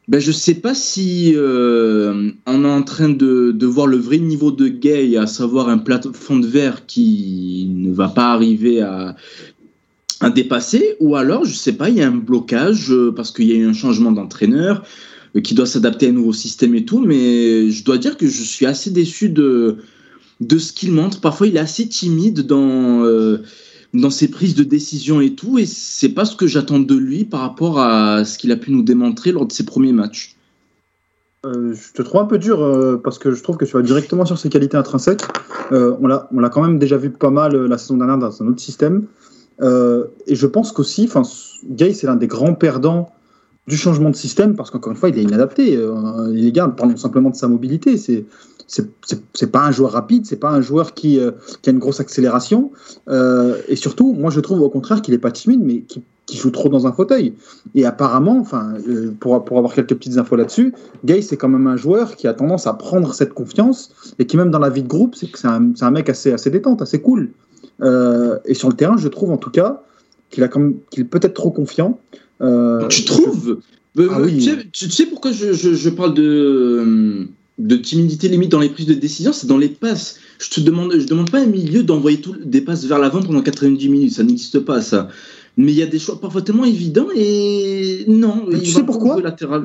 ben 0.07 0.21
je 0.21 0.33
sais 0.33 0.55
pas 0.55 0.75
si 0.75 1.33
euh, 1.35 2.31
on 2.47 2.65
est 2.65 2.69
en 2.71 2.83
train 2.83 3.09
de, 3.09 3.53
de 3.53 3.67
voir 3.67 3.87
le 3.87 3.97
vrai 3.97 4.19
niveau 4.19 4.51
de 4.51 4.69
Gay, 4.69 5.17
à 5.17 5.27
savoir 5.27 5.69
un 5.69 5.79
plafond 5.79 6.39
de 6.39 6.47
verre 6.47 6.85
qui 6.87 7.71
ne 7.75 7.93
va 7.93 8.09
pas 8.09 8.33
arriver 8.33 8.83
à, 8.83 9.17
à 10.21 10.31
dépasser, 10.31 10.97
ou 11.01 11.17
alors, 11.17 11.45
je 11.45 11.55
sais 11.55 11.73
pas, 11.73 11.89
il 11.89 11.97
y 11.97 12.03
a 12.03 12.09
un 12.09 12.17
blocage 12.17 12.91
euh, 12.91 13.13
parce 13.17 13.31
qu'il 13.31 13.47
y 13.47 13.53
a 13.53 13.57
eu 13.57 13.67
un 13.67 13.73
changement 13.73 14.13
d'entraîneur 14.13 14.85
euh, 15.37 15.41
qui 15.41 15.55
doit 15.55 15.67
s'adapter 15.67 16.07
à 16.07 16.11
un 16.11 16.13
nouveau 16.13 16.35
système 16.35 16.75
et 16.75 16.85
tout, 16.85 17.01
mais 17.01 17.71
je 17.71 17.83
dois 17.83 17.97
dire 17.97 18.19
que 18.19 18.27
je 18.27 18.43
suis 18.43 18.67
assez 18.67 18.91
déçu 18.91 19.31
de, 19.31 19.79
de 20.41 20.59
ce 20.59 20.75
qu'il 20.75 20.93
montre. 20.93 21.21
Parfois, 21.23 21.47
il 21.47 21.57
est 21.57 21.61
assez 21.61 21.89
timide 21.89 22.47
dans, 22.47 23.05
dans 23.95 24.11
ses 24.11 24.29
prises 24.29 24.57
de 24.57 24.65
décision 24.65 25.21
et 25.21 25.35
tout, 25.35 25.59
et 25.59 25.67
c'est 25.67 26.09
pas 26.09 26.25
ce 26.25 26.35
que 26.35 26.49
j'attends 26.49 26.81
de 26.81 26.95
lui 26.97 27.25
par 27.25 27.41
rapport 27.41 27.79
à 27.79 28.25
ce 28.25 28.39
qu'il 28.39 28.51
a 28.51 28.57
pu 28.57 28.73
nous 28.73 28.83
démontrer 28.83 29.31
lors 29.31 29.47
de 29.47 29.53
ses 29.53 29.65
premiers 29.65 29.93
matchs. 29.93 30.37
Euh, 31.47 31.75
je 31.75 31.93
te 31.93 32.03
trouve 32.03 32.21
un 32.21 32.27
peu 32.27 32.39
dur 32.39 32.63
euh, 32.63 33.01
parce 33.03 33.19
que 33.19 33.33
je 33.33 33.43
trouve 33.43 33.57
que 33.57 33.65
tu 33.65 33.73
vas 33.73 33.83
directement 33.83 34.25
sur 34.25 34.39
ses 34.39 34.49
qualités 34.49 34.77
intrinsèques. 34.77 35.23
Euh, 35.73 35.95
on 36.01 36.09
l'a 36.09 36.49
quand 36.49 36.63
même 36.63 36.79
déjà 36.79 36.97
vu 36.97 37.11
pas 37.11 37.31
mal 37.31 37.55
euh, 37.55 37.69
la 37.69 37.79
saison 37.79 37.97
dernière 37.97 38.19
dans 38.19 38.43
un 38.43 38.49
autre 38.49 38.61
système. 38.61 39.07
Et 39.61 40.35
je 40.35 40.47
pense 40.47 40.73
qu'aussi, 40.73 41.09
Gay, 41.71 41.95
c'est 41.95 42.09
l'un 42.09 42.17
des 42.17 42.27
grands 42.27 42.55
perdants 42.55 43.13
du 43.69 43.77
changement 43.77 44.11
de 44.11 44.17
système 44.17 44.57
parce 44.57 44.71
qu'encore 44.71 44.93
une 44.93 44.99
fois, 44.99 45.11
il 45.11 45.19
est 45.19 45.23
inadapté. 45.23 45.79
Les 46.31 46.51
gars, 46.51 46.67
parlons 46.69 46.97
simplement 46.97 47.31
de 47.31 47.37
sa 47.37 47.47
mobilité. 47.47 47.97
C'est 47.97 48.25
c'est- 48.67 49.47
pas 49.51 49.63
un 49.65 49.71
joueur 49.73 49.93
rapide, 49.93 50.27
c'est 50.27 50.37
pas 50.41 50.51
un 50.51 50.61
joueur 50.61 50.95
qui, 50.95 51.19
euh, 51.21 51.31
qui 51.63 51.71
a 51.71 51.73
une 51.73 51.79
grosse 51.79 52.01
accélération. 52.01 52.71
Euh, 53.09 53.57
et 53.69 53.77
surtout, 53.77 54.13
moi, 54.13 54.31
je 54.31 54.41
trouve 54.41 54.61
au 54.63 54.69
contraire 54.71 55.03
qu'il 55.03 55.15
est 55.15 55.19
pas 55.19 55.31
timide, 55.31 55.61
mais 55.63 55.81
qui, 55.83 56.03
qui 56.27 56.37
joue 56.39 56.51
trop 56.51 56.69
dans 56.71 56.87
un 56.87 56.93
fauteuil. 56.93 57.35
Et 57.75 57.85
apparemment, 57.85 58.39
enfin, 58.39 58.73
euh, 58.89 59.13
pour, 59.21 59.45
pour 59.45 59.59
avoir 59.59 59.75
quelques 59.75 59.95
petites 59.95 60.17
infos 60.17 60.37
là-dessus, 60.37 60.73
Gay, 61.05 61.21
c'est 61.23 61.37
quand 61.37 61.49
même 61.51 61.67
un 61.67 61.77
joueur 61.77 62.17
qui 62.17 62.27
a 62.27 62.33
tendance 62.35 62.67
à 62.67 62.73
prendre 62.75 63.13
cette 63.13 63.35
confiance 63.35 63.91
et 64.19 64.27
qui, 64.27 64.37
même 64.39 64.51
dans 64.51 64.59
la 64.59 64.71
vie 64.71 64.83
de 64.83 64.89
groupe, 64.89 65.15
c'est 65.17 65.47
un, 65.47 65.73
un 65.81 65.91
mec 65.91 66.09
assez, 66.09 66.33
assez 66.33 66.51
détente, 66.51 66.81
assez 66.81 67.01
cool. 67.01 67.31
Et 67.83 68.55
sur 68.55 68.69
le 68.69 68.75
terrain, 68.75 68.97
je 68.97 69.09
trouve 69.09 69.31
en 69.31 69.37
tout 69.37 69.51
cas 69.51 69.83
qu'il 70.31 70.43
a 70.45 70.49
qu'il 70.49 71.03
est 71.03 71.05
peut-être 71.05 71.35
trop 71.35 71.51
confiant. 71.51 71.99
Tu 72.89 73.05
trouves? 73.05 73.59
Ah 74.11 74.21
oui. 74.23 74.39
tu, 74.39 74.41
sais, 74.41 74.57
tu 74.73 74.91
sais 74.91 75.07
pourquoi 75.07 75.31
je, 75.33 75.53
je- 75.53 75.75
je 75.75 75.91
parle 75.91 76.15
de, 76.15 77.29
de 77.59 77.77
timidité 77.77 78.29
limite 78.29 78.51
dans 78.51 78.59
les 78.61 78.69
prises 78.69 78.87
de 78.87 78.95
décision 78.95 79.33
C'est 79.33 79.47
dans 79.47 79.59
les 79.59 79.69
passes. 79.69 80.19
Je 80.41 80.51
te 80.51 80.61
demande, 80.61 80.93
je 80.99 81.07
demande 81.07 81.31
pas 81.31 81.39
à 81.39 81.43
un 81.43 81.47
milieu 81.47 81.83
d'envoyer 81.85 82.21
tout- 82.21 82.35
des 82.45 82.61
passes 82.61 82.85
vers 82.85 82.99
l'avant 82.99 83.23
pendant 83.23 83.43
90 83.43 83.89
minutes. 83.89 84.13
Ça 84.13 84.25
n'existe 84.25 84.59
pas, 84.61 84.81
ça. 84.83 85.09
Mais 85.57 85.71
il 85.71 85.79
y 85.79 85.83
a 85.83 85.87
des 85.87 86.01
choix 86.01 86.21
parfois 86.21 86.43
tellement 86.43 86.65
évidents 86.65 87.07
et 87.15 88.05
non. 88.09 88.45
Mais 88.49 88.59
tu 88.59 88.71
sais 88.73 88.83
pourquoi. 88.83 89.15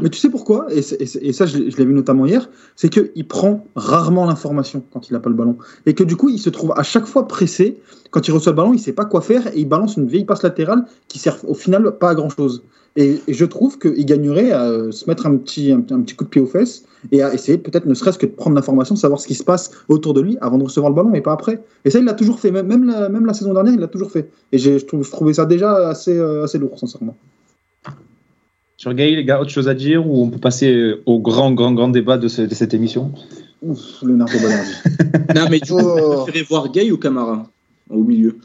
Mais 0.03 0.09
tu 0.11 0.19
sais 0.19 0.29
pourquoi 0.29 0.67
et, 0.71 0.83
ça, 0.83 1.45
je, 1.47 1.57
l'ai- 1.57 1.71
je 1.71 1.77
l'ai 1.77 1.85
vu 1.85 1.95
notamment 1.95 2.27
hier, 2.27 2.47
c'est 2.75 2.89
qu'il 2.89 3.27
prend 3.27 3.65
rarement 3.75 4.27
l'information 4.27 4.83
quand 4.93 5.09
il 5.09 5.13
n'a 5.13 5.19
pas 5.19 5.31
le 5.31 5.35
ballon. 5.35 5.57
Et 5.87 5.95
que 5.95 6.03
du 6.03 6.15
coup, 6.15 6.29
il 6.29 6.37
se 6.37 6.51
trouve 6.51 6.73
à 6.77 6.83
chaque 6.83 7.07
fois 7.07 7.27
pressé. 7.27 7.79
Quand 8.11 8.27
il 8.27 8.31
reçoit 8.31 8.51
le 8.51 8.57
ballon, 8.57 8.73
il 8.73 8.77
ne 8.77 8.81
sait 8.81 8.93
pas 8.93 9.05
quoi 9.05 9.21
faire 9.21 9.47
et 9.47 9.59
il 9.61 9.67
balance 9.67 9.97
une 9.97 10.05
vieille 10.07 10.25
passe 10.25 10.43
latérale 10.43 10.85
qui 11.07 11.17
sert 11.17 11.37
au 11.49 11.55
final 11.55 11.97
pas 11.97 12.11
à 12.11 12.15
grand 12.15 12.29
chose. 12.29 12.61
Et, 13.01 13.21
et 13.27 13.33
je 13.33 13.45
trouve 13.45 13.79
qu'il 13.79 14.05
gagnerait 14.05 14.51
à 14.51 14.65
euh, 14.65 14.91
se 14.91 15.07
mettre 15.09 15.25
un 15.25 15.37
petit, 15.37 15.71
un, 15.71 15.77
un 15.77 16.01
petit 16.01 16.15
coup 16.15 16.25
de 16.25 16.29
pied 16.29 16.41
aux 16.41 16.45
fesses 16.47 16.83
et 17.13 17.21
à 17.23 17.33
essayer 17.33 17.57
peut-être 17.57 17.85
ne 17.85 17.93
serait-ce 17.93 18.17
que 18.19 18.25
de 18.25 18.31
prendre 18.31 18.55
l'information, 18.57 18.93
de 18.93 18.99
savoir 18.99 19.21
ce 19.21 19.27
qui 19.27 19.35
se 19.35 19.43
passe 19.43 19.71
autour 19.87 20.13
de 20.13 20.19
lui 20.21 20.37
avant 20.41 20.57
de 20.57 20.63
recevoir 20.65 20.89
le 20.91 20.95
ballon 20.97 21.13
et 21.13 21.21
pas 21.21 21.31
après. 21.31 21.61
Et 21.85 21.91
ça, 21.91 21.99
il 21.99 22.05
l'a 22.05 22.13
toujours 22.13 22.39
fait. 22.41 22.51
Même, 22.51 22.67
même, 22.67 22.83
la, 22.83 23.07
même 23.07 23.25
la 23.25 23.33
saison 23.33 23.53
dernière, 23.53 23.73
il 23.73 23.79
l'a 23.79 23.87
toujours 23.87 24.11
fait. 24.11 24.29
Et 24.51 24.57
je, 24.57 24.71
trouve, 24.79 25.05
je 25.05 25.11
trouvais 25.11 25.33
ça 25.33 25.45
déjà 25.45 25.87
assez, 25.87 26.17
euh, 26.17 26.43
assez 26.43 26.57
lourd, 26.57 26.77
sincèrement. 26.77 27.15
Sur 28.77 28.93
Gay, 28.93 29.11
les 29.15 29.25
gars, 29.25 29.39
autre 29.41 29.49
chose 29.51 29.67
à 29.69 29.73
dire 29.73 30.05
ou 30.07 30.23
on 30.23 30.29
peut 30.29 30.37
passer 30.39 30.95
au 31.05 31.19
grand, 31.19 31.51
grand, 31.51 31.73
grand 31.73 31.89
débat 31.89 32.17
de, 32.17 32.27
ce- 32.27 32.41
de 32.43 32.53
cette 32.53 32.73
émission? 32.73 33.11
Ouf, 33.61 33.79
Leonardo 34.03 34.33
Balerdi. 34.41 34.71
Non, 35.35 35.45
mais 35.49 35.59
coup, 35.59 35.77
Oh. 35.79 36.23
préférez 36.23 36.45
voir 36.49 36.71
Gay 36.71 36.89
ou 36.91 36.97
Camara 36.97 37.45
au 37.89 38.03
milieu? 38.03 38.37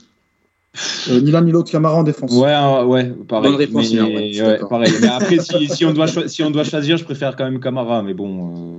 Euh, 1.09 1.20
ni 1.20 1.31
l'un 1.31 1.43
ni 1.43 1.53
l'autre, 1.53 1.70
Camara 1.70 1.97
en 1.97 2.03
défense. 2.03 2.33
Ouais, 2.33 2.53
euh, 2.53 2.85
ouais, 2.85 3.05
pareil. 3.29 3.51
Bonne 3.53 3.59
réponse, 3.61 3.93
mais, 3.93 4.01
ouais, 4.01 4.12
ouais, 4.14 4.33
d'accord. 4.41 4.68
pareil. 4.70 4.93
Mais 5.01 5.07
après, 5.09 5.39
si, 5.39 5.68
si 5.68 5.85
on 5.85 5.93
doit 5.93 6.09
si 6.09 6.43
on 6.43 6.51
doit 6.51 6.64
choisir, 6.64 6.97
je 6.97 7.05
préfère 7.05 7.37
quand 7.37 7.45
même 7.45 7.61
Camara. 7.61 8.03
Mais 8.03 8.12
bon, 8.14 8.79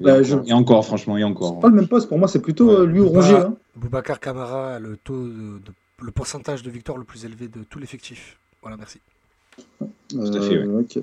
et, 0.00 0.04
Bah, 0.04 0.12
encore, 0.14 0.24
je- 0.24 0.50
et 0.50 0.52
encore, 0.52 0.84
franchement, 0.84 1.16
et 1.16 1.20
C'est 1.20 1.24
encore. 1.24 1.60
pas 1.60 1.68
le 1.68 1.74
même 1.76 1.86
poste, 1.88 2.08
pour 2.08 2.18
moi, 2.18 2.26
c'est 2.28 2.40
plutôt 2.42 2.70
euh, 2.70 2.86
lui 2.86 2.98
ou 3.00 3.08
Rongier. 3.08 3.34
Hein. 3.36 3.54
Boubacar 3.76 4.18
Camara 4.18 4.74
a 4.76 4.78
le 4.80 4.96
taux 5.04 5.14
de, 5.22 5.28
de- 5.28 5.72
le 6.02 6.10
pourcentage 6.10 6.62
de 6.62 6.70
victoire 6.70 6.98
le 6.98 7.04
plus 7.04 7.24
élevé 7.24 7.46
de 7.46 7.60
tout 7.68 7.78
l'effectif. 7.78 8.38
Voilà, 8.62 8.76
merci. 8.76 8.98
Tout 10.10 10.18
à 10.34 10.40
fait, 10.40 10.56
Euh, 10.56 10.80
ok. 10.80 10.98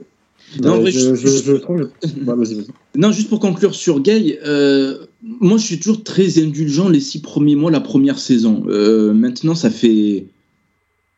Non, 0.61 0.85
je, 0.85 0.91
je- 0.91 1.15
je- 1.15 3.11
juste 3.13 3.29
pour 3.29 3.39
conclure 3.39 3.73
sur 3.73 4.01
Gay, 4.01 4.39
euh, 4.45 5.05
moi 5.39 5.57
je 5.57 5.63
suis 5.63 5.79
toujours 5.79 6.03
très 6.03 6.37
indulgent 6.43 6.89
les 6.89 6.99
six 6.99 7.21
premiers 7.21 7.55
mois, 7.55 7.71
la 7.71 7.79
première 7.79 8.19
saison. 8.19 8.63
Euh, 8.67 9.13
maintenant, 9.13 9.55
ça 9.55 9.69
fait 9.69 10.25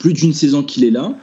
plus 0.06 0.14
d'une 0.14 0.34
saison 0.34 0.62
qu'il 0.62 0.84
est 0.84 0.92
là. 0.92 1.16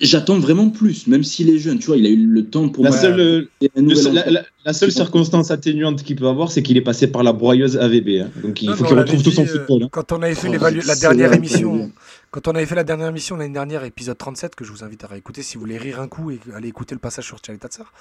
J'attends 0.00 0.38
vraiment 0.38 0.68
plus, 0.70 1.06
même 1.06 1.24
s'il 1.24 1.48
est 1.50 1.58
jeune. 1.58 1.78
Tu 1.78 1.86
vois, 1.86 1.96
il 1.96 2.04
a 2.04 2.10
eu 2.10 2.26
le 2.26 2.44
temps 2.46 2.68
pour 2.68 2.84
La 2.84 2.90
moi 2.90 2.98
seule, 2.98 3.20
euh, 3.20 3.42
le 3.76 3.94
seul- 3.94 4.12
la, 4.14 4.20
enfant. 4.22 4.30
la- 4.32 4.42
la 4.66 4.72
seule 4.72 4.90
circonstance 4.92 5.50
atténuante 5.50 6.02
qu'il 6.02 6.16
peut 6.16 6.26
avoir, 6.26 6.50
c'est 6.50 6.62
qu'il 6.62 6.76
est 6.76 6.82
passé 6.82 7.06
par 7.06 7.22
la 7.22 7.32
broyeuse 7.32 7.76
AVB. 7.78 8.08
hein. 8.22 8.30
Donc 8.42 8.60
il 8.62 8.68
Non, 8.70 8.76
faut 8.76 8.84
qu'il 8.84 8.96
on 8.96 8.98
retrouve 9.00 9.22
tout 9.22 9.30
son 9.30 9.44
euh, 9.44 9.46
football. 9.46 9.84
hein. 9.84 9.88
Quand 9.92 10.12
on 10.12 10.22
avait 10.22 10.34
fait 10.34 10.48
Oh, 10.48 10.52
l'évalu- 10.52 10.82
la 10.86 10.96
dernière 10.96 11.28
vrai, 11.28 11.36
émission, 11.36 11.90
quand 12.30 12.48
on 12.48 12.52
avait 12.52 12.66
fait 12.66 12.74
la 12.74 12.82
dernière 12.84 13.08
émission 13.08 13.36
l'année 13.36 13.52
dernière, 13.54 13.84
épisode 13.84 14.18
37, 14.18 14.54
que 14.54 14.64
je 14.64 14.72
vous 14.72 14.84
invite 14.84 15.04
à 15.04 15.06
réécouter 15.06 15.42
si 15.42 15.54
vous 15.56 15.60
voulez 15.60 15.78
rire 15.78 16.00
un 16.00 16.08
coup 16.08 16.30
et 16.30 16.40
aller 16.54 16.68
écouter 16.68 16.94
le 16.94 16.98
passage 17.00 17.24
sur 17.26 17.38
Charlie 17.44 17.60
Tatsar. 17.60 17.92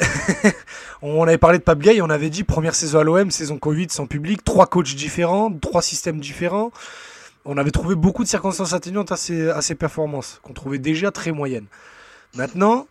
on 1.02 1.24
avait 1.24 1.38
parlé 1.38 1.58
de 1.58 1.64
Pape 1.64 1.80
Gay, 1.82 2.00
on 2.02 2.10
avait 2.10 2.30
dit 2.30 2.44
première 2.44 2.74
saison 2.74 3.00
à 3.00 3.04
l'OM, 3.04 3.30
saison 3.30 3.58
Covid 3.58 3.86
sans 3.90 4.06
public, 4.06 4.44
trois 4.44 4.66
coachs 4.66 4.94
différents, 4.94 5.52
trois 5.52 5.82
systèmes 5.82 6.20
différents. 6.20 6.72
On 7.44 7.56
avait 7.56 7.70
trouvé 7.70 7.94
beaucoup 7.94 8.22
de 8.22 8.28
circonstances 8.28 8.72
atténuantes 8.72 9.12
à 9.12 9.16
ses, 9.16 9.74
performances, 9.74 10.40
qu'on 10.42 10.52
trouvait 10.52 10.78
déjà 10.78 11.10
très 11.10 11.32
moyennes. 11.32 11.66
Maintenant, 12.34 12.86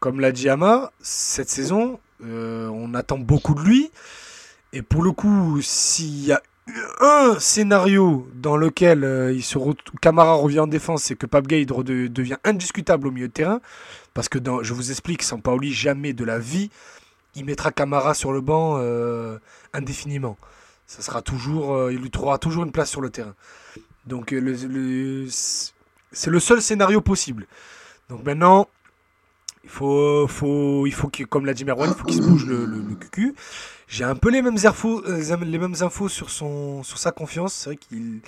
comme 0.00 0.20
l'a 0.20 0.32
dit 0.32 0.48
Ama, 0.48 0.90
cette 1.00 1.50
saison, 1.50 2.00
euh, 2.24 2.68
on 2.68 2.94
attend 2.94 3.18
beaucoup 3.18 3.54
de 3.54 3.60
lui. 3.60 3.90
Et 4.72 4.82
pour 4.82 5.02
le 5.02 5.12
coup, 5.12 5.60
s'il 5.60 6.24
y 6.24 6.32
a 6.32 6.42
un 7.00 7.38
scénario 7.38 8.26
dans 8.34 8.56
lequel 8.56 9.04
euh, 9.04 9.32
il 9.32 9.42
se 9.42 9.58
Camara 10.00 10.34
revient 10.34 10.60
en 10.60 10.66
défense, 10.66 11.04
c'est 11.04 11.14
que 11.14 11.26
Pape 11.26 11.46
de- 11.46 12.06
devient 12.08 12.38
indiscutable 12.44 13.08
au 13.08 13.10
milieu 13.10 13.28
de 13.28 13.32
terrain. 13.32 13.60
Parce 14.14 14.28
que 14.28 14.38
je 14.62 14.72
vous 14.72 14.90
explique, 14.90 15.22
sans 15.22 15.40
Paoli, 15.40 15.72
jamais 15.72 16.12
de 16.12 16.24
la 16.24 16.38
vie, 16.38 16.70
il 17.34 17.44
mettra 17.44 17.72
Camara 17.72 18.14
sur 18.14 18.32
le 18.32 18.40
banc 18.40 18.76
euh, 18.78 19.38
indéfiniment. 19.72 20.36
Ça 20.86 21.02
sera 21.02 21.22
toujours, 21.22 21.74
euh, 21.74 21.92
il 21.92 21.98
lui 21.98 22.10
trouvera 22.10 22.38
toujours 22.38 22.64
une 22.64 22.72
place 22.72 22.90
sur 22.90 23.00
le 23.00 23.10
terrain. 23.10 23.34
Donc 24.06 24.32
euh, 24.32 24.40
le- 24.40 24.52
le- 24.68 25.26
c'est 25.30 26.30
le 26.30 26.40
seul 26.40 26.60
scénario 26.62 27.00
possible. 27.00 27.46
Donc 28.08 28.24
maintenant, 28.24 28.68
il 29.64 29.70
faut, 29.70 30.26
faut, 30.28 30.86
il 30.86 30.92
faut 30.92 31.08
qu'il, 31.08 31.26
comme 31.26 31.46
l'a 31.46 31.54
dit 31.54 31.64
Merwan, 31.64 31.90
il 31.90 31.94
faut 31.98 32.04
qu'il 32.04 32.16
se 32.22 32.28
bouge 32.28 32.44
le, 32.46 32.66
le, 32.66 32.80
le 32.80 32.94
cucu. 32.94 33.34
J'ai 33.88 34.04
un 34.04 34.14
peu 34.14 34.30
les 34.30 34.42
mêmes 34.42 34.58
infos, 34.64 35.02
euh, 35.06 35.36
les 35.44 35.58
mêmes 35.58 35.74
infos 35.80 36.08
sur, 36.08 36.30
son, 36.30 36.82
sur 36.82 36.98
sa 36.98 37.12
confiance. 37.12 37.54
C'est 37.54 37.70
vrai 37.70 37.76
qu'il 37.76 38.20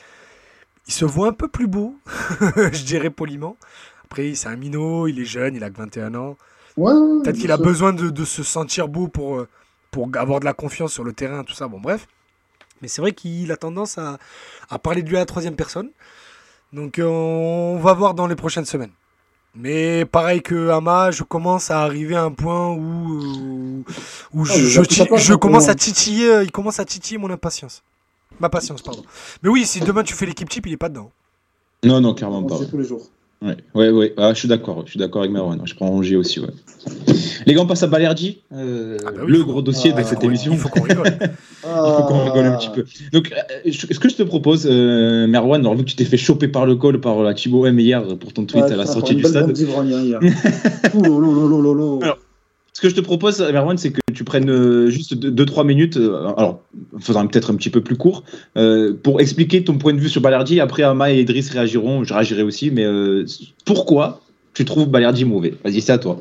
il 0.88 0.92
se 0.92 1.04
voit 1.04 1.28
un 1.28 1.32
peu 1.32 1.48
plus 1.48 1.66
beau, 1.66 1.98
je 2.56 2.84
dirais 2.84 3.10
poliment. 3.10 3.56
Après, 4.04 4.34
c'est 4.34 4.46
un 4.48 4.56
minot, 4.56 5.08
il 5.08 5.18
est 5.20 5.24
jeune, 5.24 5.56
il 5.56 5.64
a 5.64 5.70
que 5.70 5.76
21 5.78 6.14
ans. 6.14 6.36
Ouais, 6.76 6.92
Peut-être 7.24 7.38
qu'il 7.38 7.50
a 7.50 7.56
besoin 7.56 7.92
de, 7.92 8.08
de 8.08 8.24
se 8.24 8.42
sentir 8.44 8.86
beau 8.86 9.08
pour, 9.08 9.36
euh, 9.36 9.48
pour 9.90 10.08
avoir 10.16 10.38
de 10.40 10.44
la 10.44 10.52
confiance 10.52 10.92
sur 10.92 11.02
le 11.04 11.12
terrain, 11.12 11.42
tout 11.42 11.54
ça. 11.54 11.66
Bon, 11.68 11.80
bref. 11.80 12.06
Mais 12.82 12.88
c'est 12.88 13.00
vrai 13.00 13.12
qu'il 13.12 13.50
a 13.52 13.56
tendance 13.56 13.98
à, 13.98 14.18
à 14.68 14.78
parler 14.78 15.02
de 15.02 15.08
lui 15.08 15.16
à 15.16 15.20
la 15.20 15.26
troisième 15.26 15.56
personne. 15.56 15.90
Donc, 16.72 16.98
euh, 16.98 17.06
on 17.06 17.78
va 17.78 17.94
voir 17.94 18.14
dans 18.14 18.26
les 18.26 18.36
prochaines 18.36 18.64
semaines. 18.64 18.90
Mais 19.54 20.04
pareil 20.04 20.42
que 20.42 20.68
Ama, 20.68 21.10
je 21.10 21.22
commence 21.22 21.70
à 21.70 21.80
arriver 21.80 22.14
à 22.14 22.24
un 22.24 22.32
point 22.32 22.72
où, 22.72 23.84
où 24.34 24.44
Ah, 24.46 24.52
je, 24.54 25.34
commence 25.34 25.68
à 25.68 25.74
titiller, 25.74 26.28
euh, 26.28 26.44
il 26.44 26.52
commence 26.52 26.78
à 26.78 26.84
titiller 26.84 27.16
mon 27.16 27.30
impatience. 27.30 27.82
Ma 28.38 28.50
patience, 28.50 28.82
pardon. 28.82 29.02
Mais 29.42 29.48
oui, 29.48 29.64
si 29.64 29.80
demain 29.80 30.02
tu 30.02 30.12
fais 30.12 30.26
l'équipe 30.26 30.48
type, 30.48 30.66
il 30.66 30.74
est 30.74 30.76
pas 30.76 30.90
dedans. 30.90 31.10
Non, 31.84 32.02
non, 32.02 32.14
clairement 32.14 32.42
pas. 32.42 32.58
tous 32.66 32.76
les 32.76 32.84
jours. 32.84 33.06
Ouais, 33.42 33.56
ouais, 33.74 33.90
ouais. 33.90 34.14
Ah, 34.16 34.32
je 34.32 34.38
suis 34.38 34.48
d'accord. 34.48 34.82
Je 34.86 34.90
suis 34.90 34.98
d'accord 34.98 35.22
avec 35.22 35.32
Marwan. 35.32 35.60
Je 35.64 35.74
prends 35.74 35.88
Angers 35.88 36.16
aussi. 36.16 36.40
Ouais. 36.40 36.48
Les 37.44 37.54
gars, 37.54 37.60
on 37.60 37.66
passe 37.66 37.82
à 37.82 37.86
Balerdi, 37.86 38.38
euh, 38.52 38.96
Ah 39.06 39.10
bah 39.10 39.20
oui, 39.24 39.32
le 39.32 39.44
gros 39.44 39.60
dossier 39.60 39.92
Ah, 39.94 40.00
de 40.00 40.06
cette 40.06 40.20
Ouais, 40.20 40.26
émission. 40.26 40.52
Il 40.52 40.58
faut 40.58 40.68
qu'on 40.68 40.82
rigole. 40.82 41.06
Il 41.64 41.92
faut 41.96 42.02
qu'on 42.04 42.24
rigole 42.24 42.46
un 42.46 42.56
petit 42.56 42.70
peu. 42.70 42.84
Donc, 43.12 43.32
euh, 43.32 43.70
ce 43.72 43.98
que 43.98 44.08
je 44.08 44.16
te 44.16 44.22
propose, 44.22 44.66
euh, 44.70 45.26
Merwan, 45.26 45.60
alors 45.60 45.74
vu 45.74 45.84
que 45.84 45.90
tu 45.90 45.96
t'es 45.96 46.04
fait 46.04 46.16
choper 46.16 46.48
par 46.48 46.64
le 46.64 46.76
col 46.76 47.00
par 47.00 47.22
la 47.22 47.34
Thibaut 47.34 47.66
M 47.66 47.78
hier 47.78 48.02
pour 48.18 48.32
ton 48.32 48.46
tweet 48.46 48.64
Ouais, 48.64 48.72
à 48.72 48.76
la 48.76 48.86
sortie 48.86 49.14
du 49.14 49.22
stade, 49.24 49.56
hier. 49.56 50.20
Ouh, 50.94 51.02
lolo, 51.02 51.32
lolo, 51.32 51.60
lolo. 51.60 51.98
Alors, 52.02 52.18
que 52.86 52.94
je 52.94 53.00
te 53.00 53.04
propose, 53.04 53.40
Merwan, 53.40 53.76
c'est 53.78 53.92
que 53.92 54.00
tu 54.14 54.24
prennes 54.24 54.50
euh, 54.50 54.88
juste 54.88 55.14
2-3 55.16 55.66
minutes, 55.66 55.96
euh, 55.96 56.32
alors, 56.36 56.60
faudra 57.00 57.26
peut-être 57.26 57.50
un 57.50 57.56
petit 57.56 57.70
peu 57.70 57.80
plus 57.80 57.96
court, 57.96 58.22
euh, 58.56 58.94
pour 59.02 59.20
expliquer 59.20 59.64
ton 59.64 59.78
point 59.78 59.92
de 59.92 59.98
vue 59.98 60.08
sur 60.08 60.20
Balerdi. 60.20 60.60
Après, 60.60 60.82
Ama 60.82 61.12
et 61.12 61.20
Idriss 61.20 61.50
réagiront, 61.50 62.04
je 62.04 62.14
réagirai 62.14 62.42
aussi, 62.42 62.70
mais 62.70 62.84
euh, 62.84 63.24
pourquoi 63.64 64.20
tu 64.54 64.64
trouves 64.64 64.88
Balerdi 64.88 65.24
mauvais? 65.24 65.54
Vas-y, 65.64 65.80
c'est 65.80 65.92
à 65.92 65.98
toi. 65.98 66.20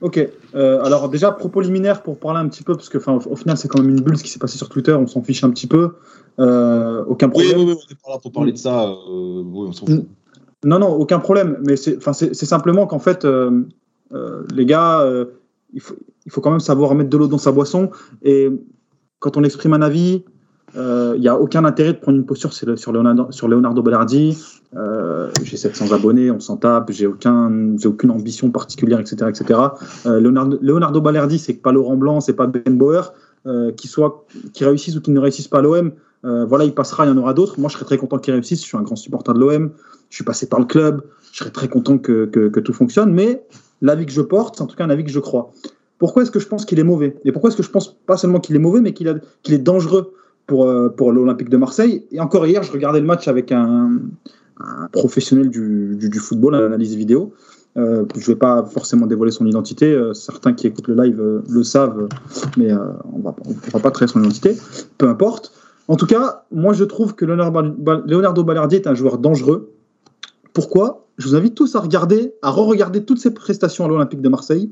Ok. 0.00 0.26
Euh, 0.54 0.82
alors 0.82 1.08
déjà, 1.08 1.32
propos 1.32 1.60
liminaire 1.60 2.02
pour 2.02 2.18
parler 2.18 2.40
un 2.40 2.48
petit 2.48 2.62
peu, 2.62 2.74
parce 2.74 2.88
que 2.88 2.98
enfin, 2.98 3.14
au, 3.14 3.32
au 3.32 3.36
final, 3.36 3.56
c'est 3.56 3.68
quand 3.68 3.80
même 3.80 3.90
une 3.90 4.00
bulle 4.00 4.16
ce 4.16 4.22
qui 4.22 4.30
s'est 4.30 4.38
passé 4.38 4.58
sur 4.58 4.68
Twitter, 4.68 4.92
on 4.92 5.06
s'en 5.06 5.22
fiche 5.22 5.42
un 5.44 5.50
petit 5.50 5.66
peu. 5.66 5.94
Aucun 6.38 7.28
problème. 7.28 7.58
oui, 7.58 7.64
oui, 7.66 7.72
on 7.72 7.92
est 7.92 7.98
pas 8.04 8.10
là 8.12 8.18
pour 8.20 8.32
parler 8.32 8.52
de 8.52 8.58
ça. 8.58 8.90
oui, 9.08 9.68
on 9.68 9.72
s'en 9.72 9.86
fout. 9.86 10.06
Non, 10.64 10.78
non, 10.78 10.88
aucun 10.88 11.18
problème. 11.18 11.58
Mais 11.66 11.76
c'est 11.76 12.34
simplement 12.34 12.86
qu'en 12.86 12.98
fait, 12.98 13.26
les 14.10 14.66
gars, 14.66 15.00
euh, 15.00 15.26
il, 15.72 15.80
faut, 15.80 16.40
quand 16.40 16.50
même 16.50 16.60
savoir 16.60 16.94
mettre 16.94 17.10
de 17.10 17.16
l'eau 17.16 17.26
dans 17.26 17.38
sa 17.38 17.52
boisson. 17.52 17.90
Et 18.22 18.50
quand 19.18 19.36
on 19.36 19.44
exprime 19.44 19.72
un 19.72 19.82
avis, 19.82 20.24
euh, 20.76 21.12
il 21.16 21.20
n'y 21.20 21.28
a 21.28 21.38
aucun 21.38 21.64
intérêt 21.64 21.92
de 21.92 21.98
prendre 21.98 22.18
une 22.18 22.26
posture 22.26 22.52
sur, 22.52 22.66
le- 22.66 22.76
sur 22.76 22.92
Leonardo, 22.92 23.30
sur 23.30 23.48
Leonardo 23.48 23.82
Ballardi. 23.82 24.38
Euh, 24.76 25.30
j'ai 25.44 25.56
700 25.56 25.92
abonnés, 25.92 26.30
on 26.30 26.40
s'en 26.40 26.56
tape, 26.56 26.90
j'ai 26.90 27.06
aucun, 27.06 27.76
aucune 27.84 28.10
ambition 28.10 28.50
particulière, 28.50 28.98
etc. 28.98 29.26
etc. 29.28 29.60
Euh, 30.06 30.20
Leonardo, 30.20 30.58
Leonardo 30.60 31.00
Ballardi, 31.00 31.38
c'est 31.38 31.54
pas 31.54 31.70
Laurent 31.70 31.96
Blanc, 31.96 32.20
c'est 32.20 32.32
pas 32.32 32.46
Ben 32.46 32.76
Bauer. 32.76 33.12
Euh, 33.46 33.72
qui 33.72 33.88
soit 33.88 34.24
réussissent 34.58 34.96
ou 34.96 35.02
qui 35.02 35.10
ne 35.10 35.20
réussissent 35.20 35.48
pas 35.48 35.60
l'OM, 35.60 35.92
euh, 36.24 36.46
voilà, 36.46 36.64
il 36.64 36.72
passera, 36.72 37.04
il 37.04 37.10
y 37.10 37.12
en 37.12 37.18
aura 37.18 37.34
d'autres. 37.34 37.60
Moi, 37.60 37.68
je 37.68 37.74
serais 37.74 37.84
très 37.84 37.98
content 37.98 38.16
qu'il 38.16 38.32
réussisse. 38.32 38.60
Je 38.60 38.64
suis 38.64 38.78
un 38.78 38.82
grand 38.82 38.96
supporter 38.96 39.34
de 39.34 39.38
l'OM. 39.38 39.70
Je 40.08 40.14
suis 40.14 40.24
passé 40.24 40.48
par 40.48 40.60
le 40.60 40.64
club. 40.64 41.02
Je 41.30 41.40
serais 41.40 41.50
très 41.50 41.68
content 41.68 41.98
que, 41.98 42.24
que 42.24 42.60
tout 42.60 42.72
fonctionne. 42.72 43.12
Mais 43.12 43.44
l'avis 43.82 44.06
que 44.06 44.12
je 44.12 44.22
porte, 44.22 44.56
c'est 44.56 44.62
en 44.62 44.66
tout 44.66 44.76
cas 44.76 44.84
un 44.84 44.90
avis 44.90 45.04
que 45.04 45.10
je 45.10 45.20
crois. 45.20 45.52
Pourquoi 45.98 46.22
est-ce 46.22 46.30
que 46.30 46.40
je 46.40 46.48
pense 46.48 46.64
qu'il 46.64 46.78
est 46.78 46.84
mauvais? 46.84 47.16
Et 47.24 47.32
pourquoi 47.32 47.48
est-ce 47.48 47.56
que 47.56 47.62
je 47.62 47.70
pense 47.70 47.94
pas 48.06 48.16
seulement 48.16 48.40
qu'il 48.40 48.56
est 48.56 48.60
mauvais, 48.60 48.80
mais 48.80 48.92
qu'il 48.92 49.08
est 49.08 49.58
dangereux 49.58 50.12
pour, 50.46 50.66
euh, 50.66 50.88
pour 50.88 51.12
l'Olympique 51.12 51.48
de 51.48 51.56
Marseille? 51.56 52.04
Et 52.10 52.20
encore 52.20 52.46
hier, 52.46 52.62
je 52.62 52.72
regardais 52.72 53.00
le 53.00 53.06
match 53.06 53.28
avec 53.28 53.52
un, 53.52 54.00
un 54.60 54.88
professionnel 54.92 55.50
du, 55.50 55.96
du, 55.96 56.18
football, 56.18 56.54
à 56.56 56.60
l'analyse 56.60 56.94
vidéo. 56.96 57.32
Euh, 57.76 58.04
je 58.14 58.20
ne 58.20 58.26
vais 58.26 58.36
pas 58.36 58.64
forcément 58.64 59.06
dévoiler 59.06 59.32
son 59.32 59.46
identité. 59.46 59.92
euh, 59.92 60.12
certains 60.14 60.52
qui 60.52 60.66
écoutent 60.66 60.88
le 60.88 60.94
live 61.02 61.42
le 61.48 61.62
savent, 61.62 62.08
mais 62.56 62.72
on 62.72 63.22
on 63.24 63.70
va 63.72 63.80
pas 63.80 63.90
trahir 63.90 64.10
son 64.10 64.20
identité. 64.20 64.56
Peu 64.98 65.08
importe. 65.08 65.52
En 65.88 65.96
tout 65.96 66.06
cas, 66.06 66.44
moi 66.50 66.72
je 66.72 66.84
trouve 66.84 67.14
que 67.14 67.24
Leonardo, 67.24 67.72
Bal- 67.78 68.04
Leonardo 68.06 68.42
Ballardi 68.42 68.76
est 68.76 68.86
un 68.86 68.94
joueur 68.94 69.18
dangereux. 69.18 69.72
Pourquoi? 70.52 71.03
Je 71.18 71.28
vous 71.28 71.36
invite 71.36 71.54
tous 71.54 71.74
à 71.76 71.80
regarder, 71.80 72.34
à 72.42 72.50
re-regarder 72.50 73.04
toutes 73.04 73.18
ses 73.18 73.32
prestations 73.32 73.84
à 73.84 73.88
l'Olympique 73.88 74.20
de 74.20 74.28
Marseille, 74.28 74.70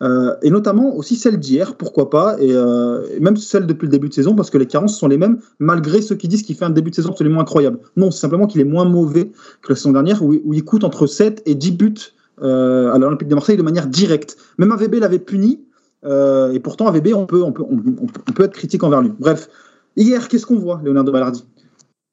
euh, 0.00 0.34
et 0.42 0.50
notamment 0.50 0.94
aussi 0.94 1.16
celles 1.16 1.38
d'hier, 1.38 1.76
pourquoi 1.76 2.10
pas, 2.10 2.36
et, 2.40 2.52
euh, 2.52 3.04
et 3.16 3.20
même 3.20 3.36
celles 3.36 3.66
depuis 3.66 3.86
le 3.86 3.90
début 3.90 4.08
de 4.08 4.14
saison, 4.14 4.34
parce 4.34 4.50
que 4.50 4.58
les 4.58 4.66
carences 4.66 4.96
sont 4.96 5.08
les 5.08 5.18
mêmes, 5.18 5.38
malgré 5.58 6.02
ceux 6.02 6.14
qui 6.14 6.28
disent 6.28 6.42
qu'il 6.42 6.56
fait 6.56 6.64
un 6.64 6.70
début 6.70 6.90
de 6.90 6.94
saison 6.94 7.10
absolument 7.10 7.40
incroyable. 7.40 7.78
Non, 7.96 8.10
c'est 8.10 8.20
simplement 8.20 8.46
qu'il 8.46 8.60
est 8.60 8.64
moins 8.64 8.84
mauvais 8.84 9.30
que 9.62 9.70
la 9.70 9.76
saison 9.76 9.92
dernière, 9.92 10.22
où, 10.22 10.34
il 10.52 10.64
coûte 10.64 10.84
entre 10.84 11.06
7 11.06 11.42
et 11.46 11.54
10 11.54 11.72
buts 11.72 11.94
euh, 12.42 12.92
à 12.92 12.98
l'Olympique 12.98 13.28
de 13.28 13.34
Marseille 13.34 13.56
de 13.56 13.62
manière 13.62 13.86
directe. 13.86 14.36
Même 14.58 14.70
AVB 14.72 14.96
l'avait 14.96 15.18
puni, 15.18 15.60
et 16.04 16.60
pourtant 16.60 16.86
AVB, 16.86 17.12
on 17.14 17.26
peut, 17.26 17.42
on, 17.42 17.50
peut, 17.52 17.64
on 17.68 18.32
peut 18.32 18.44
être 18.44 18.52
critique 18.52 18.84
envers 18.84 19.02
lui. 19.02 19.12
Bref, 19.18 19.48
hier, 19.96 20.28
qu'est-ce 20.28 20.46
qu'on 20.46 20.58
voit, 20.58 20.80
Leonardo 20.84 21.10
Ballardi 21.10 21.44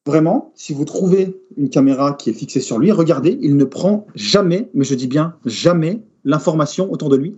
Vraiment, 0.06 0.52
si 0.56 0.74
vous 0.74 0.86
trouvez 0.86 1.42
une 1.58 1.70
caméra 1.70 2.14
qui 2.14 2.30
est 2.30 2.34
fixée 2.34 2.60
sur 2.60 2.78
lui, 2.78 2.92
regardez, 2.92 3.40
il 3.42 3.58
ne 3.58 3.66
prend 3.66 4.06
jamais, 4.14 4.70
mais 4.76 4.84
je 4.86 4.94
dis 4.94 5.08
bien 5.08 5.36
jamais, 5.46 6.04
l'information 6.24 6.92
autour 6.92 7.10
de 7.10 7.16
lui. 7.18 7.36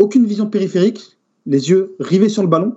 Aucune 0.00 0.26
vision 0.26 0.46
périphérique, 0.46 1.18
les 1.46 1.70
yeux 1.70 1.94
rivés 2.00 2.28
sur 2.28 2.42
le 2.42 2.48
ballon. 2.48 2.74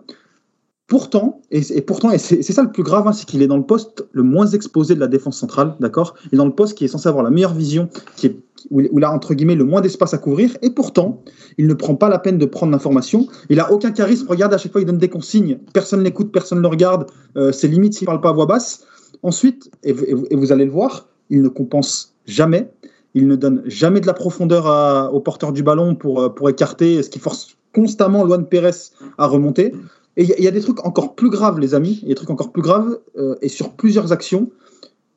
Pourtant, 0.87 1.41
et, 1.49 1.81
pourtant, 1.81 2.11
et 2.11 2.19
c'est 2.19 2.43
ça 2.43 2.61
le 2.61 2.71
plus 2.71 2.83
grave, 2.83 3.07
hein, 3.07 3.13
c'est 3.13 3.25
qu'il 3.25 3.41
est 3.41 3.47
dans 3.47 3.57
le 3.57 3.65
poste 3.65 4.07
le 4.11 4.21
moins 4.21 4.45
exposé 4.45 4.93
de 4.93 4.99
la 4.99 5.07
défense 5.07 5.39
centrale, 5.39 5.73
d'accord? 5.79 6.13
Il 6.27 6.35
est 6.35 6.37
dans 6.37 6.45
le 6.45 6.53
poste 6.53 6.77
qui 6.77 6.85
est 6.85 6.87
censé 6.87 7.09
avoir 7.09 7.23
la 7.23 7.31
meilleure 7.31 7.55
vision, 7.55 7.89
qui 8.15 8.27
est, 8.27 8.39
où, 8.69 8.81
il- 8.81 9.03
a 9.03 9.11
entre 9.11 9.33
guillemets 9.33 9.55
le 9.55 9.63
moins 9.63 9.81
d'espace 9.81 10.13
à 10.13 10.19
couvrir, 10.19 10.55
et 10.61 10.69
pourtant, 10.69 11.23
il 11.57 11.65
ne 11.65 11.73
prend 11.73 11.95
pas 11.95 12.07
la 12.09 12.19
peine 12.19 12.37
de 12.37 12.45
prendre 12.45 12.71
l'information. 12.71 13.27
Il 13.49 13.59
a 13.59 13.71
aucun 13.71 13.89
charisme. 13.89 14.27
Regarde, 14.29 14.53
à 14.53 14.59
chaque 14.59 14.71
fois, 14.71 14.81
il 14.81 14.85
donne 14.85 14.99
des 14.99 15.09
consignes. 15.09 15.57
Personne 15.73 16.03
l'écoute, 16.03 16.31
personne 16.31 16.59
ne 16.59 16.63
le 16.63 16.69
regarde. 16.69 17.07
Euh, 17.35 17.51
c'est 17.51 17.67
limite 17.67 17.95
s'il 17.95 18.05
parle 18.05 18.21
pas 18.21 18.29
à 18.29 18.33
voix 18.33 18.45
basse. 18.45 18.85
Ensuite, 19.25 19.71
et, 19.83 19.91
vous- 19.91 20.51
allez 20.51 20.65
le 20.65 20.71
voir, 20.71 21.07
il 21.31 21.41
ne 21.41 21.47
compense 21.47 22.13
jamais. 22.27 22.69
Il 23.15 23.25
ne 23.27 23.35
donne 23.35 23.63
jamais 23.65 23.99
de 23.99 24.05
la 24.05 24.13
profondeur 24.13 25.11
au 25.11 25.19
porteur 25.19 25.51
du 25.51 25.63
ballon 25.63 25.95
pour, 25.95 26.21
euh, 26.21 26.29
pour 26.29 26.47
écarter, 26.47 27.01
ce 27.01 27.09
qui 27.09 27.17
force 27.17 27.57
constamment 27.73 28.23
Luan 28.23 28.45
Pérez 28.45 28.91
à 29.17 29.25
remonter. 29.25 29.73
Et 30.15 30.23
il 30.37 30.43
y, 30.43 30.47
a- 30.47 30.51
des 30.51 30.61
trucs 30.61 30.85
encore 30.85 31.15
plus 31.15 31.31
graves, 31.31 31.59
les 31.59 31.73
amis, 31.73 32.01
y 32.03 32.05
a 32.05 32.09
des 32.09 32.15
trucs 32.15 32.29
encore 32.29 32.51
plus 32.51 32.61
graves, 32.61 32.99
euh, 33.17 33.35
et 33.41 33.49
sur 33.49 33.71
plusieurs 33.71 34.11
actions. 34.11 34.51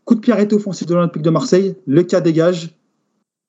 Coup 0.07 0.15
de 0.15 0.21
pied 0.21 0.33
arrêté 0.33 0.57
offensif 0.57 0.87
de 0.87 0.95
l'Olympique 0.95 1.21
de 1.23 1.29
Marseille, 1.31 1.77
le 1.87 2.03
cas 2.03 2.23
dégage, 2.23 2.75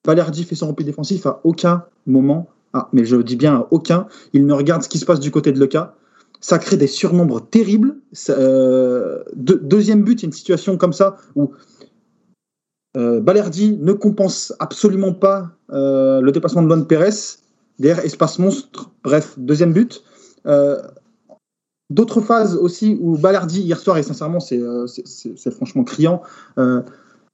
Balerdi 0.06 0.44
fait 0.44 0.56
son 0.56 0.68
repli 0.68 0.84
défensif 0.84 1.26
à 1.26 1.40
aucun 1.46 1.86
moment, 2.06 2.50
ah, 2.74 2.90
mais 2.92 3.06
je 3.06 3.16
dis 3.16 3.38
bien 3.38 3.56
à 3.56 3.68
aucun, 3.72 4.08
il 4.34 4.46
ne 4.46 4.54
regarde 4.54 4.84
ce 4.84 4.90
qui 4.90 4.98
se 4.98 5.06
passe 5.06 5.22
du 5.22 5.32
côté 5.32 5.54
de 5.54 5.60
Leca. 5.60 5.96
Ça 6.42 6.58
crée 6.58 6.78
des 6.78 6.88
surnombres 6.88 7.42
terribles. 7.42 7.98
Euh, 8.30 9.24
deuxième 9.36 10.04
but, 10.04 10.24
une 10.24 10.32
situation 10.32 10.78
comme 10.78 10.94
ça 10.94 11.18
où 11.36 11.52
euh, 12.98 13.20
Balerdi 13.20 13.78
ne 13.78 13.94
compense 13.94 14.54
absolument 14.60 15.14
pas 15.14 15.52
euh, 15.72 16.22
le 16.22 16.32
dépassement 16.32 16.62
de 16.62 16.68
Luan 16.68 16.86
Pérez. 16.88 17.38
Derrière, 17.78 18.04
espace 18.04 18.40
monstre. 18.40 18.92
Bref, 19.04 19.36
deuxième 19.38 19.74
but. 19.74 20.04
Euh, 20.46 20.82
d'autres 21.90 22.22
phases 22.22 22.56
aussi 22.56 22.98
où 23.00 23.18
Balerdi, 23.18 23.62
hier 23.62 23.80
soir, 23.80 23.98
et 23.98 24.04
sincèrement, 24.04 24.40
c'est 24.40 25.52
franchement 25.52 25.84
criant. 25.84 26.22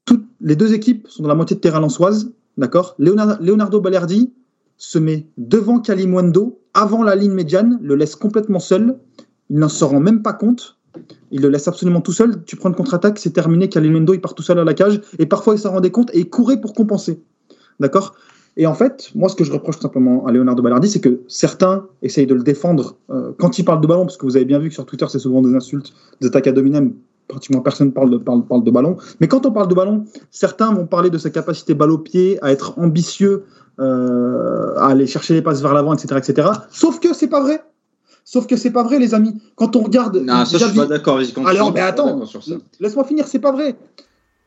toutes 0.05 0.25
les 0.41 0.55
deux 0.55 0.73
équipes 0.73 1.07
sont 1.07 1.23
dans 1.23 1.29
la 1.29 1.35
moitié 1.35 1.55
de 1.55 1.61
terrain 1.61 1.79
lançoise. 1.79 2.31
D'accord? 2.57 2.95
Leonardo, 2.99 3.43
Leonardo 3.43 3.81
Balerdi 3.81 4.33
se 4.77 4.99
met 4.99 5.27
devant 5.37 5.79
Kalimwendo, 5.79 6.59
avant 6.73 7.03
la 7.03 7.15
ligne 7.15 7.33
médiane, 7.33 7.79
le 7.81 7.95
laisse 7.95 8.15
complètement 8.15 8.59
seul. 8.59 8.97
Il 9.49 9.59
n'en 9.59 9.69
se 9.69 9.83
rend 9.85 9.99
même 9.99 10.21
pas 10.21 10.33
compte. 10.33 10.77
Il 11.31 11.41
le 11.41 11.49
laisse 11.49 11.67
absolument 11.67 12.01
tout 12.01 12.11
seul. 12.11 12.43
Tu 12.45 12.55
prends 12.55 12.69
une 12.69 12.75
contre-attaque, 12.75 13.19
c'est 13.19 13.31
terminé. 13.31 13.69
Kalimwendo, 13.69 14.13
il 14.13 14.21
part 14.21 14.35
tout 14.35 14.43
seul 14.43 14.59
à 14.59 14.63
la 14.63 14.73
cage. 14.73 15.01
Et 15.19 15.25
parfois, 15.25 15.55
il 15.55 15.59
s'en 15.59 15.71
rendait 15.71 15.91
compte 15.91 16.11
et 16.13 16.19
il 16.19 16.29
courait 16.29 16.59
pour 16.59 16.73
compenser. 16.73 17.21
D'accord? 17.79 18.15
Et 18.57 18.67
en 18.67 18.73
fait, 18.73 19.11
moi, 19.15 19.27
ce 19.27 19.35
que 19.35 19.43
je 19.43 19.51
reproche 19.51 19.79
simplement 19.79 20.25
à 20.25 20.31
Leonardo 20.31 20.61
Balardi, 20.61 20.89
c'est 20.89 21.01
que 21.01 21.21
certains 21.27 21.87
essayent 22.01 22.27
de 22.27 22.33
le 22.33 22.43
défendre 22.43 22.95
euh, 23.09 23.33
quand 23.37 23.59
il 23.59 23.65
parle 23.65 23.81
de 23.81 23.87
ballon, 23.87 24.05
parce 24.05 24.17
que 24.17 24.25
vous 24.25 24.37
avez 24.37 24.45
bien 24.45 24.59
vu 24.59 24.69
que 24.69 24.73
sur 24.73 24.85
Twitter, 24.85 25.05
c'est 25.09 25.19
souvent 25.19 25.41
des 25.41 25.53
insultes, 25.53 25.93
des 26.21 26.27
attaques 26.27 26.47
à 26.47 26.53
dominem. 26.53 26.93
Pratiquement 27.27 27.61
personne 27.61 27.91
parle 27.91 28.11
de, 28.11 28.17
parle, 28.17 28.45
parle 28.45 28.63
de 28.63 28.71
ballon. 28.71 28.97
Mais 29.19 29.27
quand 29.27 29.45
on 29.45 29.51
parle 29.51 29.67
de 29.67 29.73
ballon, 29.73 30.05
certains 30.31 30.71
vont 30.73 30.85
parler 30.85 31.09
de 31.09 31.17
sa 31.17 31.31
capacité 31.31 31.73
balle 31.73 31.91
au 31.91 31.97
pied, 31.97 32.37
à 32.43 32.51
être 32.51 32.77
ambitieux, 32.79 33.43
à 33.79 34.87
aller 34.87 35.07
chercher 35.07 35.33
les 35.33 35.41
passes 35.41 35.61
vers 35.61 35.73
l'avant, 35.73 35.93
etc., 35.93 36.15
etc. 36.17 36.49
Sauf 36.69 36.99
que 36.99 37.13
c'est 37.13 37.27
pas 37.27 37.41
vrai. 37.41 37.61
Sauf 38.23 38.47
que 38.47 38.57
c'est 38.57 38.71
pas 38.71 38.81
vrai, 38.83 38.97
les 38.97 39.13
amis. 39.13 39.39
Quand 39.55 39.75
on 39.75 39.81
regarde. 39.83 40.17
Non, 40.17 40.45
ça, 40.45 40.57
je 40.57 40.65
suis 40.65 40.75
pas 40.75 40.87
d'accord. 40.87 41.19
Alors, 41.45 41.71
mais 41.71 41.81
attends, 41.81 42.23
laisse-moi 42.79 43.03
finir, 43.03 43.27
c'est 43.27 43.39
pas 43.39 43.51
vrai. 43.51 43.75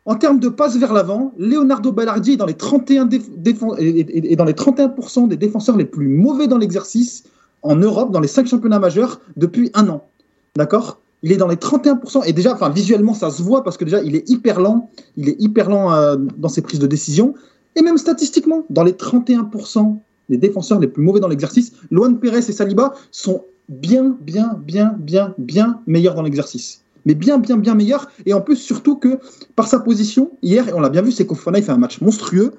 En 0.05 0.17
termes 0.17 0.41
de 0.41 0.49
passes 0.49 0.77
vers 0.77 0.93
l'avant, 0.93 1.33
Leonardo 1.39 1.93
Ballardi 1.93 2.33
est 2.33 2.37
dans 2.37 2.47
les 2.47 2.55
31, 2.55 3.09
et 3.11 4.37
dans 4.37 4.45
les 4.45 4.53
31% 4.53 5.29
des 5.29 5.37
défenseurs 5.37 5.77
les 5.77 5.85
plus 5.85 6.09
mauvais 6.09 6.49
dans 6.49 6.59
l'exercice 6.59 7.25
en 7.63 7.77
Europe, 7.77 8.11
dans 8.11 8.21
les 8.21 8.29
5 8.29 8.47
championnats 8.47 8.79
majeurs, 8.79 9.21
depuis 9.37 9.71
un 9.75 9.89
an. 9.89 10.09
D'accord? 10.57 10.99
Il 11.23 11.31
est 11.31 11.37
dans 11.37 11.47
les 11.47 11.57
31%. 11.57 12.25
Et 12.27 12.33
déjà, 12.33 12.55
enfin, 12.55 12.71
visuellement, 12.71 13.13
ça 13.13 13.31
se 13.31 13.43
voit 13.43 13.63
parce 13.63 13.77
que 13.77 13.85
déjà, 13.85 14.03
il 14.03 14.17
est 14.17 14.29
hyper 14.31 14.61
lent. 14.61 14.91
Il 15.17 15.29
est 15.29 15.37
hyper 15.39 15.69
lent 15.69 15.93
euh, 15.93 16.17
dans 16.39 16.49
ses 16.49 16.63
prises 16.63 16.81
de 16.81 16.87
décision. 16.87 17.35
Et 17.77 17.83
même 17.83 17.99
statistiquement, 17.99 18.65
dans 18.71 18.83
les 18.83 18.93
31% 18.93 19.99
des 20.29 20.37
défenseurs 20.37 20.81
les 20.81 20.89
plus 20.89 21.03
mauvais 21.03 21.21
dans 21.21 21.29
l'exercice, 21.29 21.73
Luan 21.91 22.19
Pérez 22.19 22.39
et 22.39 22.53
Saliba 22.53 22.95
sont 23.11 23.45
bien, 23.69 24.17
bien, 24.21 24.59
bien, 24.65 24.95
bien, 24.99 25.35
bien 25.39 25.81
meilleurs 25.87 26.15
dans 26.15 26.23
l'exercice. 26.23 26.83
Mais 27.07 27.15
bien, 27.15 27.39
bien, 27.39 27.57
bien 27.57 27.75
meilleurs. 27.75 28.11
Et 28.27 28.35
en 28.35 28.41
plus, 28.41 28.57
surtout 28.57 28.97
que 28.97 29.19
par 29.57 29.69
sa 29.69 29.81
position, 29.81 30.33
hier, 30.43 30.69
et 30.69 30.73
on 30.73 30.81
l'a 30.81 30.91
bien 30.91 31.03
vu, 31.03 31.13
c'est 31.13 31.27
qu'Ofana, 31.27 31.59
il 31.59 31.65
fait 31.65 31.73
un 31.73 31.79
match 31.79 32.01
monstrueux. 32.01 32.53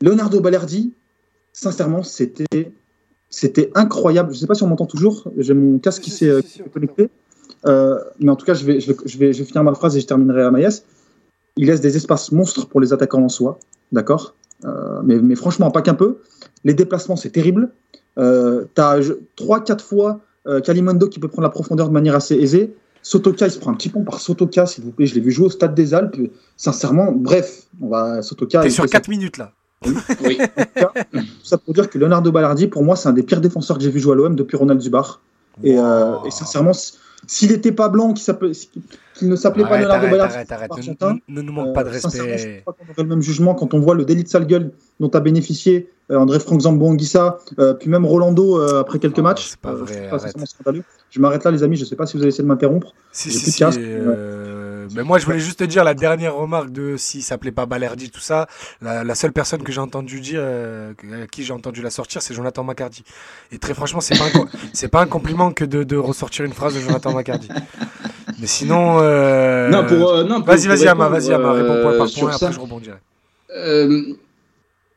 Leonardo 0.00 0.40
Balerdi, 0.40 0.92
sincèrement, 1.52 2.02
c'était 2.02 2.72
c'était 3.32 3.70
incroyable. 3.74 4.30
Je 4.30 4.36
ne 4.36 4.40
sais 4.40 4.46
pas 4.46 4.54
si 4.54 4.62
on 4.62 4.68
m'entend 4.68 4.86
toujours. 4.86 5.28
J'ai 5.38 5.54
mon 5.54 5.78
casque 5.78 6.02
qui 6.02 6.10
s'est 6.10 6.42
connecté. 6.72 7.08
Euh, 7.66 7.98
mais 8.20 8.30
en 8.30 8.36
tout 8.36 8.44
cas, 8.44 8.54
je 8.54 8.64
vais, 8.64 8.78
je, 8.78 8.92
vais, 8.92 8.96
je, 9.06 9.18
vais, 9.18 9.32
finir 9.32 9.64
ma 9.64 9.74
phrase 9.74 9.96
et 9.96 10.00
je 10.00 10.06
terminerai 10.06 10.42
à 10.42 10.50
Maïs. 10.50 10.84
Il 11.56 11.66
laisse 11.66 11.80
des 11.80 11.96
espaces 11.96 12.30
monstres 12.30 12.68
pour 12.68 12.80
les 12.80 12.92
attaquants 12.92 13.22
en 13.22 13.28
soi. 13.28 13.58
D'accord 13.92 14.34
euh, 14.64 15.00
mais, 15.04 15.18
mais, 15.18 15.34
franchement, 15.34 15.70
pas 15.70 15.82
qu'un 15.82 15.94
peu. 15.94 16.18
Les 16.64 16.74
déplacements, 16.74 17.16
c'est 17.16 17.30
terrible. 17.30 17.70
Euh, 18.18 18.64
tu 18.74 18.80
as 18.80 19.00
3-4 19.38 19.80
fois 19.80 20.20
euh, 20.46 20.60
Kalimondo 20.60 21.08
qui 21.08 21.18
peut 21.18 21.28
prendre 21.28 21.42
la 21.42 21.50
profondeur 21.50 21.88
de 21.88 21.92
manière 21.92 22.14
assez 22.14 22.36
aisée. 22.36 22.74
Sotoka, 23.02 23.46
il 23.46 23.50
se 23.50 23.58
prend 23.58 23.72
un 23.72 23.74
petit 23.74 23.88
pont 23.88 24.04
par 24.04 24.20
Sotoka, 24.20 24.66
s'il 24.66 24.84
vous 24.84 24.92
plaît. 24.92 25.06
Je 25.06 25.14
l'ai 25.14 25.20
vu 25.20 25.32
jouer 25.32 25.46
au 25.46 25.50
Stade 25.50 25.74
des 25.74 25.94
Alpes. 25.94 26.16
Sincèrement, 26.56 27.10
bref, 27.10 27.64
on 27.80 27.88
va 27.88 28.22
Sotoka. 28.22 28.62
T'es 28.62 28.70
sur 28.70 28.86
4 28.86 29.08
minutes 29.08 29.38
là. 29.38 29.52
Oui. 30.24 30.38
ça 31.42 31.58
pour 31.58 31.74
dire 31.74 31.90
que 31.90 31.98
Leonardo 31.98 32.30
Ballardi, 32.30 32.68
pour 32.68 32.84
moi, 32.84 32.94
c'est 32.94 33.08
un 33.08 33.12
des 33.12 33.24
pires 33.24 33.40
défenseurs 33.40 33.78
que 33.78 33.82
j'ai 33.82 33.90
vu 33.90 33.98
jouer 33.98 34.12
à 34.12 34.14
l'OM 34.16 34.36
depuis 34.36 34.56
Ronald 34.56 34.80
Zubar. 34.80 35.20
Et, 35.64 35.76
euh, 35.78 36.22
et 36.24 36.30
sincèrement, 36.30 36.72
s'il 37.26 37.50
n'était 37.50 37.72
pas 37.72 37.88
blanc, 37.88 38.14
qu'il 39.22 39.30
ne 39.30 39.36
s'appelait 39.36 39.64
pas 39.64 39.78
Leonardo 39.78 40.06
arrête, 40.18 40.50
arrête, 40.50 40.70
ne, 40.76 41.34
ne, 41.34 41.42
nous 41.42 41.52
manque 41.52 41.74
pas 41.74 41.84
de 41.84 41.90
respect. 41.90 42.38
Je 42.38 42.60
crois 42.60 42.74
qu'on 42.74 42.84
aurait 42.84 43.02
le 43.02 43.08
même 43.08 43.22
jugement 43.22 43.54
quand 43.54 43.72
on 43.74 43.80
voit 43.80 43.94
le 43.94 44.04
délit 44.04 44.24
de 44.24 44.28
sale 44.28 44.46
gueule 44.46 44.72
dont 45.00 45.08
a 45.08 45.20
bénéficié 45.20 45.88
euh, 46.10 46.18
André 46.18 46.40
Franck 46.40 46.62
Zambon-Anguissa, 46.62 47.38
euh, 47.58 47.74
puis 47.74 47.88
même 47.88 48.04
Rolando 48.04 48.58
euh, 48.58 48.80
après 48.80 48.98
quelques 48.98 49.20
oh, 49.20 49.22
matchs. 49.22 49.50
C'est 49.50 49.60
pas 49.60 49.72
vrai. 49.72 50.10
Je 51.10 51.20
m'arrête 51.20 51.44
là, 51.44 51.50
les 51.50 51.62
amis. 51.62 51.76
Je 51.76 51.82
ne 51.82 51.86
sais 51.86 51.96
pas 51.96 52.06
si 52.06 52.16
vous 52.16 52.22
allez 52.22 52.30
essayer 52.30 52.42
de 52.42 52.48
m'interrompre. 52.48 52.92
Si, 53.12 53.30
si, 53.30 53.52
si, 53.52 53.64
mais 54.94 55.02
moi, 55.02 55.18
je 55.18 55.24
voulais 55.26 55.38
juste 55.38 55.58
te 55.60 55.64
dire 55.64 55.84
la 55.84 55.94
dernière 55.94 56.34
remarque 56.34 56.70
de 56.70 56.96
s'il 56.96 57.22
s'appelait 57.22 57.52
pas 57.52 57.66
Balerdi, 57.66 58.10
tout 58.10 58.20
ça. 58.20 58.46
La, 58.80 59.14
seule 59.14 59.32
personne 59.32 59.62
que 59.62 59.72
j'ai 59.72 59.80
entendu 59.80 60.20
dire, 60.20 60.40
euh, 60.42 60.92
à 61.22 61.26
qui 61.26 61.44
j'ai 61.44 61.52
entendu 61.52 61.82
la 61.82 61.90
sortir, 61.90 62.22
c'est 62.22 62.34
Jonathan 62.34 62.64
Macardy. 62.64 63.04
Et 63.50 63.58
très 63.58 63.74
franchement, 63.74 64.00
c'est 64.00 64.18
pas 64.18 64.24
c'est 64.72 64.88
pas 64.88 65.02
un 65.02 65.06
compliment 65.06 65.52
que 65.52 65.64
de, 65.64 65.82
de, 65.82 65.96
ressortir 65.96 66.44
une 66.44 66.52
phrase 66.52 66.74
de 66.74 66.80
Jonathan 66.80 67.12
Macardy. 67.12 67.48
Mais 68.42 68.48
sinon, 68.48 68.98
euh... 69.00 69.70
non 69.70 69.86
pour 69.86 70.24
non. 70.24 70.40
Vas-y, 70.40 70.66
vas-y, 70.66 70.86
Ama, 70.86 71.08
vas-y, 71.08 71.32
Ama, 71.32 71.52
réponds 71.52 71.80
point 71.80 71.96
par 71.96 72.10
point, 72.10 72.30
après 72.32 72.52
je 72.52 72.60
rebondirai. 72.60 72.96
Euh, 73.56 74.02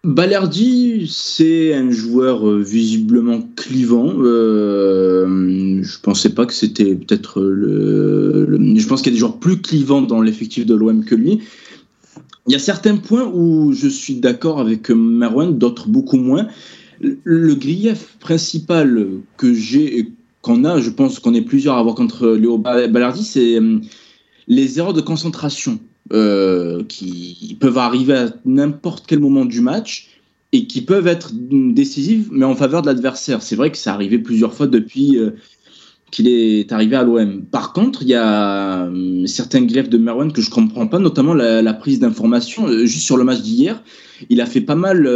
Balerdi, 0.03 1.07
c'est 1.11 1.73
un 1.73 1.89
joueur 1.89 2.47
euh, 2.47 2.59
visiblement 2.59 3.41
clivant. 3.55 4.13
Euh, 4.19 5.81
je 5.81 5.99
pensais 5.99 6.29
pas 6.29 6.45
que 6.45 6.53
c'était 6.53 6.95
peut-être 6.95 7.41
le, 7.41 8.47
Je 8.77 8.87
pense 8.87 9.01
qu'il 9.01 9.11
y 9.11 9.15
a 9.15 9.17
des 9.17 9.19
joueurs 9.19 9.37
plus 9.37 9.61
clivants 9.61 10.01
dans 10.01 10.21
l'effectif 10.21 10.65
de 10.65 10.75
l'OM 10.75 11.03
que 11.05 11.15
lui. 11.15 11.39
Il 12.47 12.53
y 12.53 12.55
a 12.55 12.59
certains 12.59 12.97
points 12.97 13.31
où 13.33 13.73
je 13.73 13.87
suis 13.87 14.15
d'accord 14.15 14.59
avec 14.59 14.91
Merwan, 14.91 15.57
d'autres 15.57 15.87
beaucoup 15.87 16.17
moins. 16.17 16.47
Le 17.01 17.55
grief 17.55 18.17
principal 18.19 19.07
que 19.37 19.53
j'ai 19.53 19.99
et 19.99 20.11
qu'on 20.45 20.63
a, 20.63 20.79
je 20.79 20.89
pense 20.91 21.19
qu'on 21.19 21.33
est 21.33 21.41
plusieurs 21.41 21.75
à 21.75 21.79
avoir 21.79 21.95
contre 21.95 22.27
Léo 22.29 22.57
Balerdi, 22.57 23.23
c'est 23.23 23.59
euh, 23.59 23.79
les 24.47 24.79
erreurs 24.79 24.93
de 24.93 25.01
concentration. 25.01 25.79
Euh, 26.13 26.83
qui 26.83 27.57
peuvent 27.59 27.79
arriver 27.79 28.13
à 28.13 28.27
n'importe 28.45 29.05
quel 29.07 29.17
moment 29.17 29.43
du 29.43 29.59
match 29.59 30.09
et 30.51 30.67
qui 30.67 30.81
peuvent 30.81 31.07
être 31.07 31.31
décisives, 31.33 32.29
mais 32.31 32.45
en 32.45 32.53
faveur 32.53 32.83
de 32.83 32.87
l'adversaire. 32.87 33.41
C'est 33.41 33.55
vrai 33.55 33.71
que 33.71 33.77
ça 33.77 33.95
arrivé 33.95 34.19
plusieurs 34.19 34.53
fois 34.53 34.67
depuis 34.67 35.17
euh, 35.17 35.31
qu'il 36.11 36.27
est 36.27 36.71
arrivé 36.71 36.95
à 36.95 37.01
l'OM. 37.01 37.41
Par 37.45 37.73
contre, 37.73 38.03
il 38.03 38.09
y 38.09 38.13
a 38.13 38.85
euh, 38.85 39.25
certains 39.25 39.63
griefs 39.63 39.89
de 39.89 39.97
Merwan 39.97 40.31
que 40.31 40.43
je 40.43 40.51
comprends 40.51 40.85
pas, 40.85 40.99
notamment 40.99 41.33
la, 41.33 41.73
prise 41.73 41.99
d'information. 41.99 42.67
juste 42.85 43.03
sur 43.03 43.17
le 43.17 43.23
match 43.23 43.41
d'hier, 43.41 43.81
il 44.29 44.41
a 44.41 44.45
fait 44.45 44.61
pas 44.61 44.75
mal 44.75 45.09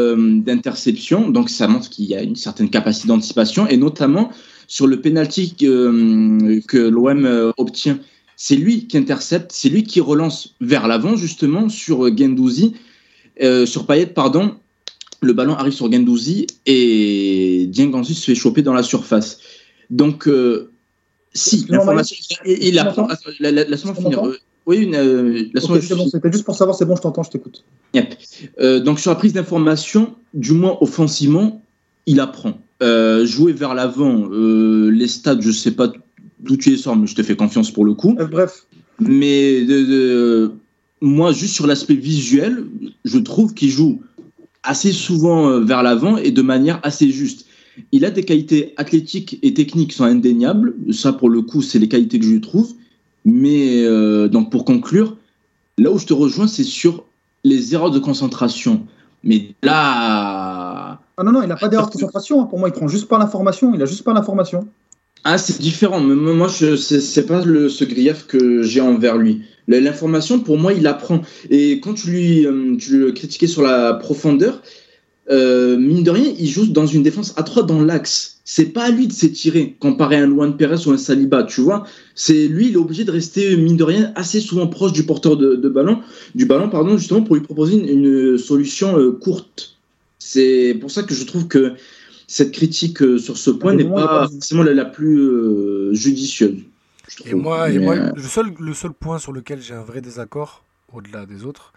d'interceptions, 0.44 1.30
donc 1.30 1.52
ça 1.52 1.68
montre 1.68 1.92
qu'il 1.92 2.06
y 2.06 2.16
a 2.16 2.24
une 2.24 2.36
certaine 2.36 2.72
capacité 2.72 3.10
d'anticipation, 3.10 3.68
et 3.68 3.78
notamment 3.78 4.32
sur 4.70 4.88
le 4.88 5.02
penalty 5.02 5.56
que, 5.56 6.62
que 6.66 6.78
l'OM 6.78 7.54
obtient 7.58 8.00
c'est 8.42 8.56
lui 8.56 8.88
qui 8.88 8.98
intercepte, 8.98 9.52
c'est 9.52 9.68
lui 9.68 9.84
qui 9.84 10.00
relance 10.00 10.56
vers 10.62 10.88
l'avant 10.88 11.18
justement 11.18 11.68
sur 11.68 12.06
euh, 12.06 12.16
Gendouzi, 12.16 12.74
euh, 13.44 13.66
sur 13.66 13.86
Payet, 13.86 14.06
pardon. 14.08 14.56
Le 15.20 15.34
ballon 15.34 15.56
arrive 15.56 15.74
sur 15.74 15.92
Gendouzi 15.92 16.48
et 16.66 17.66
Dieng 17.68 18.02
se 18.02 18.14
fait 18.14 18.36
choper 18.36 18.62
dans 18.62 18.72
la 18.72 18.82
surface. 18.82 19.40
Donc, 19.90 20.26
euh, 20.30 20.72
si, 21.34 21.66
l'information. 21.68 22.16
Il 22.46 22.80
apprend. 22.80 23.10
Laisse-moi 23.42 23.94
finir. 23.94 24.24
Oui, 24.66 24.78
une, 24.78 25.52
C'était 26.10 26.32
juste 26.32 26.46
pour 26.46 26.56
savoir, 26.56 26.78
c'est 26.78 26.86
bon, 26.86 26.96
je 26.96 27.02
t'entends, 27.02 27.24
je 27.24 27.32
t'écoute. 27.32 27.66
donc, 28.86 29.02
sur 29.02 29.12
la 29.12 29.16
prise 29.16 29.34
d'information, 29.34 30.16
du 30.34 30.54
moins 30.54 30.78
offensivement, 30.80 31.62
il 32.06 32.22
apprend. 32.22 32.62
Jouer 32.82 33.54
vers 33.54 33.74
l'avant, 33.74 34.30
les 34.30 35.08
stades, 35.08 35.42
je 35.42 35.52
sais 35.52 35.72
pas 35.72 35.92
d'où 36.40 36.58
tu 36.58 36.74
es 36.74 36.78
sort, 36.78 36.96
mais 36.96 37.08
je 37.08 37.16
te 37.16 37.24
fais 37.24 37.36
confiance 37.36 37.72
pour 37.72 37.86
le 37.86 37.94
coup. 37.94 38.16
Euh, 38.20 38.26
bref. 38.26 38.66
Mais 39.00 39.66
moi, 41.02 41.32
juste 41.32 41.54
sur 41.54 41.68
l'aspect 41.68 41.96
visuel, 41.96 42.66
je 43.06 43.18
trouve 43.20 43.54
qu'il 43.54 43.70
joue 43.70 44.02
assez 44.64 44.92
souvent 44.92 45.50
euh, 45.50 45.60
vers 45.62 45.84
l'avant 45.84 46.18
et 46.18 46.32
de 46.32 46.42
manière 46.42 46.80
assez 46.84 47.10
juste. 47.10 47.46
Il 47.94 48.04
a 48.04 48.12
des 48.12 48.24
qualités 48.24 48.74
athlétiques 48.76 49.40
et 49.42 49.54
techniques 49.54 49.92
qui 49.92 49.96
sont 49.96 50.04
indéniables. 50.04 50.76
Ça, 50.92 51.14
pour 51.14 51.30
le 51.30 51.42
coup, 51.42 51.62
c'est 51.62 51.80
les 51.80 51.88
qualités 51.88 52.20
que 52.20 52.26
je 52.26 52.32
lui 52.32 52.42
trouve. 52.42 52.74
Mais 53.24 53.84
euh, 53.84 54.28
donc, 54.28 54.52
pour 54.52 54.66
conclure, 54.66 55.16
là 55.78 55.90
où 55.92 55.98
je 55.98 56.06
te 56.06 56.14
rejoins, 56.14 56.48
c'est 56.48 56.66
sur 56.66 57.06
les 57.46 57.74
erreurs 57.74 57.92
de 57.92 58.00
concentration. 58.00 58.86
Mais 59.24 59.54
là. 59.64 60.69
Ah 61.20 61.24
non, 61.26 61.34
non, 61.34 61.42
il 61.42 61.50
n'a 61.50 61.58
pas 61.58 61.68
d'erreur 61.68 61.88
de 61.88 61.92
concentration. 61.92 62.42
Hein. 62.42 62.46
Pour 62.46 62.60
moi, 62.60 62.70
il 62.70 62.72
prend 62.72 62.88
juste 62.88 63.10
pas 63.10 63.20
l'information. 63.20 63.74
Il 63.76 63.82
a 63.82 63.86
juste 63.86 64.04
pas 64.04 64.14
l'information. 64.14 64.66
Ah, 65.26 65.38
c'est 65.38 65.60
différent. 65.60 66.00
Mais 66.00 66.16
moi, 66.16 66.48
je, 66.48 66.78
c'est, 66.78 67.26
pas 67.26 67.44
le, 67.44 67.68
ce 67.68 67.84
grief 67.84 68.26
que 68.26 68.64
j'ai 68.64 68.80
envers 68.80 69.18
lui. 69.18 69.42
L'information, 69.68 70.40
pour 70.40 70.58
moi, 70.58 70.72
il 70.72 70.88
apprend. 70.88 71.22
Et 71.50 71.82
quand 71.82 71.94
tu 71.94 72.10
lui, 72.10 72.48
euh, 72.48 72.78
tu 72.78 72.98
le 72.98 73.12
critiquais 73.12 73.48
sur 73.48 73.64
la 73.64 73.96
profondeur, 73.96 74.62
euh, 75.30 75.78
mine 75.78 76.04
de 76.04 76.10
rien, 76.10 76.32
il 76.40 76.48
joue 76.48 76.68
dans 76.68 76.86
une 76.86 77.04
défense 77.04 77.34
à 77.36 77.44
3 77.44 77.64
dans 77.64 77.82
l'axe. 77.82 78.40
C'est 78.46 78.68
pas 78.68 78.86
à 78.86 78.90
lui 78.90 79.06
de 79.06 79.12
s'étirer 79.12 79.76
comparé 79.78 80.16
à 80.16 80.24
un 80.24 80.26
Luan 80.26 80.56
Perez 80.56 80.88
ou 80.88 80.92
un 80.92 80.98
Saliba, 80.98 81.44
tu 81.44 81.60
vois. 81.60 81.84
C'est 82.16 82.48
lui, 82.48 82.70
il 82.70 82.76
est 82.76 82.78
obligé 82.78 83.04
de 83.04 83.12
rester 83.12 83.58
mine 83.58 83.76
de 83.76 83.84
rien 83.84 84.14
assez 84.16 84.40
souvent 84.40 84.68
proche 84.68 84.94
du 84.94 85.04
porteur 85.04 85.36
de, 85.36 85.56
de 85.56 85.68
ballon, 85.68 86.00
du 86.34 86.46
ballon, 86.46 86.70
pardon, 86.70 86.98
justement 86.98 87.24
pour 87.24 87.36
lui 87.36 87.44
proposer 87.44 87.76
une, 87.76 87.90
une 87.90 88.38
solution 88.38 88.98
euh, 88.98 89.12
courte. 89.12 89.79
C'est 90.20 90.78
pour 90.80 90.92
ça 90.92 91.04
que 91.04 91.14
je 91.14 91.24
trouve 91.24 91.48
que 91.48 91.76
cette 92.28 92.52
critique 92.52 93.02
euh, 93.02 93.18
sur 93.18 93.38
ce 93.38 93.50
point 93.50 93.74
n'est 93.74 93.86
pas 93.90 94.28
forcément 94.30 94.64
la, 94.64 94.74
la 94.74 94.86
plus 94.86 95.18
euh, 95.18 95.94
judicieuse. 95.94 96.60
Et 97.26 97.34
moi, 97.34 97.70
et 97.70 97.80
Mais, 97.80 97.86
moi 97.86 97.96
euh, 97.96 98.12
le, 98.16 98.22
seul, 98.24 98.54
le 98.60 98.74
seul 98.74 98.94
point 98.94 99.18
sur 99.18 99.32
lequel 99.32 99.62
j'ai 99.62 99.74
un 99.74 99.82
vrai 99.84 100.02
désaccord, 100.02 100.64
au-delà 100.94 101.26
des 101.26 101.46
autres, 101.46 101.74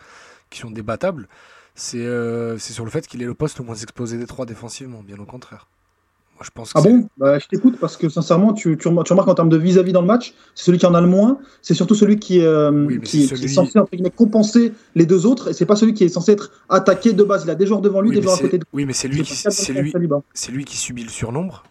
qui 0.51 0.59
sont 0.61 0.71
débattables, 0.71 1.29
c'est 1.75 2.05
euh, 2.05 2.59
c'est 2.59 2.75
sur 2.75 2.85
le 2.85 2.91
fait 2.91 3.07
qu'il 3.07 3.23
est 3.23 3.27
le 3.27 3.35
poste 3.35 3.59
le 3.59 3.65
moins 3.65 3.75
exposé 3.75 4.19
des 4.19 4.27
trois 4.27 4.45
défensivement, 4.45 5.03
bien 5.03 5.19
au 5.19 5.25
contraire. 5.25 5.69
Moi, 6.43 6.47
je 6.47 6.51
pense 6.51 6.73
que 6.73 6.79
Ah 6.79 6.83
bon? 6.83 7.09
Bah, 7.19 7.39
Je 7.39 7.47
t'écoute 7.47 7.77
parce 7.81 7.97
que 7.97 8.09
sincèrement, 8.09 8.53
tu, 8.53 8.77
tu, 8.77 8.89
rem- 8.89 9.05
tu 9.05 9.13
remarques 9.13 9.29
en 9.29 9.35
termes 9.35 9.49
de 9.49 9.57
vis-à-vis 9.57 9.93
dans 9.93 10.01
le 10.01 10.09
match, 10.09 10.35
c'est 10.57 10.65
celui 10.65 10.79
qui 10.79 10.87
en 10.87 10.95
a 10.95 11.01
le 11.01 11.07
moins, 11.07 11.39
c'est 11.61 11.75
surtout 11.75 11.95
celui 11.95 12.19
qui, 12.19 12.41
est, 12.41 12.45
euh, 12.45 12.73
Oui, 12.73 12.99
mais 12.99 13.07
qui, 13.07 13.23
est 13.23 13.49
censé 13.49 13.79
entre 13.79 13.93
guillemets, 13.93 14.11
compenser 14.11 14.73
les 14.97 15.07
deux 15.07 15.25
autres, 15.25 15.49
et 15.51 15.53
c'est 15.53 15.67
pas 15.67 15.77
celui 15.77 15.95
qui 15.95 16.03
est 16.03 16.09
censé 16.09 16.33
être 16.33 16.51
attaqué 16.69 17.13
de 17.13 17.23
base. 17.23 17.45
Il 17.45 17.51
a 17.51 17.55
des 17.55 17.67
joueurs 17.67 17.81
devant 17.81 18.01
lui, 18.01 18.09
Oui, 18.09 18.15
des 18.17 18.21
mais 18.21 18.25
joueurs 18.25 18.39
à 18.39 18.41
côté 18.41 18.59
de 18.59 18.65
oui, 18.73 18.87
mais 18.87 18.93
c'est 18.93 19.07
lui, 19.07 19.23
qui, 19.23 19.35
lui, 19.73 19.91
Saliba. 19.93 20.23
c'est 20.35 20.51
lui 20.51 20.65
qui 20.65 20.77
subit 20.77 21.05
le 21.05 21.11
surnombre. 21.11 21.63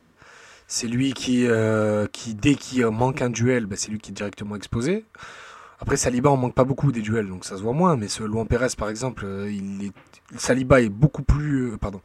C'est 0.68 0.88
lui 0.88 1.12
qui, 1.12 1.48
euh, 1.48 2.06
qui 2.14 2.34
dès 2.34 2.56
qu'il 2.56 2.86
manque 2.86 3.22
un 3.22 3.30
duel, 3.30 3.66
bah, 3.66 3.76
c'est 3.78 3.92
lui 3.92 4.00
qui 4.00 4.12
est 4.12 4.14
directement 4.14 4.56
exposé. 4.56 5.04
Après, 5.82 5.98
Saliba, 5.98 6.30
on 6.30 6.38
manque 6.38 6.54
pas 6.54 6.64
beaucoup 6.64 6.92
des 6.92 7.02
duels, 7.02 7.28
donc 7.28 7.44
ça 7.44 7.58
se 7.58 7.64
voit 7.64 7.74
moins. 7.74 7.98
Mais 7.98 8.08
ce 8.08 8.24
Luan 8.24 8.46
Pérez, 8.46 8.68
par 8.78 8.88
exemple, 8.90 9.24
euh, 9.26 9.52
il 9.52 9.88
est... 9.88 9.92
Saliba 10.38 10.80
est 10.80 10.90
beaucoup 10.90 11.24
plus. 11.24 11.72
euh, 11.72 11.78
pardon. 11.78 12.02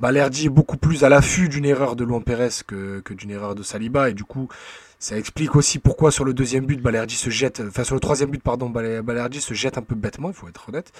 Balerdi 0.00 0.46
est 0.46 0.48
beaucoup 0.48 0.78
plus 0.78 1.04
à 1.04 1.10
l'affût 1.10 1.48
d'une 1.48 1.66
erreur 1.66 1.94
de 1.94 2.04
Luan 2.04 2.22
Pérez 2.24 2.48
que, 2.66 3.02
d'une 3.12 3.30
erreur 3.30 3.54
de 3.54 3.62
Saliba. 3.62 4.08
Et 4.08 4.14
du 4.14 4.24
coup, 4.24 4.48
ça 4.98 5.18
explique 5.18 5.54
aussi 5.56 5.78
pourquoi 5.78 6.10
sur 6.10 6.24
le 6.24 6.32
deuxième 6.32 6.64
but, 6.64 6.80
Balerdi 6.80 7.14
se 7.14 7.28
jette. 7.28 7.62
Enfin, 7.68 7.84
sur 7.84 7.94
le 7.94 8.00
troisième 8.00 8.30
but, 8.30 8.42
pardon, 8.42 8.70
Bal- 8.70 9.02
Balerdi 9.02 9.40
se 9.40 9.52
jette 9.52 9.76
un 9.76 9.82
peu 9.82 9.94
bêtement, 9.94 10.30
il 10.30 10.34
faut 10.34 10.48
être 10.48 10.70
honnête. 10.70 10.90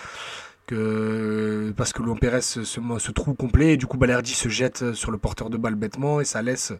Parce 0.68 1.92
que 1.92 2.02
Luan 2.02 2.18
Pérez 2.18 2.42
se, 2.42 2.62
se, 2.64 2.80
se 2.98 3.10
trouve 3.10 3.34
complet, 3.34 3.72
et 3.72 3.76
du 3.76 3.86
coup, 3.86 3.96
Balerdi 3.96 4.32
se 4.34 4.48
jette 4.48 4.92
sur 4.92 5.10
le 5.10 5.18
porteur 5.18 5.50
de 5.50 5.56
balle 5.56 5.74
bêtement, 5.74 6.20
et 6.20 6.24
ça 6.24 6.42
laisse 6.42 6.72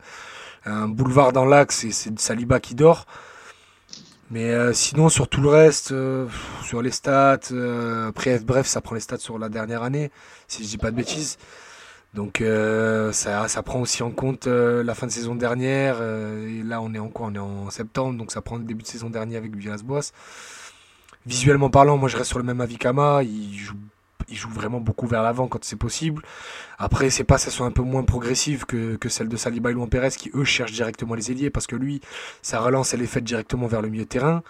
un 0.64 0.88
boulevard 0.88 1.32
dans 1.32 1.44
l'axe, 1.44 1.84
et 1.84 1.90
c'est 1.90 2.18
Saliba 2.18 2.60
qui 2.60 2.74
dort. 2.74 3.06
Mais 4.32 4.50
euh, 4.50 4.72
sinon, 4.72 5.10
sur 5.10 5.28
tout 5.28 5.42
le 5.42 5.50
reste, 5.50 5.92
euh, 5.92 6.26
sur 6.64 6.80
les 6.80 6.90
stats, 6.90 7.38
euh, 7.50 8.08
après, 8.08 8.38
bref, 8.38 8.66
ça 8.66 8.80
prend 8.80 8.94
les 8.94 9.02
stats 9.02 9.18
sur 9.18 9.38
la 9.38 9.50
dernière 9.50 9.82
année, 9.82 10.10
si 10.48 10.64
je 10.64 10.68
dis 10.70 10.78
pas 10.78 10.90
de 10.90 10.96
bêtises. 10.96 11.36
Donc, 12.14 12.40
euh, 12.40 13.12
ça, 13.12 13.46
ça 13.48 13.62
prend 13.62 13.80
aussi 13.80 14.02
en 14.02 14.10
compte 14.10 14.46
la 14.46 14.94
fin 14.94 15.06
de 15.06 15.12
saison 15.12 15.34
dernière. 15.34 16.00
et 16.00 16.62
là, 16.62 16.80
on 16.80 16.94
est 16.94 16.98
en 16.98 17.08
quoi? 17.08 17.26
On 17.26 17.34
est 17.34 17.38
en 17.38 17.68
septembre, 17.68 18.16
donc 18.18 18.32
ça 18.32 18.40
prend 18.40 18.56
le 18.56 18.64
début 18.64 18.82
de 18.82 18.88
saison 18.88 19.10
dernier 19.10 19.36
avec 19.36 19.54
Villas-Boas. 19.54 20.12
Visuellement 21.26 21.68
parlant, 21.68 21.98
moi, 21.98 22.08
je 22.08 22.16
reste 22.16 22.30
sur 22.30 22.38
le 22.38 22.44
même 22.44 22.62
avis 22.62 22.78
qu'Ama. 22.78 23.22
Il 23.22 23.54
joue, 23.54 23.76
il 24.32 24.36
joue 24.36 24.48
vraiment 24.50 24.80
beaucoup 24.80 25.06
vers 25.06 25.22
l'avant 25.22 25.46
quand 25.46 25.62
c'est 25.64 25.76
possible. 25.76 26.22
Après, 26.78 27.10
c'est 27.10 27.22
pas, 27.24 27.38
ça 27.38 27.50
soit 27.50 27.66
un 27.66 27.70
peu 27.70 27.82
moins 27.82 28.02
progressive 28.02 28.64
que, 28.66 28.96
que 28.96 29.08
celle 29.08 29.28
de 29.28 29.36
Saliba 29.36 29.70
et 29.70 29.74
Luan 29.74 29.88
Pérez 29.88 30.10
qui, 30.16 30.30
eux, 30.34 30.44
cherchent 30.44 30.72
directement 30.72 31.14
les 31.14 31.30
ailiers 31.30 31.50
parce 31.50 31.66
que 31.66 31.76
lui, 31.76 32.00
sa 32.42 32.58
relance, 32.60 32.94
elle 32.94 33.02
est 33.02 33.06
faite 33.06 33.24
directement 33.24 33.66
vers 33.68 33.82
le 33.82 33.88
milieu 33.90 34.04
de 34.04 34.08
terrain. 34.08 34.42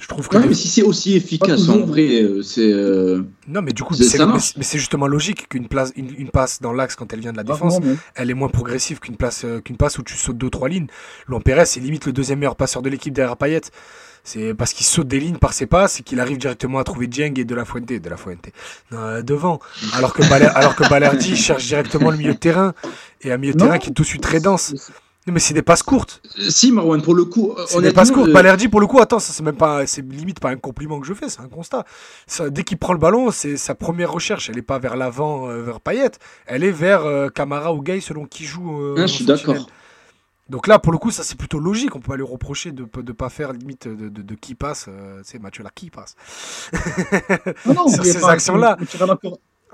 Je 0.00 0.06
trouve 0.06 0.28
que. 0.28 0.36
des- 0.36 0.46
mais 0.46 0.54
si 0.54 0.68
c'est 0.68 0.82
aussi 0.82 1.16
efficace, 1.16 1.68
en 1.68 1.80
vrai, 1.80 2.22
euh, 2.22 2.40
c'est. 2.42 2.70
euh, 2.72 3.22
Non, 3.48 3.62
mais 3.62 3.72
du 3.72 3.82
coup, 3.82 3.94
C'est- 3.94 4.18
mais 4.24 4.26
mais 4.56 4.64
justement 4.78 5.08
logique 5.08 5.48
qu'une 5.48 5.66
place, 5.66 5.92
une, 5.96 6.14
une 6.16 6.30
passe 6.30 6.60
dans 6.62 6.72
l'axe 6.72 6.94
quand 6.94 7.12
elle 7.12 7.18
vient 7.18 7.32
de 7.32 7.36
la 7.36 7.42
Ah, 7.48 7.52
défense, 7.52 7.80
non, 7.80 7.86
mais- 7.86 7.96
elle 8.14 8.30
est 8.30 8.34
moins 8.34 8.48
progressive 8.48 9.00
qu'une 9.00 9.16
place, 9.16 9.42
euh, 9.44 9.60
qu'une 9.60 9.76
passe 9.76 9.98
où 9.98 10.04
tu 10.04 10.14
sautes 10.14 10.38
deux 10.38 10.50
trois 10.50 10.68
lignes. 10.68 10.86
Luan 11.28 11.42
Pérez, 11.42 11.64
c'est 11.66 11.80
limite 11.80 12.06
le 12.06 12.12
deuxième 12.12 12.38
meilleur 12.38 12.54
passeur 12.54 12.80
de 12.80 12.88
l'équipe 12.88 13.12
derrière 13.12 13.36
Payet. 13.36 13.62
C'est 14.28 14.52
parce 14.52 14.74
qu'il 14.74 14.84
saute 14.84 15.08
des 15.08 15.18
lignes 15.20 15.38
par 15.38 15.54
ses 15.54 15.64
passes 15.64 16.00
et 16.00 16.02
qu'il 16.02 16.20
arrive 16.20 16.36
directement 16.36 16.78
à 16.78 16.84
trouver 16.84 17.06
Dieng 17.06 17.32
et 17.38 17.44
De 17.44 17.54
La 17.54 17.64
Fuente, 17.64 17.86
De 17.86 18.08
La 18.10 18.16
Fuente 18.18 18.50
euh, 18.92 19.22
devant. 19.22 19.58
Alors 19.94 20.12
que, 20.12 20.22
Baler- 20.28 20.50
alors 20.54 20.76
que 20.76 20.86
Balerdi 20.86 21.34
cherche 21.46 21.64
directement 21.66 22.10
le 22.10 22.18
milieu 22.18 22.34
de 22.34 22.38
terrain 22.38 22.74
et 23.22 23.32
un 23.32 23.38
milieu 23.38 23.54
de 23.54 23.58
Non. 23.58 23.64
terrain 23.66 23.78
qui 23.78 23.88
est 23.88 23.92
tout 23.94 24.02
de 24.02 24.06
suite 24.06 24.22
très 24.22 24.38
dense. 24.40 24.74
Non, 25.26 25.32
mais 25.34 25.40
c'est 25.40 25.54
des 25.54 25.62
passes 25.62 25.82
courtes. 25.82 26.22
Si, 26.50 26.72
Marwan, 26.72 27.00
pour 27.02 27.14
le 27.14 27.24
coup, 27.24 27.54
euh, 27.56 27.64
C'est 27.68 27.80
des 27.82 27.92
passes 27.92 28.10
courtes. 28.10 28.28
euh, 28.28 28.32
Balerdi, 28.32 28.68
pour 28.68 28.80
le 28.80 28.86
coup, 28.86 28.98
attends, 29.00 29.18
ça 29.18 29.32
c'est 29.32 29.42
même 29.42 29.56
pas, 29.56 29.86
c'est 29.86 30.02
limite 30.02 30.40
pas 30.40 30.50
un 30.50 30.56
compliment 30.56 31.00
que 31.00 31.06
je 31.06 31.12
fais, 31.14 31.28
c'est 31.28 31.40
un 31.40 31.48
constat. 31.48 31.84
Ça, 32.26 32.48
dès 32.50 32.64
qu'il 32.64 32.76
prend 32.78 32.92
le 32.94 32.98
ballon, 32.98 33.30
c'est 33.30 33.56
sa 33.56 33.74
première 33.74 34.10
recherche. 34.12 34.48
Elle 34.50 34.58
est 34.58 34.62
pas 34.62 34.78
vers 34.78 34.96
l'avant, 34.96 35.48
euh, 35.48 35.62
vers 35.62 35.80
Payet. 35.80 36.12
Elle 36.46 36.64
est 36.64 36.70
vers 36.70 37.04
euh, 37.04 37.28
Camara 37.28 37.74
ou 37.74 37.82
Gay 37.82 38.00
selon 38.00 38.24
qui 38.26 38.44
joue. 38.44 38.78
euh, 38.80 38.94
Ah, 38.98 39.06
je 39.06 39.12
suis 39.14 39.24
d'accord. 39.26 39.66
Donc 40.48 40.66
là, 40.66 40.78
pour 40.78 40.92
le 40.92 40.98
coup, 40.98 41.10
ça 41.10 41.22
c'est 41.24 41.36
plutôt 41.36 41.58
logique. 41.60 41.94
On 41.94 42.00
peut 42.00 42.08
pas 42.12 42.16
lui 42.16 42.24
reprocher 42.24 42.72
de 42.72 42.82
ne 42.82 43.12
pas 43.12 43.28
faire 43.28 43.52
limite 43.52 43.86
de, 43.88 44.08
de, 44.08 44.22
de 44.22 44.34
qui 44.34 44.54
passe. 44.54 44.86
euh, 44.88 45.20
c'est 45.24 45.38
Mathieu 45.38 45.62
là 45.62 45.70
qui 45.74 45.90
passe. 45.90 46.16
Non, 47.66 47.74
non, 47.74 47.88
Sur 47.92 48.04
ces 48.04 48.24
actions-là. 48.24 48.76
tu 48.88 48.96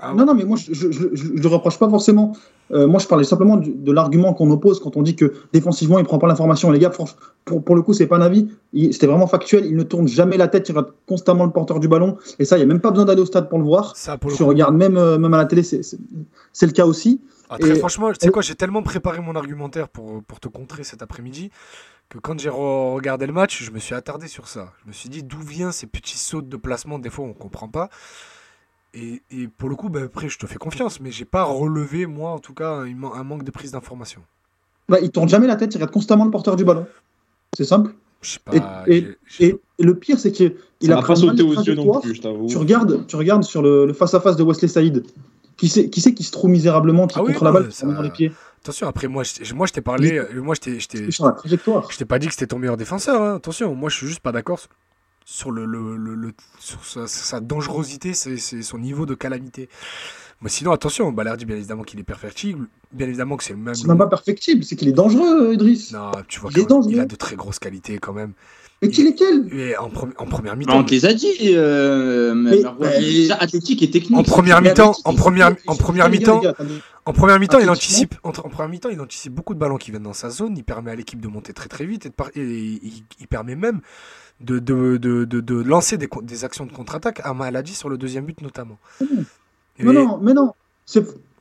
Ah, 0.07 0.13
Non, 0.13 0.25
non, 0.25 0.33
mais 0.33 0.43
moi, 0.45 0.57
je 0.57 0.73
je, 0.73 0.91
je, 0.91 1.07
je 1.13 1.27
le 1.33 1.47
reproche 1.47 1.77
pas 1.79 1.89
forcément. 1.89 2.33
Euh, 2.71 2.87
moi, 2.87 2.99
je 2.99 3.07
parlais 3.07 3.23
simplement 3.23 3.57
du- 3.57 3.71
de, 3.73 3.91
l'argument 3.91 4.33
qu'on 4.33 4.49
oppose 4.51 4.79
quand 4.79 4.97
on 4.97 5.01
dit 5.03 5.15
que 5.15 5.33
défensivement, 5.53 5.99
il 5.99 6.05
prend 6.05 6.17
pas 6.17 6.27
l'information. 6.27 6.71
Les 6.71 6.79
gars, 6.79 6.89
franch- 6.89 7.15
pour, 7.45 7.63
pour 7.63 7.75
le 7.75 7.81
coup, 7.81 7.93
c'est 7.93 8.07
pas 8.07 8.17
un 8.17 8.21
avis. 8.21 8.49
C'était 8.91 9.07
vraiment 9.07 9.27
factuel. 9.27 9.65
Il 9.65 9.75
ne 9.75 9.83
tourne 9.83 10.07
jamais 10.07 10.37
la 10.37 10.47
tête. 10.47 10.67
Il 10.69 10.75
rate 10.75 10.89
constamment 11.07 11.45
le 11.45 11.51
porteur 11.51 11.79
du 11.79 11.87
ballon. 11.87 12.17
Et 12.39 12.45
ça, 12.45 12.57
il 12.57 12.59
n'y 12.59 12.63
a 12.63 12.67
même 12.67 12.81
pas 12.81 12.89
besoin 12.91 13.05
d'aller 13.05 13.21
au 13.21 13.25
stade 13.25 13.49
pour 13.49 13.59
le 13.59 13.65
voir. 13.65 13.95
Ça, 13.95 14.17
pour 14.17 14.31
le 14.31 14.35
coup. 14.37 14.45
regardes 14.45 14.75
même, 14.75 14.97
euh, 14.97 15.17
même 15.17 15.33
à 15.33 15.37
la 15.37 15.45
télé, 15.45 15.61
c'est 15.63 16.65
le 16.65 16.71
cas 16.71 16.85
aussi. 16.85 17.21
Ah, 17.49 17.57
très 17.59 17.71
Et- 17.71 17.75
franchement, 17.75 18.11
tu 18.11 18.17
sais 18.19 18.29
quoi, 18.31 18.41
j'ai 18.41 18.55
tellement 18.55 18.81
préparé 18.81 19.19
mon 19.19 19.35
argumentaire 19.35 19.87
pour, 19.87 20.23
pour 20.23 20.39
te 20.39 20.47
contrer 20.47 20.83
cet 20.83 21.03
après-midi 21.03 21.51
que 22.09 22.17
quand 22.17 22.39
j'ai 22.39 22.49
re- 22.49 22.95
regardé 22.95 23.27
le 23.27 23.33
match, 23.33 23.63
je 23.63 23.69
me 23.71 23.77
suis 23.79 23.93
attardé 23.93 24.27
sur 24.27 24.47
ça. 24.47 24.71
Je 24.83 24.87
me 24.87 24.93
suis 24.93 25.09
dit 25.09 25.21
d'où 25.21 25.39
viennent 25.39 25.71
ces 25.71 25.85
petits 25.87 26.17
sauts 26.17 26.41
de 26.41 26.57
placement, 26.57 26.97
des 26.97 27.11
fois 27.11 27.25
on 27.25 27.33
comprend 27.33 27.67
pas. 27.67 27.89
Et, 28.95 29.21
et 29.29 29.47
pour 29.47 29.67
le 29.69 29.75
coup, 29.75 29.89
ben, 29.89 30.05
après 30.05 30.29
je 30.29 30.37
te 30.37 30.45
fais 30.47 30.55
confiance, 30.55 30.99
mais 31.01 31.11
j'ai 31.11 31.25
pas 31.25 31.43
relevé, 31.43 32.05
moi 32.05 32.31
en 32.31 32.39
tout 32.39 32.53
cas, 32.53 32.69
un, 32.71 32.93
man- 32.95 33.11
un 33.13 33.23
manque 33.23 33.43
de 33.43 33.51
prise 33.51 33.71
d'information. 33.71 34.21
Bah, 34.87 34.97
il 35.01 35.11
tourne 35.11 35.27
jamais 35.27 35.47
la 35.47 35.55
tête. 35.57 35.75
Il 35.75 35.81
rate 35.81 35.91
constamment 35.91 36.25
le 36.25 36.31
porteur 36.31 36.55
du 36.55 36.63
ballon. 36.63 36.85
C'est 37.57 37.65
simple. 37.65 37.91
Je 38.21 38.29
sais 38.31 38.39
Et- 38.53 38.59
pas. 38.59 38.83
et- 38.87 39.07
Et, 39.39 39.55
et 39.79 39.83
le 39.83 39.95
pire, 39.95 40.17
c'est 40.19 40.31
qu'il 40.31 40.55
a 40.91 41.01
pas 41.01 41.15
sauté 41.15 41.41
aux 41.43 41.55
de 41.55 41.61
yeux 41.63 41.75
non 41.75 41.99
plus, 41.99 42.15
je 42.15 42.21
t'avoue. 42.21 42.47
Tu 42.47 42.57
regardes, 42.57 43.05
tu 43.07 43.15
regardes 43.17 43.43
sur 43.43 43.61
le, 43.61 43.91
face-à-face 43.93 44.35
de 44.37 44.43
Wesley 44.43 44.67
Saïd. 44.67 45.03
Qui 45.57 45.69
c'est 45.69 45.89
qui, 45.89 46.01
c'est 46.01 46.13
qui 46.13 46.23
se 46.23 46.31
trouve 46.31 46.49
misérablement, 46.49 47.07
qui 47.07 47.17
Ah 47.17 47.23
oui, 47.23 47.31
contre 47.33 47.45
la 47.45 47.51
balle, 47.51 47.71
ça- 47.71 47.87
dans 47.87 48.01
les 48.01 48.09
pieds 48.09 48.31
Attention, 48.61 48.87
après 48.87 49.07
moi, 49.07 49.23
je, 49.23 49.53
moi, 49.53 49.67
je 49.67 49.73
t'ai 49.73 49.81
parlé, 49.81 50.17
euh, 50.17 50.41
moi 50.41 50.55
je 50.55 50.59
t'ai-. 50.61 50.79
Je 50.79 51.97
t'ai 51.97 52.05
pas 52.05 52.17
dit 52.19 52.27
que 52.27 52.33
c'était 52.33 52.47
ton 52.47 52.57
meilleur 52.59 52.77
défenseur, 52.77 53.21
hein. 53.21 53.35
attention. 53.35 53.73
Moi, 53.75 53.89
je 53.89 53.95
suis 53.97 54.07
juste 54.07 54.21
pas 54.21 54.31
d'accord 54.31 54.59
sur- 55.25 55.51
le, 55.51 55.65
le- 55.65 55.97
le- 55.97 56.15
le- 56.15 56.33
sur 56.59 56.85
sa, 56.85 57.07
sa 57.07 57.39
dangerosité, 57.41 58.13
c'est 58.13 58.37
c'est 58.37 58.61
son 58.61 58.77
niveau 58.77 59.05
de 59.05 59.15
calamité. 59.15 59.67
Mais 60.41 60.49
sinon, 60.49 60.71
attention, 60.71 61.11
Balerdi, 61.11 61.45
bien 61.45 61.55
évidemment 61.55 61.83
qu'il 61.83 61.99
est 61.99 62.03
perfectible. 62.03 62.67
Bien 62.91 63.07
évidemment 63.07 63.35
que 63.37 63.43
c'est 63.43 63.53
le 63.53 63.59
même. 63.59 63.73
C'est 63.73 63.87
même 63.87 63.97
pas 63.97 64.07
perfectible, 64.07 64.63
c'est 64.63 64.75
qu'il 64.75 64.87
est 64.89 64.93
dangereux, 64.93 65.53
Idriss. 65.53 65.91
Non, 65.93 66.11
tu 66.27 66.39
vois 66.39 66.51
Il 66.51 66.57
est 66.57 66.61
qu'il 66.61 66.67
dangereux. 66.69 66.91
il 66.93 66.99
a 66.99 67.05
de 67.05 67.15
très 67.15 67.35
grosses 67.35 67.59
qualités 67.59 67.97
quand 67.99 68.13
même. 68.13 68.33
Mais 68.81 68.89
qu'il 68.89 69.07
est 69.07 69.15
quel 69.15 69.47
Et 69.57 69.77
en, 69.77 69.87
pre- 69.89 70.11
en 70.17 70.25
première 70.25 70.51
bah, 70.53 70.57
mi-temps. 70.59 70.77
on 70.79 70.83
te 70.83 70.91
les 70.91 71.05
a 71.05 71.13
dit, 71.13 71.31
euh, 71.43 72.35
Mais- 72.35 72.61
Marwan. 72.61 72.89
mais- 72.91 72.99
Déjà 72.99 73.35
athlétique 73.35 73.81
et 73.81 73.89
technique. 73.89 74.17
En 74.19 74.23
première 74.23 74.61
mi-temps, 74.61 74.91
en 75.05 75.13
première, 75.13 75.47
en 75.67 76.09
mi-temps. 76.09 76.41
En 77.05 77.13
première 77.13 77.39
mi-temps, 77.39 77.59
il 77.59 77.69
anticipe. 77.69 78.15
En, 78.23 78.29
en 78.29 78.31
première 78.33 78.67
mi-temps, 78.67 78.89
il 78.89 78.99
anticipe 78.99 79.33
beaucoup 79.33 79.53
de 79.53 79.59
ballons 79.59 79.77
qui 79.77 79.91
viennent 79.91 80.03
dans 80.03 80.13
sa 80.13 80.29
zone. 80.29 80.57
Il 80.57 80.65
permet 80.65 80.91
à 80.91 80.95
l'équipe 80.95 81.21
de 81.21 81.27
monter 81.29 81.53
très 81.53 81.69
très 81.69 81.85
vite 81.85 82.05
et, 82.05 82.09
de 82.09 82.13
par- 82.13 82.29
et 82.35 82.41
il, 82.43 83.03
il 83.21 83.27
permet 83.27 83.55
même 83.55 83.79
de, 84.41 84.59
de, 84.59 84.97
de, 84.97 85.25
de, 85.25 85.39
de 85.39 85.55
lancer 85.55 85.97
des, 85.97 86.43
actions 86.43 86.65
de 86.65 86.71
contre-attaque. 86.71 87.21
Ama 87.23 87.51
l'a 87.51 87.61
dit 87.61 87.73
sur 87.73 87.89
le 87.89 87.97
deuxième 87.97 88.25
but 88.25 88.41
notamment. 88.41 88.77
Et- 89.01 89.83
Mais 89.83 89.93
non, 89.93 90.19
mais 90.21 90.33
non. 90.33 90.51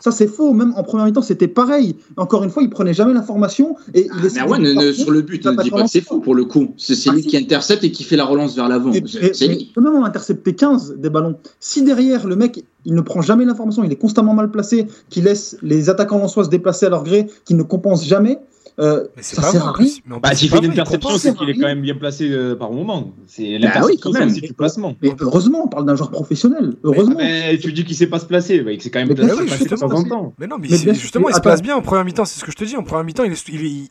Ça, 0.00 0.10
c'est 0.10 0.26
faux. 0.26 0.52
Même 0.52 0.74
en 0.76 0.82
première 0.82 1.06
mi-temps, 1.06 1.22
c'était 1.22 1.48
pareil. 1.48 1.96
Encore 2.16 2.44
une 2.44 2.50
fois, 2.50 2.62
il 2.62 2.68
prenait 2.68 2.92
jamais 2.94 3.14
l'information 3.14 3.76
et 3.94 4.06
il 4.06 4.10
Ah, 4.12 4.20
de- 4.22 4.28
ne- 4.62 4.74
contre, 4.74 4.92
sur 4.92 5.10
le 5.10 5.22
but, 5.22 5.44
ne 5.46 5.52
pas 5.52 5.62
dis 5.62 5.70
pas 5.70 5.82
que 5.82 5.88
c'est 5.88 6.00
faux 6.02 6.20
pour 6.20 6.34
le 6.34 6.44
coup. 6.44 6.74
C'est 6.76 6.94
Ah, 7.08 7.12
lui 7.14 7.22
si. 7.22 7.28
qui 7.28 7.36
intercepte 7.36 7.84
et 7.84 7.90
qui 7.92 8.04
fait 8.04 8.16
la 8.16 8.24
relance 8.24 8.54
vers 8.54 8.68
l'avant. 8.68 8.90
Même 8.90 9.86
en 9.96 10.04
intercepter 10.04 10.54
15 10.54 10.96
des 10.98 11.10
ballons. 11.10 11.38
Si 11.60 11.82
derrière, 11.82 12.26
le 12.26 12.36
mec, 12.36 12.64
il 12.84 12.94
ne 12.94 13.00
prend 13.00 13.22
jamais 13.22 13.44
l'information, 13.44 13.82
il 13.84 13.92
est 13.92 13.96
constamment 13.96 14.34
mal 14.34 14.50
placé, 14.50 14.86
qu'il 15.10 15.24
laisse 15.24 15.56
les 15.62 15.88
attaquants 15.90 16.18
lensois 16.18 16.44
se 16.44 16.50
déplacer 16.50 16.86
à 16.86 16.90
leur 16.90 17.04
gré, 17.04 17.26
qu'il 17.44 17.56
ne 17.56 17.62
compense 17.62 18.04
jamais, 18.04 18.38
euh, 18.80 19.04
Mais 19.16 19.22
c'est 19.22 19.36
ça 19.36 19.42
pas 19.42 19.50
sert 19.52 19.60
vrai, 19.62 19.68
à 19.70 19.72
rien. 19.72 19.88
Mais 20.06 20.16
Bah, 20.20 20.34
s'il 20.34 20.50
c'est 20.50 20.56
fait 20.56 20.64
une 20.64 20.72
interception, 20.72 21.16
c'est 21.18 21.34
qu'il 21.36 21.48
est 21.50 21.54
quand 21.54 21.66
même 21.66 21.80
bien 21.80 21.94
placé 21.94 22.28
euh, 22.30 22.56
par 22.56 22.72
moment. 22.72 23.12
C'est 23.26 23.58
Bah 23.60 23.82
oui, 23.84 23.98
quand 24.00 24.12
c'est 24.12 24.18
même. 24.18 24.32
du 24.32 24.52
placement. 24.52 24.96
Mais 25.00 25.14
heureusement, 25.20 25.62
on 25.64 25.68
parle 25.68 25.84
d'un 25.86 25.94
joueur 25.94 26.10
professionnel. 26.10 26.74
Heureusement. 26.82 27.14
Mais 27.18 27.56
tu 27.58 27.72
dis 27.72 27.84
qu'il 27.84 27.94
sait 27.96 28.08
pas 28.08 28.18
se 28.18 28.26
placer, 28.26 28.60
bah, 28.60 28.72
il 28.72 28.82
s'est 28.82 28.90
quand 28.90 28.98
même 28.98 29.08
Mais 29.08 29.14
placé, 29.14 29.28
bien 29.28 29.36
sûr, 29.36 29.46
placé 29.46 29.64
de 29.64 29.76
temps 29.76 29.92
en 29.92 30.04
temps. 30.04 30.34
Mais 30.38 30.46
non, 30.46 30.56
mais, 30.58 30.68
Mais 30.70 30.76
c'est- 30.76 30.84
bien 30.84 30.94
sûr, 30.94 31.02
justement, 31.02 31.28
il 31.28 31.34
se 31.34 31.40
place 31.40 31.62
bien 31.62 31.76
en 31.76 31.82
première 31.82 32.04
mi-temps, 32.04 32.24
c'est 32.24 32.40
ce 32.40 32.44
que 32.44 32.50
je 32.50 32.56
te 32.56 32.64
dis. 32.64 32.76
En 32.76 32.82
première 32.82 33.04
mi-temps, 33.04 33.24
il, 33.24 33.32
est- 33.32 33.48
il, 33.48 33.64
est- 33.64 33.88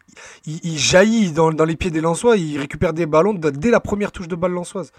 il- 0.48 0.60
il 0.64 0.78
jaillit 0.78 1.32
dans, 1.32 1.52
dans 1.52 1.66
les 1.66 1.76
pieds 1.76 1.92
des 1.92 2.02
Lensois, 2.02 2.36
il 2.38 2.58
récupère 2.60 2.92
des 2.94 3.06
ballons 3.06 3.34
dès 3.34 3.72
la 3.72 3.80
première 3.80 4.12
touche 4.12 4.28
de 4.28 4.36
balle 4.36 4.52
Lensoise. 4.52 4.92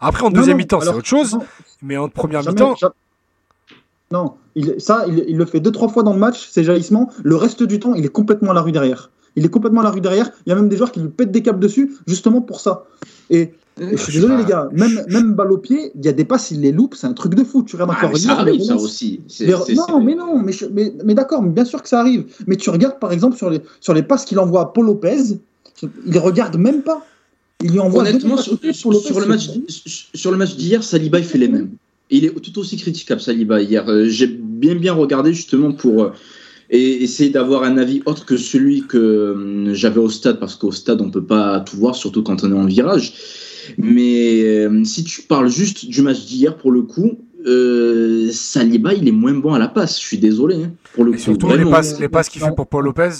Après, 0.00 0.24
en 0.24 0.30
deuxième 0.30 0.56
mi-temps, 0.56 0.80
c'est 0.80 0.88
autre 0.88 1.06
chose, 1.06 1.38
mais 1.82 1.96
en 1.96 2.08
première 2.08 2.40
mi-temps, 2.48 2.74
Non, 4.10 4.34
il, 4.54 4.74
ça, 4.78 5.04
il, 5.08 5.24
il 5.26 5.36
le 5.38 5.46
fait 5.46 5.60
deux, 5.60 5.70
trois 5.72 5.88
fois 5.88 6.02
dans 6.02 6.12
le 6.12 6.18
match, 6.18 6.48
ces 6.50 6.64
jaillissements. 6.64 7.10
Le 7.22 7.34
reste 7.36 7.62
du 7.62 7.78
temps, 7.80 7.94
il 7.94 8.04
est 8.04 8.08
complètement 8.10 8.50
à 8.50 8.54
la 8.54 8.60
rue 8.60 8.72
derrière. 8.72 9.10
Il 9.36 9.44
est 9.44 9.48
complètement 9.48 9.80
à 9.80 9.84
la 9.84 9.90
rue 9.90 10.00
derrière. 10.00 10.30
Il 10.46 10.50
y 10.50 10.52
a 10.52 10.56
même 10.56 10.68
des 10.68 10.76
joueurs 10.76 10.92
qui 10.92 11.00
lui 11.00 11.08
pètent 11.08 11.32
des 11.32 11.42
câbles 11.42 11.60
dessus, 11.60 11.96
justement 12.06 12.40
pour 12.40 12.60
ça. 12.60 12.84
Et, 13.30 13.52
et 13.80 13.96
je 13.96 13.96
suis 13.96 14.12
désolé, 14.12 14.36
les 14.36 14.44
gars, 14.44 14.68
même, 14.72 15.02
même 15.08 15.32
balle 15.32 15.52
au 15.52 15.58
pied, 15.58 15.92
il 15.94 16.04
y 16.04 16.08
a 16.08 16.12
des 16.12 16.26
passes, 16.26 16.50
il 16.50 16.60
les 16.60 16.72
loupe, 16.72 16.94
c'est 16.94 17.06
un 17.06 17.14
truc 17.14 17.34
de 17.34 17.42
fou. 17.42 17.62
Tu 17.62 17.76
regardes 17.76 17.92
Ah, 17.94 18.06
encore 18.06 18.18
ça 18.18 18.32
arrive, 18.38 18.62
ça 18.62 18.76
aussi. 18.76 19.20
Non, 19.74 20.00
mais 20.00 20.14
non, 20.14 20.42
mais, 20.42 20.52
mais, 20.72 20.92
mais 21.04 21.14
d'accord, 21.14 21.42
mais 21.42 21.50
bien 21.50 21.64
sûr 21.64 21.82
que 21.82 21.88
ça 21.88 22.00
arrive. 22.00 22.26
Mais 22.46 22.56
tu 22.56 22.68
regardes 22.68 22.98
par 22.98 23.12
exemple 23.12 23.36
sur 23.36 23.48
les, 23.48 23.62
sur 23.80 23.94
les 23.94 24.02
passes 24.02 24.26
qu'il 24.26 24.38
envoie 24.38 24.60
à 24.60 24.66
Paul 24.66 24.86
Lopez, 24.86 25.38
il 26.06 26.18
regarde 26.18 26.56
même 26.56 26.82
pas. 26.82 27.04
Il 27.62 27.70
lui 27.72 27.80
envoie 27.80 28.02
Honnêtement, 28.02 28.36
sur, 28.36 28.52
Lopez, 28.52 28.72
sur 28.72 29.20
le 29.20 29.26
match, 29.26 29.48
sur 29.68 30.30
le 30.30 30.36
match 30.36 30.56
d'hier, 30.56 30.82
Saliba 30.82 31.18
il 31.20 31.24
fait 31.24 31.38
les 31.38 31.48
mêmes. 31.48 31.70
Il 32.10 32.26
est 32.26 32.30
tout 32.40 32.58
aussi 32.58 32.76
critiquable, 32.76 33.20
Saliba, 33.20 33.62
hier. 33.62 33.88
Euh, 33.88 34.06
J'ai 34.06 34.26
bien 34.26 34.74
bien 34.74 34.92
regardé 34.92 35.32
justement 35.32 35.72
pour 35.72 36.02
euh, 36.02 36.12
et 36.72 37.02
essayer 37.04 37.28
d'avoir 37.28 37.62
un 37.64 37.76
avis 37.76 38.02
autre 38.06 38.24
que 38.24 38.38
celui 38.38 38.86
que 38.86 39.32
hum, 39.32 39.74
j'avais 39.74 40.00
au 40.00 40.08
stade, 40.08 40.40
parce 40.40 40.56
qu'au 40.56 40.72
stade, 40.72 41.00
on 41.02 41.10
peut 41.10 41.22
pas 41.24 41.60
tout 41.60 41.76
voir, 41.76 41.94
surtout 41.94 42.22
quand 42.22 42.42
on 42.42 42.50
est 42.50 42.58
en 42.58 42.64
virage. 42.64 43.12
Mais 43.76 44.42
euh, 44.42 44.82
si 44.84 45.04
tu 45.04 45.22
parles 45.22 45.48
juste 45.48 45.86
du 45.86 46.02
match 46.02 46.24
d'hier, 46.24 46.56
pour 46.56 46.72
le 46.72 46.82
coup, 46.82 47.20
euh, 47.46 48.30
Saliba, 48.32 48.94
il 48.94 49.06
est 49.06 49.12
moins 49.12 49.34
bon 49.34 49.52
à 49.52 49.58
la 49.58 49.68
passe. 49.68 50.00
Je 50.00 50.06
suis 50.06 50.18
désolé. 50.18 50.56
hein, 50.56 50.72
pour 50.94 51.04
le 51.04 51.12
et 51.12 51.16
coup, 51.16 51.20
surtout 51.20 51.48
les 51.54 51.64
passes, 51.64 52.00
les 52.00 52.08
passes 52.08 52.28
qu'il 52.28 52.40
fait 52.40 52.54
pour 52.56 52.66
Paul 52.66 52.86
Lopez, 52.86 53.10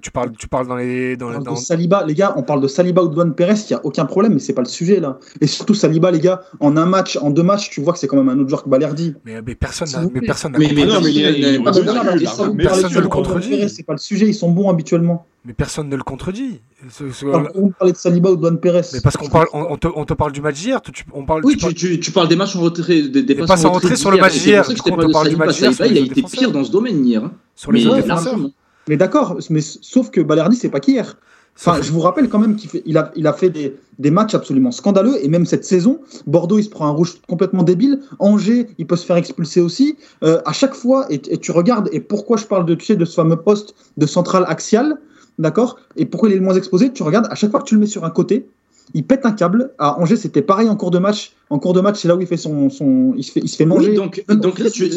tu 0.00 0.10
parles, 0.10 0.32
tu 0.38 0.48
parles 0.48 0.66
dans 0.68 0.76
les. 0.76 1.16
Dans, 1.16 1.26
On 1.28 1.32
parle 1.32 1.44
dans- 1.44 1.52
de 1.54 1.58
Saliba, 1.58 2.04
les 2.06 2.14
gars, 2.14 2.34
on 2.36 2.42
parle 2.42 2.60
de 2.60 2.68
Saliba 2.68 3.02
ou 3.02 3.08
de 3.08 3.14
Duane 3.14 3.34
Perez, 3.34 3.54
il 3.68 3.72
n'y 3.72 3.74
a 3.76 3.84
aucun 3.84 4.04
problème, 4.04 4.34
mais 4.34 4.38
c'est 4.38 4.52
pas 4.52 4.62
le 4.62 4.68
sujet 4.68 5.00
là. 5.00 5.18
Et 5.40 5.46
surtout 5.46 5.74
Saliba, 5.74 6.10
les 6.10 6.20
gars, 6.20 6.42
en 6.60 6.76
un 6.76 6.86
match, 6.86 7.16
en 7.20 7.30
deux 7.30 7.42
matchs, 7.42 7.70
tu 7.70 7.80
vois 7.80 7.92
que 7.92 7.98
c'est 7.98 8.06
quand 8.06 8.16
même 8.16 8.28
un 8.28 8.38
autre 8.38 8.48
joueur 8.48 8.62
que 8.64 8.68
Balerdi. 8.68 9.14
mais, 9.24 9.40
mais 9.42 9.54
personne 9.54 9.88
n'a 9.90 10.08
mais 10.12 10.20
personne 10.20 10.52
n'a 10.52 10.58
Mais- 10.58 10.72
mais 10.74 10.84
non, 10.86 11.00
mais 11.00 12.64
personne 12.64 12.92
ne 12.94 13.00
le 13.00 13.08
contredit. 13.08 13.68
C'est 13.68 13.82
pas 13.82 13.92
le 13.94 13.98
sujet, 13.98 14.26
ils 14.28 14.34
sont 14.34 14.50
bons 14.50 14.68
habituellement. 14.70 15.26
Mais 15.44 15.52
personne 15.52 15.88
ne 15.88 15.94
le 15.96 16.02
contredit. 16.02 16.60
Ce- 16.90 17.10
ce- 17.12 17.26
Alors, 17.26 17.48
Vous 17.54 17.72
parlez 17.78 17.92
de 17.92 17.96
Saliba 17.96 18.30
ou 18.32 18.36
de 18.36 18.40
Duane 18.40 18.58
Perez. 18.58 18.80
mais 18.92 19.00
parce 19.00 19.16
qu'on 19.16 19.28
parle, 19.28 19.46
on, 19.52 19.66
on 19.70 19.76
te, 19.76 19.86
on 19.94 20.04
te 20.04 20.12
parle 20.12 20.32
du 20.32 20.40
match 20.40 20.56
d'hier, 20.60 20.82
tu- 20.82 21.04
on 21.12 21.24
parle, 21.24 21.42
Oui, 21.44 21.52
tu 21.52 21.58
tu, 21.58 21.62
parles- 21.66 21.74
tu, 21.74 22.00
tu 22.00 22.10
parles 22.10 22.28
des 22.28 22.34
matchs 22.36 22.56
en 22.56 22.60
retrait, 22.62 23.02
des, 23.02 23.22
des 23.22 23.34
passes 23.36 23.64
en 23.64 23.70
retrait 23.72 23.94
sur 23.96 24.10
le 24.10 24.18
match 24.18 24.38
d'hier, 24.38 24.64
on 24.90 25.10
parle 25.10 25.28
du 25.28 25.36
match 25.36 25.56
d'hier 25.58 25.70
il 25.78 25.82
a 25.82 26.00
été 26.00 26.14
défenseurs. 26.14 26.38
pire 26.40 26.52
dans 26.52 26.64
ce 26.64 26.70
domaine 26.72 27.04
hier. 27.06 27.24
hein. 27.24 27.32
sur 27.54 27.72
les 27.72 27.84
Mais 27.84 27.90
autres. 27.90 28.50
Mais 28.88 28.96
d'accord, 28.96 29.38
mais 29.50 29.60
sauf 29.60 30.10
que 30.10 30.20
Balerdi, 30.20 30.56
c'est 30.56 30.68
pas 30.68 30.80
qu'hier. 30.80 31.16
Enfin, 31.58 31.80
je 31.80 31.90
vous 31.90 32.00
rappelle 32.00 32.28
quand 32.28 32.38
même 32.38 32.54
qu'il 32.54 32.82
il 32.84 32.98
a, 32.98 33.10
il 33.16 33.26
a 33.26 33.32
fait 33.32 33.48
des, 33.48 33.74
des 33.98 34.10
matchs 34.10 34.34
absolument 34.34 34.70
scandaleux, 34.70 35.16
et 35.24 35.28
même 35.28 35.46
cette 35.46 35.64
saison, 35.64 36.00
Bordeaux, 36.26 36.58
il 36.58 36.64
se 36.64 36.68
prend 36.68 36.86
un 36.86 36.90
rouge 36.90 37.18
complètement 37.28 37.62
débile. 37.62 38.00
Angers, 38.18 38.68
il 38.76 38.86
peut 38.86 38.96
se 38.96 39.06
faire 39.06 39.16
expulser 39.16 39.62
aussi. 39.62 39.96
Euh, 40.22 40.40
à 40.44 40.52
chaque 40.52 40.74
fois, 40.74 41.06
et, 41.10 41.14
et 41.14 41.38
tu 41.38 41.52
regardes, 41.52 41.88
et 41.92 42.00
pourquoi 42.00 42.36
je 42.36 42.44
parle 42.44 42.66
de, 42.66 42.74
tu 42.74 42.84
sais, 42.84 42.96
de 42.96 43.06
ce 43.06 43.14
fameux 43.14 43.36
poste 43.36 43.74
de 43.96 44.06
centrale 44.06 44.44
axiale, 44.48 44.98
d'accord? 45.38 45.78
Et 45.96 46.04
pourquoi 46.04 46.28
il 46.28 46.32
est 46.32 46.38
le 46.38 46.44
moins 46.44 46.54
exposé? 46.54 46.92
Tu 46.92 47.02
regardes, 47.02 47.26
à 47.30 47.34
chaque 47.34 47.50
fois 47.50 47.60
que 47.60 47.66
tu 47.66 47.74
le 47.74 47.80
mets 47.80 47.86
sur 47.86 48.04
un 48.04 48.10
côté, 48.10 48.46
il 48.94 49.04
pète 49.04 49.26
un 49.26 49.32
câble. 49.32 49.72
À 49.78 50.00
Angers, 50.00 50.16
c'était 50.16 50.42
pareil 50.42 50.68
en 50.68 50.76
cours 50.76 50.90
de 50.90 50.98
match. 50.98 51.32
En 51.50 51.58
cours 51.58 51.72
de 51.74 51.80
match, 51.80 52.00
c'est 52.00 52.08
là 52.08 52.16
où 52.16 52.20
il 52.20 52.26
fait 52.26 52.36
son, 52.36 52.70
son 52.70 53.14
il 53.16 53.22
se 53.24 53.32
fait, 53.32 53.40
il 53.40 53.48
se 53.48 53.56
fait 53.56 53.66
manger. 53.66 53.90
Oui, 53.90 53.96
donc, 53.96 54.24
donc 54.28 54.58
là, 54.58 54.70
tu, 54.70 54.88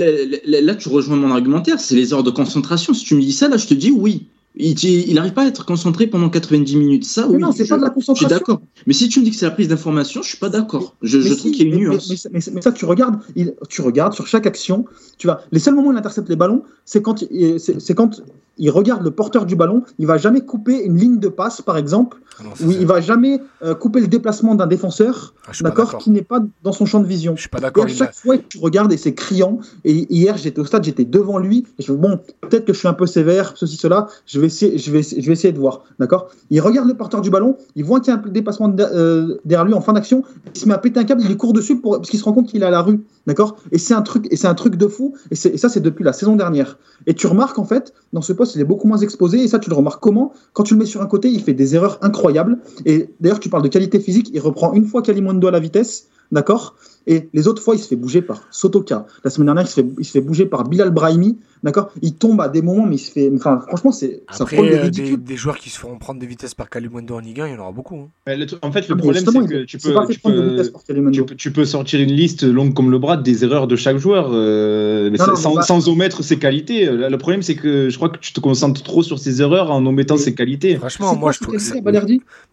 là, 0.45 0.75
tu 0.75 0.89
rejoins 0.89 1.15
mon 1.17 1.31
argumentaire, 1.31 1.79
c'est 1.79 1.95
les 1.95 2.13
heures 2.13 2.23
de 2.23 2.31
concentration. 2.31 2.93
Si 2.93 3.05
tu 3.05 3.15
me 3.15 3.21
dis 3.21 3.33
ça, 3.33 3.47
là, 3.47 3.57
je 3.57 3.67
te 3.67 3.73
dis 3.73 3.91
oui. 3.91 4.27
Il 4.55 5.13
n'arrive 5.13 5.33
pas 5.33 5.43
à 5.43 5.47
être 5.47 5.63
concentré 5.63 6.07
pendant 6.07 6.27
90 6.29 6.75
minutes. 6.75 7.05
Ça, 7.05 7.27
Mais 7.27 7.35
oui. 7.35 7.41
non, 7.41 7.51
c'est 7.51 7.67
pas 7.67 7.77
de 7.77 7.81
la 7.81 7.87
Je 7.87 7.91
suis 7.91 8.07
concentration. 8.07 8.27
d'accord. 8.29 8.61
Mais 8.87 8.93
si 8.93 9.07
tu 9.07 9.19
me 9.19 9.23
dis 9.23 9.29
que 9.31 9.37
c'est 9.37 9.45
la 9.45 9.51
prise 9.51 9.67
d'information, 9.67 10.23
je 10.23 10.27
suis 10.29 10.37
pas 10.39 10.49
d'accord. 10.49 10.95
Je, 11.03 11.19
je 11.21 11.29
Mais 11.29 11.35
trouve 11.35 11.51
si, 11.51 11.57
qu'il 11.57 11.67
y 11.67 11.71
a 11.71 11.75
une 11.75 11.79
mais- 11.83 11.89
nuance. 11.91 12.09
Mais, 12.09 12.15
mais- 12.33 12.39
mais- 12.47 12.53
mais 12.55 12.61
ça, 12.61 12.71
tu 12.71 12.83
regardes, 12.85 13.19
il- 13.35 13.53
tu 13.69 13.81
regardes 13.81 14.13
sur 14.13 14.25
chaque 14.27 14.47
action. 14.47 14.85
Tu 15.19 15.27
vas, 15.27 15.41
les 15.51 15.59
seuls 15.59 15.75
moments 15.75 15.89
où 15.89 15.91
il 15.93 15.97
intercepte 15.97 16.27
les 16.29 16.35
ballons, 16.35 16.63
c'est 16.83 17.01
quand, 17.01 17.23
c'est 17.59 17.93
quand 17.93 18.21
il 18.60 18.70
regarde 18.70 19.03
le 19.03 19.12
porteur 19.12 19.45
du 19.45 19.55
ballon. 19.55 19.84
Il 19.97 20.05
va 20.07 20.18
jamais 20.18 20.41
couper 20.41 20.84
une 20.84 20.97
ligne 20.97 21.18
de 21.20 21.28
passe, 21.30 21.62
par 21.62 21.78
exemple, 21.78 22.18
Ah 22.39 22.43
ou 22.64 22.72
il 22.72 22.86
va 22.86 23.01
jamais 23.01 23.41
euh, 23.64 23.74
couper 23.74 23.99
le 24.01 24.07
déplacement 24.07 24.53
d'un 24.55 24.68
défenseur, 24.68 25.34
Ah, 25.47 25.51
d'accord, 25.62 25.97
qui 25.97 26.12
n'est 26.12 26.22
pas 26.22 26.39
dans 26.64 26.72
son 26.72 26.86
champ 26.86 26.99
de 26.99 27.07
vision. 27.07 27.36
Je 27.36 27.41
suis 27.41 27.49
pas 27.49 27.57
Et 27.57 27.62
d'accord. 27.62 27.86
à 27.86 27.89
il 27.89 27.95
chaque 27.95 28.10
a- 28.10 28.14
fois, 28.14 28.36
tu 28.38 28.57
regardes 28.60 28.93
et 28.93 28.97
c'est 28.97 29.14
criant. 29.14 29.60
Et 29.86 30.05
hier, 30.14 30.38
j'étais 30.38 30.60
au 30.60 30.66
stade, 30.66 30.84
j'étais 30.84 31.05
devant 31.05 31.38
lui. 31.39 31.66
Et 31.80 31.84
je 31.84 31.91
me 31.91 31.97
dis, 31.97 32.01
bon, 32.01 32.20
peut-être 32.41 32.66
que 32.66 32.74
je 32.74 32.80
suis 32.80 32.88
un 32.88 32.93
peu 32.93 33.05
sévère, 33.07 33.53
ceci, 33.55 33.78
cela. 33.78 34.07
Je 34.26 34.39
vais 34.39 34.47
essayer, 34.47 34.78
je 34.78 34.91
vais, 34.91 35.01
je 35.01 35.26
vais 35.26 35.34
essayer 35.34 35.53
de 35.53 35.60
voir. 35.60 35.82
D'accord 35.99 36.30
Il 36.49 36.62
regarde 36.62 36.88
le 36.88 36.93
porteur 36.95 37.22
du 37.22 37.30
ballon. 37.30 37.57
Il 37.76 37.84
voit 37.86 37.99
qu'il 37.99 38.14
y 38.14 38.16
a 38.18 38.20
un 38.20 38.30
dépassement 38.30 38.68
de- 38.68 38.84
euh, 38.84 39.38
derrière 39.45 39.66
lui 39.66 39.74
en 39.74 39.82
fin 39.82 39.93
d'action. 39.93 40.24
Il 40.53 40.60
se 40.60 40.68
met 40.68 40.74
à 40.74 40.78
péter 40.78 40.99
un 40.99 41.03
câble. 41.05 41.22
Il 41.24 41.38
court 41.38 41.53
dessus 41.53 41.78
pour, 41.80 41.97
parce 41.97 42.10
qu'il 42.10 42.20
se 42.20 42.24
rend 42.26 42.34
compte 42.34 42.47
qu'il 42.47 42.62
est 42.62 42.66
à 42.66 42.70
la 42.72 42.82
rue. 42.82 43.01
D'accord? 43.30 43.57
Et 43.71 43.77
c'est 43.77 43.93
un 43.93 44.01
truc, 44.01 44.27
c'est 44.32 44.47
un 44.47 44.55
truc 44.55 44.75
de 44.75 44.88
fou. 44.88 45.13
Et, 45.30 45.36
ça, 45.36 45.69
c'est 45.69 45.82
depuis 45.82 46.03
la 46.03 46.13
saison 46.13 46.36
dernière. 46.36 46.80
Et 47.05 47.13
tu 47.13 47.27
remarques 47.27 47.59
en 47.59 47.63
fait, 47.63 47.93
dans 48.11 48.23
ce 48.23 48.34
poste, 48.34 48.55
il 48.55 48.61
est 48.61 48.65
beaucoup 48.65 48.88
moins 48.88 48.97
exposé. 48.97 49.43
Et 49.43 49.47
ça, 49.47 49.59
tu 49.59 49.69
le 49.69 49.75
remarques 49.75 50.01
comment? 50.01 50.34
Quand 50.53 50.63
tu 50.63 50.73
le 50.73 50.80
mets 50.80 50.88
sur 50.88 51.03
un 51.03 51.05
côté, 51.05 51.30
il 51.30 51.39
fait 51.43 51.53
des 51.53 51.75
erreurs 51.75 51.99
incroyables. 52.01 52.57
Et 52.88 53.11
d'ailleurs, 53.19 53.39
tu 53.39 53.47
parles 53.47 53.61
de 53.61 53.67
qualité 53.67 53.99
physique. 53.99 54.32
Il 54.34 54.39
reprend 54.39 54.73
une 54.73 54.88
fois 54.88 55.03
Kalimondo 55.03 55.47
à 55.47 55.51
la 55.51 55.59
vitesse. 55.59 56.07
D'accord? 56.32 56.75
Et 57.05 57.30
les 57.34 57.47
autres 57.47 57.61
fois, 57.61 57.75
il 57.75 57.80
se 57.80 57.88
fait 57.88 57.95
bouger 57.95 58.23
par 58.23 58.41
Sotoka. 58.49 59.05
La 59.23 59.30
semaine 59.30 59.45
dernière, 59.45 59.67
il 59.77 59.93
il 59.99 60.05
se 60.05 60.11
fait 60.11 60.21
bouger 60.21 60.47
par 60.47 60.67
Bilal 60.67 60.89
Brahimi. 60.89 61.38
D'accord? 61.62 61.91
Il 62.01 62.16
tombe 62.16 62.39
à 62.41 62.47
des 62.47 62.62
moments, 62.62 62.86
mais 62.86 62.95
il 62.95 62.99
se 62.99 63.12
fait. 63.12 63.30
Enfin, 63.36 63.62
franchement, 63.68 63.91
c'est 63.91 64.22
Après, 64.28 64.57
le 64.57 64.64
euh, 64.64 64.70
des, 64.72 64.80
ridicule. 64.82 65.24
des 65.24 65.36
joueurs 65.36 65.57
qui 65.57 65.70
se 65.70 65.78
feront 65.78 65.97
prendre 65.97 66.20
des 66.20 66.26
vitesses 66.28 66.53
par 66.55 66.70
Kalimondo 66.70 67.16
en 67.16 67.20
Ligue 67.20 67.41
1, 67.41 67.47
il 67.47 67.53
y 67.53 67.55
en 67.57 67.60
aura 67.60 67.72
beaucoup. 67.74 67.95
hein. 67.95 68.07
Mais 68.28 68.38
le 68.38 68.45
truc- 68.45 68.60
En 68.64 68.72
fait, 68.72 68.80
Ah, 68.80 68.86
le 68.89 68.95
mais 68.95 69.01
problème, 69.01 69.24
justement, 69.24 69.41
c'est 69.41 69.53
que 69.53 69.64
tu 69.64 69.78
peux, 69.78 69.93
tu 70.07 71.36
tu 71.38 71.51
tu 71.53 71.66
sortir 71.66 71.99
une 71.99 72.12
liste 72.14 72.43
longue 72.43 72.74
comme 72.74 72.89
le 72.91 72.97
bras 72.97 73.18
des 73.18 73.43
erreurs 73.43 73.68
de 73.68 73.76
chaque 73.76 73.97
joueur, 73.97 74.30
euh, 74.32 75.10
mais 75.12 75.18
Non, 75.18 75.26
sans, 75.26 75.32
non, 75.32 75.36
mais 75.36 75.41
sans- 75.41 75.55
pas- 75.55 75.62
sans 75.64 75.89
omettre 75.89 76.24
ses 76.24 76.39
qualités. 76.39 76.86
Le 76.86 77.10
le 77.10 77.18
problème, 77.18 77.41
c'est 77.41 77.55
que 77.55 77.89
je 77.89 77.95
crois 77.97 78.10
que 78.10 78.20
tu 78.20 78.32
te 78.32 78.39
concentres 78.39 78.82
trop 78.84 79.03
sur 79.03 79.20
ses 79.20 79.41
erreurs 79.41 79.72
en 79.72 79.86
omettant 79.86 80.16
Mais- 80.16 80.22
ses 80.22 80.34
qualités. 80.36 80.78
Franchement, 80.78 81.16
moi 81.16 81.32
je 81.34 81.39
trouve. 81.39 81.55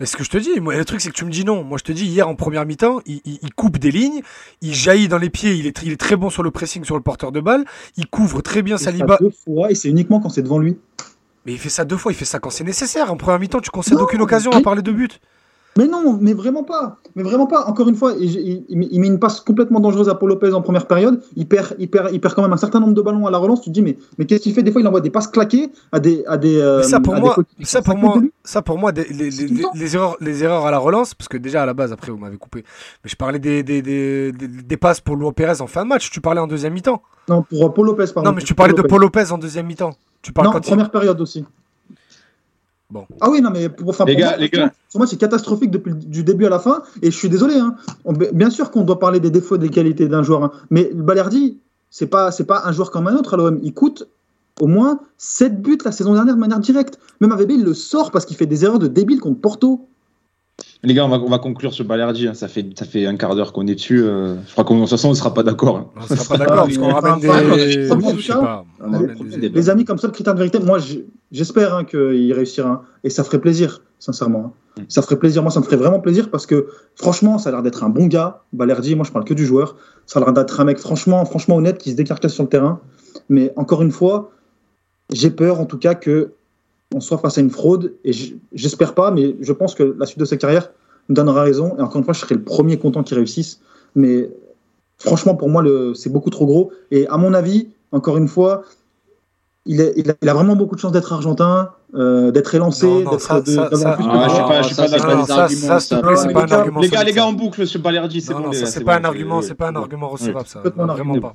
Mais 0.00 0.06
ce 0.06 0.16
que 0.16 0.24
je 0.24 0.30
te 0.30 0.38
dis, 0.38 0.58
moi, 0.60 0.74
le 0.76 0.84
truc 0.84 1.00
c'est 1.00 1.10
que 1.10 1.14
tu 1.14 1.24
me 1.24 1.30
dis 1.30 1.44
non. 1.44 1.62
Moi 1.62 1.78
je 1.78 1.84
te 1.84 1.92
dis, 1.92 2.06
hier 2.06 2.28
en 2.28 2.34
première 2.34 2.66
mi-temps, 2.66 3.00
il, 3.06 3.20
il- 3.24 3.38
il 3.42 3.52
coupe 3.54 3.78
des 3.78 3.90
lignes, 3.90 4.20
il 4.62 4.74
jaillit 4.74 5.08
dans 5.08 5.18
les 5.18 5.30
pieds, 5.30 5.54
il 5.54 5.66
est, 5.66 5.76
tr- 5.76 5.82
il 5.84 5.92
est 5.92 5.96
très 6.00 6.16
bon 6.16 6.30
sur 6.30 6.42
le 6.42 6.50
pressing 6.50 6.84
sur 6.84 6.96
le 6.96 7.02
porteur 7.02 7.30
de 7.32 7.40
balle, 7.40 7.64
il 7.96 8.06
couvre 8.06 8.40
très 8.42 8.62
bien 8.62 8.76
Il 8.76 8.95
fait 8.96 9.02
ça 9.02 9.06
Saliba. 9.06 9.18
deux 9.20 9.30
fois 9.30 9.70
et 9.70 9.74
c'est 9.74 9.88
uniquement 9.88 10.20
quand 10.20 10.28
c'est 10.28 10.42
devant 10.42 10.58
lui. 10.58 10.76
Mais 11.44 11.52
il 11.52 11.58
fait 11.58 11.68
ça 11.68 11.84
deux 11.84 11.96
fois, 11.96 12.12
il 12.12 12.16
fait 12.16 12.24
ça 12.24 12.38
quand 12.40 12.50
c'est 12.50 12.64
nécessaire. 12.64 13.12
En 13.12 13.16
première 13.16 13.38
mi-temps, 13.38 13.60
tu 13.60 13.70
concèdes 13.70 13.98
Non, 13.98 14.04
aucune 14.04 14.20
occasion 14.20 14.50
à 14.50 14.60
parler 14.60 14.82
de 14.82 14.90
but. 14.90 15.20
Mais 15.76 15.86
non, 15.86 16.18
mais 16.20 16.32
vraiment 16.32 16.64
pas. 16.64 16.98
Mais 17.14 17.22
vraiment 17.22 17.46
pas. 17.46 17.64
Encore 17.66 17.88
une 17.88 17.96
fois, 17.96 18.14
il, 18.18 18.30
il- 18.34 18.64
il 18.68 18.78
met- 19.00 19.06
une 19.06 19.18
passe 19.18 19.40
complètement 19.40 19.80
dangereuse 19.80 20.08
à 20.08 20.14
Paul 20.14 20.30
Lopez 20.30 20.52
en 20.54 20.62
première 20.62 20.86
période. 20.86 21.20
Il 21.36 21.46
perd, 21.46 21.74
il 21.78 21.90
perd, 21.90 22.10
il 22.12 22.20
perd 22.20 22.34
quand 22.34 22.42
même 22.42 22.52
un 22.52 22.56
certain 22.56 22.80
nombre 22.80 22.94
de 22.94 23.02
ballons 23.02 23.26
à 23.26 23.30
la 23.30 23.38
relance. 23.38 23.60
Tu 23.60 23.70
te 23.70 23.74
dis, 23.74 23.82
mais, 23.82 23.96
mais 24.18 24.24
qu'est-ce 24.26 24.42
qu'il 24.42 24.54
fait? 24.54 24.62
Des 24.62 24.72
fois, 24.72 24.80
il 24.80 24.86
envoie 24.86 25.00
des 25.00 25.10
passes 25.10 25.28
claquées 25.28 25.70
à 25.92 26.00
des. 26.00 26.24
À 26.26 26.36
des 26.36 26.58
euh, 26.58 26.78
Mais 26.78 26.82
ça 26.84 27.00
pour 27.00 27.14
à 27.14 27.20
moi, 27.20 27.36
ça 27.62 27.82
pour 27.82 27.94
50 27.94 28.02
moi, 28.02 28.22
ça 28.44 28.62
pour 28.62 28.78
moi, 28.78 28.92
les, 28.92 29.94
erreurs, 29.96 30.16
les 30.20 30.44
erreurs 30.44 30.66
à 30.66 30.70
la 30.70 30.78
relance, 30.78 31.14
parce 31.14 31.28
que 31.28 31.36
déjà 31.36 31.62
à 31.62 31.66
la 31.66 31.74
base, 31.74 31.92
après 31.92 32.10
vous 32.12 32.18
m'avez 32.18 32.36
coupé, 32.38 32.64
mais 33.04 33.10
je 33.10 33.16
parlais 33.16 33.38
des, 33.38 33.62
des, 33.62 33.82
des, 33.82 34.76
passes 34.76 35.00
pour 35.00 35.16
Luan 35.16 35.32
Pérez 35.32 35.60
en 35.60 35.66
fin 35.66 35.84
de 35.84 35.88
match. 35.88 36.10
Tu 36.10 36.20
parlais 36.20 36.40
en 36.40 36.46
deuxième 36.46 36.72
mi-temps. 36.72 37.02
Non, 37.28 37.42
pour 37.42 37.64
euh, 37.64 37.68
Paul 37.70 37.86
Lopez, 37.86 38.04
pardon. 38.14 38.30
Non, 38.30 38.36
mais 38.36 38.42
tu 38.42 38.54
parlais 38.54 38.72
de 38.74 38.82
Paul 38.82 39.00
Lopez 39.00 39.32
en 39.32 39.38
deuxième 39.38 39.66
mi-temps. 39.66 39.90
Tu 40.22 40.32
parles 40.32 40.46
Non, 40.48 40.52
quand 40.52 40.60
il- 40.60 40.70
première 40.70 40.90
période 40.90 41.20
aussi. 41.20 41.44
Bon. 42.90 43.04
Ah 43.20 43.30
oui, 43.30 43.40
non, 43.40 43.50
mais 43.50 43.68
pour, 43.68 43.88
enfin, 43.88 44.04
Les 44.04 44.12
pour 44.14 44.20
gars, 44.20 44.28
moi, 44.30 44.36
les 44.38 44.48
gars. 44.48 44.72
Pour 44.92 45.00
moi, 45.00 45.06
c'est 45.06 45.16
catastrophique 45.16 45.70
depuis 45.70 45.92
du 45.94 46.22
début 46.22 46.46
à 46.46 46.50
la 46.50 46.58
fin. 46.60 46.82
Et 47.02 47.10
je 47.10 47.16
suis 47.16 47.28
désolé. 47.28 47.54
Hein. 47.56 47.74
On- 48.04 48.12
bien 48.12 48.50
sûr 48.50 48.70
qu'on 48.70 48.82
doit 48.82 48.98
parler 48.98 49.18
des 49.20 49.30
défauts, 49.30 49.56
des 49.56 49.68
qualités 49.70 50.08
d'un 50.08 50.22
joueur. 50.22 50.44
hein. 50.44 50.52
Mais 50.70 50.90
Balerdi, 50.94 51.58
c'est 51.90 52.06
pas, 52.06 52.30
c'est 52.30 52.44
pas 52.44 52.62
un 52.64 52.72
joueur 52.72 52.90
comme 52.90 53.08
un 53.08 53.16
autre 53.16 53.34
à 53.34 53.36
l'OM. 53.36 53.58
Il 53.62 53.74
coûte 53.74 54.06
au 54.60 54.68
moins 54.68 55.00
7 55.18 55.60
buts 55.60 55.78
la 55.84 55.92
saison 55.92 56.14
dernière 56.14 56.34
de 56.36 56.40
manière 56.40 56.60
directe. 56.60 56.98
Même 57.20 57.32
AVB, 57.32 57.50
il 57.52 57.64
le 57.64 57.74
sort 57.74 58.10
parce 58.12 58.24
qu'il 58.24 58.36
fait 58.36 58.46
des 58.46 58.64
erreurs 58.64 58.78
de 58.78 58.86
débile 58.86 59.20
contre 59.20 59.40
Porto. 59.40 59.86
Les 60.86 60.94
gars, 60.94 61.04
on 61.04 61.08
va, 61.08 61.18
on 61.18 61.28
va 61.28 61.38
conclure 61.40 61.72
sur 61.74 61.84
Balerdi. 61.84 62.28
hein. 62.28 62.34
Ça, 62.34 62.46
fait, 62.46 62.64
ça 62.78 62.84
fait 62.84 63.06
un 63.06 63.16
quart 63.16 63.34
d'heure 63.34 63.52
qu'on 63.52 63.66
est 63.66 63.74
dessus. 63.74 64.02
euh, 64.04 64.36
je 64.46 64.52
crois 64.52 64.62
qu'en 64.64 64.76
de 64.76 64.80
toute 64.82 64.90
façon, 64.90 65.08
on 65.08 65.10
ne 65.10 65.16
sera 65.16 65.34
pas 65.34 65.42
d'accord. 65.42 65.76
hein. 65.78 65.86
On 65.96 66.06
sera 66.06 66.24
pas 66.24 66.36
d'accord 66.38 66.62
parce 66.64 66.78
qu'on 66.78 66.92
ramène 66.92 67.18
des. 67.20 67.28
des 69.38 69.48
Les 69.48 69.68
amis, 69.68 69.84
comme 69.84 69.98
ça, 69.98 70.06
le 70.06 70.12
critère 70.12 70.34
de 70.34 70.38
vérité, 70.38 70.60
moi, 70.60 70.78
j'espère 71.32 71.74
hein, 71.74 71.84
qu'il 71.84 72.32
réussira. 72.32 72.68
hein. 72.70 72.80
Et 73.02 73.10
ça 73.10 73.24
ferait 73.24 73.40
plaisir, 73.40 73.82
sincèrement. 73.98 74.54
hein. 74.78 74.80
Mm. 74.82 74.84
Ça 74.88 75.02
ferait 75.02 75.18
plaisir. 75.18 75.42
Moi, 75.42 75.50
ça 75.50 75.58
me 75.58 75.64
ferait 75.64 75.76
vraiment 75.76 75.98
plaisir 75.98 76.30
parce 76.30 76.46
que, 76.46 76.68
franchement, 76.94 77.38
ça 77.38 77.48
a 77.48 77.52
l'air 77.52 77.62
d'être 77.62 77.82
un 77.82 77.88
bon 77.88 78.06
gars. 78.06 78.42
Balerdi, 78.52 78.94
moi, 78.94 79.04
je 79.04 79.10
parle 79.10 79.24
que 79.24 79.34
du 79.34 79.44
joueur. 79.44 79.74
Ça 80.06 80.20
a 80.20 80.22
l'air 80.22 80.32
d'être 80.32 80.60
un 80.60 80.64
mec, 80.64 80.78
franchement, 80.78 81.24
franchement 81.24 81.56
honnête, 81.56 81.78
qui 81.78 81.90
se 81.90 81.96
décarcasse 81.96 82.32
sur 82.34 82.44
le 82.44 82.48
terrain. 82.48 82.80
Mais 83.28 83.52
encore 83.56 83.82
une 83.82 83.90
fois, 83.90 84.30
j'ai 85.12 85.30
peur, 85.30 85.58
en 85.58 85.64
tout 85.66 85.78
cas, 85.78 85.96
que 85.96 86.32
on 86.94 87.00
soit 87.00 87.18
face 87.18 87.38
à 87.38 87.40
une 87.40 87.50
fraude. 87.50 87.94
Et 88.04 88.12
j'espère 88.52 88.94
pas, 88.94 89.10
mais 89.10 89.36
je 89.40 89.52
pense 89.52 89.74
que 89.74 89.96
la 89.98 90.06
suite 90.06 90.18
de 90.18 90.24
sa 90.24 90.36
carrière 90.36 90.70
nous 91.08 91.14
donnera 91.14 91.42
raison. 91.42 91.76
Et 91.78 91.82
encore 91.82 91.98
une 91.98 92.04
fois, 92.04 92.14
je 92.14 92.20
serai 92.20 92.34
le 92.34 92.42
premier 92.42 92.78
content 92.78 93.02
qu'il 93.02 93.16
réussisse. 93.16 93.60
Mais 93.94 94.30
franchement, 94.98 95.34
pour 95.34 95.48
moi, 95.48 95.64
c'est 95.94 96.10
beaucoup 96.10 96.30
trop 96.30 96.46
gros. 96.46 96.72
Et 96.90 97.06
à 97.08 97.16
mon 97.16 97.34
avis, 97.34 97.68
encore 97.92 98.16
une 98.16 98.28
fois, 98.28 98.62
il, 99.66 99.82
a, 99.82 100.32
vraiment 100.32 100.54
beaucoup 100.54 100.76
de 100.76 100.80
chance 100.80 100.92
d'être 100.92 101.12
argentin, 101.12 101.70
euh, 101.94 102.30
d'être 102.30 102.54
élancé, 102.54 102.86
d'être. 102.86 103.18
je 103.18 103.50
suis 103.50 103.56
pas, 106.32 106.46
d'accord. 106.46 106.80
Les 106.80 106.88
gars, 106.88 107.02
les 107.02 107.12
gars 107.12 107.26
en 107.26 107.32
boucle 107.32 107.66
sur 107.66 107.80
Balerdi, 107.80 108.20
c'est 108.20 108.32
bon. 108.32 108.52
C'est 108.52 108.84
pas 108.84 108.98
un 108.98 109.04
argument, 109.04 109.42
c'est 109.42 109.54
pas 109.54 109.68
un 109.68 109.76
argument 109.76 110.08
recevable, 110.08 110.46
ça. 110.46 110.62
Vraiment 110.62 111.20
pas. 111.20 111.34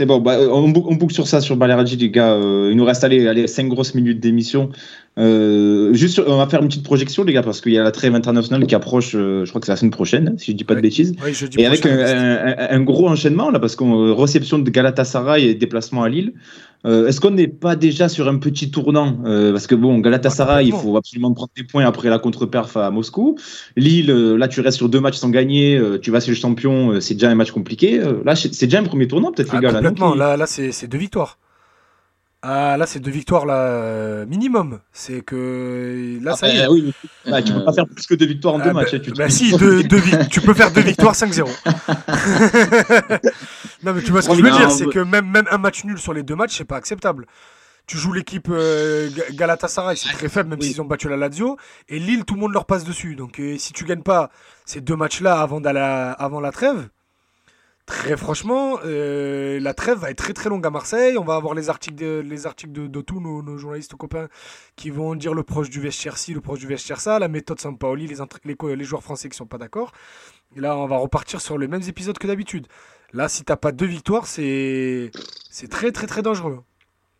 C'est 0.00 0.06
bon, 0.06 0.18
bah, 0.18 0.38
on, 0.50 0.66
boucle, 0.70 1.12
sur 1.12 1.28
ça, 1.28 1.42
sur 1.42 1.56
Balerdi, 1.56 1.94
les 1.98 2.08
gars. 2.08 2.32
Euh, 2.32 2.70
il 2.70 2.76
nous 2.78 2.86
reste 2.86 3.04
allez, 3.04 3.28
allez, 3.28 3.46
5 3.46 3.68
grosses 3.68 3.94
minutes 3.94 4.18
d'émission. 4.18 4.70
Euh, 5.18 5.92
juste, 5.92 6.22
on 6.26 6.38
va 6.38 6.46
faire 6.46 6.62
une 6.62 6.68
petite 6.68 6.84
projection, 6.84 7.22
les 7.22 7.34
gars, 7.34 7.42
parce 7.42 7.60
qu'il 7.60 7.72
y 7.72 7.78
a 7.78 7.82
la 7.82 7.90
trêve 7.90 8.14
internationale 8.14 8.66
qui 8.66 8.74
approche, 8.74 9.14
euh, 9.14 9.44
je 9.44 9.50
crois 9.50 9.60
que 9.60 9.66
c'est 9.66 9.72
la 9.72 9.76
semaine 9.76 9.90
prochaine, 9.90 10.36
si 10.38 10.52
je 10.52 10.56
dis 10.56 10.64
pas 10.64 10.74
de 10.74 10.80
bêtises. 10.80 11.14
et 11.58 11.66
avec 11.66 11.84
un, 11.84 12.80
gros 12.80 13.10
enchaînement, 13.10 13.50
là, 13.50 13.58
parce 13.58 13.76
qu'on 13.76 14.14
réception 14.16 14.58
de 14.58 14.70
Galatasaray 14.70 15.48
et 15.48 15.54
déplacement 15.54 16.02
à 16.02 16.08
Lille. 16.08 16.32
Est-ce 16.84 17.20
qu'on 17.20 17.32
n'est 17.32 17.48
pas 17.48 17.76
déjà 17.76 18.08
sur 18.08 18.28
un 18.28 18.38
petit 18.38 18.70
tournant? 18.70 19.18
Parce 19.52 19.66
que 19.66 19.74
bon, 19.74 19.98
Galatasaray, 19.98 20.66
il 20.66 20.72
faut 20.72 20.96
absolument 20.96 21.32
prendre 21.32 21.50
des 21.56 21.64
points 21.64 21.84
après 21.84 22.08
la 22.08 22.18
contre-perf 22.18 22.76
à 22.76 22.90
Moscou. 22.90 23.36
Lille, 23.76 24.10
là, 24.10 24.48
tu 24.48 24.60
restes 24.60 24.78
sur 24.78 24.88
deux 24.88 25.00
matchs 25.00 25.16
sans 25.16 25.30
gagner, 25.30 25.80
tu 26.00 26.10
vas 26.10 26.20
chez 26.20 26.30
le 26.30 26.36
champion, 26.36 27.00
c'est 27.00 27.14
déjà 27.14 27.30
un 27.30 27.34
match 27.34 27.50
compliqué. 27.50 28.00
là, 28.24 28.34
c'est 28.34 28.62
déjà 28.62 28.80
un 28.80 28.84
premier 28.84 29.08
tournant, 29.08 29.32
peut-être, 29.32 29.52
les 29.52 29.58
ah, 29.58 29.60
gars. 29.60 29.72
Complètement, 29.72 30.14
là, 30.14 30.36
là 30.36 30.46
c'est 30.46 30.86
deux 30.86 30.98
victoires. 30.98 31.38
Ah 32.42 32.78
là 32.78 32.86
c'est 32.86 33.00
deux 33.00 33.10
victoires 33.10 33.44
là 33.44 33.66
euh, 33.66 34.24
minimum. 34.24 34.80
C'est 34.92 35.20
que 35.22 36.18
là 36.22 36.34
ça 36.36 36.48
y 36.48 36.56
est. 36.56 36.62
Ah, 36.62 36.70
oui, 36.70 36.90
bah, 37.26 37.42
tu 37.42 37.52
peux 37.52 37.64
pas 37.64 37.72
faire 37.74 37.86
plus 37.86 38.06
que 38.06 38.14
deux 38.14 38.24
victoires 38.24 38.54
en 38.54 38.58
deux 38.58 38.70
ah, 38.70 38.72
matchs. 38.72 38.92
Bah, 38.92 38.98
tu, 38.98 39.10
bah 39.10 39.28
si, 39.28 39.50
tu 40.30 40.40
peux 40.40 40.54
faire 40.54 40.72
deux 40.72 40.80
victoires 40.80 41.12
5-0. 41.14 41.46
non 43.82 43.92
mais 43.94 44.02
tu 44.02 44.10
vois 44.10 44.22
ce 44.22 44.28
que 44.28 44.34
je 44.34 44.42
veux 44.42 44.50
dire, 44.50 44.70
c'est 44.70 44.86
que 44.86 45.00
même, 45.00 45.28
même 45.30 45.46
un 45.50 45.58
match 45.58 45.84
nul 45.84 45.98
sur 45.98 46.12
les 46.12 46.22
deux 46.22 46.36
matchs 46.36 46.56
c'est 46.58 46.64
pas 46.64 46.76
acceptable. 46.76 47.26
Tu 47.86 47.98
joues 47.98 48.12
l'équipe 48.12 48.48
euh, 48.50 49.10
Galatasaray, 49.32 49.96
c'est 49.96 50.12
très 50.12 50.28
faible 50.28 50.50
même 50.50 50.60
s'ils 50.60 50.80
ont 50.80 50.84
battu 50.84 51.08
la 51.08 51.16
Lazio 51.16 51.56
et 51.88 51.98
Lille 51.98 52.24
tout 52.24 52.34
le 52.34 52.40
monde 52.40 52.52
leur 52.52 52.66
passe 52.66 52.84
dessus. 52.84 53.16
Donc 53.16 53.40
euh, 53.40 53.58
si 53.58 53.72
tu 53.72 53.84
gagnes 53.84 54.02
pas 54.02 54.30
ces 54.64 54.80
deux 54.80 54.96
matchs 54.96 55.20
là 55.20 55.40
avant, 55.40 55.60
avant 55.64 56.40
la 56.40 56.52
trêve 56.52 56.88
Très 57.90 58.16
franchement, 58.16 58.78
euh, 58.84 59.58
la 59.58 59.74
trêve 59.74 59.98
va 59.98 60.10
être 60.10 60.18
très 60.18 60.32
très 60.32 60.48
longue 60.48 60.64
à 60.64 60.70
Marseille. 60.70 61.18
On 61.18 61.24
va 61.24 61.34
avoir 61.34 61.54
les 61.54 61.68
articles 61.70 61.96
de, 61.96 62.22
les 62.24 62.46
articles 62.46 62.72
de, 62.72 63.00
tous 63.00 63.18
nos, 63.18 63.58
journalistes 63.58 63.96
copains 63.96 64.28
qui 64.76 64.90
vont 64.90 65.16
dire 65.16 65.34
le 65.34 65.42
proche 65.42 65.70
du 65.70 65.80
vestiaire 65.80 66.16
ci, 66.16 66.32
le 66.32 66.40
proche 66.40 66.60
du 66.60 66.68
vestiaire 66.68 67.00
ça, 67.00 67.18
la 67.18 67.26
méthode 67.26 67.58
Sampaoli, 67.58 68.06
les, 68.06 68.18
les, 68.44 68.76
les 68.76 68.84
joueurs 68.84 69.02
français 69.02 69.28
qui 69.28 69.36
sont 69.36 69.46
pas 69.46 69.58
d'accord. 69.58 69.90
Et 70.56 70.60
là, 70.60 70.76
on 70.76 70.86
va 70.86 70.98
repartir 70.98 71.40
sur 71.40 71.58
les 71.58 71.66
mêmes 71.66 71.82
épisodes 71.88 72.16
que 72.16 72.28
d'habitude. 72.28 72.68
Là, 73.12 73.28
si 73.28 73.44
t'as 73.44 73.56
pas 73.56 73.72
deux 73.72 73.86
victoires, 73.86 74.26
c'est 74.26 75.10
très 75.70 75.92
très 75.92 76.06
très 76.06 76.22
dangereux. 76.22 76.58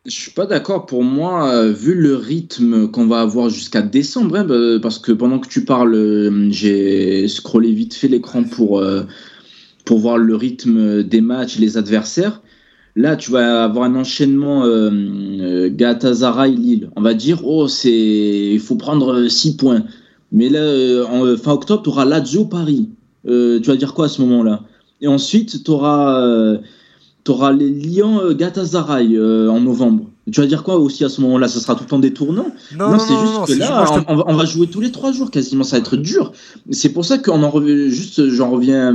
Je 0.07 0.13
suis 0.13 0.31
pas 0.31 0.47
d'accord. 0.47 0.87
Pour 0.87 1.05
moi, 1.05 1.53
euh, 1.53 1.73
vu 1.73 1.95
le 1.95 2.17
rythme 2.17 2.89
qu'on 2.89 3.07
va 3.07 3.21
avoir 3.21 3.51
jusqu'à 3.51 3.83
décembre, 3.83 4.37
hein, 4.37 4.45
bah, 4.45 4.79
parce 4.81 4.99
que 4.99 5.13
pendant 5.13 5.39
que 5.39 5.49
tu 5.49 5.65
parles, 5.65 5.95
euh, 5.95 6.49
j'ai 6.51 7.29
scrollé 7.29 7.73
vite 7.73 7.95
fait 7.95 8.09
l'écran 8.09 8.45
pour 8.45 8.83
pour 9.85 9.99
voir 9.99 10.19
le 10.19 10.37
rythme 10.37 11.03
des 11.03 11.21
matchs, 11.21 11.59
les 11.59 11.77
adversaires. 11.77 12.41
Là, 12.97 13.17
tu 13.17 13.31
vas 13.31 13.65
avoir 13.65 13.85
un 13.85 13.95
enchaînement 13.95 14.65
euh, 14.65 14.91
euh 15.41 16.47
Lille. 16.47 16.91
On 16.97 17.03
va 17.03 17.15
dire, 17.15 17.47
oh, 17.47 17.69
c'est, 17.69 17.91
il 18.53 18.61
faut 18.61 18.77
prendre 18.77 19.29
6 19.29 19.57
points. 19.57 19.85
Mais 20.33 20.49
là, 20.49 20.61
euh, 20.61 21.07
en 21.07 21.25
euh, 21.25 21.37
fin 21.37 21.53
octobre, 21.53 21.83
tu 21.83 21.89
auras 21.89 22.05
Lazio 22.05 22.45
Paris. 22.45 22.91
tu 23.25 23.63
vas 23.63 23.77
dire 23.77 23.95
quoi 23.95 24.07
à 24.07 24.09
ce 24.09 24.21
moment-là? 24.23 24.63
Et 25.01 25.09
ensuite, 25.09 25.65
tu 25.65 25.71
auras, 25.71 26.59
auras 27.29 27.53
les 27.53 27.71
Lyon 27.71 28.33
Galatasaray 28.33 29.19
en 29.19 29.61
novembre. 29.61 30.07
Tu 30.31 30.41
vas 30.41 30.47
dire 30.47 30.63
quoi 30.63 30.77
aussi 30.77 31.05
à 31.05 31.09
ce 31.09 31.21
moment-là? 31.23 31.49
Ça 31.49 31.61
sera 31.61 31.75
tout 31.75 31.85
le 31.85 31.89
temps 31.89 31.99
des 31.99 32.13
tournants 32.13 32.53
Non, 32.77 32.99
c'est 32.99 33.15
juste 33.15 33.47
que 33.47 33.59
là, 33.59 34.05
on, 34.09 34.35
va 34.35 34.45
jouer 34.45 34.69
tous 34.69 34.81
les 34.81 34.93
trois 34.93 35.13
jours 35.13 35.31
quasiment. 35.31 35.65
Ça 35.65 35.77
va 35.77 35.81
être 35.81 35.97
dur. 35.97 36.33
C'est 36.71 36.91
pour 36.91 37.05
ça 37.05 37.19
qu'on 37.19 37.43
en 37.43 37.51
revient. 37.51 37.91
Juste, 37.91 38.29
j'en 38.29 38.51
reviens 38.51 38.95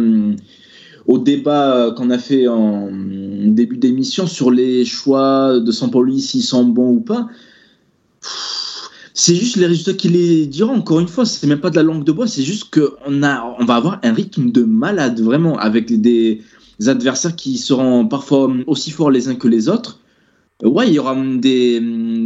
au 1.08 1.18
débat 1.18 1.94
qu'on 1.96 2.10
a 2.10 2.18
fait 2.18 2.48
en 2.48 2.90
début 2.92 3.78
d'émission 3.78 4.28
sur 4.28 4.52
les 4.52 4.86
choix 4.86 5.60
de 5.60 5.72
Sampoli, 5.72 6.22
s'ils 6.22 6.44
sont 6.44 6.66
bons 6.66 6.90
ou 6.90 7.00
pas. 7.02 7.28
C'est 9.18 9.34
juste 9.34 9.56
les 9.56 9.66
résultats 9.66 9.94
qui 9.94 10.10
les 10.10 10.46
diront. 10.46 10.76
Encore 10.76 11.00
une 11.00 11.08
fois, 11.08 11.26
c'est 11.26 11.48
même 11.48 11.62
pas 11.62 11.70
de 11.70 11.78
la 11.78 11.84
langue 11.84 12.04
de 12.04 12.12
bois, 12.12 12.28
c'est 12.28 12.44
juste 12.44 12.66
qu'on 12.74 13.24
on 13.24 13.66
va 13.66 13.76
avoir 13.76 14.00
un 14.04 14.12
rythme 14.12 14.52
de 14.52 14.64
malade, 14.64 15.22
vraiment, 15.22 15.58
avec 15.58 16.02
des 16.02 16.42
adversaires 16.86 17.34
qui 17.34 17.58
seront 17.58 18.08
parfois 18.08 18.52
aussi 18.68 18.92
forts 18.92 19.12
les 19.12 19.30
uns 19.30 19.36
que 19.36 19.48
les 19.48 19.70
autres. 19.70 20.02
Ouais, 20.62 20.88
il 20.88 20.94
y 20.94 21.00
aura 21.00 21.16
des, 21.16 21.80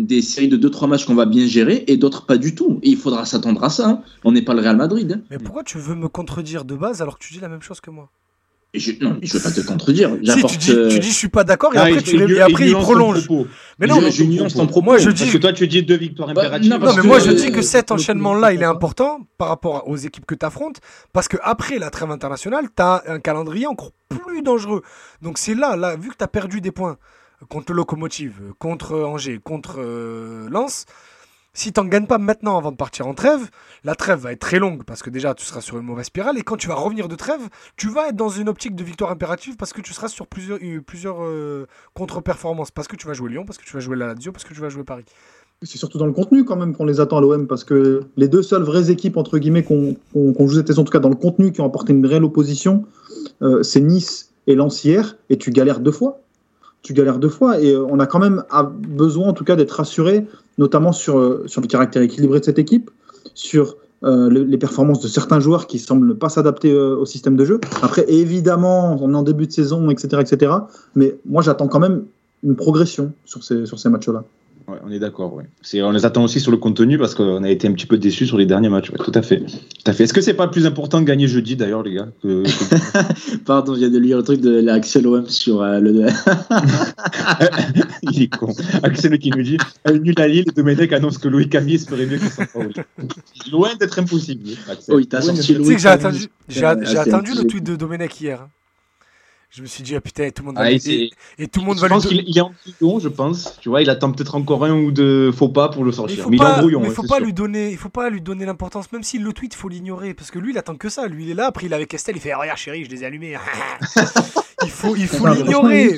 des 0.03 0.22
séries 0.24 0.49
de 0.49 0.57
2-3 0.57 0.88
matchs 0.88 1.06
qu'on 1.06 1.16
va 1.16 1.26
bien 1.26 1.45
gérer 1.45 1.84
et 1.88 1.95
d'autres 1.95 2.26
pas 2.26 2.38
du 2.38 2.56
tout. 2.56 2.80
Et 2.82 2.90
il 2.90 2.98
faudra 2.98 3.26
s'attendre 3.26 3.64
à 3.64 3.70
ça. 3.70 3.88
Hein. 3.88 4.02
On 4.24 4.32
n'est 4.32 4.41
pas 4.41 4.56
le 4.56 4.61
Real 4.61 4.78
Madrid. 4.78 5.11
Hein. 5.11 5.22
Mais 5.30 5.38
pourquoi 5.38 5.64
tu 5.64 5.78
veux 5.78 5.95
me 5.95 6.07
contredire 6.07 6.66
de 6.66 6.76
base 6.76 7.03
alors 7.03 7.20
que 7.20 7.24
tu 7.24 7.34
dis 7.34 7.40
la 7.40 7.49
même 7.49 7.61
chose 7.61 7.82
que 7.82 7.91
moi? 7.91 8.10
Je, 8.74 8.91
non, 9.02 9.18
je 9.24 9.34
veux 9.34 9.40
pas 9.40 9.50
te 9.50 9.62
contredire. 9.62 10.12
Si, 10.24 10.44
tu, 10.44 10.58
dis, 10.58 10.76
tu 10.91 11.00
dis 11.00 11.10
je 11.10 11.16
suis 11.16 11.28
pas 11.28 11.44
d'accord 11.44 11.74
et 11.74 11.80
ah, 11.80 11.86
après, 11.86 12.02
tu, 12.04 12.36
et 12.36 12.41
après 12.41 12.68
il 12.68 12.74
prolonge. 12.74 13.28
Mais 13.80 13.88
non, 13.88 14.00
je, 14.10 14.24
nuance 14.24 14.54
ton 14.54 14.68
propos. 14.68 14.86
Moi, 14.86 14.98
je 15.00 15.10
dis... 15.10 15.24
Parce 15.24 15.34
que 15.34 15.38
toi, 15.40 15.54
tu 15.54 15.68
dis 15.68 15.82
deux 15.82 15.98
victoires 15.98 16.32
bah, 16.34 16.41
impératives. 16.41 16.70
non, 16.70 16.96
mais 16.96 17.02
moi, 17.02 17.20
je 17.20 17.32
dis 17.32 17.52
que 17.52 17.64
cet 17.64 17.91
enchaînement-là, 17.91 18.54
il 18.54 18.62
est 18.62 18.66
important 18.66 19.22
par 19.40 19.48
rapport 19.48 19.88
aux 19.88 19.96
équipes 19.96 20.26
que 20.28 20.36
tu 20.36 20.46
affrontes. 20.46 20.82
Parce 21.14 21.28
que 21.28 21.38
après 21.41 21.80
la 21.80 21.90
trêve 21.90 22.12
internationale, 22.12 22.68
tu 22.76 22.84
as 22.84 23.04
un 23.08 23.20
calendrier 23.20 23.66
encore 23.66 23.91
plus 24.08 24.44
dangereux. 24.44 24.84
Donc 25.24 25.40
c'est 25.40 25.56
là, 25.56 25.76
là, 25.76 25.96
vu 25.96 26.10
que 26.10 26.18
tu 26.18 26.24
as 26.24 26.28
perdu 26.28 26.62
des 26.62 26.72
points 26.72 26.98
contre 27.48 27.72
le 27.72 27.78
Locomotive, 27.78 28.54
contre 28.60 29.00
Angers, 29.00 29.40
contre 29.44 29.78
euh, 29.80 30.48
Lens, 30.50 30.86
si 31.54 31.74
tu 31.74 31.80
n'en 31.80 31.88
gagnes 31.88 32.06
pas 32.06 32.18
maintenant 32.18 32.58
avant 32.58 32.72
de 32.72 32.78
partir 32.78 33.08
en 33.08 33.14
trêve, 33.14 33.50
la 33.84 33.96
trêve 33.96 34.20
va 34.20 34.32
être 34.32 34.40
très 34.40 34.60
longue 34.60 34.84
parce 34.84 35.02
que 35.02 35.10
déjà 35.10 35.34
tu 35.34 35.46
seras 35.46 35.62
sur 35.62 35.78
une 35.78 35.86
mauvaise 35.86 36.06
spirale 36.06 36.38
et 36.38 36.42
quand 36.42 36.58
tu 36.58 36.68
vas 36.68 36.76
revenir 36.76 37.08
de 37.08 37.16
trêve, 37.16 37.42
tu 37.76 37.90
vas 37.90 38.10
être 38.10 38.16
dans 38.16 38.30
une 38.30 38.50
optique 38.50 38.76
de 38.76 38.84
victoire 38.84 39.12
impérative 39.12 39.56
parce 39.58 39.74
que 39.74 39.82
tu 39.82 39.94
seras 39.94 40.08
sur 40.08 40.28
plusieurs, 40.28 40.60
euh, 40.62 41.30
euh, 41.30 41.66
contre-performances. 41.94 42.72
Parce 42.72 42.88
que 42.88 42.96
tu 42.96 43.08
vas 43.08 43.14
jouer 43.14 43.32
Lyon, 43.32 43.46
parce 43.46 43.58
que 43.58 43.64
tu 43.64 43.74
vas 43.74 43.80
jouer 43.80 43.96
la 43.96 44.08
Lazio, 44.08 44.32
parce 44.32 44.44
que 44.44 44.54
tu 44.54 44.62
vas 44.62 44.70
jouer 44.70 44.84
Paris. 44.84 45.06
C'est 45.64 45.78
surtout 45.78 45.98
dans 45.98 46.06
le 46.06 46.14
contenu 46.14 46.46
quand 46.46 46.56
même 46.56 46.74
qu'on 46.74 46.86
les 46.86 47.02
attend 47.02 47.18
à 47.18 47.22
l'OM 47.22 47.46
parce 47.46 47.66
que 47.66 48.04
les 48.16 48.30
deux 48.30 48.42
seules 48.42 48.64
vraies 48.64 48.92
équipes 48.92 49.18
entre 49.18 49.38
guillemets 49.38 49.64
qu'on 49.64 49.96
qu 50.14 50.66
saison, 50.66 50.84
en 50.84 50.86
tout 50.86 50.92
cas 50.92 51.00
dans 51.00 51.10
le 51.10 51.16
contenu, 51.16 51.52
qui 51.52 51.60
ont 51.60 51.66
apporté 51.66 51.92
une 51.92 52.06
réelle 52.06 52.24
opposition, 52.24 52.86
euh, 53.42 53.62
c'est 53.64 53.82
Nice 53.82 54.32
et 54.48 54.56
Lancière 54.56 55.18
et 55.30 55.38
tu 55.38 55.52
galères 55.52 55.82
deux 55.82 55.92
fois 55.92 56.22
tu 56.82 56.94
galères 56.94 57.20
deux 57.20 57.30
fois 57.30 57.60
et 57.60 57.76
on 57.76 58.00
a 58.00 58.06
quand 58.06 58.20
même 58.20 58.44
besoin 58.88 59.28
en 59.28 59.34
tout 59.34 59.44
cas 59.44 59.56
d'être 59.56 59.72
rassuré 59.72 60.26
notamment 60.60 60.92
sur, 60.92 61.18
euh, 61.18 61.46
le 61.56 61.68
caractère 61.68 62.04
équilibré 62.04 62.42
de 62.42 62.46
cette 62.46 62.60
équipe, 62.60 62.92
sur 63.34 63.78
euh, 64.04 64.30
les 64.30 64.58
performances 64.58 65.02
de 65.02 65.08
certains 65.08 65.40
joueurs 65.40 65.68
qui 65.68 65.80
semblent 65.80 66.18
pas 66.18 66.30
s'adapter 66.30 66.72
euh, 66.72 66.96
au 66.96 67.06
système 67.06 67.36
de 67.36 67.46
jeu. 67.46 67.60
Après, 67.82 68.06
évidemment, 68.08 68.98
on 69.02 69.14
est 69.14 69.18
en 69.18 69.24
début 69.24 69.48
de 69.48 69.52
saison, 69.52 69.90
etc., 69.90 70.22
etc. 70.22 70.52
Mais 70.96 71.18
moi, 71.26 71.42
j'attends 71.42 71.68
quand 71.68 71.80
même 71.80 72.04
une 72.44 72.56
progression 72.56 73.14
sur 73.26 73.44
ces, 73.44 73.66
sur 73.66 73.80
ces 73.80 73.90
matchs-là 73.90 74.24
on 74.86 74.91
est 74.91 75.00
d'accord. 75.00 75.34
Ouais. 75.34 75.46
On 75.82 75.91
les 75.91 76.06
attend 76.06 76.24
aussi 76.24 76.40
sur 76.40 76.52
le 76.52 76.58
contenu 76.58 76.98
parce 76.98 77.16
qu'on 77.16 77.44
a 77.44 77.50
été 77.50 77.68
un 77.68 77.74
petit 77.74 77.86
peu 77.86 77.98
déçus 77.98 78.28
sur 78.28 78.38
les 78.38 78.46
derniers 78.46 78.70
matchs. 78.70 78.91
tout 78.91 79.12
à 79.14 79.22
fait. 79.22 79.40
Tout 79.40 79.88
à 79.88 79.94
fait. 79.94 80.04
Est-ce 80.04 80.14
que 80.14 80.22
c'est 80.22 80.34
pas 80.34 80.48
plus 80.48 80.66
important 80.66 81.00
de 81.02 81.06
gagner 81.06 81.28
jeudi 81.28 81.56
d'ailleurs, 81.56 81.84
les 81.84 81.94
gars 81.94 82.08
Pardon, 83.46 83.74
je 83.74 83.80
viens 83.80 83.90
de 83.90 84.00
lire 84.00 84.18
le 84.18 84.24
truc 84.24 84.41
de 84.41 84.60
l'Axel 84.60 85.08
OM 85.08 85.28
sur 85.28 85.62
euh, 85.62 85.80
le. 85.80 86.06
Il 88.04 88.24
est 88.24 88.28
con. 88.28 88.54
Axel 88.84 89.18
qui 89.20 89.32
nous 89.32 89.44
dit 89.44 89.58
nul 89.91 90.16
à 90.18 90.28
Lille, 90.28 90.46
Domenech 90.56 90.94
annonce 90.94 91.18
que 91.18 91.28
Louis 91.28 91.50
Camille 91.50 91.80
ferait 91.80 92.06
mieux 92.06 92.18
que 92.18 92.30
Sampaoli. 92.30 92.74
Loin 93.52 93.70
d'être 93.80 94.00
impossible. 94.00 94.50
Oui, 94.90 95.08
t'as 95.08 95.22
sorti 95.22 95.54
Louis. 95.54 95.64
Tu 95.64 95.70
sais 95.70 95.76
que 95.76 95.82
j'ai 96.48 96.98
attendu, 96.98 97.32
le 97.36 97.44
tweet 97.44 97.64
de 97.64 97.76
Domenech 97.76 98.20
hier. 98.20 98.48
Hein. 99.50 99.56
Je 99.56 99.62
me 99.64 99.68
suis 99.68 99.84
dit, 99.84 99.96
ah 99.96 100.02
putain, 100.02 100.30
tout 100.30 100.44
le 100.44 100.48
monde 100.48 100.58
va 100.58 100.64
ah, 100.64 100.72
et, 100.72 101.10
et, 101.40 101.48
tout 101.48 101.60
le 101.62 101.66
monde 101.66 101.78
je 101.78 101.82
va 101.82 101.90
pense 101.90 102.06
qu'il 102.06 102.38
est 102.38 102.42
en 102.42 102.52
brouillon, 102.80 103.00
je 103.00 103.08
pense. 103.08 103.58
Tu 103.60 103.70
vois, 103.70 103.82
il 103.82 103.90
attend 103.90 104.12
peut-être 104.12 104.36
encore 104.36 104.64
un 104.64 104.74
ou 104.74 104.92
deux 104.92 105.32
faux 105.32 105.50
pas 105.50 105.70
pour 105.70 105.84
le 105.84 105.92
sortir. 105.92 106.30
Mais, 106.30 106.38
il 106.38 106.42
est 106.44 106.46
en 106.46 106.58
brouillon. 106.60 106.82
Mais 106.82 106.90
faut 106.90 107.04
pas 107.04 107.20
lui 107.20 107.34
donner, 107.34 107.72
il 107.72 107.78
faut 107.78 107.90
pas 107.90 108.10
lui 108.10 108.22
donner 108.22 108.46
l'importance, 108.46 108.92
même 108.92 109.04
s'il 109.04 109.24
le 109.24 109.34
tweet, 109.34 109.54
il 109.56 109.58
faut 109.58 109.70
l'ignorer. 109.70 110.14
Parce 110.14 110.30
que 110.30 110.38
lui, 110.38 110.52
il 110.52 110.58
attend 110.58 110.76
que 110.76 110.90
ça. 110.90 111.08
Lui, 111.08 111.26
il 111.26 111.32
est 111.32 111.34
là, 111.34 111.48
après, 111.48 111.66
il 111.66 111.72
est 111.72 111.76
avec 111.76 111.94
Estelle, 111.94 112.16
il 112.16 112.22
fait, 112.22 112.34
oh, 112.36 112.40
regarde, 112.40 112.60
chérie, 112.60 112.86
je 112.86 112.90
les 112.90 113.04
ai 113.04 113.08
allumés. 113.08 113.36
il 114.64 114.70
faut, 114.70 114.96
il 114.96 115.08
faut 115.08 115.28
l'ignorer. 115.28 115.98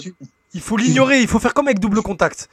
Il 0.53 0.61
faut 0.61 0.77
l'ignorer. 0.77 1.21
Il 1.21 1.27
faut 1.27 1.39
faire 1.39 1.53
comme 1.53 1.67
avec 1.67 1.79
double 1.79 2.01
contact. 2.01 2.49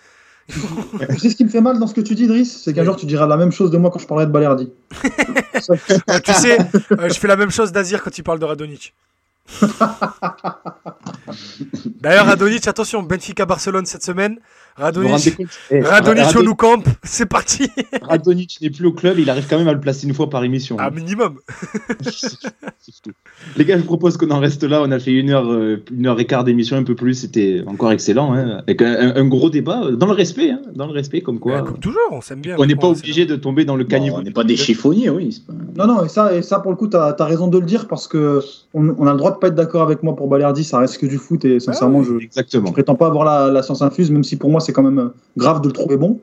tu 1.11 1.19
sais 1.19 1.31
ce 1.31 1.37
qui 1.37 1.45
me 1.45 1.51
fait 1.51 1.61
mal 1.61 1.79
dans 1.79 1.87
ce 1.87 1.95
que 1.95 2.01
tu 2.01 2.15
dis, 2.15 2.27
Driss? 2.27 2.63
C'est 2.65 2.73
qu'un 2.73 2.85
jour 2.85 2.97
tu 2.97 3.07
diras 3.07 3.27
la 3.27 3.37
même 3.37 3.53
chose 3.53 3.71
de 3.71 3.77
moi 3.77 3.91
quand 3.91 3.99
je 3.99 4.07
parlerai 4.07 4.27
de 4.27 4.33
Balerdi. 4.33 4.71
tu 5.05 6.33
sais, 6.33 6.59
euh, 6.93 7.09
je 7.09 7.19
fais 7.19 7.29
la 7.29 7.37
même 7.37 7.51
chose 7.51 7.71
d'Azir 7.71 8.03
quand 8.03 8.17
il 8.17 8.23
parle 8.23 8.39
de 8.39 8.47
Radonic. 8.47 8.95
D'ailleurs, 12.01 12.29
Adonis, 12.29 12.61
attention, 12.67 13.03
Benfica 13.03 13.47
Barcelone 13.47 13.87
cette 13.87 14.05
semaine. 14.05 14.39
Compte 14.79 15.29
Eh, 15.71 15.81
Rado- 15.81 16.39
au 16.39 16.43
Nou 16.43 16.55
Camp, 16.55 16.83
c'est 17.03 17.27
parti 17.27 17.69
Radonic 18.03 18.59
n'est 18.63 18.71
plus 18.71 18.87
au 18.87 18.93
club, 18.93 19.19
il 19.19 19.29
arrive 19.31 19.47
quand 19.49 19.59
même 19.59 19.69
à 19.69 19.73
le 19.73 19.81
placer 19.81 20.07
une 20.07 20.15
fois 20.15 20.31
par 20.31 20.45
émission. 20.45 20.79
Un 20.79 20.91
minimum. 20.91 21.39
C'est 22.03 22.29
fou. 23.05 23.11
Les 23.57 23.65
gars, 23.65 23.79
je 23.79 23.83
propose 23.85 24.17
qu'on 24.17 24.31
en 24.31 24.41
reste 24.41 24.63
là. 24.65 24.83
On 24.83 24.91
a 24.91 24.99
fait 24.99 25.13
une 25.13 25.31
heure, 25.31 25.51
euh, 25.51 25.83
une 25.93 26.07
heure 26.07 26.19
et 26.21 26.27
quart 26.27 26.45
d'émission, 26.45 26.77
un 26.77 26.83
peu 26.83 26.95
plus. 26.95 27.15
C'était 27.15 27.63
encore 27.67 27.93
excellent, 27.93 28.35
hein, 28.35 28.61
avec 28.67 28.83
un, 28.83 29.25
gros 29.27 29.51
débat 29.51 29.83
euh, 29.85 29.97
dans 29.97 30.07
le 30.07 30.13
respect, 30.13 30.51
hein, 30.51 30.61
dans 30.75 30.87
le 30.87 30.93
respect, 30.93 31.21
comme 31.21 31.39
quoi. 31.39 31.57
Ouais, 31.61 31.67
comme 31.67 31.79
toujours, 31.79 32.01
on 32.13 32.21
s'aime 32.21 32.41
bien. 32.41 32.57
on 32.59 32.67
n'est 32.67 32.77
pas 32.77 32.89
obligé 32.89 33.27
de 33.27 33.37
tomber 33.37 33.65
dans 33.65 33.77
le 33.77 33.85
Bon, 33.85 33.91
caniveau. 33.91 34.17
on 34.19 34.23
n'est 34.23 34.31
pas 34.31 34.45
des 34.45 34.57
chiffonniers, 34.57 35.11
oui. 35.11 35.43
pas- 35.47 35.53
Non, 35.87 35.93
non, 35.95 36.05
et 36.05 36.09
ça, 36.09 36.35
et 36.35 36.43
ça 36.43 36.61
pour 36.61 36.71
le 36.71 36.77
coup, 36.77 36.89
tu 36.89 36.97
as, 36.97 37.15
raison 37.21 37.49
de 37.49 37.59
le 37.59 37.67
dire 37.67 37.89
parce 37.89 38.07
que 38.09 38.41
on, 38.75 38.95
on 38.99 39.07
a 39.07 39.13
le 39.13 39.19
droit 39.19 39.31
de 39.33 39.37
pas 39.37 39.49
être 39.49 39.55
d'accord 39.55 39.83
avec 39.83 40.03
moi 40.03 40.15
pour 40.17 40.29
Balerdi, 40.29 40.65
ça 40.65 40.79
reste 40.79 40.99
que 40.99 41.07
du 41.07 41.17
foot 41.19 41.45
et 41.45 41.61
sincèrement, 41.61 42.03
je, 42.03 42.17
Exactement. 42.23 42.67
je 42.69 42.73
prétends 42.73 42.95
pas 42.95 43.07
avoir 43.07 43.25
la, 43.25 43.51
la 43.53 43.63
science 43.63 43.83
infuse, 43.83 44.11
même 44.11 44.25
si 44.25 44.37
pour 44.37 44.51
moi 44.51 44.61
c'est 44.69 44.73
quand 44.75 44.83
même 44.83 44.99
euh, 44.99 45.09
grave 45.37 45.63
de 45.63 45.69
le 45.69 45.73
trouver 45.73 45.97
bon. 45.97 46.21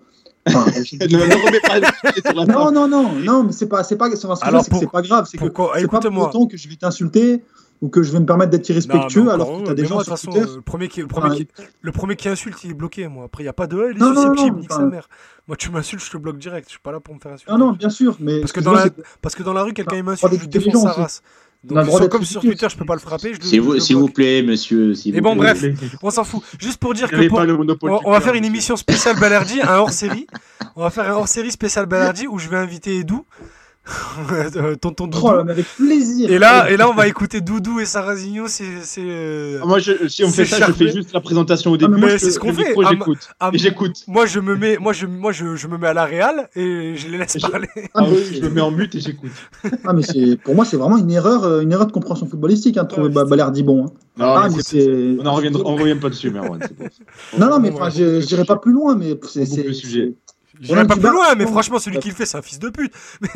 Enfin, 0.48 0.66
ne, 0.70 2.46
non, 2.46 2.72
non, 2.72 2.88
non, 2.88 3.12
non, 3.14 3.44
mais 3.44 3.52
c'est 3.52 3.68
pas, 3.68 3.84
c'est 3.84 3.96
pas, 3.98 4.10
c'est 4.16 4.28
pas, 4.28 4.36
c'est 4.36 4.46
c'est 4.46 4.86
grave, 5.08 5.26
c'est 5.28 5.38
que 5.40 5.46
c'est 5.80 5.88
pas 5.88 6.00
pour 6.00 6.18
autant 6.28 6.46
que 6.46 6.56
je 6.58 6.70
vais 6.70 6.76
t'insulter 6.76 7.44
ou 7.82 7.90
que 7.90 8.04
je 8.04 8.12
vais 8.14 8.20
me 8.20 8.26
permettre 8.26 8.52
d'être 8.52 8.70
Non, 8.70 8.74
irrespectueux 8.76 9.24
mais 9.24 9.32
alors 9.32 9.48
que 9.48 9.54
tu 9.58 9.62
as 9.62 9.66
heureux. 9.66 9.76
des 9.76 9.86
gens 9.86 10.00
sur 10.02 10.12
façon, 10.14 10.32
Twitter. 10.32 10.48
le 10.56 10.62
premier 10.62 10.88
qui, 10.88 11.02
le 11.02 11.08
premier 11.08 11.26
Enfin, 11.28 11.36
qui, 11.36 11.48
le 11.82 11.92
premier 11.92 12.16
qui 12.16 12.30
insulte, 12.30 12.64
il 12.64 12.72
est 12.72 12.74
bloqué, 12.76 13.08
moi. 13.08 13.26
Après, 13.26 13.42
il 13.44 13.48
n'y 13.48 13.50
a 13.50 13.54
pas 13.54 13.68
de. 13.68 13.90
Il 13.92 13.98
est 13.98 14.00
Non, 14.00 14.12
non, 14.14 14.22
susceptible, 14.22 14.52
non, 14.56 14.62
nique 14.62 14.72
enfin- 14.72 14.82
sa 14.82 14.86
mère. 14.88 15.10
Moi, 15.48 15.58
tu 15.58 15.72
m'insultes, 15.72 16.04
je 16.04 16.10
te 16.12 16.18
bloque 16.18 16.38
direct. 16.38 16.68
Je 16.68 16.72
suis 16.74 16.80
pas 16.80 16.92
là 16.92 17.00
pour 17.00 17.14
me 17.16 17.20
faire 17.20 17.34
insulter. 17.34 17.52
Non, 17.52 17.58
non, 17.58 17.72
bien 17.74 17.90
sûr, 17.90 18.16
mais 18.20 18.40
Parce 18.40 18.52
que 18.54 18.62
dans 18.62 18.72
la, 18.72 18.84
c'est- 18.84 18.94
parce 19.22 19.34
que 19.36 19.44
dans 19.44 19.54
la 19.54 19.64
rue, 19.64 19.74
quelqu'un 19.74 20.02
m'insulte, 20.04 20.42
je 20.42 20.46
défonce 20.48 20.84
sa 20.84 20.92
race. 20.92 21.22
Donc, 21.68 21.90
sur- 21.90 22.10
comme 22.10 22.24
sur 22.26 22.42
Twitter, 22.42 22.68
je 22.70 22.78
peux 22.78 22.86
pas 22.86 22.94
le 22.94 23.00
frapper. 23.00 23.34
S'il 23.42 23.62
vous, 23.62 23.78
vous 23.80 24.10
plaît, 24.10 24.44
monsieur. 24.44 24.94
vous 24.94 25.22
bon, 25.22 25.36
plaît. 25.36 25.54
bref. 25.54 25.66
On 26.04 26.12
s'en 26.12 26.24
fout. 26.24 26.44
Juste 26.60 26.78
pour 26.78 26.94
dire 26.94 27.10
que 27.10 27.28
pour- 27.28 27.40
pas 27.40 27.46
le 27.46 27.58
monopole 27.58 27.92
on, 28.06 28.12
va 28.12 28.22
faire 28.22 28.36
une 28.36 28.46
émission 28.46 28.76
spéciale 28.76 29.20
Balerdi, 29.20 29.62
un 29.62 29.78
hors 29.78 29.92
série. 29.92 30.28
On 30.76 30.82
va 30.82 30.90
faire 30.90 31.10
un 31.10 31.14
hors 31.16 31.28
série 31.28 31.52
spécial 31.52 31.86
Balerdi 31.86 32.28
où 32.28 32.38
je 32.38 32.50
vais 32.50 32.58
inviter 32.58 32.98
Edou, 33.00 33.26
tonton 34.82 35.08
Doudou. 35.08 35.20
Oh 35.28 35.36
là, 35.36 35.44
mais 35.44 35.52
avec 35.52 35.66
plaisir. 35.76 36.30
Et 36.30 36.40
là, 36.40 36.70
et 36.72 36.78
là, 36.78 36.90
on 36.90 36.94
va 36.94 37.08
écouter 37.08 37.42
Doudou 37.42 37.80
et 37.80 37.86
Sarrazigno. 37.86 38.48
C'est, 38.48 38.64
c'est. 38.82 39.02
euh, 39.04 39.60
Ah, 39.62 39.66
Moi, 39.68 39.80
je- 39.80 40.08
si 40.08 40.24
on 40.24 40.30
fait 40.30 40.46
ça, 40.46 40.56
je 40.58 40.62
charmé. 40.62 40.76
fais 40.76 40.92
juste 40.92 41.14
la 41.14 41.22
présentation 41.22 41.72
au 41.72 41.76
Ah, 41.76 41.78
début. 41.78 41.94
mais 41.94 42.00
moi, 42.00 42.08
Mais 42.08 42.14
je- 42.14 42.18
c'est 42.26 42.32
ce 42.32 42.40
qu'on 42.40 42.54
fait. 42.54 42.70
micro, 42.70 42.84
Ah, 42.86 42.90
j'écoute. 42.92 43.30
ah, 43.40 43.50
Et 43.54 43.58
j'écoute. 43.58 43.98
Moi, 44.08 44.26
je 44.26 44.40
me 44.40 44.56
mets, 44.56 44.78
moi, 44.78 44.94
je, 44.94 45.06
moi, 45.06 45.32
je, 45.32 45.56
je 45.56 45.68
me 45.68 45.78
mets 45.78 45.88
à 45.88 45.94
la 45.94 46.06
réal 46.06 46.50
et 46.56 46.96
je 46.96 47.08
les 47.10 47.18
laisse 47.20 47.38
je- 47.40 47.48
parler. 47.48 47.68
Ah, 47.76 47.82
Ah 47.94 48.04
oui, 48.10 48.18
je 48.34 48.42
me 48.42 48.50
mets 48.50 48.62
en 48.62 48.72
mute 48.72 48.96
et 48.96 49.00
j'écoute. 49.00 49.32
Ah, 49.86 49.94
mais 49.94 50.02
c'est, 50.02 50.38
pour 50.44 50.56
moi, 50.56 50.66
c'est 50.66 50.78
vraiment 50.78 50.98
une 50.98 51.12
erreur, 51.12 51.44
euh, 51.44 51.62
une 51.62 51.72
erreur 51.72 51.86
de 51.88 51.92
compréhension 51.92 52.26
footballistique, 52.28 52.78
hein, 52.78 52.84
de 52.84 52.88
trouver 52.90 53.08
Ouais, 53.08 53.14
Ba- 53.14 53.22
c'est- 53.26 53.30
Balerdi 53.30 53.64
bon. 53.64 53.86
hein. 53.86 53.92
Non, 54.18 54.26
Ah, 54.26 54.48
mais 54.50 54.62
c'est- 54.64 54.82
c'est. 54.82 55.18
on 55.20 55.26
en 55.26 55.34
reviendra, 55.34 55.62
on 55.66 55.76
revient 55.76 55.96
pas 55.96 56.10
dessus, 56.10 56.32
Merwan. 56.32 56.60
c'est 56.62 56.76
bon. 56.78 56.86
Non, 57.38 57.50
non, 57.52 57.60
mais 57.60 57.70
Ouais, 57.70 57.76
enfin, 57.76 57.86
ouais, 57.86 57.92
je 57.92 58.22
je 58.22 58.26
dirais 58.26 58.46
pas 58.46 58.56
plus 58.56 58.72
loin, 58.72 58.96
mais 58.96 59.20
c'est. 59.28 59.46
C'est- 59.46 59.64
le 59.64 59.74
sujet. 59.74 60.14
J'irai 60.62 60.88
pas 60.88 60.96
plus 60.96 61.10
loin, 61.10 61.36
mais 61.38 61.46
franchement, 61.46 61.80
celui 61.80 62.00
qui 62.00 62.10
le 62.10 62.16
fait, 62.16 62.26
c'est 62.26 62.38
un 62.38 62.42
fils 62.42 62.60
de 62.60 62.70
pute. 62.70 62.92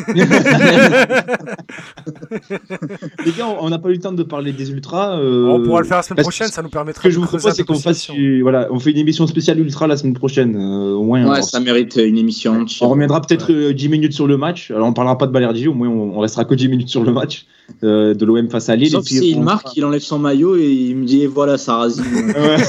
Les 3.26 3.32
gars, 3.32 3.48
on 3.60 3.70
n'a 3.70 3.78
pas 3.80 3.90
eu 3.90 3.94
le 3.94 4.00
temps 4.00 4.12
de 4.12 4.24
parler 4.24 4.54
des 4.54 4.72
ultras. 4.72 5.20
euh, 5.20 5.46
on 5.48 5.62
pourra 5.64 5.82
le 5.82 5.88
faire 5.88 5.98
la 5.98 6.04
semaine 6.04 6.22
prochaine, 6.24 6.48
ça 6.48 6.62
nous 6.62 6.70
permettra 6.70 7.04
Ce 7.04 7.08
que 7.08 7.10
de 7.10 7.14
je 7.14 7.20
vous 7.20 7.26
propose, 7.26 7.48
un 7.48 7.52
c'est 7.52 7.64
peu 7.64 7.74
qu'on 7.74 7.80
fasse, 7.80 8.10
euh, 8.12 8.40
voilà, 8.41 8.68
on 8.72 8.80
fait 8.80 8.91
une 8.91 8.98
émission 8.98 9.28
spéciale 9.28 9.60
ultra 9.60 9.88
la 9.88 9.98
semaine 9.98 10.14
prochaine. 10.14 10.56
euh, 10.56 10.94
au 10.94 11.04
moins, 11.04 11.28
Ouais, 11.30 11.41
ça 11.41 11.60
mérite 11.60 11.96
une 11.98 12.18
émission 12.18 12.54
entière. 12.62 12.88
on 12.88 12.91
reviendra 12.91 13.22
peut-être 13.22 13.52
euh, 13.52 13.74
10 13.74 13.90
minutes 13.90 14.14
sur 14.14 14.28
le 14.28 14.38
match. 14.38 14.72
Alors, 14.72 14.88
on 14.88 14.94
parlera 14.94 15.18
pas 15.18 15.28
de 15.28 15.32
Balerdi, 15.32 15.68
au 15.68 15.74
moins, 15.74 15.88
on, 15.90 16.16
on 16.18 16.20
restera 16.20 16.46
que 16.46 16.56
10 16.56 16.68
minutes 16.70 16.90
sur 16.90 17.04
le 17.04 17.12
match 17.12 17.46
euh, 17.84 18.14
de 18.16 18.26
l'OM 18.26 18.50
face 18.50 18.70
à 18.70 18.76
Lille. 18.76 18.90
Sauf 18.91 19.04
et 19.04 19.06
puis, 19.06 19.16
s'il 19.20 19.38
on- 19.38 19.44
marque, 19.44 19.76
il 19.76 19.86
enlève 19.86 20.02
son 20.02 20.20
maillot 20.20 20.56
et 20.56 20.66
il 20.72 20.96
me 20.96 21.06
dit 21.06 21.26
voilà, 21.26 21.58
ça 21.58 21.76
rasine. 21.76 22.04
Ouais. 22.28 22.58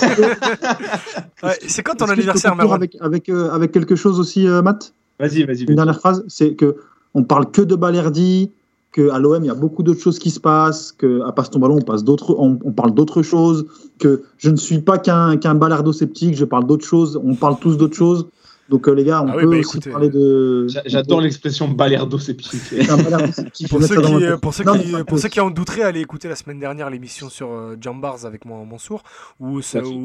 Ouais, 1.42 1.56
c'est 1.66 1.82
quand 1.82 1.94
ton 1.94 2.04
anniversaire, 2.10 2.54
Marwan 2.54 2.76
avec, 2.76 2.98
avec, 3.00 3.30
euh, 3.30 3.48
avec 3.50 3.72
quelque 3.72 3.96
chose 3.96 4.20
aussi, 4.20 4.39
euh, 4.46 4.62
Matt 4.62 4.92
Vas-y, 5.18 5.44
vas-y. 5.44 5.64
Une 5.64 5.76
dernière 5.76 5.98
phrase, 5.98 6.24
c'est 6.28 6.54
que 6.54 6.76
on 7.14 7.24
parle 7.24 7.50
que 7.50 7.60
de 7.62 7.74
Balerdi, 7.74 8.50
que 8.92 9.10
à 9.10 9.18
l'OM 9.18 9.42
il 9.44 9.48
y 9.48 9.50
a 9.50 9.54
beaucoup 9.54 9.82
d'autres 9.82 10.00
choses 10.00 10.18
qui 10.18 10.30
se 10.30 10.40
passent, 10.40 10.92
que 10.92 11.20
à 11.22 11.32
passe 11.32 11.50
ton 11.50 11.58
ballon 11.58 11.76
on 11.76 11.82
passe 11.82 12.04
d'autres, 12.04 12.34
on, 12.38 12.58
on 12.64 12.72
parle 12.72 12.92
d'autres 12.94 13.22
choses, 13.22 13.66
que 13.98 14.22
je 14.38 14.48
ne 14.50 14.56
suis 14.56 14.80
pas 14.80 14.98
qu'un 14.98 15.36
qu'un 15.36 15.54
balardo 15.54 15.92
sceptique, 15.92 16.34
je 16.36 16.44
parle 16.44 16.66
d'autres 16.66 16.86
choses, 16.86 17.20
on 17.22 17.34
parle 17.34 17.58
tous 17.60 17.76
d'autres 17.76 17.96
choses. 17.96 18.26
Donc 18.70 18.88
euh, 18.88 18.92
les 18.92 19.02
gars, 19.02 19.22
on 19.22 19.28
Ah 19.28 19.34
oui, 19.36 19.42
peut 19.42 19.50
bah, 19.50 19.56
aussi 19.58 19.76
écoutez, 19.78 19.90
parler 19.90 20.08
de. 20.10 20.68
J'a- 20.68 20.82
J'adore 20.86 21.20
l'expression 21.20 21.66
balerdo 21.68 22.18
sceptique. 22.18 22.52
Pour 23.68 23.82
ceux, 23.82 24.00
qui, 24.00 24.12
ma 24.12 24.16
euh, 24.18 24.30
tête. 24.32 24.40
pour, 24.40 24.54
ceux 24.54 24.64
Non, 24.64 24.78
qui, 24.78 24.86
mais 24.86 24.92
pas 24.98 25.04
pour 25.04 25.16
que. 25.16 25.22
ceux 25.22 25.28
qui 25.28 25.40
en 25.40 25.50
douteraient, 25.50 25.82
allez 25.82 26.00
écouter 26.00 26.28
la 26.28 26.36
semaine 26.36 26.60
dernière 26.60 26.88
l'émission 26.88 27.28
sur 27.28 27.50
euh, 27.50 27.76
Jambars 27.80 28.24
avec 28.26 28.44
Mon- 28.44 28.64
Mansour, 28.64 29.02
où, 29.40 29.60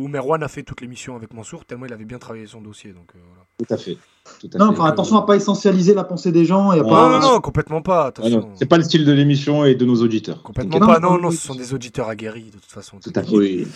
Merwan 0.08 0.42
a 0.44 0.48
fait 0.48 0.64
toute 0.64 0.82
l'émission 0.82 1.16
avec 1.16 1.32
Mansour, 1.34 1.66
tellement 1.66 1.86
il 1.86 1.94
avait 1.94 2.06
bien 2.06 2.18
travaillé 2.18 2.48
son 2.48 2.60
dossier. 2.62 2.92
Donc, 2.92 3.10
euh, 3.16 3.20
voilà. 3.30 3.46
Tout 3.60 3.74
à 3.74 3.78
fait. 3.78 3.98
Tout 4.42 4.50
à 4.54 4.58
Non, 4.58 4.68
enfin 4.70 4.86
attention 4.86 5.18
à 5.18 5.26
pas 5.26 5.36
essentialiser 5.36 5.94
la 5.94 6.04
pensée 6.04 6.32
des 6.32 6.46
gens 6.46 6.74
et 6.74 6.80
à 6.80 6.84
Non, 6.84 6.90
pas. 6.90 7.10
non, 7.10 7.20
non, 7.20 7.32
non, 7.34 7.40
complètement 7.42 7.82
pas. 7.82 8.04
Ah 8.06 8.08
Attention. 8.08 8.50
C'est 8.56 8.66
pas 8.66 8.78
le 8.78 8.84
style 8.84 9.06
de 9.06 9.12
l'émission 9.12 9.66
et 9.66 9.76
de 9.76 9.86
nos 9.86 10.02
auditeurs. 10.02 10.42
Complètement 10.44 10.80
Non, 10.80 10.88
pas. 10.88 11.00
non, 11.00 11.18
Non, 11.20 11.32
ce 11.32 11.38
sont 11.38 11.56
des 11.56 11.74
auditeurs 11.74 12.10
aguerris 12.10 12.46
de 12.46 12.58
toute 12.60 12.66
façon. 12.72 12.98
Tout 13.04 13.12
à 13.16 13.22
fait. 13.24 13.36
Oui. 13.36 13.68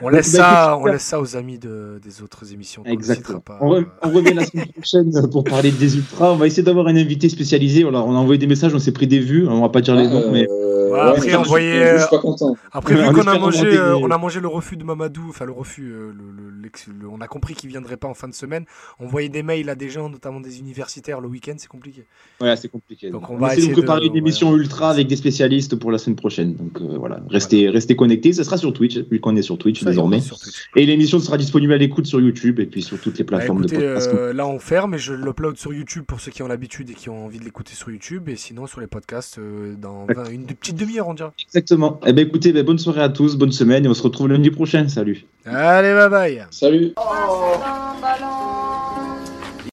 On 0.00 0.08
laisse 0.08 0.32
Bah, 0.32 0.38
ça, 0.38 0.78
on 0.80 0.86
laisse 0.86 1.02
ça 1.02 1.20
aux 1.20 1.36
amis 1.36 1.58
de, 1.58 2.00
des 2.02 2.22
autres 2.22 2.52
émissions. 2.52 2.82
Exactement. 2.86 3.40
pas. 3.40 3.58
On, 3.60 3.72
re- 3.80 3.86
on 4.02 4.08
revient 4.10 4.34
la 4.34 4.46
semaine 4.46 4.66
prochaine 4.72 5.12
pour 5.30 5.44
parler 5.44 5.70
des 5.70 5.96
ultras. 5.96 6.32
On 6.32 6.36
va 6.36 6.46
essayer 6.46 6.62
d'avoir 6.62 6.86
un 6.86 6.96
invité 6.96 7.28
spécialisé. 7.28 7.84
Alors, 7.86 8.06
on 8.06 8.14
a 8.14 8.18
envoyé 8.18 8.38
des 8.38 8.46
messages, 8.46 8.74
on 8.74 8.78
s'est 8.78 8.92
pris 8.92 9.06
des 9.06 9.18
vues. 9.20 9.46
On 9.48 9.60
va 9.60 9.68
pas 9.68 9.80
dire 9.82 9.94
les 9.96 10.08
noms, 10.08 10.30
mais 10.32 10.46
Euh, 10.50 10.79
Ouais, 10.92 11.00
après, 11.00 11.20
mais 11.26 11.30
je- 11.32 11.36
envoyer, 11.36 11.84
Je 11.94 11.98
suis 12.00 12.10
pas 12.10 12.18
content. 12.18 12.56
Après, 12.72 12.94
Ouais, 12.94 13.08
vu 13.08 13.14
qu'on 13.14 13.26
a 13.26 13.38
mangé, 13.38 13.66
euh, 13.76 13.96
on 13.96 14.10
a 14.10 14.18
mangé 14.18 14.40
le 14.40 14.48
refus 14.48 14.76
de 14.76 14.84
Mamadou, 14.84 15.26
enfin 15.28 15.44
le 15.44 15.52
refus, 15.52 15.90
euh, 15.92 16.12
le- 16.12 16.50
le- 16.50 16.62
l'ex- 16.62 16.86
le- 16.88 17.08
on 17.08 17.20
a 17.20 17.26
compris 17.28 17.54
qu'il 17.54 17.68
viendrait 17.70 17.96
pas 17.96 18.08
en 18.08 18.14
fin 18.14 18.28
de 18.28 18.34
semaine. 18.34 18.64
Envoyer 18.98 19.28
des 19.28 19.42
mails 19.42 19.68
à 19.70 19.74
des 19.74 19.88
gens, 19.90 20.08
notamment 20.08 20.40
des 20.40 20.58
universitaires, 20.58 21.20
le 21.20 21.28
week-end, 21.28 21.54
c'est 21.58 21.68
compliqué. 21.68 22.04
voilà, 22.38 22.56
c'est 22.56 22.68
compliqué. 22.68 23.10
Donc, 23.10 23.28
on 23.30 23.34
on, 23.34 23.38
va 23.38 23.48
essayer 23.48 23.62
essayer 23.62 23.74
de 23.74 23.80
préparer 23.80 24.06
une 24.06 24.16
émission 24.16 24.50
ouais. 24.52 24.58
ultra 24.58 24.90
avec 24.90 25.06
des 25.06 25.16
spécialistes 25.16 25.76
pour 25.76 25.90
la 25.92 25.98
semaine 25.98 26.16
prochaine. 26.16 26.54
Donc 26.54 26.80
euh, 26.80 26.96
voilà, 26.98 27.20
restez, 27.30 27.68
restez 27.68 27.96
connectés. 27.96 28.32
Ce 28.32 28.42
sera 28.44 28.56
sur 28.56 28.72
Twitch, 28.72 28.98
vu 28.98 29.20
qu'on 29.20 29.36
est 29.36 29.42
sur 29.42 29.58
Twitch 29.58 29.80
Ça, 29.80 29.90
désormais. 29.90 30.20
sur 30.20 30.38
Twitch. 30.38 30.68
Et 30.76 30.86
l'émission 30.86 31.18
sera 31.18 31.36
disponible 31.36 31.72
à 31.72 31.76
l'écoute 31.78 32.06
sur 32.06 32.20
YouTube 32.20 32.60
et 32.60 32.66
puis 32.66 32.82
sur 32.82 33.00
toutes 33.00 33.18
les 33.18 33.24
Bah, 33.24 33.36
plateformes 33.38 33.60
écoutez, 33.64 33.76
de 33.76 33.82
podcast. 33.82 34.10
euh, 34.14 34.32
là 34.32 34.46
on 34.46 34.58
ferme 34.58 34.94
et 34.94 34.98
je 34.98 35.12
l'upload 35.14 35.56
sur 35.56 35.72
YouTube 35.72 36.04
pour 36.06 36.20
ceux 36.20 36.30
qui 36.30 36.42
ont 36.42 36.48
l'habitude 36.48 36.90
et 36.90 36.94
qui 36.94 37.08
ont 37.10 37.26
envie 37.26 37.38
de 37.38 37.44
l'écouter 37.44 37.74
sur 37.74 37.90
YouTube. 37.90 38.28
Et 38.28 38.36
sinon 38.36 38.66
sur 38.66 38.80
les 38.80 38.86
podcasts 38.86 39.38
euh, 39.38 39.74
dans 39.76 40.06
20 40.06 40.30
une 40.30 40.46
petite 40.46 40.76
Exactement. 41.46 42.00
Eh 42.06 42.12
bien, 42.12 42.24
écoutez, 42.24 42.52
ben, 42.52 42.64
bonne 42.64 42.78
soirée 42.78 43.02
à 43.02 43.08
tous, 43.08 43.36
bonne 43.36 43.52
semaine, 43.52 43.84
et 43.84 43.88
on 43.88 43.94
se 43.94 44.02
retrouve 44.02 44.28
lundi 44.28 44.50
prochain. 44.50 44.88
Salut. 44.88 45.24
Allez, 45.44 45.94
bye 45.94 46.08
bye. 46.08 46.46
Salut. 46.50 46.92